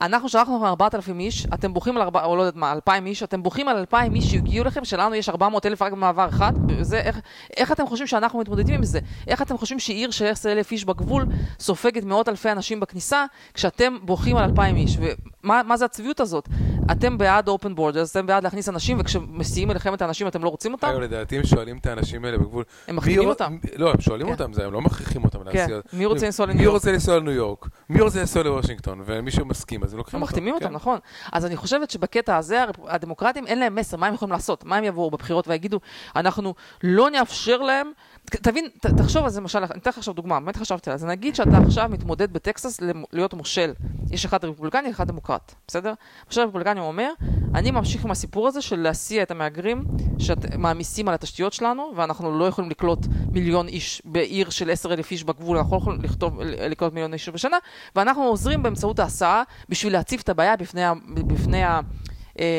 אנחנו 0.00 0.28
שלחנו 0.28 0.56
לכם 0.56 0.64
4,000 0.64 1.20
איש, 1.20 1.46
אתם 1.54 1.74
בוכים 1.74 1.96
על 1.96 2.02
4, 2.02 2.24
או 2.24 2.36
לא 2.36 2.42
יודעת 2.42 2.56
מה, 2.56 2.72
2,000 2.72 3.06
איש, 3.06 3.22
אתם 3.22 3.42
בוכים 3.42 3.68
על 3.68 3.76
2,000 3.76 4.14
איש 4.14 4.30
שהגיעו 4.30 4.64
לכם, 4.64 4.84
שלנו 4.84 5.14
יש 5.14 5.28
400,000 5.28 5.82
רק 5.82 5.92
במעבר 5.92 6.28
אחד, 6.28 6.52
זה, 6.80 7.00
איך, 7.00 7.20
איך 7.56 7.72
אתם 7.72 7.86
חושבים 7.86 8.06
שאנחנו 8.06 8.38
מתמודדים 8.38 8.74
עם 8.74 8.84
זה? 8.84 9.00
איך 9.28 9.42
אתם 9.42 9.58
חושבים 9.58 9.78
שעיר 9.78 10.10
של 10.10 10.26
10,000 10.26 10.72
איש 10.72 10.84
בגבול 10.84 11.26
סופגת 11.58 12.04
מאות 12.04 12.28
אלפי 12.28 12.52
אנשים 12.52 12.80
בכניסה, 12.80 13.24
כשאתם 13.54 13.96
בוכים 14.02 14.36
על 14.36 14.44
2,000 14.44 14.76
איש? 14.76 14.96
ומה 15.00 15.10
מה 15.42 15.76
זה 15.76 15.84
הצביעות 15.84 16.20
הזאת? 16.20 16.48
אתם 16.92 17.18
בעד 17.18 17.48
open 17.48 17.76
borders, 17.78 18.10
אתם 18.10 18.26
בעד 18.26 18.44
להכניס 18.44 18.68
אנשים, 18.68 18.96
וכשמסיעים 19.00 19.70
אליכם 19.70 19.94
את 19.94 20.02
האנשים 20.02 20.26
אתם 20.26 20.44
לא 20.44 20.48
רוצים 20.48 20.72
אותם? 20.72 20.86
אגב, 20.88 20.98
לדעתי 20.98 21.36
הם 21.38 21.46
שואלים 21.46 21.78
את 21.78 21.86
האנשים 21.86 22.24
האלה 22.24 22.38
בגבול. 22.38 22.64
הם 22.88 22.98
מי 23.06 23.18
רוצ- 23.18 23.24
אותם. 23.26 23.58
לא, 23.76 23.90
הם 23.90 24.00
שואלים 24.00 24.26
כן. 24.26 24.32
אותם, 24.32 24.52
זה, 24.52 24.66
הם 24.66 24.72
לא 24.72 24.80
מכריחים 24.80 25.24
אותם 25.24 25.38
כן, 25.38 25.58
להסיע. 25.58 25.80
מי 25.92 26.06
רוצה 26.06 26.26
לנסוע 26.26 26.46
לניו 26.46 26.56
מי 26.58 26.62
יורק? 26.64 26.74
רוצה 26.74 26.92
לנסוע 26.92 27.16
לניו 27.18 27.32
יורק? 27.32 27.66
מי 27.88 28.00
רוצה 28.00 28.20
לנסוע 28.20 28.42
לוושינגטון? 28.42 29.02
ומי 29.06 29.30
שמסכים, 29.30 29.84
אז 29.84 29.92
הם 29.92 29.98
לוקחים 29.98 30.16
הם 30.16 30.22
אותו. 30.22 30.30
מחתימים 30.32 30.54
אותם, 30.54 30.66
כן. 30.68 30.72
נכון. 30.74 30.98
אז 31.32 31.46
אני 31.46 31.56
חושבת 31.56 31.90
שבקטע 31.90 32.36
הזה 32.36 32.64
הדמוקרטים 32.88 33.46
אין 33.46 33.58
להם 33.58 33.74
מסר, 33.74 33.96
מה 33.96 34.06
הם 34.06 34.14
יכולים 34.14 34.32
לעשות? 34.32 34.64
מה 34.64 34.76
הם 34.76 34.84
יבואו 34.84 35.10
בבחירות 35.10 35.48
ויגידו, 35.48 35.80
אנחנו 36.16 36.54
לא 36.82 37.10
נאפשר 37.10 37.56
להם... 37.56 37.90
תבין, 38.24 38.68
ת- 38.80 38.86
תחשוב 38.86 39.24
על 39.24 39.30
זה 39.30 39.40
למשל, 39.40 39.58
אני 39.58 39.80
אתן 39.80 39.90
לך 39.90 39.98
עכשיו 39.98 40.14
דוגמה, 40.14 40.40
באמת 40.40 40.56
חשבתי 40.56 40.90
על 40.90 40.96
זה. 40.96 41.06
נגיד 41.06 41.34
שאתה 41.34 41.58
עכשיו 41.58 41.88
מתמודד 41.92 42.32
בטקסס 42.32 42.80
להיות 43.12 43.34
מושל. 43.34 43.72
יש 44.10 44.24
אחד 44.24 44.44
רפובליקני, 44.44 44.90
אחד 44.90 45.08
דמוקרט, 45.08 45.54
בסדר? 45.68 45.94
עכשיו 46.26 46.44
הרפובליקני 46.44 46.80
אומר, 46.80 47.10
אני 47.54 47.70
ממשיך 47.70 48.04
עם 48.04 48.10
הסיפור 48.10 48.48
הזה 48.48 48.62
של 48.62 48.80
להסיע 48.80 49.22
את 49.22 49.30
המהגרים 49.30 49.84
שמעמיסים 50.18 51.08
על 51.08 51.14
התשתיות 51.14 51.52
שלנו, 51.52 51.92
ואנחנו 51.96 52.38
לא 52.38 52.44
יכולים 52.44 52.70
לקלוט 52.70 52.98
מיליון 53.32 53.68
איש 53.68 54.02
בעיר 54.04 54.50
של 54.50 54.70
עשר 54.70 54.92
אלף 54.92 55.10
איש 55.10 55.24
בגבול, 55.24 55.56
אנחנו 55.58 55.76
לא 55.76 55.80
יכולים 55.80 56.00
לכתוב, 56.02 56.40
לקלוט 56.42 56.92
מיליון 56.92 57.12
איש 57.12 57.28
בשנה, 57.28 57.56
ואנחנו 57.96 58.22
עוזרים 58.22 58.62
באמצעות 58.62 58.98
ההסעה 58.98 59.42
בשביל 59.68 59.92
להציף 59.92 60.22
את 60.22 60.28
הבעיה 60.28 60.56
בפני, 60.56 60.82
בפני 61.08 61.62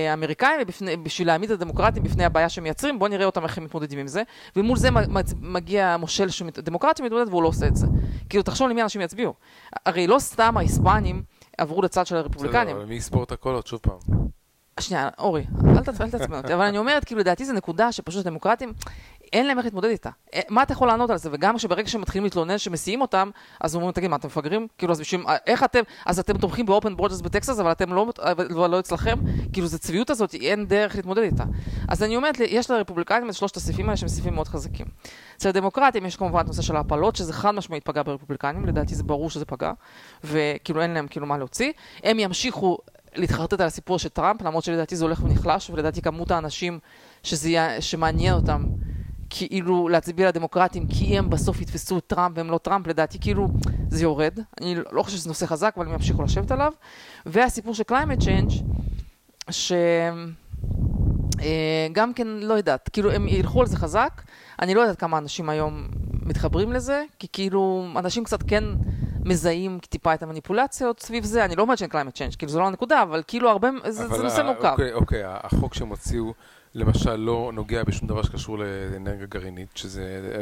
האמריקאים 0.10 0.60
ובשביל 0.62 1.28
להעמיד 1.28 1.52
את 1.52 1.62
הדמוקרטים 1.62 2.04
בפני 2.04 2.26
הבעיה 2.26 2.50
שהם 2.50 2.64
מייצרים, 2.64 3.00
בואו 3.00 3.10
נראה 3.10 3.26
אותם 3.26 3.44
איך 3.44 3.58
הם 3.58 3.64
מתמודדים 3.64 4.00
עם 4.00 4.08
זה. 4.08 4.24
ומול 4.56 4.78
זה 4.78 4.90
מגיע 5.42 5.98
מושל 5.98 6.28
דמוקרטי 6.58 7.04
שמתמודד 7.04 7.28
והוא 7.28 7.44
לא 7.44 7.48
עושה 7.48 7.68
את 7.68 7.76
זה. 7.76 7.88
כאילו, 8.30 8.44
תחשוב 8.44 8.70
למי 8.70 8.84
אנשים 8.84 9.02
יצביעו. 9.02 9.34
הרי 9.86 10.08
לא 10.08 10.20
סתם 10.20 10.58
ההיספנים 10.58 11.24
עברו 11.58 11.82
לצד 11.82 12.06
של 12.06 12.16
הרפובליקנים. 12.16 12.68
בסדר, 12.68 12.78
אבל 12.78 12.86
מי 12.86 12.96
יספור 12.96 13.24
את 13.24 13.32
הקולות, 13.32 13.68
שוב 13.68 13.80
פעם. 13.80 13.98
שנייה, 14.80 15.10
אורי, 15.20 15.46
אל 15.68 15.84
תעצבן 15.84 16.38
אותי, 16.38 16.54
אבל 16.54 16.66
אני 16.66 16.78
אומרת, 16.78 17.06
כאילו, 17.06 17.22
לדעתי 17.22 17.46
זו 17.46 17.54
נקודה 17.54 17.92
שפשוט 17.92 18.26
הדמוקרטים, 18.26 18.74
אין 19.34 19.48
להם 19.48 19.58
איך 19.58 19.66
להתמודד 19.66 19.90
איתה. 19.90 20.10
אה, 20.34 20.42
מה 20.50 20.64
אתה 20.64 20.74
יכול 20.74 20.88
לענות 20.88 21.10
על 21.10 21.18
זה? 21.18 21.30
וגם 21.32 21.58
שברגע 21.60 21.90
שהם 21.90 22.02
מתחילים 22.02 22.24
להתלונן 22.24 22.58
שמסיעים 22.58 23.02
אותם, 23.02 23.30
אז 23.62 23.76
אומרים, 23.76 23.92
תגיד, 23.92 24.10
מה, 24.10 24.16
אתם 24.16 24.28
מפגרים? 24.28 24.68
כאילו, 24.78 24.92
אז 24.92 25.00
בשביל, 25.00 25.22
אה, 25.28 25.36
איך 25.48 25.64
אתם, 25.64 25.80
אז 26.06 26.20
אתם 26.20 26.38
תומכים 26.38 26.66
ב 26.66 26.72
open 26.72 26.96
borders 26.96 27.22
בטקסס, 27.22 27.60
אבל 27.60 27.72
אתם 27.72 27.94
לא, 27.94 28.08
אבל 28.20 28.48
לא, 28.50 28.70
לא 28.70 28.80
אצלכם? 28.80 29.16
כאילו, 29.54 29.68
זו 29.68 29.80
צביעות 29.80 30.10
הזאת, 30.10 30.34
אין 30.34 30.66
דרך 30.68 30.96
להתמודד 30.96 31.22
איתה. 31.22 31.44
אז 31.88 32.04
אני 32.04 32.16
אומרת, 32.16 32.40
יש 32.40 32.72
לרפובליקנים 32.72 33.30
את 33.30 33.36
שלושת 33.36 33.58
הסעיפים 33.58 33.86
האלה 33.86 33.98
שהם 33.98 34.10
סעיפים 34.10 34.34
מאוד 34.34 34.48
חזקים. 34.48 34.86
אצל 35.38 35.50
הדמוקרטים 35.50 36.06
יש 36.06 36.16
כמובן 36.16 36.40
את 36.40 36.46
הנושא 36.46 36.62
של 36.62 36.76
ההפלות, 36.76 37.16
שזה 37.16 37.34
חד 37.34 37.52
משמעית 37.52 37.84
פגע 37.84 38.04
ברפובליקנים, 38.04 38.66
לדעתי 38.66 38.96
זה 38.96 39.04
ברור 39.04 39.30
שזה 39.30 39.46
פגע, 39.46 39.72
וכאילו 40.24 40.82
אין 40.82 40.92
להם 40.92 41.08
כאילו 41.08 41.26
מה 41.26 41.38
להוציא. 41.38 41.72
הם 42.04 42.20
ימשיכו 42.20 42.78
להתחרטט 43.16 43.62
על 43.62 43.68
הסיפור 43.68 44.00
של 44.00 44.10
טראמפ, 44.10 44.42
למרות 44.42 44.64
שלדעתי 44.64 44.96
זה 44.96 45.06
הולך 45.06 45.24
ונחלש, 45.24 45.70
ולדעתי 45.70 46.02
כמות 46.02 46.32
האנשים 46.32 46.80
שזה 47.24 47.78
שמעניין 47.80 48.34
אותם 48.34 48.64
כאילו 49.34 49.90
להצביע 49.90 50.28
לדמוקרטים, 50.28 50.88
כי 50.88 51.18
הם 51.18 51.30
בסוף 51.30 51.62
יתפסו 51.62 51.98
את 51.98 52.08
טראמפ 52.08 52.38
והם 52.38 52.52
לא 52.52 52.58
טראמפ, 52.58 52.88
לדעתי 52.88 53.20
כאילו 53.20 53.48
זה 53.90 54.04
יורד. 54.04 54.40
אני 54.62 54.76
לא 54.92 55.04
חושב 55.04 55.18
שזה 55.18 55.30
נושא 55.30 55.46
חזק, 55.46 55.74
אבל 55.78 55.86
הם 55.86 55.94
ימשיכו 55.94 56.24
לשבת 56.24 56.52
עליו. 56.52 56.74
והסיפור 57.26 57.74
של 57.74 57.84
climate 57.90 58.22
change, 58.22 58.54
ש... 59.52 59.72
אה, 61.42 61.88
גם 61.92 62.14
כן, 62.14 62.28
לא 62.28 62.54
יודעת, 62.54 62.90
כאילו 62.90 63.12
הם 63.12 63.28
ילכו 63.28 63.62
על 63.62 63.68
זה 63.68 63.78
חזק, 63.78 64.22
אני 64.62 64.74
לא 64.74 64.82
יודעת 64.82 65.00
כמה 65.00 65.18
אנשים 65.18 65.50
היום 65.50 65.88
מתחברים 66.12 66.72
לזה, 66.74 67.04
כי 67.20 67.28
כאילו 67.34 67.88
אנשים 67.96 68.24
קצת 68.24 68.44
כן 68.44 68.64
מזהים 69.26 69.80
טיפה 69.90 70.14
את 70.14 70.24
המניפולציות 70.24 71.00
סביב 71.00 71.24
זה, 71.24 71.46
אני 71.46 71.56
לא 71.56 71.62
אומרת 71.62 71.78
שאין 71.78 71.90
climate 71.92 72.16
change, 72.16 72.38
כאילו 72.38 72.52
זה 72.52 72.60
לא 72.60 72.68
הנקודה, 72.68 73.02
אבל 73.02 73.24
כאילו 73.28 73.50
הרבה, 73.50 73.70
זה, 73.84 73.92
זה 73.92 74.06
אבל 74.06 74.24
נושא 74.24 74.42
מורכב. 74.42 74.72
אוקיי, 74.72 74.94
אוקיי, 74.94 75.22
החוק 75.26 75.74
שהם 75.74 75.88
הוציאו, 75.88 76.34
למשל, 76.76 77.16
לא 77.16 77.52
נוגע 77.54 77.84
בשום 77.84 78.08
דבר 78.08 78.24
שקשור 78.24 78.58
לאנרגיה 78.58 79.26
גרעינית, 79.26 79.70
שזה 79.76 80.38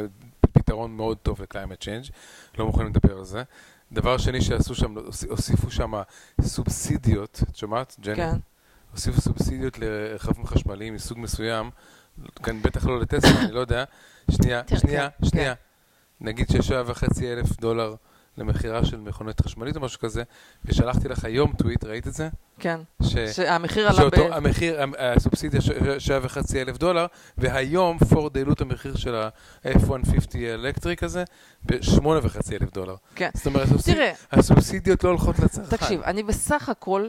פתרון 0.52 0.96
מאוד 0.96 1.18
טוב 1.18 1.42
ל-climate 1.42 1.82
change, 1.82 2.12
לא 2.58 2.66
מוכנים 2.66 2.88
לדבר 2.88 3.18
על 3.18 3.24
זה. 3.24 3.42
דבר 3.92 4.18
שני 4.18 4.40
שעשו 4.40 4.74
שם, 4.74 4.94
הוסיפו 5.28 5.70
שם 5.70 5.92
סובסידיות, 6.40 7.42
את 7.50 7.56
שומעת, 7.56 7.96
ג'ני? 8.00 8.16
כן, 8.16 8.36
הוסיפו 8.92 9.20
סובסידיות 9.20 9.78
לרכבים 9.78 10.46
חשמליים 10.46 10.94
מסוג 10.94 11.18
מסוים, 11.18 11.70
כאן 12.42 12.62
בטח 12.62 12.86
לא 12.86 13.00
לטסלה, 13.00 13.40
אני 13.40 13.52
לא 13.52 13.60
יודע. 13.60 13.84
שנייה, 14.30 14.62
כן, 14.62 14.76
שנייה, 14.76 15.08
כן, 15.10 15.26
שנייה. 15.26 15.54
נגיד 16.20 16.46
ששבע 16.50 16.82
וחצי 16.86 17.32
אלף 17.32 17.60
דולר 17.60 17.94
למכירה 18.38 18.84
של 18.84 18.96
מכונית 18.96 19.40
חשמלית 19.40 19.76
או 19.76 19.80
משהו 19.80 20.00
כזה, 20.00 20.22
ושלחתי 20.64 21.08
לך 21.08 21.24
היום 21.24 21.52
טוויט, 21.58 21.84
ראית 21.84 22.06
את 22.06 22.14
זה? 22.14 22.28
כן, 22.58 22.80
ש... 23.02 23.16
שהמחיר 23.18 23.82
עלה 23.88 23.92
ב... 23.92 23.96
שאותו 24.00 24.34
המחיר, 24.34 24.82
המ- 24.82 24.92
הסובסידיה 24.98 25.60
ש- 25.60 25.70
שבע 25.98 26.18
וחצי 26.22 26.62
אלף 26.62 26.78
דולר, 26.78 27.06
והיום 27.38 27.98
פורד 27.98 28.36
העלו 28.38 28.52
את 28.52 28.60
המחיר 28.60 28.96
של 28.96 29.14
ה-F-150 29.14 29.88
ה 30.38 30.45
electric 30.45 31.02
הזה 31.02 31.24
בשמונה 31.64 32.20
וחצי 32.22 32.56
אלף 32.56 32.72
דולר. 32.72 32.94
כן. 33.14 33.30
זאת 33.34 33.46
אומרת, 33.46 33.62
הסובסיד- 33.68 33.94
תראה, 33.94 34.12
הסובסידיות 34.32 35.04
לא 35.04 35.08
הולכות 35.08 35.38
לצרכן. 35.38 35.76
תקשיב, 35.76 36.02
אני 36.02 36.22
בסך 36.22 36.68
הכל 36.68 37.08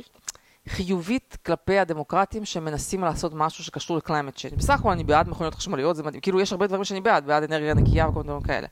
חיובית 0.69 1.37
כלפי 1.45 1.79
הדמוקרטים 1.79 2.45
שמנסים 2.45 3.01
לעשות 3.03 3.31
משהו 3.35 3.63
שקשור 3.63 3.97
ל 3.97 4.02
climate 4.02 4.35
change. 4.37 4.57
בסך 4.57 4.79
הכל 4.79 4.91
אני 4.91 5.03
בעד 5.03 5.29
מכוניות 5.29 5.55
חשמליות, 5.55 5.95
זה 5.95 6.03
מדהים. 6.03 6.21
כאילו, 6.21 6.41
יש 6.41 6.51
הרבה 6.51 6.67
דברים 6.67 6.83
שאני 6.83 7.01
בעד, 7.01 7.25
בעד 7.25 7.43
אנרגיה 7.43 7.73
נקייה 7.73 8.07
וכל 8.07 8.19
מיני 8.19 8.27
דברים 8.27 8.41
כאלה. 8.41 8.67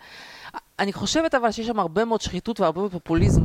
אני 0.79 0.93
חושבת 0.93 1.35
אבל 1.35 1.51
שיש 1.51 1.67
שם 1.67 1.79
הרבה 1.79 2.05
מאוד 2.05 2.21
שחיתות 2.21 2.59
והרבה 2.59 2.79
מאוד 2.79 2.91
פופוליזם, 2.91 3.41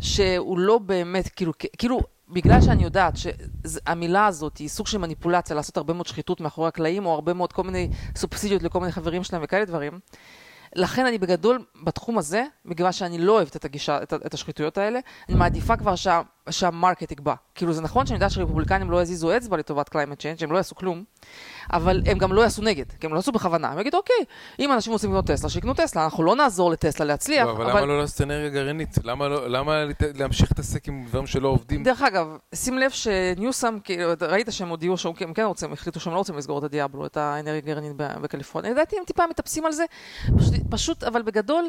שהוא 0.00 0.58
לא 0.58 0.78
באמת, 0.78 1.28
כאילו, 1.28 1.52
כאילו, 1.78 2.00
בגלל 2.28 2.60
שאני 2.60 2.84
יודעת 2.84 3.14
שהמילה 3.16 4.26
הזאת 4.26 4.56
היא 4.56 4.68
סוג 4.68 4.86
של 4.86 4.98
מניפולציה, 4.98 5.56
לעשות 5.56 5.76
הרבה 5.76 5.92
מאוד 5.92 6.06
שחיתות 6.06 6.40
מאחורי 6.40 6.68
הקלעים, 6.68 7.06
או 7.06 7.14
הרבה 7.14 7.34
מאוד 7.34 7.52
כל 7.52 7.62
מיני 7.62 7.90
סובסידיות 8.16 8.62
לכל 8.62 8.80
מיני 8.80 8.92
חברים 8.92 9.24
שלהם 9.24 9.42
וכאלה 9.44 9.64
דברים. 9.64 10.00
לכן 10.76 11.06
אני 11.06 11.18
בגדול, 11.18 11.64
בתחום 11.84 12.18
הזה, 12.18 12.44
בגלל 12.66 12.92
שאני 12.92 13.18
לא 13.18 13.32
אוהבת 13.32 13.56
את 13.56 13.64
הגישה, 13.64 14.02
את, 14.02 14.12
את 14.12 14.34
השחיתויות 14.34 14.78
האלה, 14.78 14.98
אני 15.28 15.36
מעדיפה 15.36 15.76
כבר 15.76 15.96
שה, 15.96 16.20
שהמרקט 16.50 17.12
יקבע. 17.12 17.34
כאילו 17.54 17.72
זה 17.72 17.82
נכון 17.82 18.06
שאני 18.06 18.16
יודעת 18.16 18.30
שרפובליקנים 18.30 18.90
לא 18.90 19.02
יזיזו 19.02 19.36
אצבע 19.36 19.56
לטובת 19.56 19.88
climate 19.88 20.18
change, 20.18 20.44
הם 20.44 20.52
לא 20.52 20.56
יעשו 20.56 20.74
כלום, 20.74 21.04
אבל 21.72 22.02
הם 22.06 22.18
גם 22.18 22.32
לא 22.32 22.40
יעשו 22.40 22.62
נגד, 22.62 22.84
כי 23.00 23.06
הם 23.06 23.12
לא 23.12 23.18
יעשו 23.18 23.32
בכוונה. 23.32 23.68
הם 23.68 23.78
יגידו, 23.78 23.96
אוקיי, 23.98 24.16
אם 24.58 24.72
אנשים 24.72 24.92
רוצים 24.92 25.10
לקנות 25.10 25.26
טסלה, 25.26 25.50
שיקנו 25.50 25.74
טסלה, 25.74 26.04
אנחנו 26.04 26.24
לא 26.24 26.36
נעזור 26.36 26.70
לטסלה 26.70 27.06
להצליח, 27.06 27.46
לא, 27.46 27.52
אבל 27.52 27.70
למה 27.70 27.84
לא 27.84 27.98
לעשות 27.98 28.20
אנרגיה 28.20 28.48
גרעינית? 28.48 28.98
למה 29.04 29.28
לא- 29.28 29.48
למה 29.48 29.84
להמשיך 30.14 30.50
להתעסק 30.52 30.88
עם 30.88 31.04
דברים 31.08 31.26
שלא 31.26 31.48
עובדים? 31.48 31.82
דרך 31.82 32.02
אגב, 32.02 32.26
שים 32.54 32.78
לב 32.78 32.90
שניוסם, 32.90 33.78
כאילו, 33.84 34.12
ראית 34.20 34.46
שהם 34.50 34.68
הודיעו 34.68 34.96
שהם 34.96 35.12
כן 35.34 35.44
רוצים, 35.44 35.72
החליטו 35.72 36.00
שהם 36.00 36.12
לא 36.12 36.18
רוצים 36.18 36.36
לסגור 36.36 36.58
את 36.58 36.64
הדיאבלו, 36.64 37.06
את 37.06 37.16
האנרגיה 37.16 37.72
הגרעינית 37.72 37.92
בקליפורניה. 37.96 38.70
לדעתי 38.70 38.96
הם 38.98 39.04
טיפה 39.04 39.26
מטפסים 39.30 39.66
על 39.66 39.72
זה, 39.72 39.84
פשוט, 40.38 40.54
פשוט, 40.70 41.04
אבל 41.04 41.22
בגדול, 41.22 41.68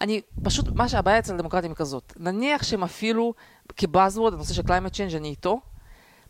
אני, 0.00 0.20
פשוט, 0.44 0.66
מה 0.74 0.88
שהבעיה 0.88 1.18
אצל 1.18 1.34
הדמוקרטים 1.34 1.70
היא 1.70 1.76
כזאת. 1.76 2.12
נניח 2.16 2.62
שהם 2.62 2.82
אפילו, 2.82 3.34
כבאזוורד, 3.76 4.34
הנושא 4.34 4.54
של 4.54 4.62
climate 4.62 4.94
change, 4.94 5.16
אני 5.16 5.28
איתו, 5.28 5.60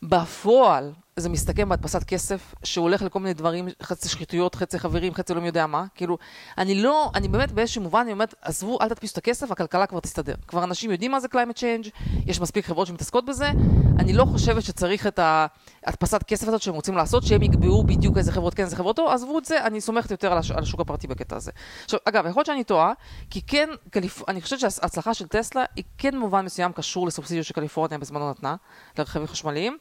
בפועל, 0.03 0.93
זה 1.21 1.29
מסתכם 1.29 1.69
בהדפסת 1.69 2.05
כסף, 2.05 2.55
שהוא 2.63 2.83
הולך 2.83 3.03
לכל 3.03 3.21
מיני 3.21 3.35
דברים, 3.35 3.69
חצי 3.83 4.09
שחיתויות, 4.09 4.55
חצי 4.55 4.79
חברים, 4.79 5.15
חצי 5.15 5.35
לא 5.35 5.41
מי 5.41 5.47
יודע 5.47 5.67
מה. 5.67 5.85
כאילו, 5.95 6.19
אני 6.59 6.83
לא, 6.83 7.11
אני 7.15 7.29
באמת 7.29 7.53
באיזשהו 7.53 7.83
מובן, 7.83 8.01
אני 8.01 8.13
אומרת, 8.13 8.35
עזבו, 8.43 8.79
אל 8.81 8.89
תדפיסו 8.89 9.13
את 9.13 9.19
הכסף, 9.19 9.51
הכלכלה 9.51 9.87
כבר 9.87 10.01
תסתדר. 10.01 10.35
כבר 10.49 10.65
אנשים 10.65 10.91
יודעים 10.91 11.11
מה 11.11 11.21
זה 11.21 11.29
climate 11.33 11.59
change, 11.59 11.91
יש 12.27 12.41
מספיק 12.41 12.67
חברות 12.67 12.87
שמתעסקות 12.87 13.25
בזה. 13.25 13.51
אני 13.99 14.13
לא 14.13 14.25
חושבת 14.25 14.63
שצריך 14.63 15.07
את 15.07 15.19
ההדפסת 15.19 16.23
כסף 16.23 16.49
הזאת 16.49 16.63
שהם 16.63 16.75
רוצים 16.75 16.97
לעשות, 16.97 17.23
שהם 17.23 17.43
יקבעו 17.43 17.85
בדיוק 17.85 18.19
איזה 18.19 18.33
חברות 18.33 18.55
כן, 18.55 18.63
איזה 18.63 18.77
חברות 18.77 18.99
לא, 18.99 19.13
עזבו 19.13 19.39
את 19.39 19.45
זה, 19.45 19.65
אני 19.65 19.81
סומכת 19.81 20.11
יותר 20.11 20.33
על, 20.33 20.39
הש, 20.39 20.51
על 20.51 20.63
השוק 20.63 20.81
הפרטי 20.81 21.07
בקטע 21.07 21.37
הזה. 21.37 21.51
עכשיו, 21.85 22.01
אגב, 22.05 22.27
יכול 22.27 22.41
להיות 22.41 22.47
שאני 22.47 22.65
טועה, 22.65 22.93
כי 23.31 23.43
כן, 23.43 23.69
קליפ... 23.91 24.29
אני 24.29 24.41
חושבת 24.41 24.61
שההצלחה 24.61 25.15
של 25.15 25.27
טסלה 25.27 25.65
היא 25.77 25.85
כן 25.99 26.11
במובן 26.11 26.45
מסוים 26.45 26.73
קשור 26.73 27.07
לסובסידיות 27.07 27.47
שקליפורניה 27.47 27.99
בזמנו 27.99 28.31
נתנה, 28.31 28.57
לרכבים 28.99 29.27
חשמליים, 29.27 29.79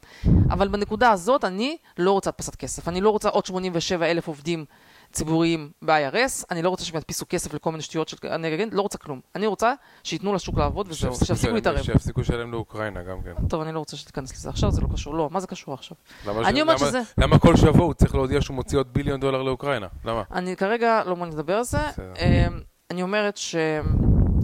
אבל 0.50 0.68
בנקודה 0.68 1.12
הזאת 1.30 1.44
אני 1.44 1.78
לא 1.98 2.12
רוצה 2.12 2.30
הדפסת 2.30 2.56
כסף. 2.56 2.88
אני 2.88 3.02
לא 3.02 3.10
רוצה 3.10 3.30
עוד 3.30 3.46
87 3.46 4.06
אלף 4.06 4.28
עובדים 4.28 4.66
ציבוריים 5.12 5.72
ב-IRS, 5.82 6.46
אני 6.52 6.62
לא 6.62 6.70
רוצה 6.70 6.86
שהם 6.86 6.98
ידפיסו 6.98 7.26
כסף 7.30 7.54
לכל 7.54 7.72
מיני 7.72 7.84
שטויות 7.84 8.10
של... 8.10 8.18
אגיד, 8.54 8.74
לא 8.74 8.82
רוצה 8.82 8.98
כלום. 8.98 9.22
אני 9.36 9.48
רוצה 9.48 9.74
שייתנו 10.04 10.34
לשוק 10.34 10.58
לעבוד 10.58 10.88
וזהו, 10.90 11.16
שיפסיקו 11.16 11.54
להתערב. 11.54 11.82
שיפסיקו 11.82 12.22
לשלם 12.22 12.52
לאוקראינה 12.52 13.04
גם 13.04 13.22
כן. 13.22 13.48
טוב, 13.48 13.62
אני 13.62 13.72
לא 13.72 13.80
רוצה 13.80 13.98
שתיכנס 13.98 14.34
לזה 14.34 14.50
עכשיו, 14.50 14.72
זה 14.72 14.82
לא 14.82 14.88
קשור. 14.94 15.14
לא, 15.14 15.30
מה 15.32 15.40
זה 15.40 15.48
קשור 15.48 15.74
עכשיו? 15.74 15.98
אני 16.28 16.62
אומרת 16.62 16.80
שזה... 16.80 17.02
למה 17.18 17.40
כל 17.40 17.56
שבוע 17.56 17.86
הוא 17.86 17.94
צריך 17.94 18.16
להודיע 18.16 18.42
שהוא 18.42 18.56
מוציא 18.56 18.78
עוד 18.78 18.94
ביליון 18.94 19.20
דולר 19.20 19.42
לאוקראינה? 19.42 19.88
למה? 20.06 20.24
אני 20.32 20.56
כרגע 20.56 21.02
לא 21.06 21.16
מעוניין 21.16 21.38
לדבר 21.38 21.54
על 21.54 21.64
זה. 21.64 21.80
אמ, 21.98 22.60
אני 22.92 23.02
אומרת 23.02 23.38
ש... 23.38 23.56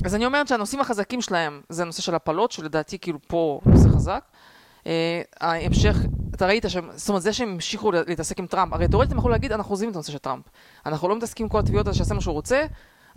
אז 0.06 0.16
אני 0.16 0.26
אומרת 0.26 0.48
שהנושאים 0.48 0.82
החזקים 0.82 1.22
שלהם 1.22 1.62
זה 1.70 1.82
הנושא 1.82 2.02
של 2.02 2.16
הפלות, 2.16 2.52
שלדעתי 2.52 3.00
כאילו 3.00 3.20
פה 3.28 3.60
נושא 3.66 3.90
חזק. 3.90 4.24
אה, 4.88 5.22
ההמשך, 5.40 5.98
אתה 6.36 6.46
ראית 6.46 6.66
שהם, 6.68 6.90
זאת 6.96 7.10
אומרת 7.10 7.22
זה 7.22 7.34
שהם 7.34 7.50
המשיכו 7.50 7.92
להתעסק 7.92 8.40
עם 8.40 8.48
טראמפ, 8.48 8.74
הרי 8.74 8.88
תאורטית 8.88 9.12
הם 9.12 9.18
יכולו 9.18 9.32
להגיד 9.32 9.52
אנחנו 9.52 9.74
עוזבים 9.74 9.90
את 9.90 9.96
הנושא 9.96 10.12
של 10.12 10.18
טראמפ. 10.18 10.44
אנחנו 10.86 11.08
לא 11.08 11.16
מתעסקים 11.16 11.46
עם 11.46 11.50
כל 11.50 11.60
התביעות 11.60 11.88
האלה 11.88 11.96
שיעשה 11.96 12.14
מה 12.14 12.22
שהוא 12.22 12.34
רוצה, 12.34 12.66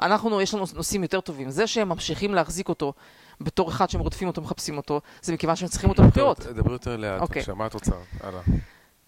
אנחנו, 0.02 0.40
יש 0.40 0.54
לנו 0.54 0.64
נושאים 0.74 1.02
יותר 1.02 1.20
טובים. 1.20 1.50
זה 1.50 1.66
שהם 1.66 1.88
ממשיכים 1.88 2.34
להחזיק 2.34 2.68
אותו 2.68 2.92
בתור 3.40 3.68
אחד 3.68 3.90
שהם 3.90 4.00
רודפים 4.00 4.28
אותו, 4.28 4.42
מחפשים 4.42 4.76
אותו, 4.76 5.00
זה 5.22 5.32
מכיוון 5.32 5.56
שהם 5.56 5.68
צריכים 5.68 5.90
אותו 5.90 6.02
לבחירות. 6.02 6.46
דברי 6.46 6.72
יותר 6.72 6.96
לאט, 6.96 7.20
אוקיי. 7.20 7.42
בבקשה, 7.42 7.54
מה 7.54 7.66
את 7.66 7.74
רוצה? 7.74 7.92
הלאה. 8.20 8.40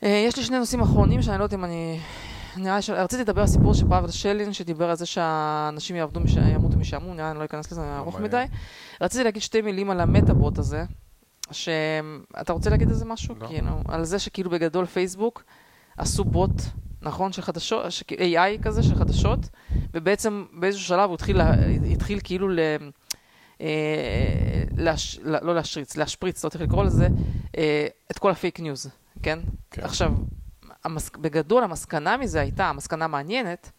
אה, 0.02 0.24
יש 0.26 0.36
לי 0.36 0.42
שני 0.42 0.58
נושאים 0.58 0.80
אחרונים 0.80 1.22
שאני 1.22 1.38
לא 1.38 1.44
יודעת 1.44 1.58
אם 1.58 1.64
אני... 1.64 2.00
נראה 2.56 2.76
לי 2.76 2.82
ש... 2.82 2.90
רציתי 2.90 3.22
לדבר 3.22 3.40
על 3.40 3.46
סיפור 3.46 3.74
של 3.74 3.88
פאבל 3.88 4.10
שלין, 4.10 4.52
שדיבר 4.52 4.90
על 4.90 4.96
זה 4.96 5.06
שהאנשים 5.06 5.96
יעבדו, 5.96 6.20
מש... 6.20 6.36
ימותו 6.36 6.78
משעמום, 6.78 7.16
נראה 7.16 7.26
לי 7.26 7.30
אני 7.30 7.38
לא 7.38 7.44
אכנס 7.44 7.72
לזה, 7.72 7.80
זה 7.80 7.96
ארוך 7.96 8.14
מעניין. 8.14 8.28
מדי. 8.28 8.44
רציתי 9.00 9.24
להגיד 9.24 9.42
שתי 9.42 9.62
מילים 9.62 9.90
על 9.90 10.00
המטאבוט 10.00 10.58
הזה, 10.58 10.84
שאתה 11.50 12.52
רוצה 12.52 12.70
להגיד 12.70 12.88
איזה 12.88 13.04
משהו? 13.04 13.34
לא. 13.40 13.46
כאילו, 13.46 13.70
על 13.88 14.04
זה 14.04 14.18
שכאילו 14.18 14.50
בגדול 14.50 14.86
פייסבוק 14.86 15.44
עשו 15.96 16.24
בוט, 16.24 16.62
נכון, 17.02 17.32
של 17.32 17.42
חדשות, 17.42 17.92
ש... 17.92 18.02
AI 18.02 18.62
כזה 18.62 18.82
של 18.82 18.94
חדשות, 18.94 19.48
ובעצם 19.94 20.44
באיזשהו 20.52 20.86
שלב 20.86 21.08
הוא 21.08 21.14
התחיל, 21.14 21.38
לה... 21.38 21.54
התחיל 21.92 22.20
כאילו 22.24 22.48
ל... 22.48 22.58
אה, 23.60 23.66
להש... 24.76 25.18
לא 25.22 25.54
להשריץ, 25.54 25.96
להשפריץ, 25.96 26.44
לא 26.44 26.50
צריך 26.50 26.64
לקרוא 26.64 26.84
לזה, 26.84 27.08
אה, 27.58 27.86
את 28.10 28.18
כל 28.18 28.30
הפייק 28.30 28.60
ניוז, 28.60 28.90
כן? 29.22 29.38
כן. 29.70 29.82
עכשיו, 29.82 30.12
המס... 30.84 31.10
בגדול 31.10 31.64
המסקנה 31.64 32.16
מזה 32.16 32.40
הייתה, 32.40 32.66
המסקנה 32.68 33.06
מעניינת, 33.06 33.70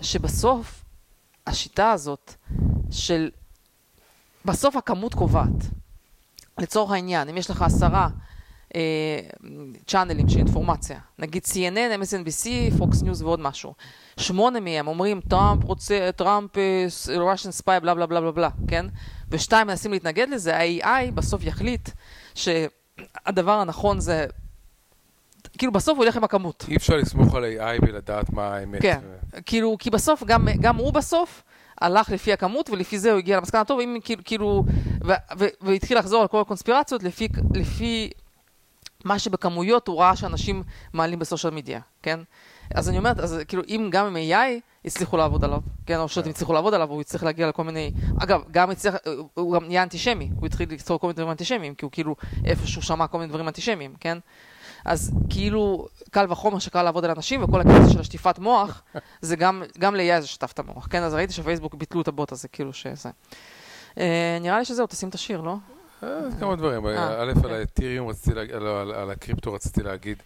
שבסוף 0.00 0.84
השיטה 1.46 1.90
הזאת 1.90 2.34
של, 2.90 3.30
בסוף 4.44 4.76
הכמות 4.76 5.14
קובעת. 5.14 5.64
לצורך 6.58 6.90
העניין, 6.90 7.28
אם 7.28 7.36
יש 7.36 7.50
לך 7.50 7.62
עשרה 7.62 8.08
אה, 8.74 9.18
צ'אנלים 9.86 10.28
של 10.28 10.38
אינפורמציה, 10.38 10.98
נגיד 11.18 11.42
CNN, 11.44 12.02
MSNBC, 12.02 12.46
Fox 12.78 13.02
News 13.02 13.22
ועוד 13.24 13.40
משהו, 13.40 13.74
שמונה 14.16 14.60
מהם 14.60 14.88
אומרים 14.88 15.20
טראמפ 15.20 15.64
רוצה, 15.64 16.10
טראמפ 16.16 16.58
אה, 16.58 16.86
Russian 17.06 17.62
spy, 17.62 17.80
בלה 17.80 17.94
בלה 17.94 18.06
בלה 18.06 18.20
בלה 18.20 18.32
בלה, 18.32 18.48
כן? 18.68 18.86
ושתיים 19.30 19.66
מנסים 19.66 19.92
להתנגד 19.92 20.28
לזה, 20.28 20.56
ה-AI 20.56 21.10
בסוף 21.14 21.44
יחליט 21.44 21.88
שהדבר 22.34 23.52
הנכון 23.52 24.00
זה, 24.00 24.26
כאילו 25.58 25.72
בסוף 25.72 25.96
הוא 25.96 26.04
ילך 26.04 26.16
עם 26.16 26.24
הכמות. 26.24 26.64
אי 26.68 26.76
אפשר 26.76 26.96
לסמוך 26.96 27.34
על 27.34 27.44
AI 27.44 27.82
ולדעת 27.82 28.30
מה 28.30 28.54
האמת. 28.54 28.82
כן. 28.82 29.00
כאילו, 29.46 29.76
כי 29.78 29.90
בסוף, 29.90 30.22
גם, 30.24 30.48
גם 30.60 30.76
הוא 30.76 30.92
בסוף 30.92 31.42
הלך 31.80 32.10
לפי 32.10 32.32
הכמות, 32.32 32.70
ולפי 32.70 32.98
זה 32.98 33.10
הוא 33.10 33.18
הגיע 33.18 33.36
למסקנה, 33.36 33.64
טוב, 33.64 33.80
אם 33.80 33.96
כאילו, 34.04 34.22
כאילו 34.24 34.64
ו, 35.04 35.12
ו, 35.38 35.44
והתחיל 35.60 35.98
לחזור 35.98 36.22
על 36.22 36.28
כל 36.28 36.40
הקונספירציות 36.40 37.02
לפי, 37.02 37.28
לפי 37.54 38.10
מה 39.04 39.18
שבכמויות 39.18 39.88
הוא 39.88 40.00
ראה 40.00 40.16
שאנשים 40.16 40.62
מעלים 40.92 41.18
בסושיאל 41.18 41.52
מדיה, 41.54 41.80
כן? 42.02 42.20
אז 42.74 42.88
אני 42.88 42.98
אומרת, 42.98 43.20
אז 43.20 43.40
כאילו, 43.48 43.62
אם 43.68 43.88
גם 43.92 44.06
עם 44.06 44.16
AI 44.16 44.60
הצליחו 44.84 45.16
לעבוד 45.16 45.44
עליו, 45.44 45.60
כן, 45.86 45.98
או 45.98 46.08
שאתם 46.08 46.30
הצליחו 46.30 46.52
לעבוד 46.52 46.74
עליו, 46.74 46.90
הוא 46.90 47.00
יצטרך 47.00 47.22
להגיע 47.22 47.48
לכל 47.48 47.64
מיני... 47.64 47.92
אגב, 48.22 48.42
גם 48.50 48.70
הצליח, 48.70 48.94
הוא 49.34 49.54
גם 49.54 49.64
נהיה 49.64 49.82
אנטישמי, 49.82 50.30
הוא 50.36 50.46
התחיל 50.46 50.72
לכתוב 50.72 50.98
כל 50.98 51.06
מיני 51.06 51.14
דברים 51.16 51.30
אנטישמיים, 51.30 51.74
כי 51.74 51.84
הוא 51.84 51.92
כאילו 51.92 52.16
איפשהו 52.44 52.82
שמע 52.82 53.06
כל 53.06 53.18
מיני 53.18 53.28
דברים 53.28 53.48
אנטישמיים, 53.48 53.94
כן? 54.00 54.18
אז 54.86 55.10
כאילו, 55.30 55.88
קל 56.10 56.26
וחומר 56.32 56.58
שקל 56.58 56.82
לעבוד 56.82 57.04
על 57.04 57.10
אנשים, 57.10 57.42
וכל 57.44 57.60
הקטע 57.60 57.88
של 57.92 58.00
השטיפת 58.00 58.38
מוח, 58.38 58.82
זה 59.20 59.36
גם, 59.36 59.62
גם 59.78 59.94
ל-AI 59.96 60.20
זה 60.20 60.26
שטף 60.26 60.52
את 60.52 60.58
המוח, 60.58 60.86
כן? 60.90 61.02
אז 61.02 61.14
ראיתי 61.14 61.32
שפייסבוק 61.32 61.74
ביטלו 61.74 62.00
את 62.02 62.08
הבוט 62.08 62.32
הזה, 62.32 62.48
כאילו 62.48 62.72
שזה. 62.72 63.10
אה, 63.98 64.38
נראה 64.40 64.58
לי 64.58 64.64
שזהו, 64.64 64.86
תשים 64.86 65.08
את 65.08 65.14
השיר, 65.14 65.40
לא? 65.40 65.56
אה, 66.02 66.08
כמה 66.40 66.56
דברים. 66.56 66.86
אה, 66.86 67.22
א', 67.22 67.32
אוקיי. 67.36 67.50
על 67.52 67.60
האתיריום 67.60 68.08
רציתי 68.08 68.34
להגיד, 68.34 68.54
לא, 68.54 68.80
על- 68.80 68.92
על 68.92 69.10
הקריפטו 69.10 69.52
רציתי 69.52 69.82
להגיד. 69.82 70.22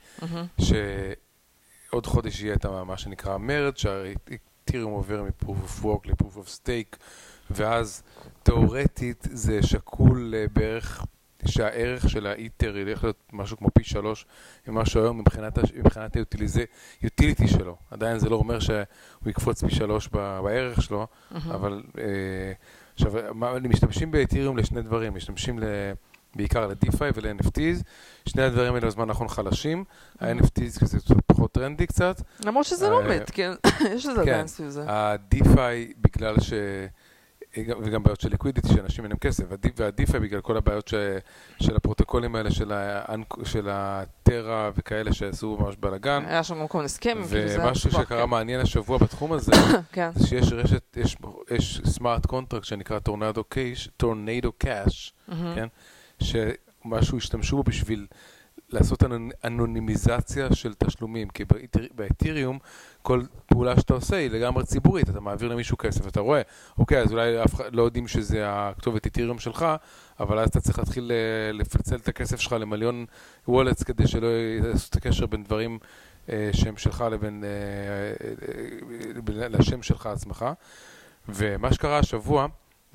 שעוד 0.61 2.06
חודש 2.06 2.40
יהיה 2.42 2.54
את 2.54 2.66
מה 2.66 2.96
שנקרא 2.96 3.36
מרד, 3.38 3.76
שהאתיריום 3.76 4.92
עובר 4.92 5.22
מ-proof 5.22 5.46
of 5.80 5.84
work 5.84 6.08
ל-proof 6.08 6.36
of 6.36 6.48
stake, 6.62 6.96
ואז 7.50 8.02
תאורטית 8.42 9.26
זה 9.32 9.62
שקול 9.62 10.34
אה, 10.36 10.44
בערך 10.52 11.04
שהערך 11.47 12.11
של 12.11 12.26
האיתר 12.26 12.76
ילך 12.76 13.05
להיות 13.05 13.22
משהו 13.32 13.57
כמו 13.57 13.68
פי 13.74 13.84
שלוש 13.84 14.26
ממה 14.68 14.86
שהוא 14.86 15.03
היום 15.03 15.18
מבחינת, 15.18 15.59
מבחינת 15.76 16.16
היוטיליטי 17.03 17.49
שלו. 17.49 17.76
עדיין 17.91 18.18
זה 18.18 18.28
לא 18.28 18.36
אומר 18.36 18.61
שהוא 18.61 18.76
יקפוץ 19.26 19.64
פי 19.64 19.74
שלוש 19.74 20.09
בערך 20.43 20.82
שלו, 20.82 21.07
מהמם. 21.30 21.51
אבל 21.51 21.82
אה, 21.99 22.53
עכשיו, 22.95 23.12
משתמשים 23.68 24.11
באתיריום 24.11 24.59
לשני 24.59 24.82
דברים, 24.82 25.14
משתמשים 25.14 25.59
ל... 25.59 25.64
בעיקר 26.36 26.66
ל-DeFi 26.66 27.05
ול-NFTs, 27.14 27.82
שני 28.26 28.43
הדברים 28.43 28.74
האלה 28.74 28.86
בזמן 28.86 29.09
האחרון 29.09 29.28
חלשים, 29.28 29.84
ה-NFTs 30.20 30.86
זה 30.86 31.14
פחות 31.26 31.53
טרנדי 31.53 31.86
קצת, 31.86 32.22
למרות 32.45 32.66
שזה 32.66 32.88
לא 32.88 33.03
אה, 33.03 33.09
מת, 33.09 33.30
כן? 33.30 33.53
יש 33.95 34.07
לזה 34.07 34.14
כן. 34.24 34.30
עדיין 34.30 34.47
סביב 34.47 34.68
זה. 34.68 34.91
ה-DeFi 34.91 35.95
בגלל 36.01 36.41
ש... 36.41 36.53
וגם 37.59 38.03
בעיות 38.03 38.20
של 38.20 38.28
liquidity, 38.30 38.68
שאנשים 38.68 39.05
אין 39.05 39.11
להם 39.11 39.18
כסף, 39.18 39.44
וה-D- 39.48 39.68
וה-DeFi 39.76 40.18
בגלל 40.18 40.40
כל 40.40 40.57
הבעיות 40.57 40.88
ש... 40.88 40.94
של 41.62 41.76
הפרוטוקולים 41.76 42.34
האלה, 42.36 42.51
של. 42.51 42.72
של 43.44 43.68
ה 43.70 43.87
Terra 43.87 44.70
וכאלה 44.74 45.12
שעשו 45.12 45.57
ממש 45.61 45.76
בלאגן, 45.80 46.24
היה 46.26 46.42
שם 46.42 46.61
גם 46.61 46.68
כל 46.68 46.78
מיני 46.78 46.86
הסכמים, 46.86 47.24
כאילו 47.28 47.48
זה... 47.48 47.64
ומשהו 47.66 47.90
שקרה 47.90 48.22
כן. 48.24 48.30
מעניין 48.30 48.61
השבוע 48.61 48.98
בתחום 48.98 49.32
הזה, 49.32 49.53
כן. 49.92 50.11
זה 50.14 50.26
שיש 50.26 50.53
רשת, 50.53 50.96
יש, 50.96 51.16
יש 51.51 51.80
smart 51.84 52.26
contract 52.26 52.64
שנקרא 52.64 52.98
Tornado 52.98 53.44
Cash, 53.44 53.88
Tornado 53.96 54.53
Cash. 54.53 55.14
כן? 55.28 55.66
שמשהו 56.22 57.18
השתמשו 57.18 57.57
בו 57.57 57.62
בשביל 57.62 58.07
לעשות 58.68 59.03
אנ- 59.03 59.30
אנונימיזציה 59.44 60.55
של 60.55 60.74
תשלומים, 60.74 61.28
כי 61.30 61.44
ב 61.94 62.02
Ethereum 62.02 62.59
כל 63.03 63.22
פעולה 63.46 63.80
שאתה 63.80 63.94
עושה 63.94 64.16
היא 64.16 64.30
לגמרי 64.30 64.64
ציבורית, 64.64 65.11
אתה 65.11 65.20
מעביר 65.20 65.48
למישהו 65.48 65.78
כסף, 65.78 66.07
אתה 66.07 66.20
רואה, 66.20 66.42
אוקיי, 66.78 67.03
אז 67.03 67.12
אולי 67.12 67.44
אף 67.44 67.55
אחד 67.55 67.74
לא 67.74 67.82
יודעים 67.82 68.09
שזה 68.09 68.44
הכתובת 68.48 69.07
אתיריום 69.07 69.38
שלך, 69.38 69.66
אבל 70.20 70.38
אז 70.38 70.48
אתה 70.48 70.61
צריך 70.61 70.78
להתחיל 70.78 71.12
אה, 71.12 71.53
לפצל 71.53 71.96
את 71.96 72.09
הכסף 72.09 72.40
שלך 72.40 72.53
למיליון 72.53 73.07
וולטס 73.48 73.82
כדי 73.82 74.07
שלא 74.07 74.26
יעשו 74.26 74.88
את 74.90 74.96
הקשר 74.96 75.26
בין 75.26 75.44
דברים 75.44 75.78
אה, 76.28 76.51
שהם 76.53 76.76
שלך 76.76 77.05
לבין, 77.11 77.44
אה, 77.44 77.48
אה, 79.38 79.42
אה, 79.42 79.48
לשם 79.48 79.82
שלך 79.82 80.07
עצמך. 80.07 80.46
ומה 81.28 81.72
שקרה 81.72 81.98
השבוע, 81.98 82.46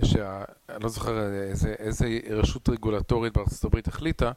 שאני 0.04 0.84
לא 0.84 0.90
זוכר 0.90 1.34
איזה, 1.34 1.76
איזה 1.80 2.20
רשות 2.30 2.70
רגולטורית 2.70 3.34
בארצות 3.38 3.64
הברית 3.64 3.88
החליטה, 3.88 4.32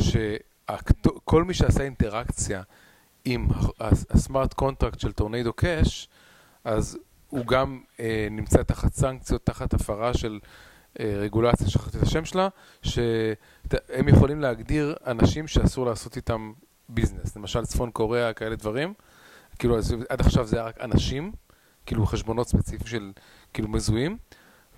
שכל 0.00 1.44
מי 1.44 1.54
שעשה 1.54 1.82
אינטראקציה 1.82 2.62
עם 3.24 3.48
ה 4.10 4.17
smart 4.17 4.54
contract 4.54 5.00
של 5.00 5.12
Tornado 5.12 5.52
Cash, 5.52 6.08
אז 6.64 6.98
הוא 7.28 7.46
גם 7.46 7.80
אה, 8.00 8.28
נמצא 8.30 8.62
תחת 8.62 8.92
סנקציות, 8.92 9.46
תחת 9.46 9.74
הפרה 9.74 10.14
של 10.14 10.38
אה, 11.00 11.14
רגולציה, 11.16 11.68
שכחתי 11.68 11.98
את 11.98 12.02
השם 12.02 12.24
שלה, 12.24 12.48
שהם 12.82 14.08
יכולים 14.08 14.40
להגדיר 14.40 14.94
אנשים 15.06 15.46
שאסור 15.46 15.86
לעשות 15.86 16.16
איתם 16.16 16.52
ביזנס, 16.88 17.36
למשל 17.36 17.64
צפון 17.64 17.90
קוריאה, 17.90 18.32
כאלה 18.32 18.56
דברים. 18.56 18.94
כאילו, 19.58 19.76
עד 20.08 20.20
עכשיו 20.20 20.46
זה 20.46 20.56
היה 20.56 20.66
רק 20.66 20.80
אנשים, 20.80 21.32
כאילו 21.86 22.06
חשבונות 22.06 22.48
ספציפיים 22.48 22.86
של, 22.86 23.12
כאילו, 23.52 23.68
מזוהים, 23.68 24.16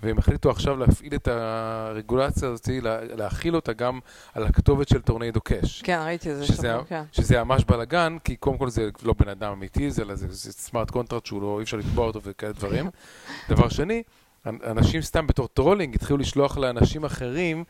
והם 0.03 0.17
החליטו 0.17 0.49
עכשיו 0.49 0.77
להפעיל 0.77 1.15
את 1.15 1.27
הרגולציה 1.27 2.49
הזאת, 2.49 2.67
לה- 2.81 3.03
להחיל 3.15 3.55
אותה 3.55 3.73
גם 3.73 3.99
על 4.33 4.43
הכתובת 4.43 4.87
של 4.87 5.01
Tornado 5.01 5.41
Cash. 5.41 5.81
כן, 5.81 5.99
ראיתי 6.05 6.31
את 6.31 6.35
זה 6.37 6.45
שזה, 6.45 6.55
שבוע, 6.67 6.83
כן. 6.87 7.03
שזה 7.11 7.43
ממש 7.43 7.63
בלאגן, 7.65 8.17
כי 8.23 8.35
קודם 8.35 8.57
כל 8.57 8.69
זה 8.69 8.89
לא 9.03 9.13
בן 9.19 9.27
אדם 9.29 9.51
אמיתי, 9.51 9.91
זה, 9.91 10.03
זה, 10.15 10.27
זה 10.29 10.51
smart 10.53 10.91
contract 10.91 11.25
שהוא 11.25 11.41
לא, 11.41 11.57
אי 11.59 11.63
אפשר 11.63 11.77
לתבוע 11.77 12.07
אותו 12.07 12.19
וכאלה 12.23 12.51
דברים. 12.53 12.89
דבר 13.49 13.69
שני, 13.69 14.03
אנ- 14.45 14.63
אנשים 14.65 15.01
סתם 15.01 15.27
בתור 15.27 15.47
trolling 15.47 15.95
התחילו 15.95 16.17
לשלוח 16.17 16.57
לאנשים 16.57 17.05
אחרים 17.05 17.63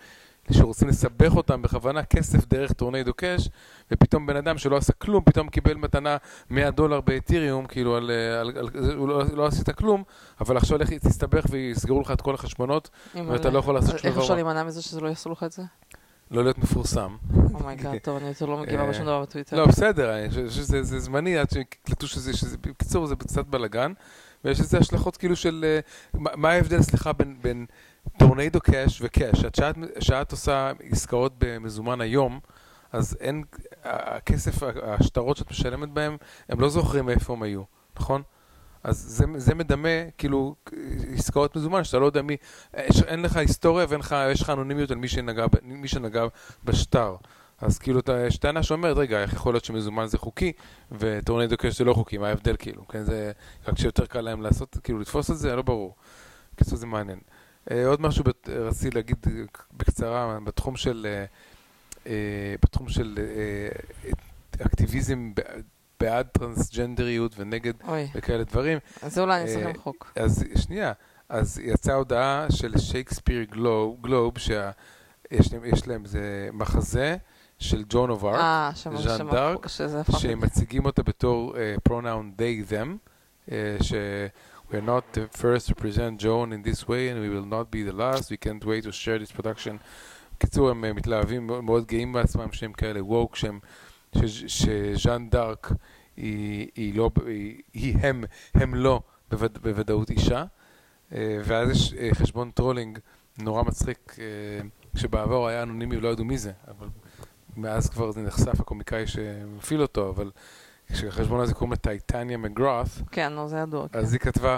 שרוצים 0.52 0.88
לסבך 0.88 1.36
אותם 1.36 1.62
בכוונה 1.62 2.04
כסף 2.04 2.46
דרך 2.48 2.74
Tornado 2.74 3.14
Cash, 3.14 3.50
ופתאום 3.92 4.26
בן 4.26 4.36
אדם 4.36 4.58
שלא 4.58 4.78
עשה 4.78 4.94
כלום, 4.94 5.24
פתאום 5.24 5.50
קיבל 5.50 5.74
מתנה 5.74 6.18
100 6.50 6.72
דולר 6.72 7.02
ב 7.02 7.08
Ethereum, 7.08 7.66
כאילו 7.66 7.96
על, 7.96 8.12
אה, 8.12 8.42
על, 8.42 8.52
על, 8.58 8.96
הוא 8.96 9.08
לא, 9.08 9.24
לא 9.34 9.46
עשית 9.46 9.70
כלום, 9.70 10.04
אבל 10.42 10.58
עכשיו 10.58 10.78
לך 10.78 10.94
תסתבך 10.94 11.46
ויסגרו 11.50 12.02
לך 12.02 12.12
את 12.12 12.22
כל 12.22 12.34
החשבונות, 12.36 12.90
ואתה 13.16 13.50
לא 13.50 13.60
יכול 13.60 13.76
לעשות 13.76 14.00
שום 14.00 14.08
איך 14.08 14.14
דבר. 14.14 14.24
אפשר 14.24 14.36
להימנע 14.36 14.64
מזה 14.64 14.82
שזה 14.82 15.02
לא 15.02 15.08
יעשו 15.08 15.30
לך 15.30 15.44
את 15.44 15.52
זה? 15.52 15.64
לא 16.32 16.44
להיות 16.44 16.58
מפורסם. 16.58 17.16
Oh 17.54 17.65
my 17.65 17.76
God, 17.76 17.98
טוב, 17.98 18.18
אני 18.18 18.28
יותר 18.28 18.46
לא 18.46 18.58
מגיבה 18.58 18.84
אה, 18.84 18.90
בשום 18.90 19.06
דבר 19.06 19.22
בטוויטר. 19.22 19.58
לא, 19.58 19.66
בסדר, 19.66 20.20
אני 20.20 20.30
חושב 20.30 20.50
שזה 20.50 20.84
זה 20.84 21.00
זמני 21.00 21.38
עד 21.38 21.50
שיקלטו 21.50 22.08
שזה, 22.08 22.38
שזה, 22.38 22.58
בקיצור, 22.58 23.06
זה 23.06 23.16
קצת 23.16 23.46
בלאגן, 23.46 23.92
ויש 24.46 24.60
לזה 24.60 24.78
השלכות 24.78 25.18
כאילו 25.18 25.36
של, 25.36 25.66
אה, 25.68 25.80
מה 26.20 26.30
מה 26.36 26.50
ההבדל, 26.50 26.82
סליחה, 26.82 27.14
בין, 27.14 27.66
בין 28.06 28.28
Tornado 28.28 28.62
Cash 28.62 29.02
ו 29.02 29.09
cash? 29.09 29.44
עד 29.44 29.56
שאת, 29.56 29.76
שאת 30.00 30.32
עושה 30.32 30.72
עסקאות 30.90 31.34
במזומן 31.38 32.02
היום, 32.02 32.40
אז 32.92 33.18
אין, 33.20 33.44
הכסף, 33.84 34.64
השטרות 34.84 35.38
שאת 35.38 35.52
משלמת 35.52 35.90
בהם, 35.90 36.18
הם 36.50 36.60
לא 36.60 36.70
זוכרים 36.70 37.06
מאיפה 37.06 37.34
הם 37.34 37.44
היו, 37.44 37.64
נכון? 38.00 38.22
אז 38.84 38.98
זה, 38.98 39.26
זה 39.38 39.56
מדמה, 39.56 40.10
כאילו, 40.18 40.56
עסקאות 41.14 41.56
מזומן, 41.56 41.84
שאתה 41.84 42.00
לא 42.00 42.06
יודע 42.06 42.22
מי, 42.22 42.38
יש, 42.78 43.04
אין 43.04 43.22
לך 43.22 43.38
היסטוריה 43.38 43.86
ואין 43.90 44.00
לך, 44.00 44.16
יש 44.32 44.42
לך 44.42 44.50
אנונימיות 44.50 44.92
על 44.92 44.98
מי 44.98 45.08
שנגע, 45.08 45.46
מי 45.64 45.88
שנגע 45.88 46.26
בשטר. 46.64 47.16
אז 47.62 47.80
כאילו, 47.80 48.02
יש 48.28 48.38
טענה 48.38 48.64
שאומרת, 48.64 48.98
רגע, 48.98 49.22
איך 49.22 49.34
יכול 49.34 49.54
להיות 49.54 49.66
שמזומן 49.66 50.06
זה 50.06 50.18
חוקי, 50.18 50.52
וטורנדו 50.92 51.58
קאש 51.58 51.78
זה 51.78 51.84
לא 51.84 51.94
חוקי, 51.94 52.18
מה 52.18 52.28
ההבדל 52.28 52.56
כאילו? 52.60 52.88
כן, 52.88 53.04
זה, 53.04 53.32
רק 53.68 53.78
שיותר 53.78 54.06
קל 54.06 54.22
להם 54.22 54.42
לעשות, 54.42 54.78
כאילו, 54.84 55.00
לתפוס 55.00 55.32
את 55.32 55.38
זה, 55.38 55.56
לא 55.56 55.62
ברור. 55.62 55.96
בקיצור, 56.56 56.78
זה 56.78 56.86
מעניין. 56.86 57.20
אה, 57.72 57.88
עוד 57.88 58.02
משהו 58.02 58.24
רציתי 58.48 58.96
להגיד 58.96 59.18
בקצרה, 59.74 60.38
בתחום 60.44 60.76
של, 60.76 61.08
אה, 61.10 61.26
אה, 62.08 62.56
בתחום 62.64 62.90
של 62.90 63.20
אקטיביזם 64.62 65.32
בעד 66.00 66.28
טרנסג'נדריות 66.28 67.36
ונגד 67.38 67.74
אוי, 67.88 68.08
וכאלה 68.16 68.44
דברים. 68.44 68.78
אז 69.02 69.20
אולי 69.20 69.42
אני 69.42 69.44
אעשה 69.44 69.80
חוק. 69.80 70.14
אז 70.16 70.44
שנייה, 70.56 70.92
אז 71.30 71.60
יצאה 71.64 71.96
הודעה 71.96 72.46
של 72.50 72.78
שייקספיר 72.78 73.44
גלוב, 73.44 73.98
גלוב 74.02 74.38
שיש 74.38 75.54
להם, 75.54 75.66
יש 75.66 75.88
להם 75.88 76.06
זה 76.06 76.50
מחזה 76.54 77.18
של 77.60 77.84
ג'ון 77.90 78.10
אוף 78.10 78.24
ארק, 78.24 78.76
ז'אן 78.76 79.30
דארק, 79.32 79.68
שזה 79.68 80.00
הפך... 80.02 80.20
שהם 80.20 80.40
מציגים 80.40 80.86
אותה 80.86 81.04
בתור 81.04 81.54
uh, 81.56 81.90
pronoun 81.90 82.40
they 82.40 82.72
them, 82.72 83.10
uh, 83.50 83.52
ש... 83.84 83.94
We 84.74 84.78
are 84.78 84.82
not 84.82 85.14
the 85.14 85.28
first 85.28 85.68
to 85.68 85.76
present 85.76 86.20
Joan 86.20 86.52
in 86.52 86.64
this 86.64 86.88
way 86.88 87.10
and 87.10 87.22
we 87.22 87.30
will 87.30 87.46
not 87.46 87.70
be 87.70 87.84
the 87.84 87.92
last, 87.92 88.32
we 88.32 88.38
can't 88.38 88.66
wait 88.66 88.84
to 88.86 88.92
share 88.92 89.20
this 89.20 89.32
production. 89.32 89.78
בקיצור, 90.38 90.70
הם 90.70 90.96
מתלהבים, 90.96 91.48
מאוד- 91.48 91.86
גאים 91.86 92.14
בעצמם 92.14 92.52
שהם 92.52 92.74
כאלה 92.74 93.04
woke, 93.04 93.36
שהם, 93.36 93.60
שז'אן 94.48 95.30
דארק 95.30 95.72
היא, 96.18 96.68
היא 96.76 96.98
לא, 96.98 97.12
היא, 97.26 97.62
היא 97.74 97.98
הם, 97.98 98.24
הם 98.54 98.76
לא 98.76 99.02
בווד, 99.32 99.58
בוודאות 99.62 100.10
אישה. 100.10 100.46
אה, 101.14 101.42
ואז 101.44 101.70
יש 101.70 101.94
אה, 101.94 102.10
חשבון 102.14 102.52
trolling 102.52 103.00
נורא 103.40 103.64
מצחיק, 103.64 104.16
אה, 104.20 104.68
שבעבר 104.96 105.48
היה 105.48 105.64
אנונימי 105.64 105.98
ולא 105.98 106.10
ידעו 106.10 106.26
מי 106.26 106.38
זה, 106.38 106.52
אבל 106.68 106.88
מאז 107.58 107.90
כבר 107.90 108.12
זה 108.12 108.22
נחשף, 108.22 108.60
הקומיקאי 108.60 109.08
שמפעיל 109.08 109.82
אותו, 109.82 110.10
אבל 110.10 110.32
כשהחשבון 110.94 111.40
הזה 111.40 111.54
קוראים 111.54 111.72
לה 111.72 111.78
Titania 111.78 112.38
McGrath, 112.38 112.88
כן, 113.12 113.34
נו, 113.34 113.48
זה 113.48 113.58
ידוע. 113.58 113.88
כן. 113.88 114.00
אז 114.00 114.14
היא 114.14 114.20
כתבה, 114.20 114.58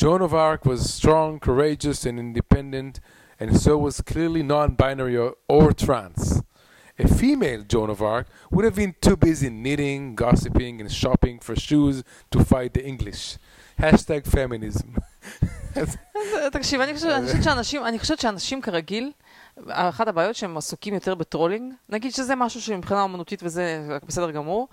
Joan 0.00 0.20
of 0.20 0.32
Arc 0.32 0.64
was 0.64 0.80
strong, 0.98 1.38
courageous 1.46 2.06
and 2.06 2.18
independent, 2.18 3.00
and 3.40 3.56
so 3.56 3.76
was 3.76 4.00
clearly 4.00 4.42
non-binary 4.42 5.16
or, 5.16 5.32
or 5.48 5.72
trans. 5.72 6.42
A 6.98 7.08
female 7.08 7.62
Joan 7.72 7.90
of 7.90 8.00
Arc 8.02 8.26
would 8.52 8.64
have 8.68 8.76
been 8.82 8.94
too 9.06 9.16
busy 9.16 9.50
knitting, 9.64 10.14
gossiping, 10.22 10.74
and 10.80 10.90
shopping 11.02 11.36
for 11.46 11.54
shoes 11.66 11.96
to 12.32 12.38
fight 12.50 12.72
the 12.74 12.84
English. 12.92 13.22
Hashtag 13.78 14.22
feminism. 14.26 14.88
תקשיב, 16.52 16.80
אני 16.80 16.94
חושבת, 16.94 17.12
אני 17.12 17.26
חושבת 17.26 17.42
שאנשים, 17.42 17.84
אני 17.84 17.98
חושבת 17.98 18.20
שאנשים 18.20 18.62
כרגיל, 18.62 19.12
אחת 19.68 20.08
הבעיות 20.08 20.36
שהם 20.36 20.56
עסוקים 20.56 20.94
יותר 20.94 21.14
בטרולינג, 21.14 21.74
נגיד 21.88 22.12
שזה 22.12 22.34
משהו 22.34 22.60
שמבחינה 22.60 23.02
אומנותית 23.02 23.42
וזה 23.42 23.98
בסדר 24.06 24.30
גמור, 24.30 24.68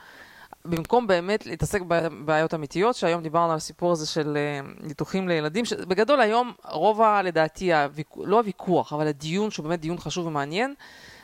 במקום 0.69 1.07
באמת 1.07 1.45
להתעסק 1.45 1.81
בבעיות 1.87 2.53
אמיתיות, 2.53 2.95
שהיום 2.95 3.23
דיברנו 3.23 3.51
על 3.51 3.57
הסיפור 3.57 3.91
הזה 3.91 4.07
של 4.07 4.37
אה, 4.37 4.59
ניתוחים 4.87 5.27
לילדים, 5.27 5.65
שבגדול 5.65 6.21
היום 6.21 6.53
רוב, 6.65 7.01
ה- 7.01 7.21
לדעתי, 7.21 7.73
הוויכוח, 7.73 8.23
לא 8.27 8.37
הוויכוח, 8.37 8.93
אבל 8.93 9.07
הדיון, 9.07 9.51
שהוא 9.51 9.63
באמת 9.63 9.79
דיון 9.79 9.97
חשוב 9.97 10.25
ומעניין, 10.25 10.73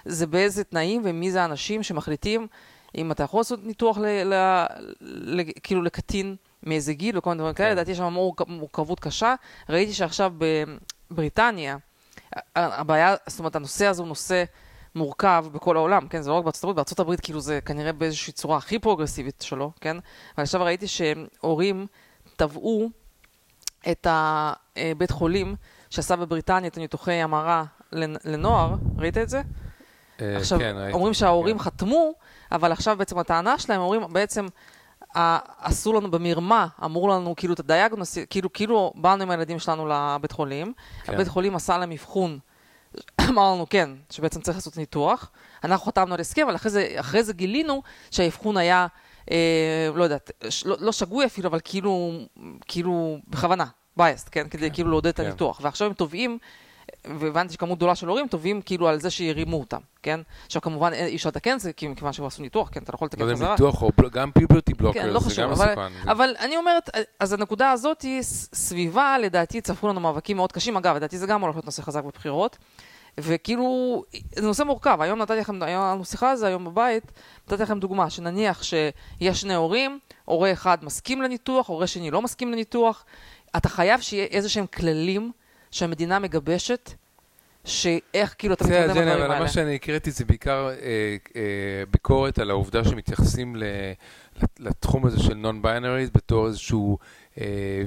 זה 0.05 0.27
באיזה 0.27 0.63
תנאים 0.63 1.01
ומי 1.05 1.31
זה 1.31 1.41
האנשים 1.41 1.83
שמחליטים 1.83 2.47
אם 2.97 3.11
אתה 3.11 3.23
יכול 3.23 3.39
לעשות 3.39 3.59
ניתוח 3.63 3.97
ל, 3.97 4.05
ל, 4.05 4.33
ל, 5.01 5.41
כאילו 5.63 5.81
לקטין 5.81 6.35
מאיזה 6.63 6.93
גיל 6.93 7.17
וכל 7.17 7.29
מיני 7.29 7.39
דברים 7.39 7.53
כאלה, 7.55 7.69
כן. 7.69 7.75
לדעתי 7.75 7.91
יש 7.91 7.97
שם 7.97 8.03
מורכ- 8.13 8.45
מורכבות 8.47 8.99
קשה. 8.99 9.35
ראיתי 9.69 9.93
שעכשיו 9.93 10.33
בבריטניה, 11.11 11.77
הבעיה, 12.55 13.15
זאת 13.27 13.39
אומרת, 13.39 13.55
הנושא 13.55 13.85
הזה 13.85 14.01
הוא 14.01 14.07
נושא 14.07 14.43
מורכב 14.95 15.45
בכל 15.51 15.77
העולם, 15.77 16.07
כן? 16.07 16.21
זה 16.21 16.29
לא 16.29 16.35
רק 16.35 16.43
בארצות 16.43 16.63
הברית, 16.63 16.75
בארצות 16.75 16.99
הברית 16.99 17.19
כאילו 17.19 17.39
זה 17.39 17.59
כנראה 17.65 17.91
באיזושהי 17.93 18.33
צורה 18.33 18.57
הכי 18.57 18.79
פרוגרסיבית 18.79 19.41
שלו, 19.47 19.71
כן? 19.81 19.97
ועכשיו 20.37 20.61
ראיתי 20.63 20.87
שהורים 20.87 21.87
תבעו 22.35 22.89
את 23.91 24.07
הבית 24.09 25.11
חולים 25.11 25.55
שעשה 25.89 26.15
בבריטניה 26.15 26.67
את 26.69 26.77
הניתוחי 26.77 27.13
המרה 27.13 27.63
לנ- 27.93 28.17
לנוער, 28.25 28.75
ראית 28.97 29.17
את 29.17 29.29
זה? 29.29 29.41
אה, 30.21 30.37
עכשיו, 30.37 30.59
כן. 30.59 30.75
אומרים 30.93 31.13
שההורים 31.13 31.57
כן. 31.57 31.63
חתמו, 31.63 32.11
אבל 32.51 32.71
עכשיו 32.71 32.97
בעצם 32.97 33.19
הטענה 33.19 33.57
שלהם, 33.57 33.81
אומרים 33.81 34.01
בעצם, 34.13 34.45
עשו 35.59 35.93
לנו 35.93 36.11
במרמה, 36.11 36.67
אמרו 36.83 37.07
לנו 37.07 37.35
כאילו 37.35 37.53
את 37.53 37.59
הדיאגנוס, 37.59 38.17
כאילו, 38.29 38.53
כאילו 38.53 38.93
באנו 38.95 39.23
עם 39.23 39.29
הילדים 39.31 39.59
שלנו 39.59 39.87
לבית 39.87 40.31
חולים, 40.31 40.73
כן. 41.03 41.13
הבית 41.13 41.27
חולים 41.27 41.55
עשה 41.55 41.77
להם 41.77 41.91
אבחון, 41.91 42.39
אמר 43.29 43.53
לנו 43.53 43.65
כן, 43.69 43.89
שבעצם 44.09 44.41
צריך 44.41 44.57
לעשות 44.57 44.77
ניתוח, 44.77 45.31
אנחנו 45.63 45.85
חתמנו 45.85 46.13
על 46.13 46.19
הסכם, 46.19 46.41
אבל 46.45 46.55
אחרי 46.55 46.71
זה, 46.71 46.93
אחרי 46.95 47.23
זה 47.23 47.33
גילינו 47.33 47.81
שהאבחון 48.11 48.57
היה, 48.57 48.87
אה, 49.31 49.37
לא 49.95 50.03
יודעת, 50.03 50.31
ש- 50.49 50.65
לא, 50.65 50.75
לא 50.79 50.91
שגוי 50.91 51.25
אפילו, 51.25 51.49
אבל 51.49 51.59
כאילו, 51.63 52.11
כאילו 52.67 53.17
בכוונה, 53.27 53.65
biased, 53.99 54.29
כן? 54.31 54.47
כדי 54.49 54.71
כאילו 54.71 54.89
לעודד 54.89 55.07
את 55.07 55.17
כן. 55.17 55.25
הניתוח. 55.25 55.59
ועכשיו 55.63 55.87
הם 55.87 55.93
תובעים, 55.93 56.37
והבנתי 57.19 57.53
שכמות 57.53 57.77
גדולה 57.77 57.95
של 57.95 58.07
הורים 58.07 58.27
תובעים 58.27 58.61
כאילו 58.61 58.87
על 58.87 58.99
זה 58.99 59.09
שהרימו 59.09 59.59
אותם, 59.59 59.77
כן? 60.03 60.19
עכשיו 60.45 60.61
כמובן 60.61 60.93
אי 60.93 61.15
אפשר 61.15 61.29
לתקן 61.29 61.53
את 61.55 61.59
זה, 61.59 61.73
כי 61.73 61.87
מכיוון 61.87 62.13
שהם 62.13 62.25
עשו 62.25 62.41
ניתוח, 62.41 62.69
כן? 62.71 62.83
אתה 62.83 62.91
לא 62.91 62.95
יכול 62.95 63.05
לא 63.05 63.07
לתקן 63.07 63.21
יודע, 63.21 63.35
חזרה. 63.35 63.51
ניתוח 63.51 63.81
או 63.81 63.89
בל- 63.97 64.09
גם 64.09 64.31
פיברטי 64.31 64.73
בלוקר, 64.73 64.99
כן, 65.01 65.07
לא 65.09 65.19
זה 65.19 65.25
חשוב, 65.29 65.45
גם 65.45 65.51
אבל, 65.51 65.65
מסוכן. 65.65 66.09
אבל 66.09 66.35
אני 66.39 66.57
אומרת, 66.57 66.89
אז 67.19 67.33
הנקודה 67.33 67.71
הזאת 67.71 68.01
היא 68.01 68.21
סביבה, 68.21 69.17
לדעתי 69.21 69.61
צפו 69.61 69.87
לנו 69.87 69.99
מאבקים 69.99 70.37
מאוד 70.37 70.51
קשים. 70.51 70.77
אגב, 70.77 70.95
לדעתי 70.95 71.17
זה 71.17 71.27
גם 71.27 71.41
הולך 71.41 71.55
להיות 71.55 71.65
נושא 71.65 71.81
חזק 71.81 72.03
בבחירות. 72.03 72.57
וכאילו, 73.17 74.03
זה 74.35 74.47
נושא 74.47 74.63
מורכב. 74.63 74.97
היום 75.01 75.19
נתתי 75.19 75.33
לכם, 75.39 75.63
היום 75.63 75.81
היה 75.83 75.93
לנו 75.93 76.05
שיחה 76.05 76.31
על 76.31 76.35
זה 76.37 76.47
היום 76.47 76.65
בבית, 76.65 77.11
נתתי 77.47 77.63
לכם 77.63 77.79
דוגמה, 77.79 78.09
שנניח 78.09 78.63
שיש 78.63 79.41
שני 79.41 79.55
הורים, 79.55 79.99
הורה 80.25 80.51
אחד 80.51 80.77
מסכים 80.85 81.21
לניתוח, 81.21 81.67
הורה 81.67 81.87
שני 81.87 82.11
לא 82.11 82.21
מסכים 82.21 82.51
לניתוח, 82.51 83.05
אתה 83.57 83.69
חייב 83.69 84.01
שיהיה 84.01 84.25
איזה 84.25 84.49
שהם 84.49 84.65
כללים 84.67 85.31
שהמדינה 85.73 86.19
מגבשת, 86.19 86.91
שאיך 87.65 88.35
כאילו 88.37 88.53
אתה 88.53 88.63
מתקדם 88.63 88.79
בסדר, 88.83 88.93
ג'ני, 88.93 89.01
בדברים 89.05 89.21
אבל 89.23 89.31
האלה. 89.31 89.43
מה 89.43 89.49
שאני 89.49 89.75
הקראתי 89.75 90.11
זה 90.11 90.25
בעיקר 90.25 90.69
אה, 90.69 90.75
אה, 91.35 91.41
ביקורת 91.91 92.39
על 92.39 92.49
העובדה 92.49 92.83
שמתייחסים 92.83 93.55
ל- 93.55 93.63
לתחום 94.59 95.05
הזה 95.05 95.19
של 95.19 95.33
נון-ביינריז 95.33 96.09
בתור 96.09 96.47
איזשהו 96.47 96.97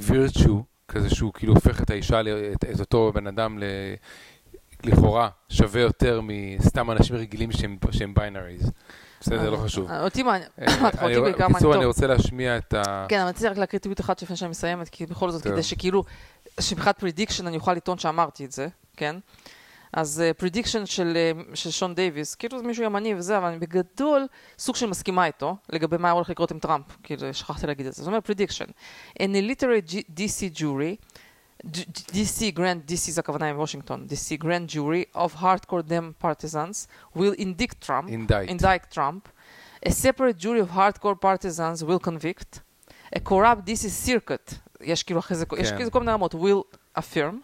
וירטשו, 0.01 0.65
כזה 0.89 1.11
שהוא 1.15 1.33
כאילו 1.33 1.55
הופך 1.55 1.81
את 1.83 1.91
האישה, 1.91 2.21
את, 2.53 2.65
את 2.75 2.81
אותו 2.81 3.13
בן 3.15 3.27
אדם 3.27 3.59
ל... 3.59 3.65
לכאורה 4.85 5.29
שווה 5.49 5.81
יותר 5.81 6.21
מסתם 6.23 6.91
אנשים 6.91 7.17
רגילים 7.17 7.53
שהם, 7.53 7.77
שהם 7.91 8.15
binaries. 8.15 8.71
בסדר, 9.21 9.51
לא 9.51 9.57
חשוב. 9.57 9.91
אה, 9.91 10.05
אותי 10.05 10.23
מעניין, 10.23 10.49
אה, 10.63 10.67
אותי 10.85 10.99
אני- 11.05 11.21
בעיקר 11.21 11.23
מעניין 11.39 11.53
בקיצור. 11.53 11.75
אני 11.75 11.85
רוצה 11.85 12.07
להשמיע 12.07 12.57
את 12.59 12.75
ה... 12.75 13.07
כן, 13.09 13.21
אבל 13.21 13.29
רציתי 13.29 13.49
רק 13.49 13.57
להקריא 13.59 13.81
טוויט 13.81 14.01
אחד 14.01 14.15
לפני 14.23 14.37
שאני 14.37 14.51
מסיימת, 14.51 14.89
כי 14.89 15.07
בכל 15.07 15.31
זאת. 15.31 15.43
כדי 15.43 15.63
שכאילו, 15.63 16.05
שמבחינת 16.61 16.99
prediction 16.99 17.47
אני 17.47 17.57
אוכל 17.57 17.73
לטעון 17.73 17.99
שאמרתי 17.99 18.45
את 18.45 18.53
זה, 18.53 18.69
כן? 18.97 19.17
אז 19.93 20.23
prediction 20.37 20.87
של, 20.87 21.17
אה, 21.17 21.55
של 21.55 21.71
שון 21.71 21.95
דייוויס, 21.95 22.35
כאילו 22.35 22.59
זה 22.59 22.65
מישהו 22.65 22.85
ימני 22.85 23.15
וזה, 23.15 23.39
אבל 23.39 23.47
אני 23.47 23.59
בגדול 23.59 24.27
סוג 24.59 24.77
של 24.77 24.87
מסכימה 24.87 25.27
איתו, 25.27 25.57
לגבי 25.69 25.97
מה 25.97 26.11
הולך 26.11 26.31
לקרות 26.31 26.51
עם 26.51 26.59
טראמפ, 26.59 26.85
כאילו 27.03 27.35
שכחתי 27.35 27.67
להגיד 27.67 27.87
את 27.87 27.93
זה. 27.93 28.03
זאת 28.03 28.09
אומרת 28.09 28.27
prediction. 28.27 28.65
An 29.19 29.23
illiterate 29.23 29.93
DC 29.93 30.59
jury 30.61 30.97
DC 31.65 32.53
Grand, 32.57 32.91
DC 32.91 33.11
זה 33.11 33.21
הכוונה 33.21 33.47
עם 33.47 33.59
וושינגטון, 33.59 34.07
DC 34.09 34.45
Grand 34.45 34.75
Jury 34.75 35.19
of 35.19 35.41
Hardcore 35.41 35.83
Dem 35.89 36.25
Partisans 36.25 36.87
will 37.17 37.35
indict 37.39 37.87
Trump, 37.87 38.09
Indict. 38.09 38.51
indict 38.51 38.95
Trump. 38.95 39.29
A 39.87 39.91
separate 39.91 40.37
jury 40.39 40.61
of 40.61 40.71
hardcore 40.71 41.19
partisans 41.21 41.85
will 41.85 41.99
convict. 41.99 42.61
A 43.15 43.21
corrupt 43.21 43.65
DC 43.69 43.89
circuit, 44.07 44.59
יש 44.81 45.03
כאילו 45.03 45.21
אחרי 45.21 45.37
זה, 45.37 45.45
יש 45.59 45.71
כן. 45.71 45.77
כאילו 45.77 45.91
כל 45.91 46.01
מיני 46.01 46.13
רמות, 46.13 46.35
will 46.35 46.77
affirm. 46.99 47.35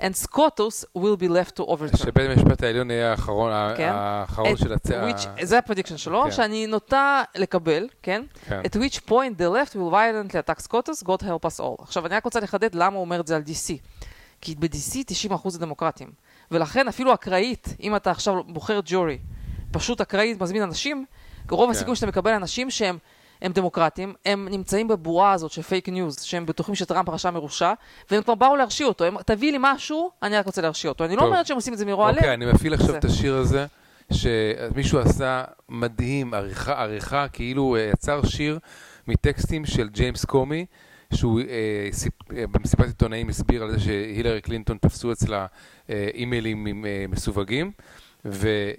And 0.00 0.26
SCOTUS 0.28 0.84
will 0.98 1.16
be 1.20 1.28
left 1.28 1.56
to 1.56 1.62
overturn. 1.66 1.96
שבית 1.96 2.30
המשפט 2.30 2.62
העליון 2.62 2.90
יהיה 2.90 3.10
האחרון, 3.10 3.52
כן. 3.76 3.90
האחרון 3.92 4.56
של 4.56 4.72
הצ... 4.72 4.86
which- 4.90 5.44
זה 5.44 5.58
הפרדיקשן 5.58 5.96
שלו, 5.96 6.22
כן. 6.24 6.30
שאני 6.30 6.66
נוטה 6.66 7.22
לקבל, 7.34 7.88
כן? 8.02 8.22
כן. 8.48 8.62
At 8.64 8.76
which 8.76 8.96
point 9.08 9.40
the 9.40 9.54
left 9.54 9.74
will 9.74 9.92
violently 9.92 10.34
attack 10.48 10.66
SCOTUS, 10.68 11.04
God 11.04 11.22
help 11.22 11.46
us 11.46 11.60
all. 11.60 11.82
עכשיו, 11.82 12.06
אני 12.06 12.14
רק 12.14 12.24
רוצה 12.24 12.40
לחדד 12.40 12.74
למה 12.74 12.94
הוא 12.96 13.00
אומר 13.00 13.20
את 13.20 13.26
זה 13.26 13.36
על 13.36 13.42
DC. 13.46 13.74
כי 14.40 14.54
ב-DC 14.58 15.30
90% 15.32 15.50
זה 15.50 15.58
דמוקרטים. 15.58 16.10
ולכן 16.50 16.88
אפילו 16.88 17.14
אקראית, 17.14 17.68
אם 17.80 17.96
אתה 17.96 18.10
עכשיו 18.10 18.44
בוחר 18.44 18.80
ג'ורי, 18.84 19.18
פשוט 19.72 20.00
אקראית 20.00 20.40
מזמין 20.40 20.62
אנשים, 20.62 21.04
רוב 21.50 21.64
כן. 21.66 21.70
הסיכוי 21.70 21.96
שאתה 21.96 22.06
מקבל 22.06 22.30
אנשים 22.30 22.70
שהם 22.70 22.98
הם 23.42 23.52
דמוקרטים, 23.52 24.14
הם 24.26 24.48
נמצאים 24.50 24.88
בבועה 24.88 25.32
הזאת 25.32 25.50
של 25.50 25.62
פייק 25.62 25.88
ניוז, 25.88 26.22
שהם 26.22 26.46
בטוחים 26.46 26.74
שטראמפ 26.74 27.08
רשע 27.08 27.30
מרושע, 27.30 27.72
והם 28.10 28.22
כבר 28.22 28.34
באו 28.34 28.56
להרשיע 28.56 28.86
אותו. 28.86 29.04
הם, 29.04 29.22
תביא 29.22 29.52
לי 29.52 29.58
משהו, 29.60 30.10
אני 30.22 30.36
רק 30.36 30.46
רוצה 30.46 30.62
להרשיע 30.62 30.88
אותו. 30.88 31.04
אני 31.04 31.16
לא 31.16 31.20
טוב. 31.20 31.28
אומרת 31.28 31.46
שהם 31.46 31.56
עושים 31.56 31.72
את 31.72 31.78
זה 31.78 31.84
מרוע 31.84 32.10
לב. 32.10 32.16
אוקיי, 32.16 32.34
אני 32.34 32.46
מפעיל 32.52 32.74
עכשיו. 32.74 32.96
את 32.96 33.04
השיר 33.04 33.34
הזה, 33.36 33.66
שמישהו 34.12 34.98
עשה 34.98 35.44
מדהים, 35.68 36.34
עריכה, 36.34 36.82
עריכה, 36.82 37.28
כאילו 37.28 37.76
אה, 37.76 37.90
יצר 37.92 38.20
שיר 38.26 38.58
מטקסטים 39.08 39.64
של 39.64 39.88
ג'יימס 39.88 40.24
קומי, 40.24 40.66
שהוא 41.14 41.40
אה, 41.40 41.88
סיפ, 41.92 42.12
אה, 42.36 42.46
במסיבת 42.46 42.86
עיתונאים 42.86 43.28
הסביר 43.28 43.62
על 43.62 43.70
זה 43.70 43.80
שהילרי 43.80 44.40
קלינטון 44.40 44.78
תפסו 44.80 45.12
אצלה 45.12 45.46
אה, 45.90 46.08
אימיילים 46.14 46.86
אה, 46.86 47.04
מסווגים. 47.08 47.72
ו- 48.24 48.70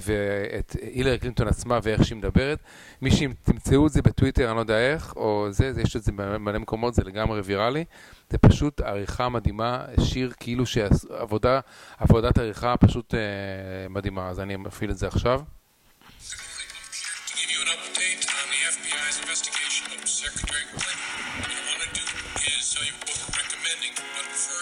ואת 0.00 0.76
הילרי 0.82 1.18
קלינטון 1.18 1.48
עצמה 1.48 1.78
ואיך 1.82 2.04
שהיא 2.04 2.18
מדברת. 2.18 2.58
מי 3.02 3.10
שתמצאו 3.10 3.86
את 3.86 3.92
זה 3.92 4.02
בטוויטר, 4.02 4.48
אני 4.48 4.56
לא 4.56 4.60
יודע 4.60 4.92
איך, 4.92 5.16
או 5.16 5.46
זה, 5.50 5.72
זה 5.72 5.82
יש 5.82 5.96
את 5.96 6.02
זה 6.02 6.12
במלא 6.12 6.58
מקומות, 6.58 6.94
זה 6.94 7.02
לגמרי 7.04 7.40
ויראלי. 7.40 7.84
זה 8.30 8.38
פשוט 8.38 8.80
עריכה 8.80 9.28
מדהימה, 9.28 9.84
שיר 10.04 10.32
כאילו 10.40 10.66
שעבודה, 10.66 11.60
עבודת 11.98 12.38
עריכה 12.38 12.76
פשוט 12.76 13.14
אה, 13.14 13.20
מדהימה, 13.88 14.28
אז 14.28 14.40
אני 14.40 14.56
מפעיל 14.56 14.90
את 14.90 14.98
זה 14.98 15.06
עכשיו. 15.06 15.40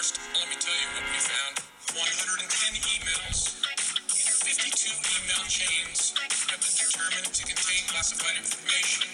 first, 0.03 0.19
let 0.35 0.47
me 0.49 0.55
tell 0.55 0.77
you 0.81 0.87
what 0.95 1.05
we 1.11 1.19
found. 1.19 1.55
110 1.93 2.75
emails 2.93 3.47
in 3.47 3.52
52 3.52 3.52
chains 5.49 6.13
have 6.17 6.61
been 6.61 6.77
determined 6.77 7.33
to 7.33 7.43
contain 7.45 7.81
classified 7.89 8.37
information. 8.37 9.09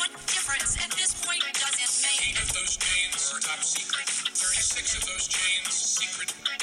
What 0.00 0.12
difference 0.24 0.76
at 0.80 0.90
this 0.96 1.12
point 1.20 1.44
does 1.52 1.76
it 1.76 1.92
make? 2.00 2.20
Eight 2.32 2.38
of 2.40 2.48
those 2.56 2.76
chains 2.80 3.20
are 3.32 3.40
top 3.44 3.60
secret, 3.60 4.08
36 4.08 4.96
of 4.96 5.04
those 5.04 5.28
chains 5.28 5.72
secret, 6.00 6.32
and 6.48 6.60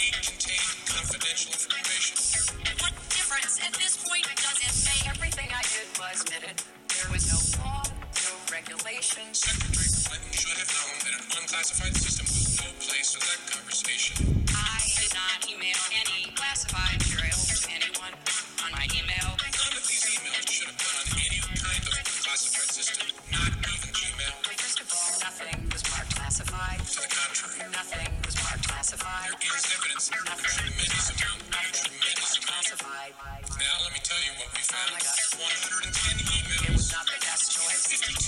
eight 0.00 0.16
contain 0.24 0.64
confidential 0.88 1.52
information. 1.52 2.16
What 2.80 2.94
difference 3.12 3.60
at 3.60 3.72
this 3.76 4.00
point 4.00 4.24
does 4.32 4.58
it 4.64 4.74
make? 4.88 5.04
Everything 5.12 5.48
I 5.52 5.62
did 5.68 5.88
was 6.00 6.24
admitted. 6.24 6.56
There 6.88 7.10
was 7.12 7.24
no 7.28 7.38
law, 7.60 7.83
regulations. 8.64 9.44
Clinton 9.44 10.32
should 10.32 10.56
have 10.56 10.72
known 10.72 10.96
that 11.04 11.14
an 11.20 11.24
unclassified 11.36 11.96
system 11.96 12.24
was 12.24 12.56
no 12.64 12.68
place 12.80 13.12
for 13.12 13.20
that 13.20 13.40
conversation. 13.52 14.16
I 14.56 14.80
did 14.88 15.12
not 15.12 15.38
email 15.44 15.80
any 15.92 16.32
classified 16.32 16.96
material 16.96 17.36
to 17.36 17.56
anyone 17.68 18.14
on 18.64 18.70
my 18.72 18.86
email. 18.96 19.36
None 19.36 19.74
of 19.76 19.84
these 19.84 20.04
emails 20.16 20.48
should 20.48 20.68
have 20.72 20.80
been 20.80 20.96
on 20.96 21.08
any 21.12 21.40
kind 21.44 21.84
of 21.84 21.94
classified 22.24 22.70
system, 22.72 23.04
not 23.36 23.52
even 23.52 23.90
Gmail. 23.92 24.32
First 24.56 24.80
of 24.80 24.88
all, 24.96 25.12
nothing 25.20 25.56
was 25.68 25.84
marked 25.92 26.12
classified. 26.16 26.80
To 26.88 26.98
the 27.04 27.10
contrary, 27.12 27.68
Nothing 27.68 28.10
was 28.24 28.36
marked 28.48 28.64
classified. 28.64 29.30
there 29.44 29.56
is 29.60 29.66
evidence 29.76 30.08
of 30.08 30.24
a 30.24 30.36
tremendous 30.40 31.08
amount. 31.12 31.40
Classified. 32.44 33.12
Now 33.60 33.76
let 33.84 33.92
me 33.92 34.00
tell 34.00 34.20
you 34.24 34.32
what 34.40 34.48
we 34.56 34.62
found. 34.64 34.88
110 34.94 36.16
emails. 36.24 36.64
It 36.64 36.72
was 36.72 36.92
not 36.92 37.04
the 37.06 37.18
best 37.20 37.52
choice. 37.52 38.23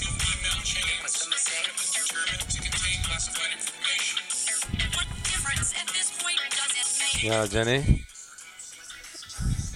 יאללה, 7.22 7.46
ג'ני. 7.46 7.82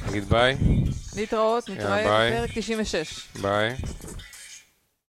נגיד 0.09 0.29
ביי. 0.29 0.57
להתראות, 1.17 1.69
נתראה. 1.69 2.31
בפרק 2.31 2.51
96. 2.55 3.21
ביי. 3.43 3.77